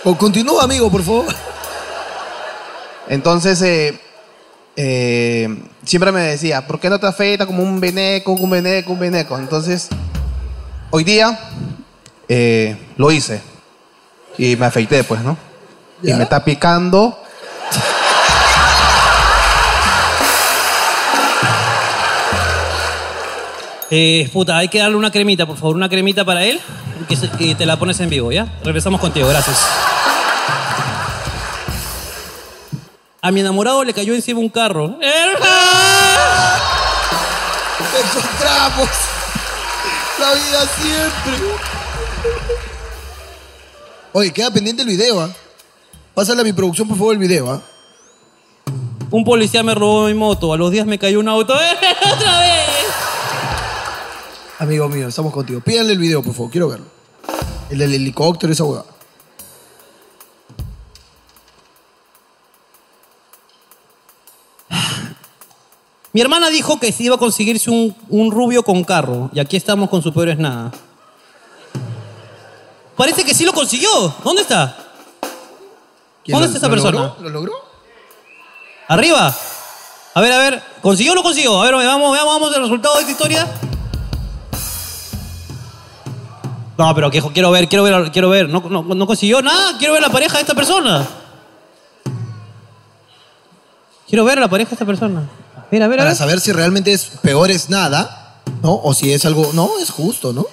O 0.08 0.16
continúa, 0.16 0.62
amigo, 0.62 0.88
por 0.88 1.02
favor. 1.02 1.26
entonces 3.08 3.60
eh, 3.60 4.00
eh, 4.76 5.62
siempre 5.84 6.12
me 6.12 6.20
decía, 6.20 6.66
¿por 6.66 6.78
qué 6.78 6.88
no 6.88 7.00
te 7.00 7.08
afeita 7.08 7.44
como 7.44 7.62
un 7.62 7.80
veneco, 7.80 8.32
un 8.32 8.48
veneco, 8.48 8.92
un 8.92 9.00
veneco? 9.00 9.36
Entonces, 9.36 9.88
hoy 10.90 11.02
día 11.02 11.36
eh, 12.28 12.76
lo 12.96 13.10
hice 13.10 13.55
y 14.38 14.56
me 14.56 14.66
afeité, 14.66 15.04
pues, 15.04 15.20
¿no? 15.22 15.36
Y 16.02 16.12
me 16.12 16.24
está 16.24 16.44
picando. 16.44 17.18
Eh, 23.90 24.28
puta, 24.32 24.56
hay 24.58 24.68
que 24.68 24.78
darle 24.80 24.96
una 24.96 25.10
cremita, 25.12 25.46
por 25.46 25.56
favor, 25.56 25.76
una 25.76 25.88
cremita 25.88 26.24
para 26.24 26.44
él 26.44 26.60
y 27.00 27.04
que, 27.04 27.14
se- 27.16 27.30
que 27.30 27.54
te 27.54 27.64
la 27.66 27.76
pones 27.76 28.00
en 28.00 28.10
vivo, 28.10 28.32
¿ya? 28.32 28.46
Regresamos 28.64 29.00
contigo, 29.00 29.28
gracias. 29.28 29.64
A 33.22 33.30
mi 33.30 33.40
enamorado 33.40 33.84
le 33.84 33.94
cayó 33.94 34.12
encima 34.14 34.40
un 34.40 34.48
carro. 34.48 34.98
Encontramos 38.02 38.88
la 40.18 40.32
vida 40.34 40.60
siempre. 40.80 41.36
Oye, 44.18 44.32
queda 44.32 44.50
pendiente 44.50 44.80
el 44.80 44.88
video, 44.88 45.20
¿ah? 45.20 45.28
Pásale 46.14 46.40
a 46.40 46.44
mi 46.44 46.54
producción, 46.54 46.88
por 46.88 46.96
favor, 46.96 47.12
el 47.12 47.18
video, 47.18 47.50
¿ah? 47.50 47.60
Un 49.10 49.24
policía 49.24 49.62
me 49.62 49.74
robó 49.74 50.06
mi 50.06 50.14
moto, 50.14 50.54
a 50.54 50.56
los 50.56 50.70
días 50.70 50.86
me 50.86 50.98
cayó 50.98 51.20
un 51.20 51.28
auto. 51.28 51.52
¡Otra 52.14 52.40
vez! 52.40 52.66
Amigo 54.58 54.88
mío, 54.88 55.08
estamos 55.08 55.34
contigo. 55.34 55.60
Pídanle 55.60 55.92
el 55.92 55.98
video, 55.98 56.22
por 56.22 56.32
favor, 56.32 56.50
quiero 56.50 56.68
verlo. 56.68 56.86
El 57.68 57.76
del 57.76 57.92
helicóptero, 57.92 58.54
esa 58.54 58.64
hueá. 58.64 58.84
Mi 66.14 66.22
hermana 66.22 66.48
dijo 66.48 66.80
que 66.80 66.90
se 66.90 67.02
iba 67.02 67.16
a 67.16 67.18
conseguirse 67.18 67.68
un, 67.68 67.94
un 68.08 68.30
rubio 68.30 68.62
con 68.62 68.82
carro. 68.82 69.28
Y 69.34 69.40
aquí 69.40 69.58
estamos 69.58 69.90
con 69.90 70.00
su 70.00 70.10
peor 70.14 70.30
es 70.30 70.38
nada. 70.38 70.72
Parece 72.96 73.24
que 73.24 73.34
sí 73.34 73.44
lo 73.44 73.52
consiguió. 73.52 74.14
¿Dónde 74.24 74.42
está? 74.42 74.76
¿Quién 76.24 76.34
¿Dónde 76.38 76.46
está 76.46 76.58
esa 76.58 76.66
lo 76.68 76.72
persona? 76.72 76.98
logró? 76.98 77.22
¿Lo 77.22 77.28
logró? 77.30 77.52
Arriba. 78.88 79.34
A 80.14 80.20
ver, 80.20 80.32
a 80.32 80.38
ver. 80.38 80.62
¿Consiguió 80.80 81.12
o 81.12 81.14
no 81.14 81.22
consiguió? 81.22 81.60
A 81.60 81.64
ver, 81.64 81.76
veamos, 81.76 82.12
veamos, 82.12 82.34
vamos 82.34 82.56
el 82.56 82.62
resultado 82.62 82.94
de 82.94 83.00
esta 83.00 83.12
historia. 83.12 83.46
No, 86.78 86.94
pero 86.94 87.10
que, 87.10 87.22
quiero 87.32 87.50
ver, 87.50 87.68
quiero 87.68 87.84
ver, 87.84 88.12
quiero 88.12 88.28
ver. 88.28 88.48
No, 88.48 88.60
no, 88.60 88.82
no 88.82 89.06
consiguió 89.06 89.40
nada. 89.42 89.76
Quiero 89.78 89.94
ver 89.94 90.02
la 90.02 90.10
pareja 90.10 90.34
de 90.34 90.40
esta 90.42 90.54
persona. 90.54 91.06
Quiero 94.08 94.24
ver 94.24 94.38
la 94.38 94.48
pareja 94.48 94.70
de 94.70 94.74
esta 94.74 94.84
persona. 94.84 95.28
A 95.56 95.66
ver, 95.70 95.82
a 95.82 95.88
ver, 95.88 95.98
a 95.98 96.02
Para 96.02 96.10
ver. 96.10 96.16
saber 96.18 96.40
si 96.40 96.52
realmente 96.52 96.92
es 96.92 97.06
peor 97.22 97.50
es 97.50 97.70
nada, 97.70 98.40
¿no? 98.62 98.74
O 98.82 98.94
si 98.94 99.12
es 99.12 99.24
algo. 99.24 99.50
No, 99.52 99.70
es 99.80 99.90
justo, 99.90 100.32
¿no? 100.32 100.46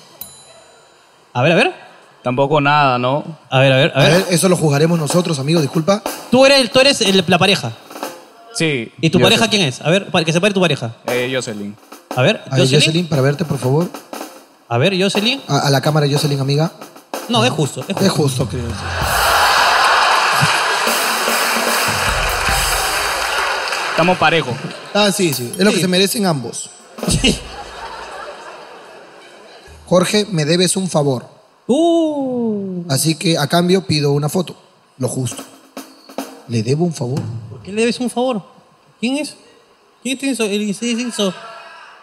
A 1.33 1.41
ver, 1.41 1.51
a 1.51 1.55
ver. 1.55 1.82
Tampoco 2.23 2.61
nada, 2.61 2.97
¿no? 2.97 3.23
A 3.49 3.59
ver, 3.59 3.73
a 3.73 3.75
ver, 3.77 3.91
a 3.95 4.03
ver. 4.03 4.25
eso 4.29 4.47
lo 4.47 4.55
juzgaremos 4.55 4.97
nosotros, 4.97 5.39
amigo, 5.39 5.59
disculpa. 5.61 6.01
Tú 6.31 6.45
eres, 6.45 6.71
tú 6.71 6.79
eres 6.79 7.01
el- 7.01 7.23
la 7.27 7.37
pareja. 7.37 7.73
Sí. 8.55 8.91
¿Y 9.01 9.09
tu 9.09 9.19
pareja 9.19 9.47
quién 9.49 9.63
es? 9.63 9.81
A 9.81 9.89
ver, 9.89 10.09
para 10.09 10.23
que 10.23 10.31
se 10.31 10.39
pare 10.39 10.53
tu 10.53 10.61
pareja. 10.61 10.91
Eh, 11.07 11.29
Jocelyn. 11.33 11.75
A 12.15 12.21
ver, 12.21 12.41
A 12.49 12.55
ver, 12.55 12.59
Jocelyn. 12.61 12.79
Jocelyn, 12.81 13.07
para 13.07 13.21
verte, 13.21 13.43
por 13.45 13.57
favor. 13.57 13.89
A 14.69 14.77
ver, 14.77 14.93
Jocelyn. 14.99 15.41
A, 15.47 15.59
a 15.67 15.69
la 15.69 15.81
cámara, 15.81 16.07
Jocelyn, 16.09 16.39
amiga. 16.39 16.71
No, 17.29 17.43
es 17.43 17.51
justo. 17.51 17.81
Es 17.81 17.87
justo, 17.87 18.05
Es 18.05 18.11
justo, 18.11 18.47
creo. 18.47 18.63
Estamos 23.91 24.17
parejos. 24.17 24.53
Ah, 24.93 25.11
sí, 25.11 25.33
sí. 25.33 25.51
Es 25.57 25.63
lo 25.63 25.71
que 25.71 25.79
se 25.79 25.87
merecen 25.87 26.25
ambos. 26.25 26.69
Jorge, 29.85 30.25
me 30.31 30.45
debes 30.45 30.75
un 30.75 30.89
favor. 30.89 31.25
Uh. 31.67 32.83
Así 32.89 33.15
que 33.15 33.37
a 33.37 33.47
cambio 33.47 33.85
pido 33.87 34.11
una 34.11 34.29
foto. 34.29 34.55
Lo 34.97 35.07
justo. 35.07 35.43
Le 36.47 36.63
debo 36.63 36.85
un 36.85 36.93
favor. 36.93 37.21
¿Por 37.49 37.61
qué 37.61 37.71
le 37.71 37.81
debes 37.81 37.99
un 37.99 38.09
favor? 38.09 38.43
¿Quién 38.99 39.17
es? 39.17 39.35
¿Quién 40.01 40.17
te 40.17 40.27
hizo? 40.27 40.43
El 40.43 40.77
que 40.77 40.85
hizo. 40.85 41.33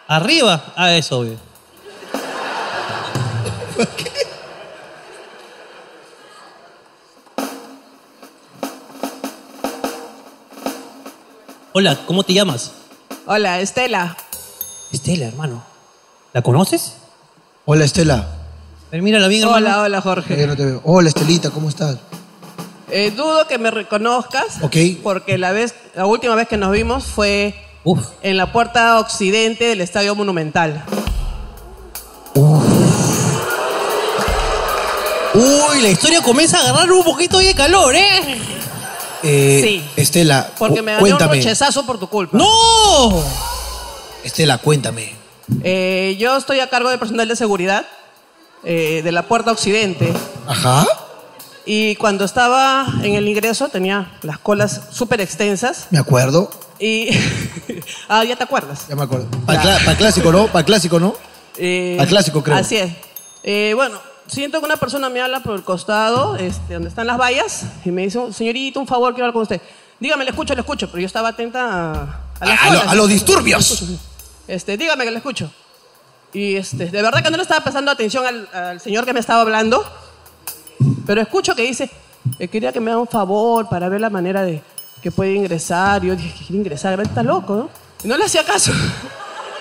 Arriba. 0.07 0.73
Ah, 0.75 0.93
es 0.95 1.11
obvio. 1.11 1.37
Hola, 11.73 12.05
¿cómo 12.05 12.23
te 12.23 12.33
llamas? 12.33 12.73
Hola, 13.25 13.61
Estela. 13.61 14.17
Estela, 14.91 15.27
hermano. 15.27 15.63
¿La 16.33 16.41
conoces? 16.41 16.95
Hola, 17.65 17.85
Estela. 17.85 18.40
A 18.91 18.95
ver, 18.95 19.01
mírala 19.03 19.27
bien, 19.27 19.43
hermano. 19.43 19.57
Hola, 19.67 19.81
hola, 19.83 20.01
Jorge. 20.01 20.37
Ya 20.37 20.47
no 20.47 20.55
te 20.55 20.65
veo. 20.65 20.81
Hola, 20.83 21.07
Estelita, 21.09 21.49
¿cómo 21.49 21.69
estás? 21.69 21.97
Eh, 22.89 23.11
dudo 23.11 23.47
que 23.47 23.57
me 23.57 23.71
reconozcas. 23.71 24.57
Ok. 24.61 24.75
Porque 25.01 25.37
la, 25.37 25.51
vez, 25.53 25.73
la 25.95 26.05
última 26.05 26.35
vez 26.35 26.47
que 26.49 26.57
nos 26.57 26.71
vimos 26.71 27.05
fue 27.05 27.55
en 28.21 28.35
la 28.37 28.51
puerta 28.51 28.99
occidente 28.99 29.65
del 29.65 29.79
Estadio 29.81 30.13
Monumental. 30.13 30.83
Uy, 35.33 35.81
la 35.81 35.89
historia 35.89 36.21
comienza 36.21 36.57
a 36.57 36.61
agarrar 36.69 36.91
un 36.91 37.03
poquito 37.05 37.37
de 37.39 37.55
calor, 37.55 37.95
¿eh? 37.95 38.39
Eh, 39.23 39.61
Sí. 39.63 39.83
Estela, 39.95 40.51
Porque 40.57 40.79
cu- 40.79 40.83
me 40.83 40.91
gané 40.93 41.03
un 41.03 41.09
cuéntame. 41.11 41.37
rochezazo 41.37 41.85
por 41.85 41.97
tu 41.97 42.07
culpa. 42.07 42.37
¡No! 42.37 43.23
Estela, 44.25 44.57
cuéntame. 44.57 45.13
Eh, 45.63 46.17
yo 46.19 46.35
estoy 46.35 46.59
a 46.59 46.69
cargo 46.69 46.89
del 46.89 46.99
personal 46.99 47.27
de 47.29 47.35
seguridad 47.37 47.85
eh, 48.63 49.01
de 49.03 49.11
la 49.11 49.23
puerta 49.23 49.51
occidente. 49.51 50.11
Ajá. 50.47 50.85
Y 51.65 51.95
cuando 51.97 52.25
estaba 52.25 52.87
en 53.03 53.13
el 53.15 53.27
ingreso 53.27 53.69
tenía 53.69 54.11
las 54.23 54.39
colas 54.39 54.81
súper 54.91 55.21
extensas. 55.21 55.87
Me 55.91 55.99
acuerdo. 55.99 56.49
Y. 56.79 57.09
ah, 58.09 58.23
ya 58.23 58.35
te 58.35 58.43
acuerdas. 58.43 58.87
Ya 58.89 58.95
me 58.95 59.03
acuerdo. 59.03 59.27
Para 59.45 59.77
el 59.91 59.97
clásico, 59.97 60.31
¿no? 60.31 60.47
Para 60.47 60.59
el 60.59 60.65
clásico, 60.65 60.99
¿no? 60.99 61.13
Eh, 61.57 62.03
clásico, 62.09 62.41
creo. 62.43 62.55
Así 62.57 62.77
es. 62.77 62.91
Eh, 63.43 63.73
bueno, 63.75 63.99
siento 64.27 64.59
que 64.59 64.65
una 64.65 64.77
persona 64.77 65.09
me 65.09 65.21
habla 65.21 65.41
por 65.41 65.55
el 65.55 65.63
costado, 65.63 66.35
este, 66.37 66.73
donde 66.73 66.89
están 66.89 67.05
las 67.05 67.17
vallas, 67.19 67.63
y 67.85 67.91
me 67.91 68.03
dice, 68.03 68.19
señorita, 68.33 68.79
un 68.79 68.87
favor, 68.87 69.13
quiero 69.13 69.25
hablar 69.25 69.33
con 69.33 69.43
usted. 69.43 69.61
Dígame, 69.99 70.23
le 70.23 70.31
escucho, 70.31 70.55
le 70.55 70.61
escucho, 70.61 70.87
pero 70.87 70.99
yo 71.01 71.05
estaba 71.05 71.29
atenta 71.29 71.91
a, 71.93 72.21
a 72.39 72.45
las 72.47 72.59
A- 72.59 72.63
a 72.65 72.73
lo- 72.73 72.89
a 72.89 72.95
los 72.95 73.07
disturbios. 73.09 73.83
Este, 74.47 74.75
dígame 74.77 75.03
que 75.05 75.11
le 75.11 75.17
escucho. 75.17 75.51
Y 76.33 76.55
este, 76.55 76.85
de 76.85 77.01
verdad 77.01 77.23
que 77.23 77.29
no 77.29 77.37
le 77.37 77.43
estaba 77.43 77.61
prestando 77.61 77.91
atención 77.91 78.25
al, 78.25 78.49
al 78.53 78.79
señor 78.79 79.05
que 79.05 79.13
me 79.13 79.19
estaba 79.19 79.41
hablando, 79.41 79.83
pero 81.05 81.21
escucho 81.21 81.55
que 81.55 81.63
dice, 81.63 81.89
eh, 82.39 82.47
quería 82.47 82.71
que 82.71 82.79
me 82.79 82.91
haga 82.91 82.99
un 82.99 83.07
favor 83.07 83.67
para 83.69 83.89
ver 83.89 84.01
la 84.01 84.09
manera 84.09 84.43
de 84.43 84.61
que 85.01 85.11
puede 85.11 85.33
ingresar. 85.33 86.03
Y 86.03 86.07
yo 86.07 86.15
dije, 86.15 86.33
quiere 86.37 86.57
ingresar, 86.57 86.99
está 87.01 87.23
loco, 87.23 87.55
¿no? 87.55 87.69
Y 88.03 88.07
no 88.07 88.17
le 88.17 88.25
hacía 88.25 88.43
caso. 88.43 88.71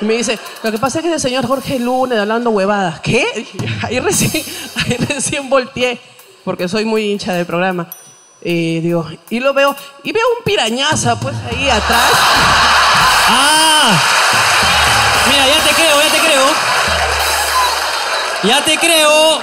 Y 0.00 0.06
me 0.06 0.14
dice, 0.14 0.38
lo 0.62 0.72
que 0.72 0.78
pasa 0.78 1.00
es 1.00 1.04
que 1.04 1.12
el 1.12 1.20
señor 1.20 1.46
Jorge 1.46 1.78
Luna 1.78 2.22
hablando 2.22 2.48
huevadas. 2.48 3.00
¿Qué? 3.00 3.46
Ahí 3.82 4.00
recién, 4.00 4.42
ahí 4.76 4.96
recién 4.96 5.50
volteé, 5.50 6.00
porque 6.42 6.68
soy 6.68 6.86
muy 6.86 7.10
hincha 7.10 7.34
del 7.34 7.44
programa. 7.44 7.86
Y 8.40 8.80
digo, 8.80 9.06
y 9.28 9.40
lo 9.40 9.52
veo, 9.52 9.76
y 10.02 10.12
veo 10.12 10.24
un 10.38 10.42
pirañaza, 10.42 11.20
pues, 11.20 11.36
ahí 11.50 11.68
atrás. 11.68 12.12
¡Ah! 13.28 14.00
Mira, 15.28 15.46
ya 15.46 15.59
Ya 18.42 18.64
te 18.64 18.76
creo. 18.78 19.38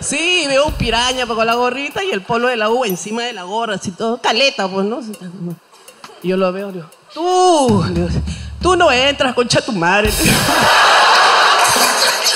Sí, 0.00 0.44
veo 0.46 0.66
un 0.66 0.72
piraña 0.74 1.26
pues, 1.26 1.36
con 1.36 1.46
la 1.46 1.54
gorrita 1.54 2.04
y 2.04 2.10
el 2.10 2.20
polo 2.22 2.48
de 2.48 2.56
la 2.56 2.68
U 2.70 2.84
encima 2.84 3.22
de 3.22 3.32
la 3.32 3.44
gorra, 3.44 3.76
así 3.76 3.90
todo 3.92 4.18
caleta, 4.20 4.68
pues, 4.68 4.84
¿no? 4.84 5.00
Y 6.22 6.28
yo 6.28 6.36
lo 6.36 6.52
veo, 6.52 6.70
digo, 6.70 6.86
tú, 7.14 7.82
tú 8.60 8.76
no 8.76 8.92
entras, 8.92 9.34
concha 9.34 9.60
tu 9.62 9.72
madre. 9.72 10.10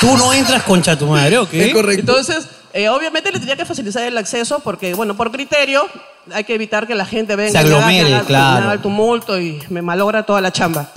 Tú 0.00 0.16
no 0.16 0.32
entras 0.32 0.62
concha 0.62 0.96
tu 0.96 1.06
madre, 1.06 1.36
¿ok? 1.38 1.52
Es 1.52 1.74
correcto. 1.74 2.00
Entonces, 2.00 2.48
eh, 2.72 2.88
obviamente 2.88 3.30
le 3.30 3.38
tenía 3.38 3.56
que 3.56 3.66
facilitar 3.66 4.02
el 4.04 4.16
acceso 4.16 4.60
porque, 4.60 4.94
bueno, 4.94 5.14
por 5.14 5.30
criterio 5.30 5.86
hay 6.32 6.44
que 6.44 6.54
evitar 6.54 6.86
que 6.86 6.94
la 6.94 7.04
gente 7.04 7.36
venga 7.36 7.52
Se 7.52 7.58
aglomere, 7.58 8.14
haga- 8.14 8.24
claro. 8.24 8.64
haga 8.64 8.72
el 8.74 8.80
tumulto 8.80 9.38
y 9.38 9.62
me 9.68 9.82
malogra 9.82 10.22
toda 10.22 10.40
la 10.40 10.50
chamba. 10.50 10.88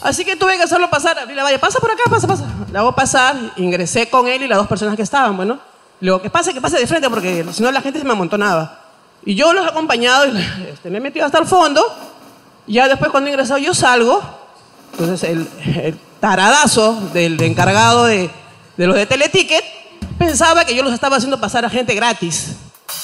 Así 0.00 0.24
que 0.24 0.36
tuve 0.36 0.56
que 0.56 0.62
hacerlo 0.62 0.88
pasar, 0.88 1.18
abrí 1.18 1.34
la 1.34 1.42
valla, 1.42 1.58
pasa 1.58 1.80
por 1.80 1.90
acá, 1.90 2.04
pasa, 2.08 2.26
pasa. 2.26 2.44
La 2.72 2.80
hago 2.80 2.94
pasar, 2.94 3.36
ingresé 3.56 4.08
con 4.08 4.28
él 4.28 4.42
y 4.42 4.48
las 4.48 4.58
dos 4.58 4.68
personas 4.68 4.94
que 4.96 5.02
estaban, 5.02 5.36
bueno. 5.36 5.58
Le 6.00 6.06
digo, 6.06 6.22
que 6.22 6.30
pase, 6.30 6.54
que 6.54 6.60
pase 6.60 6.78
de 6.78 6.86
frente 6.86 7.10
porque 7.10 7.44
si 7.52 7.62
no 7.62 7.72
la 7.72 7.80
gente 7.80 7.98
se 7.98 8.04
me 8.04 8.12
amontonaba. 8.12 8.80
Y 9.24 9.34
yo 9.34 9.52
los 9.52 9.64
he 9.66 9.68
acompañado 9.68 10.26
y 10.26 10.38
este, 10.72 10.90
me 10.90 10.98
he 10.98 11.00
metido 11.00 11.26
hasta 11.26 11.38
el 11.38 11.46
fondo. 11.46 11.82
Ya 12.66 12.86
después 12.86 13.10
cuando 13.10 13.28
he 13.28 13.32
ingresado 13.32 13.58
yo 13.58 13.74
salgo. 13.74 14.22
Entonces 14.92 15.28
el, 15.28 15.48
el 15.64 15.98
taradazo 16.20 17.00
del 17.12 17.40
encargado 17.42 18.04
de, 18.04 18.30
de 18.76 18.86
los 18.86 18.96
de 18.96 19.06
Teleticket 19.06 19.64
pensaba 20.18 20.64
que 20.64 20.74
yo 20.74 20.82
los 20.82 20.92
estaba 20.92 21.16
haciendo 21.16 21.40
pasar 21.40 21.64
a 21.64 21.70
gente 21.70 21.94
gratis. 21.94 22.56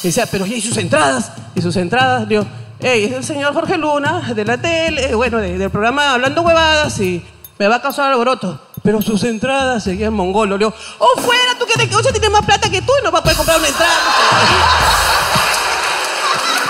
Y 0.03 0.09
decía, 0.09 0.27
pero 0.31 0.47
¿y 0.47 0.61
sus 0.61 0.77
entradas? 0.77 1.33
¿Y 1.55 1.63
sus 1.63 1.77
entradas? 1.77 2.29
Digo, 2.29 2.47
hey, 2.85 3.05
es 3.05 3.13
el 3.13 3.25
señor 3.25 3.55
Jorge 3.55 3.79
Luna 3.79 4.33
de 4.35 4.45
la 4.45 4.59
tele, 4.59 5.15
bueno, 5.15 5.39
de- 5.39 5.57
del 5.59 5.71
programa 5.71 6.13
Hablando 6.13 6.43
Huevadas 6.43 7.01
y 7.01 7.25
me 7.59 7.67
va 7.69 7.77
a 7.77 7.83
causar 7.83 8.11
alboroto. 8.13 8.61
Pero 8.83 9.01
sus 9.01 9.25
entradas 9.25 9.83
seguían 9.83 10.13
mongolo. 10.13 10.59
Le 10.59 10.67
digo, 10.67 10.75
oh, 10.99 11.21
fuera, 11.23 11.57
tú 11.59 11.65
que 11.65 11.73
te 11.75 11.89
que 11.89 11.97
tienes 12.13 12.31
más 12.31 12.45
plata 12.45 12.69
que 12.69 12.83
tú 12.83 12.93
y 13.01 13.05
no 13.05 13.11
vas 13.11 13.21
a 13.21 13.23
poder 13.23 13.37
comprar 13.39 13.59
una 13.59 13.69
entrada. 13.69 13.95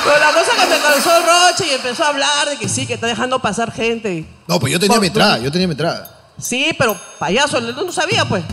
Pero 0.05 0.19
la 0.21 0.33
cosa 0.33 0.53
que 0.61 0.67
me 0.69 0.79
causó 0.81 1.17
el 1.17 1.23
roche 1.25 1.67
y 1.67 1.75
empezó 1.75 2.05
a 2.05 2.09
hablar 2.09 2.49
de 2.51 2.57
que 2.59 2.69
sí, 2.69 2.87
que 2.87 2.95
está 2.95 3.07
dejando 3.09 3.41
pasar 3.41 3.73
gente. 3.73 4.13
y- 4.15 4.27
No, 4.47 4.61
pues 4.61 4.73
yo 4.73 4.79
tenía 4.79 5.01
mi 5.01 5.09
entrada, 5.09 5.39
yo 5.39 5.51
tenía 5.51 5.67
mi 5.67 5.73
entrada. 5.73 6.11
Sí, 6.39 6.75
pero 6.79 6.97
payaso, 7.19 7.59
él 7.59 7.75
no 7.75 7.91
sabía, 7.91 8.25
pues. 8.27 8.45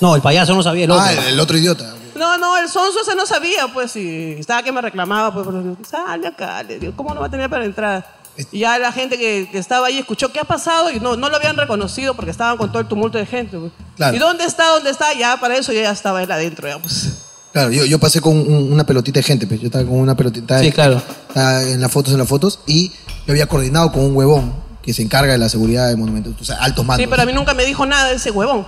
No, 0.00 0.14
el 0.14 0.22
payaso 0.22 0.54
no 0.54 0.62
sabía 0.62 0.84
el 0.84 0.90
otro. 0.92 1.02
Ah, 1.04 1.12
el, 1.12 1.18
el 1.34 1.40
otro 1.40 1.58
idiota. 1.58 1.92
No, 2.18 2.36
no, 2.38 2.58
el 2.58 2.68
sonso 2.68 3.00
ese 3.02 3.14
no 3.14 3.24
sabía, 3.26 3.68
pues, 3.72 3.94
y 3.96 4.32
estaba 4.38 4.62
que 4.62 4.72
me 4.72 4.80
reclamaba, 4.80 5.32
pues, 5.32 5.46
pero, 5.46 5.76
sal 5.88 6.20
de 6.20 6.28
acá, 6.28 6.62
le 6.62 6.78
digo, 6.78 6.92
¿cómo 6.96 7.14
no 7.14 7.20
va 7.20 7.26
a 7.26 7.30
tener 7.30 7.48
para 7.48 7.64
entrar? 7.64 8.18
Y 8.52 8.60
ya 8.60 8.78
la 8.78 8.92
gente 8.92 9.18
que, 9.18 9.48
que 9.50 9.58
estaba 9.58 9.88
ahí 9.88 9.98
escuchó 9.98 10.30
qué 10.32 10.38
ha 10.40 10.44
pasado 10.44 10.90
y 10.92 11.00
no, 11.00 11.16
no 11.16 11.28
lo 11.28 11.36
habían 11.36 11.56
reconocido 11.56 12.14
porque 12.14 12.30
estaban 12.30 12.56
con 12.56 12.70
todo 12.70 12.80
el 12.80 12.86
tumulto 12.86 13.18
de 13.18 13.26
gente. 13.26 13.58
pues. 13.58 13.72
Claro. 13.96 14.14
¿Y 14.16 14.18
dónde 14.20 14.44
está? 14.44 14.68
¿Dónde 14.68 14.90
está? 14.90 15.12
Ya 15.14 15.38
para 15.40 15.56
eso 15.56 15.72
ya 15.72 15.90
estaba 15.90 16.22
él 16.22 16.30
adentro, 16.30 16.68
ya, 16.68 16.78
pues. 16.78 17.24
Claro, 17.52 17.72
yo, 17.72 17.84
yo 17.84 17.98
pasé 17.98 18.20
con 18.20 18.36
un- 18.38 18.72
una 18.72 18.84
pelotita 18.84 19.18
de 19.18 19.24
gente, 19.24 19.46
pues. 19.48 19.58
Yo 19.60 19.66
estaba 19.66 19.84
con 19.84 19.94
una 19.98 20.14
pelotita. 20.16 20.60
Sí, 20.60 20.70
claro. 20.70 21.02
estaba 21.28 21.62
en 21.62 21.80
las 21.80 21.90
fotos, 21.90 22.12
en 22.12 22.18
las 22.20 22.28
fotos. 22.28 22.60
Y 22.66 22.90
yo 23.26 23.32
había 23.32 23.46
coordinado 23.48 23.90
con 23.90 24.04
un 24.04 24.14
huevón 24.16 24.54
que 24.82 24.92
se 24.92 25.02
encarga 25.02 25.32
de 25.32 25.38
la 25.38 25.48
seguridad 25.48 25.88
de 25.88 25.96
monumentos. 25.96 26.34
O 26.40 26.44
sea, 26.44 26.56
altos 26.58 26.84
mandos. 26.86 27.02
Sí, 27.02 27.08
pero 27.10 27.22
a 27.22 27.26
mí 27.26 27.32
nunca 27.32 27.54
me 27.54 27.64
dijo 27.64 27.86
nada 27.86 28.08
de 28.10 28.14
ese 28.16 28.30
huevón. 28.30 28.64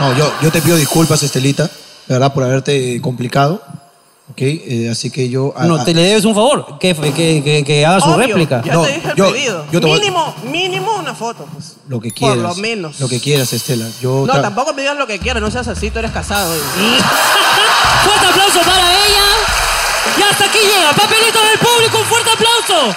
No, 0.00 0.16
yo, 0.16 0.30
yo 0.42 0.50
te 0.52 0.60
pido 0.60 0.76
disculpas, 0.76 1.22
Estelita, 1.22 1.64
de 1.64 1.70
verdad, 2.14 2.32
por 2.32 2.44
haberte 2.44 3.00
complicado. 3.00 3.62
¿Ok? 4.28 4.42
Eh, 4.42 4.88
así 4.90 5.08
que 5.08 5.28
yo. 5.28 5.54
a- 5.56 5.66
No, 5.66 5.76
a- 5.76 5.84
te 5.84 5.94
le 5.94 6.02
debes 6.02 6.24
un 6.24 6.34
favor, 6.34 6.78
que, 6.80 6.94
que, 7.14 7.42
que, 7.44 7.62
que 7.64 7.86
haga 7.86 8.00
su 8.00 8.08
Obvio, 8.10 8.26
réplica. 8.26 8.60
Ya 8.64 8.82
te 8.82 8.88
dije 8.94 9.08
el 9.10 9.14
yo- 9.16 9.32
pedido. 9.32 9.64
yo 9.70 9.80
te 9.80 9.86
voy- 9.86 10.00
mínimo, 10.00 10.34
mínimo 10.50 10.96
una 10.96 11.14
foto, 11.14 11.46
pues. 11.52 11.76
Lo 11.88 12.00
que 12.00 12.08
Por 12.08 12.18
quieras. 12.18 12.38
lo 12.38 12.54
menos. 12.56 12.98
Lo 12.98 13.08
que 13.08 13.20
quieras, 13.20 13.52
Estela. 13.52 13.86
Yo 14.02 14.24
No, 14.26 14.34
tra- 14.34 14.42
tampoco 14.42 14.74
me 14.74 14.82
digas 14.82 14.96
lo 14.98 15.06
que 15.06 15.20
quieras, 15.20 15.40
no 15.40 15.48
seas 15.52 15.68
así, 15.68 15.90
tú 15.92 16.00
eres 16.00 16.10
casado. 16.10 16.52
Fuerte 18.04 18.26
aplauso 18.26 18.60
para 18.68 18.90
ella. 19.06 19.24
Y 20.18 20.22
hasta 20.22 20.44
aquí 20.44 20.58
llega. 20.58 20.90
Papelito 20.90 21.38
del 21.42 21.58
público, 21.60 21.98
un 22.00 22.04
fuerte 22.06 22.30
aplauso. 22.30 22.96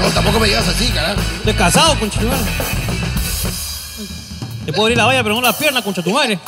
No, 0.00 0.08
tampoco 0.14 0.40
me 0.40 0.46
digas 0.48 0.66
así, 0.66 0.86
carajo. 0.88 1.20
Estoy 1.38 1.54
casado, 1.54 1.98
concha 1.98 2.20
tu 2.20 2.26
madre. 2.26 2.44
Te 4.64 4.72
puedo 4.72 4.82
abrir 4.84 4.96
la 4.98 5.06
valla, 5.06 5.22
pero 5.22 5.34
no 5.34 5.40
la 5.42 5.52
pierna, 5.52 5.82
concha 5.82 6.02
tu 6.02 6.10
madre. 6.10 6.38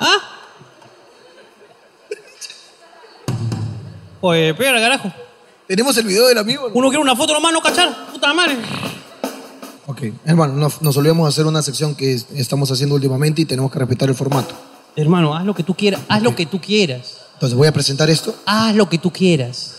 ¿Ah? 0.00 0.16
Oye, 4.20 4.50
espera, 4.50 4.80
carajo. 4.80 5.12
Tenemos 5.66 5.96
el 5.96 6.06
video 6.06 6.26
del 6.26 6.38
amigo. 6.38 6.70
Uno 6.74 6.88
quiere 6.88 7.02
una 7.02 7.16
foto 7.16 7.32
nomás, 7.32 7.52
no 7.52 7.60
cachar. 7.60 8.06
Puta 8.12 8.32
madre. 8.34 8.56
Ok, 9.86 10.02
hermano, 10.24 10.54
nos, 10.54 10.82
nos 10.82 10.96
olvidamos 10.96 11.28
hacer 11.28 11.46
una 11.46 11.62
sección 11.62 11.94
que 11.94 12.14
es- 12.14 12.26
estamos 12.34 12.70
haciendo 12.70 12.94
últimamente 12.96 13.42
y 13.42 13.44
tenemos 13.44 13.70
que 13.70 13.78
respetar 13.78 14.08
el 14.08 14.14
formato. 14.14 14.54
Hermano, 14.96 15.34
haz 15.36 15.44
lo 15.44 15.54
que 15.54 15.62
tú 15.62 15.74
quieras. 15.74 16.00
Haz 16.08 16.22
lo 16.22 16.34
que 16.34 16.46
tú 16.46 16.60
quieras. 16.60 17.18
Entonces 17.34 17.56
voy 17.56 17.68
a 17.68 17.72
presentar 17.72 18.10
esto. 18.10 18.34
Haz 18.46 18.74
lo 18.74 18.88
que 18.88 18.98
tú 18.98 19.12
quieras. 19.12 19.72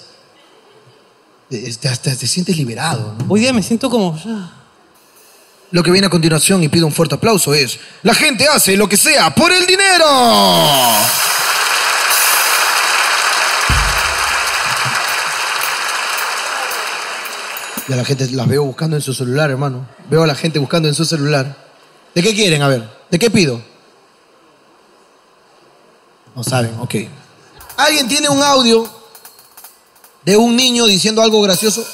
Hasta 1.90 2.14
te 2.14 2.28
sientes 2.28 2.58
liberado. 2.58 3.16
¿no? 3.18 3.26
Hoy 3.30 3.40
día 3.42 3.54
me 3.54 3.64
siento 3.64 3.90
como. 3.90 4.20
Lo 5.72 5.84
que 5.84 5.92
viene 5.92 6.08
a 6.08 6.10
continuación 6.10 6.64
y 6.64 6.70
pido 6.70 6.86
un 6.86 6.92
fuerte 6.92 7.16
aplauso 7.16 7.54
es: 7.54 7.80
La 8.04 8.14
gente 8.14 8.48
hace 8.48 8.76
lo 8.76 8.90
que 8.90 8.98
sea 8.98 9.34
por 9.34 9.52
el 9.52 9.66
dinero. 9.66 10.06
Y 17.88 17.94
a 17.94 17.96
la 17.96 18.04
gente 18.04 18.30
las 18.32 18.48
veo 18.48 18.66
buscando 18.66 18.98
en 18.98 19.02
su 19.02 19.14
celular, 19.14 19.50
hermano. 19.50 19.88
Veo 20.10 20.24
a 20.24 20.28
la 20.28 20.36
gente 20.36 20.60
buscando 20.60 20.90
en 20.90 20.96
su 20.96 21.06
celular. 21.06 21.56
¿De 22.14 22.22
qué 22.22 22.34
quieren? 22.34 22.62
A 22.62 22.68
ver, 22.68 22.90
¿de 23.10 23.18
qué 23.20 23.30
pido? 23.30 23.62
No 26.36 26.44
saben, 26.44 26.76
ok. 26.80 26.96
¿Alguien 27.78 28.10
tiene 28.10 28.28
un 28.28 28.44
audio 28.44 28.97
de 30.28 30.36
un 30.36 30.58
niño 30.58 30.86
diciendo 30.88 31.22
algo 31.22 31.42
gracioso? 31.42 31.86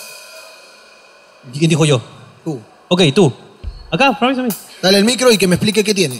¿Quién 1.55 1.69
dijo 1.69 1.85
yo? 1.85 2.01
Tú. 2.43 2.59
Ok, 2.87 3.01
tú. 3.13 3.31
Acá, 3.91 4.17
para 4.19 4.33
mí. 4.33 4.49
Dale 4.81 4.97
el 4.97 5.05
micro 5.05 5.31
y 5.31 5.37
que 5.37 5.47
me 5.47 5.53
explique 5.53 5.83
qué 5.83 5.93
tiene. 5.93 6.19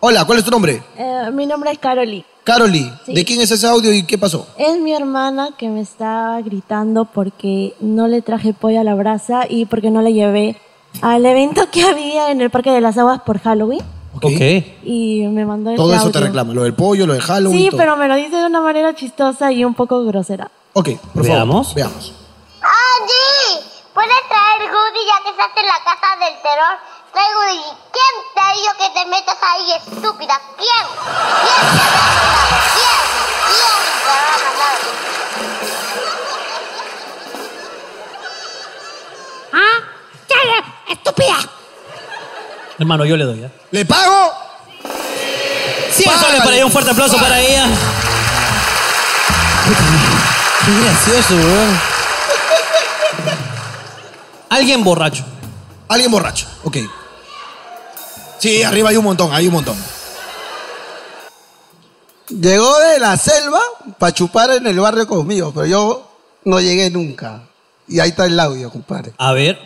Hola, 0.00 0.24
¿cuál 0.24 0.40
es 0.40 0.44
tu 0.44 0.50
nombre? 0.50 0.82
Eh, 0.98 1.30
mi 1.32 1.46
nombre 1.46 1.70
es 1.70 1.78
Caroli. 1.78 2.24
Caroli. 2.42 2.92
Sí. 3.06 3.14
¿De 3.14 3.24
quién 3.24 3.40
es 3.40 3.52
ese 3.52 3.64
audio 3.68 3.92
y 3.92 4.02
qué 4.02 4.18
pasó? 4.18 4.48
Es 4.58 4.76
mi 4.80 4.92
hermana 4.92 5.50
que 5.56 5.68
me 5.68 5.80
estaba 5.80 6.40
gritando 6.42 7.04
porque 7.04 7.74
no 7.78 8.08
le 8.08 8.20
traje 8.20 8.52
pollo 8.52 8.80
a 8.80 8.84
la 8.84 8.96
brasa 8.96 9.46
y 9.48 9.66
porque 9.66 9.92
no 9.92 10.02
le 10.02 10.12
llevé 10.12 10.56
al 11.00 11.24
evento 11.24 11.70
que 11.70 11.84
había 11.84 12.32
en 12.32 12.40
el 12.40 12.50
Parque 12.50 12.72
de 12.72 12.80
las 12.80 12.98
Aguas 12.98 13.20
por 13.24 13.38
Halloween. 13.38 13.82
Ok. 14.14 14.40
Y 14.82 15.28
me 15.28 15.46
mandó 15.46 15.70
ese 15.70 15.76
Todo 15.76 15.94
eso 15.94 16.10
te 16.10 16.18
reclama, 16.18 16.52
lo 16.52 16.64
del 16.64 16.74
pollo, 16.74 17.06
lo 17.06 17.14
de 17.14 17.20
Halloween. 17.20 17.56
Sí, 17.56 17.68
todo. 17.70 17.78
pero 17.78 17.96
me 17.96 18.08
lo 18.08 18.16
dice 18.16 18.34
de 18.34 18.46
una 18.46 18.60
manera 18.60 18.96
chistosa 18.96 19.52
y 19.52 19.64
un 19.64 19.74
poco 19.74 20.04
grosera. 20.04 20.50
Ok, 20.74 20.88
por 21.14 21.22
Veamos. 21.24 21.66
favor. 21.68 21.76
Veamos. 21.76 22.12
Angie, 22.62 23.60
¿puedes 23.92 24.22
traer 24.28 24.70
Goody 24.72 25.02
ya 25.06 25.22
que 25.24 25.30
estás 25.30 25.50
en 25.56 25.66
la 25.66 25.78
casa 25.84 26.16
del 26.24 26.34
terror? 26.42 26.78
Trae 27.12 27.34
Goody. 27.34 27.62
¿Quién 27.92 28.14
te 28.34 28.40
ha 28.40 28.52
dicho 28.54 28.72
que 28.78 28.88
te 28.98 29.06
metas 29.06 29.36
ahí, 29.42 29.72
estúpida? 29.72 30.40
¿Quién? 30.56 30.86
¿Quién 31.42 31.60
te 31.76 31.80
ha 31.80 32.08
mandado? 32.08 32.56
¿Quién? 32.74 33.00
¿Quién 33.52 33.80
te 34.02 34.10
ha 34.12 34.38
mandado? 34.44 34.86
¿Ah? 39.52 39.76
¿Qué? 40.28 40.92
¡Estúpida! 40.94 41.36
Hermano, 42.78 43.04
yo 43.04 43.16
le 43.18 43.24
doy, 43.24 43.44
¿eh? 43.44 43.50
¿Le 43.72 43.84
pago? 43.84 44.32
Sí, 45.90 46.04
para 46.04 46.54
ella. 46.54 46.64
Un 46.64 46.72
fuerte 46.72 46.90
aplauso 46.90 47.18
para 47.18 47.38
ella. 47.38 47.66
Qué 50.64 50.80
gracioso, 50.80 51.34
weón. 51.34 51.80
Alguien 54.48 54.84
borracho. 54.84 55.24
Alguien 55.88 56.10
borracho, 56.10 56.46
ok. 56.62 56.76
Sí, 58.38 58.62
arriba 58.62 58.90
hay 58.90 58.96
un 58.96 59.04
montón, 59.04 59.32
hay 59.34 59.46
un 59.46 59.54
montón. 59.54 59.76
Llegó 62.28 62.78
de 62.78 62.98
la 62.98 63.16
selva 63.16 63.60
para 63.98 64.14
chupar 64.14 64.50
en 64.52 64.66
el 64.66 64.78
barrio 64.78 65.06
conmigo, 65.06 65.52
pero 65.52 65.66
yo 65.66 66.08
no 66.44 66.60
llegué 66.60 66.90
nunca. 66.90 67.42
Y 67.88 68.00
ahí 68.00 68.10
está 68.10 68.26
el 68.26 68.38
audio, 68.38 68.70
compadre. 68.70 69.12
A 69.18 69.32
ver. 69.32 69.58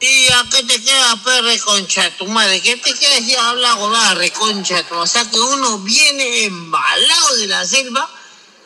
¿Y 0.00 0.32
a 0.32 0.44
qué 0.50 0.62
te 0.64 0.82
queda, 0.82 1.16
pues, 1.22 1.42
reconcha 1.44 2.08
tu 2.16 2.26
madre? 2.26 2.60
¿Qué 2.60 2.76
te 2.76 2.94
queda 2.94 3.16
si 3.16 3.34
habla 3.36 3.74
huevada, 3.76 4.14
reconcha 4.14 4.82
tu 4.84 4.94
madre? 4.94 5.04
O 5.04 5.06
sea, 5.06 5.24
que 5.30 5.38
uno 5.38 5.78
viene 5.78 6.44
embalado 6.44 7.36
de 7.36 7.46
la 7.48 7.64
selva 7.64 8.08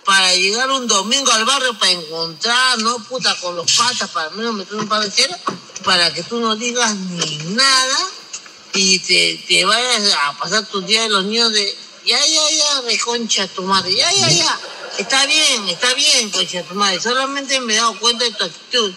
para 0.07 0.33
llegar 0.35 0.71
un 0.71 0.87
domingo 0.87 1.31
al 1.33 1.45
barrio 1.45 1.77
para 1.79 1.91
encontrar, 1.91 2.79
¿no? 2.79 2.99
Puta, 3.01 3.37
con 3.41 3.57
los 3.57 3.71
patas, 3.73 4.09
para 4.11 4.31
menos 4.31 4.55
meter 4.55 4.77
un 4.77 4.89
par 4.89 5.03
para 5.85 6.15
que 6.15 6.23
tú 6.23 6.41
no 6.41 6.57
digas 6.57 6.95
ni 6.95 7.37
nada 7.55 7.99
y 8.73 8.99
te, 9.01 9.45
te 9.49 9.65
vayas 9.65 10.15
a 10.25 10.39
pasar 10.39 10.67
tu 10.67 10.81
día 10.81 11.03
de 11.03 11.09
los 11.09 11.25
niños 11.25 11.53
de... 11.53 11.79
Ya, 12.05 12.25
ya, 12.25 12.51
ya, 12.51 12.81
reconcha 12.83 13.49
tu 13.49 13.63
madre. 13.63 13.95
Ya, 13.95 14.13
ya, 14.13 14.31
ya. 14.31 14.61
Está 14.97 15.27
bien, 15.27 15.69
está 15.69 15.93
bien, 15.95 16.31
concha 16.31 16.63
tu 16.63 16.75
madre. 16.75 17.01
Solamente 17.01 17.61
me 17.61 17.75
he 17.75 17.77
dado 17.77 17.99
cuenta 17.99 18.25
de 18.25 18.31
tu 18.31 18.45
actitud. 18.45 18.95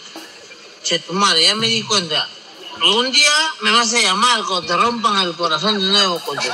Che, 0.84 1.00
tu 1.00 1.14
madre, 1.14 1.44
ya 1.44 1.56
me 1.56 1.68
di 1.68 1.82
cuenta. 1.82 2.30
Un 2.82 3.12
día 3.12 3.30
me 3.62 3.72
vas 3.72 3.94
a 3.94 4.00
llamar 4.00 4.42
cuando 4.48 4.66
te 4.66 4.76
rompan 4.76 5.18
el 5.22 5.36
corazón 5.36 5.80
de 5.80 5.86
nuevo, 5.86 6.18
tu 6.20 6.34
madre. 6.34 6.48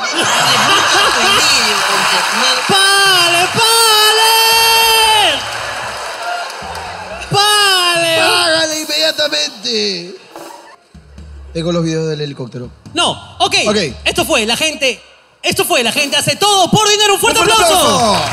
¡Pale, 2.68 3.48
pale! 3.54 5.40
¡Pale! 7.30 8.18
¡Págale 8.18 8.80
inmediatamente! 8.82 10.16
Tengo 11.54 11.72
los 11.72 11.84
videos 11.84 12.10
del 12.10 12.22
helicóptero. 12.22 12.72
No, 12.96 13.12
ok. 13.40 13.56
Ok. 13.68 13.78
Esto 14.04 14.26
fue, 14.26 14.46
la 14.48 14.58
gente. 14.58 15.00
Esto 15.44 15.64
fue, 15.64 15.84
la 15.84 15.92
gente 15.92 16.18
hace 16.18 16.36
todo 16.38 16.72
por 16.72 16.90
dinero. 16.90 17.14
¡Un 17.14 17.20
fuerte, 17.20 17.40
¡Un 17.40 17.46
fuerte 17.46 17.64
aplauso! 17.64 17.98
aplauso! 17.98 18.26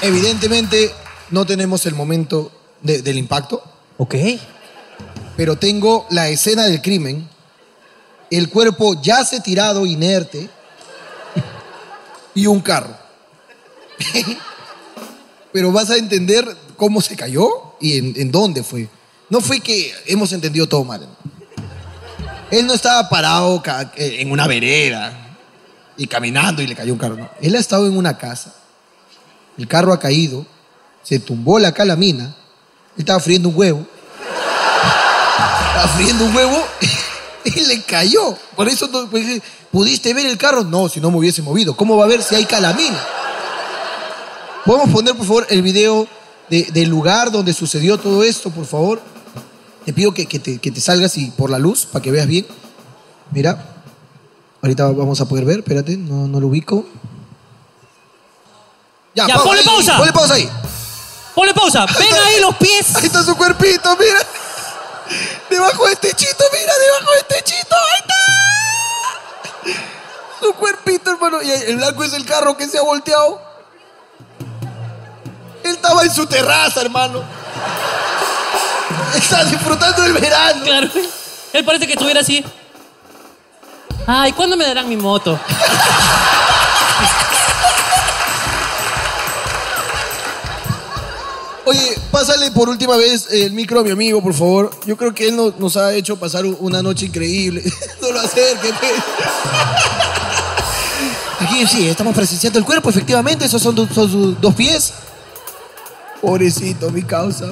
Evidentemente 0.00 0.92
no 1.34 1.44
tenemos 1.44 1.84
el 1.86 1.94
momento 1.94 2.50
de- 2.80 3.02
del 3.02 3.18
impacto. 3.18 3.62
Ok. 3.98 4.14
Pero 5.36 5.56
tengo 5.56 6.06
la 6.10 6.28
escena 6.28 6.64
del 6.64 6.80
crimen. 6.80 7.28
El 8.30 8.48
cuerpo 8.48 9.00
yace 9.02 9.40
tirado, 9.40 9.84
inerte. 9.84 10.48
Y 12.34 12.46
un 12.46 12.60
carro. 12.60 12.96
Pero 15.52 15.70
vas 15.72 15.90
a 15.90 15.96
entender 15.96 16.56
cómo 16.76 17.00
se 17.00 17.16
cayó 17.16 17.48
y 17.80 17.98
en, 17.98 18.12
en 18.16 18.32
dónde 18.32 18.62
fue. 18.64 18.88
No 19.30 19.40
fue 19.40 19.60
que 19.60 19.92
hemos 20.06 20.32
entendido 20.32 20.66
todo 20.68 20.84
mal. 20.84 21.06
Él 22.50 22.66
no 22.66 22.74
estaba 22.74 23.08
parado 23.08 23.62
ca- 23.62 23.92
eh, 23.96 24.16
en 24.20 24.30
una 24.30 24.46
vereda 24.46 25.36
y 25.96 26.06
caminando 26.06 26.60
y 26.62 26.66
le 26.66 26.74
cayó 26.74 26.92
un 26.92 26.98
carro. 26.98 27.16
No. 27.16 27.28
Él 27.40 27.54
ha 27.54 27.58
estado 27.60 27.86
en 27.86 27.96
una 27.96 28.18
casa. 28.18 28.54
El 29.56 29.68
carro 29.68 29.92
ha 29.92 29.98
caído. 30.00 30.44
Se 31.04 31.20
tumbó 31.20 31.58
la 31.60 31.70
calamina. 31.72 32.24
Él 32.96 33.00
estaba 33.00 33.20
friendo 33.20 33.48
un 33.50 33.56
huevo. 33.56 33.86
Estaba 35.68 35.88
friendo 35.96 36.24
un 36.24 36.34
huevo 36.36 36.64
y 37.44 37.60
le 37.66 37.82
cayó. 37.82 38.36
Por 38.56 38.68
eso 38.68 38.88
no- 38.88 39.08
pues, 39.10 39.42
pudiste 39.70 40.12
ver 40.14 40.26
el 40.26 40.38
carro. 40.38 40.64
No, 40.64 40.88
si 40.88 41.00
no 41.00 41.10
me 41.10 41.18
hubiese 41.18 41.42
movido. 41.42 41.76
¿Cómo 41.76 41.96
va 41.96 42.04
a 42.04 42.08
ver 42.08 42.22
si 42.22 42.34
hay 42.34 42.46
calamina? 42.46 42.98
Podemos 44.64 44.90
poner, 44.90 45.14
por 45.14 45.26
favor, 45.26 45.46
el 45.50 45.60
video 45.62 46.08
de- 46.48 46.68
del 46.72 46.88
lugar 46.88 47.30
donde 47.30 47.52
sucedió 47.52 47.98
todo 47.98 48.24
esto, 48.24 48.50
por 48.50 48.64
favor. 48.66 49.00
Te 49.84 49.92
pido 49.92 50.14
que, 50.14 50.24
que 50.26 50.38
te, 50.38 50.58
que 50.58 50.70
te 50.70 50.80
salgas 50.80 51.18
y 51.18 51.30
por 51.32 51.50
la 51.50 51.58
luz 51.58 51.84
para 51.84 52.02
que 52.02 52.10
veas 52.10 52.26
bien. 52.26 52.46
Mira, 53.32 53.62
ahorita 54.62 54.86
vamos 54.92 55.20
a 55.20 55.28
poder 55.28 55.44
ver. 55.44 55.58
Espérate, 55.58 55.96
no, 55.98 56.26
no 56.26 56.40
lo 56.40 56.46
ubico. 56.46 56.86
Ya, 59.14 59.26
pausa 59.28 59.44
ponle 59.44 59.60
ahí, 59.60 59.66
pausa. 59.66 59.96
Ponle 59.98 60.12
pausa 60.12 60.34
ahí. 60.34 60.48
Ponle 61.34 61.52
pausa. 61.54 61.86
Ven 61.98 62.14
ahí 62.26 62.40
los 62.40 62.56
pies. 62.56 62.94
Ahí 62.96 63.06
está 63.06 63.22
su 63.22 63.36
cuerpito, 63.36 63.96
mira. 63.96 64.20
Debajo 65.50 65.86
del 65.86 65.98
techito, 65.98 66.44
mira, 66.52 66.72
debajo 66.78 67.12
del 67.12 67.24
techito. 67.26 67.76
Ahí 67.76 68.00
está. 68.00 68.14
Su 70.40 70.52
cuerpito, 70.54 71.10
hermano. 71.10 71.42
Y 71.42 71.50
el 71.50 71.76
blanco 71.76 72.04
es 72.04 72.12
el 72.12 72.24
carro 72.24 72.56
que 72.56 72.68
se 72.68 72.78
ha 72.78 72.82
volteado. 72.82 73.42
Él 75.64 75.72
estaba 75.72 76.02
en 76.02 76.14
su 76.14 76.26
terraza, 76.26 76.80
hermano. 76.82 77.22
Está 79.14 79.44
disfrutando 79.44 80.02
del 80.02 80.12
verano. 80.12 80.64
Claro. 80.64 80.88
Él 81.52 81.64
parece 81.64 81.86
que 81.86 81.94
estuviera 81.94 82.20
así. 82.20 82.44
Ay, 84.06 84.32
¿cuándo 84.32 84.56
me 84.56 84.66
darán 84.66 84.88
mi 84.88 84.96
moto? 84.96 85.38
Oye, 91.66 91.98
pásale 92.10 92.50
por 92.50 92.68
última 92.68 92.96
vez 92.96 93.26
el 93.30 93.52
micro 93.52 93.80
a 93.80 93.82
mi 93.84 93.90
amigo, 93.90 94.22
por 94.22 94.34
favor. 94.34 94.70
Yo 94.86 94.96
creo 94.96 95.14
que 95.14 95.28
él 95.28 95.36
no- 95.36 95.54
nos 95.58 95.76
ha 95.78 95.94
hecho 95.94 96.16
pasar 96.18 96.44
u- 96.44 96.56
una 96.60 96.82
noche 96.82 97.06
increíble. 97.06 97.62
no 98.02 98.12
lo 98.12 98.20
acerques. 98.20 98.72
Aquí 101.40 101.66
sí, 101.66 101.88
estamos 101.88 102.14
presenciando 102.14 102.58
el 102.58 102.64
cuerpo, 102.64 102.90
efectivamente. 102.90 103.46
Esos 103.46 103.62
son, 103.62 103.74
du- 103.74 103.88
son 103.88 104.10
sus 104.10 104.40
dos 104.40 104.54
pies. 104.54 104.92
Pobrecito, 106.20 106.90
mi 106.90 107.02
causa. 107.02 107.46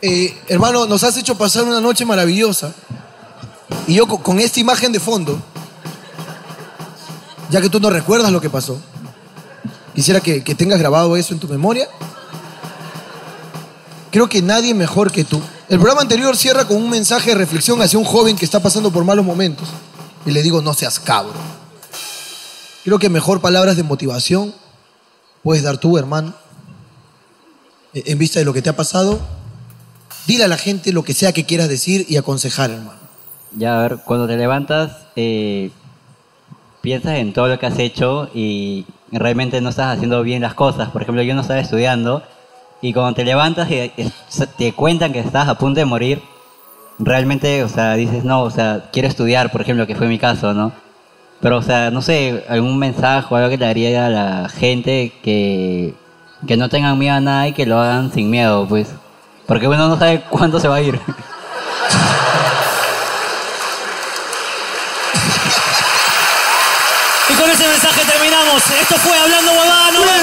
Eh, 0.00 0.36
hermano, 0.46 0.86
nos 0.86 1.02
has 1.02 1.16
hecho 1.16 1.36
pasar 1.36 1.64
una 1.64 1.80
noche 1.80 2.04
maravillosa. 2.04 2.72
Y 3.88 3.94
yo 3.94 4.06
con 4.06 4.38
esta 4.38 4.60
imagen 4.60 4.92
de 4.92 5.00
fondo, 5.00 5.40
ya 7.50 7.60
que 7.60 7.68
tú 7.68 7.80
no 7.80 7.90
recuerdas 7.90 8.30
lo 8.30 8.40
que 8.40 8.50
pasó, 8.50 8.80
quisiera 9.98 10.20
que, 10.20 10.44
que 10.44 10.54
tengas 10.54 10.78
grabado 10.78 11.16
eso 11.16 11.34
en 11.34 11.40
tu 11.40 11.48
memoria. 11.48 11.88
Creo 14.12 14.28
que 14.28 14.40
nadie 14.42 14.72
mejor 14.72 15.10
que 15.10 15.24
tú. 15.24 15.42
El 15.68 15.78
programa 15.80 16.02
anterior 16.02 16.36
cierra 16.36 16.68
con 16.68 16.76
un 16.76 16.88
mensaje 16.88 17.30
de 17.30 17.34
reflexión 17.34 17.82
hacia 17.82 17.98
un 17.98 18.04
joven 18.04 18.36
que 18.36 18.44
está 18.44 18.62
pasando 18.62 18.92
por 18.92 19.02
malos 19.02 19.24
momentos. 19.24 19.68
Y 20.24 20.30
le 20.30 20.40
digo, 20.42 20.62
no 20.62 20.72
seas 20.72 21.00
cabro. 21.00 21.34
Creo 22.84 23.00
que 23.00 23.08
mejor 23.08 23.40
palabras 23.40 23.76
de 23.76 23.82
motivación 23.82 24.54
puedes 25.42 25.64
dar 25.64 25.78
tú, 25.78 25.98
hermano. 25.98 26.32
Eh, 27.92 28.04
En 28.06 28.18
vista 28.18 28.38
de 28.38 28.44
lo 28.44 28.52
que 28.52 28.62
te 28.62 28.70
ha 28.70 28.76
pasado, 28.76 29.18
dile 30.28 30.44
a 30.44 30.48
la 30.48 30.58
gente 30.58 30.92
lo 30.92 31.02
que 31.02 31.12
sea 31.12 31.32
que 31.32 31.44
quieras 31.44 31.68
decir 31.68 32.06
y 32.08 32.18
aconsejar, 32.18 32.70
hermano. 32.70 33.00
Ya, 33.50 33.80
a 33.80 33.82
ver, 33.82 33.98
cuando 34.04 34.28
te 34.28 34.36
levantas, 34.36 34.92
eh, 35.16 35.72
piensas 36.82 37.16
en 37.16 37.32
todo 37.32 37.48
lo 37.48 37.58
que 37.58 37.66
has 37.66 37.80
hecho 37.80 38.30
y 38.32 38.86
realmente 39.12 39.60
no 39.60 39.70
estás 39.70 39.96
haciendo 39.96 40.22
bien 40.22 40.42
las 40.42 40.54
cosas. 40.54 40.90
Por 40.90 41.02
ejemplo, 41.02 41.22
yo 41.22 41.34
no 41.34 41.40
estaba 41.40 41.60
estudiando 41.60 42.22
y 42.80 42.92
cuando 42.92 43.14
te 43.14 43.24
levantas 43.24 43.68
y 43.70 43.92
te 44.56 44.72
cuentan 44.72 45.12
que 45.12 45.20
estás 45.20 45.48
a 45.48 45.56
punto 45.56 45.80
de 45.80 45.84
morir, 45.84 46.22
realmente, 46.98 47.64
o 47.64 47.68
sea, 47.68 47.94
dices, 47.94 48.24
no, 48.24 48.42
o 48.42 48.50
sea, 48.50 48.84
quiero 48.92 49.08
estudiar, 49.08 49.50
por 49.50 49.60
ejemplo, 49.60 49.86
que 49.86 49.96
fue 49.96 50.08
mi 50.08 50.18
caso, 50.18 50.54
¿no? 50.54 50.72
Pero, 51.40 51.58
o 51.58 51.62
sea, 51.62 51.90
no 51.90 52.02
sé, 52.02 52.44
algún 52.48 52.78
mensaje 52.78 53.26
o 53.30 53.36
algo 53.36 53.50
que 53.50 53.58
le 53.58 53.66
daría 53.66 54.06
a 54.06 54.10
la 54.10 54.48
gente 54.48 55.12
que, 55.22 55.94
que 56.46 56.56
no 56.56 56.68
tengan 56.68 56.98
miedo 56.98 57.14
a 57.14 57.20
nada 57.20 57.48
y 57.48 57.52
que 57.52 57.66
lo 57.66 57.78
hagan 57.78 58.12
sin 58.12 58.30
miedo, 58.30 58.66
pues. 58.68 58.88
Porque 59.46 59.68
uno 59.68 59.88
no 59.88 59.98
sabe 59.98 60.22
cuándo 60.28 60.60
se 60.60 60.68
va 60.68 60.76
a 60.76 60.82
ir. 60.82 61.00
fue 68.98 69.18
Hablando 69.18 69.52
Huevada. 69.52 69.90
Nos 69.92 70.04
vemos. 70.04 70.18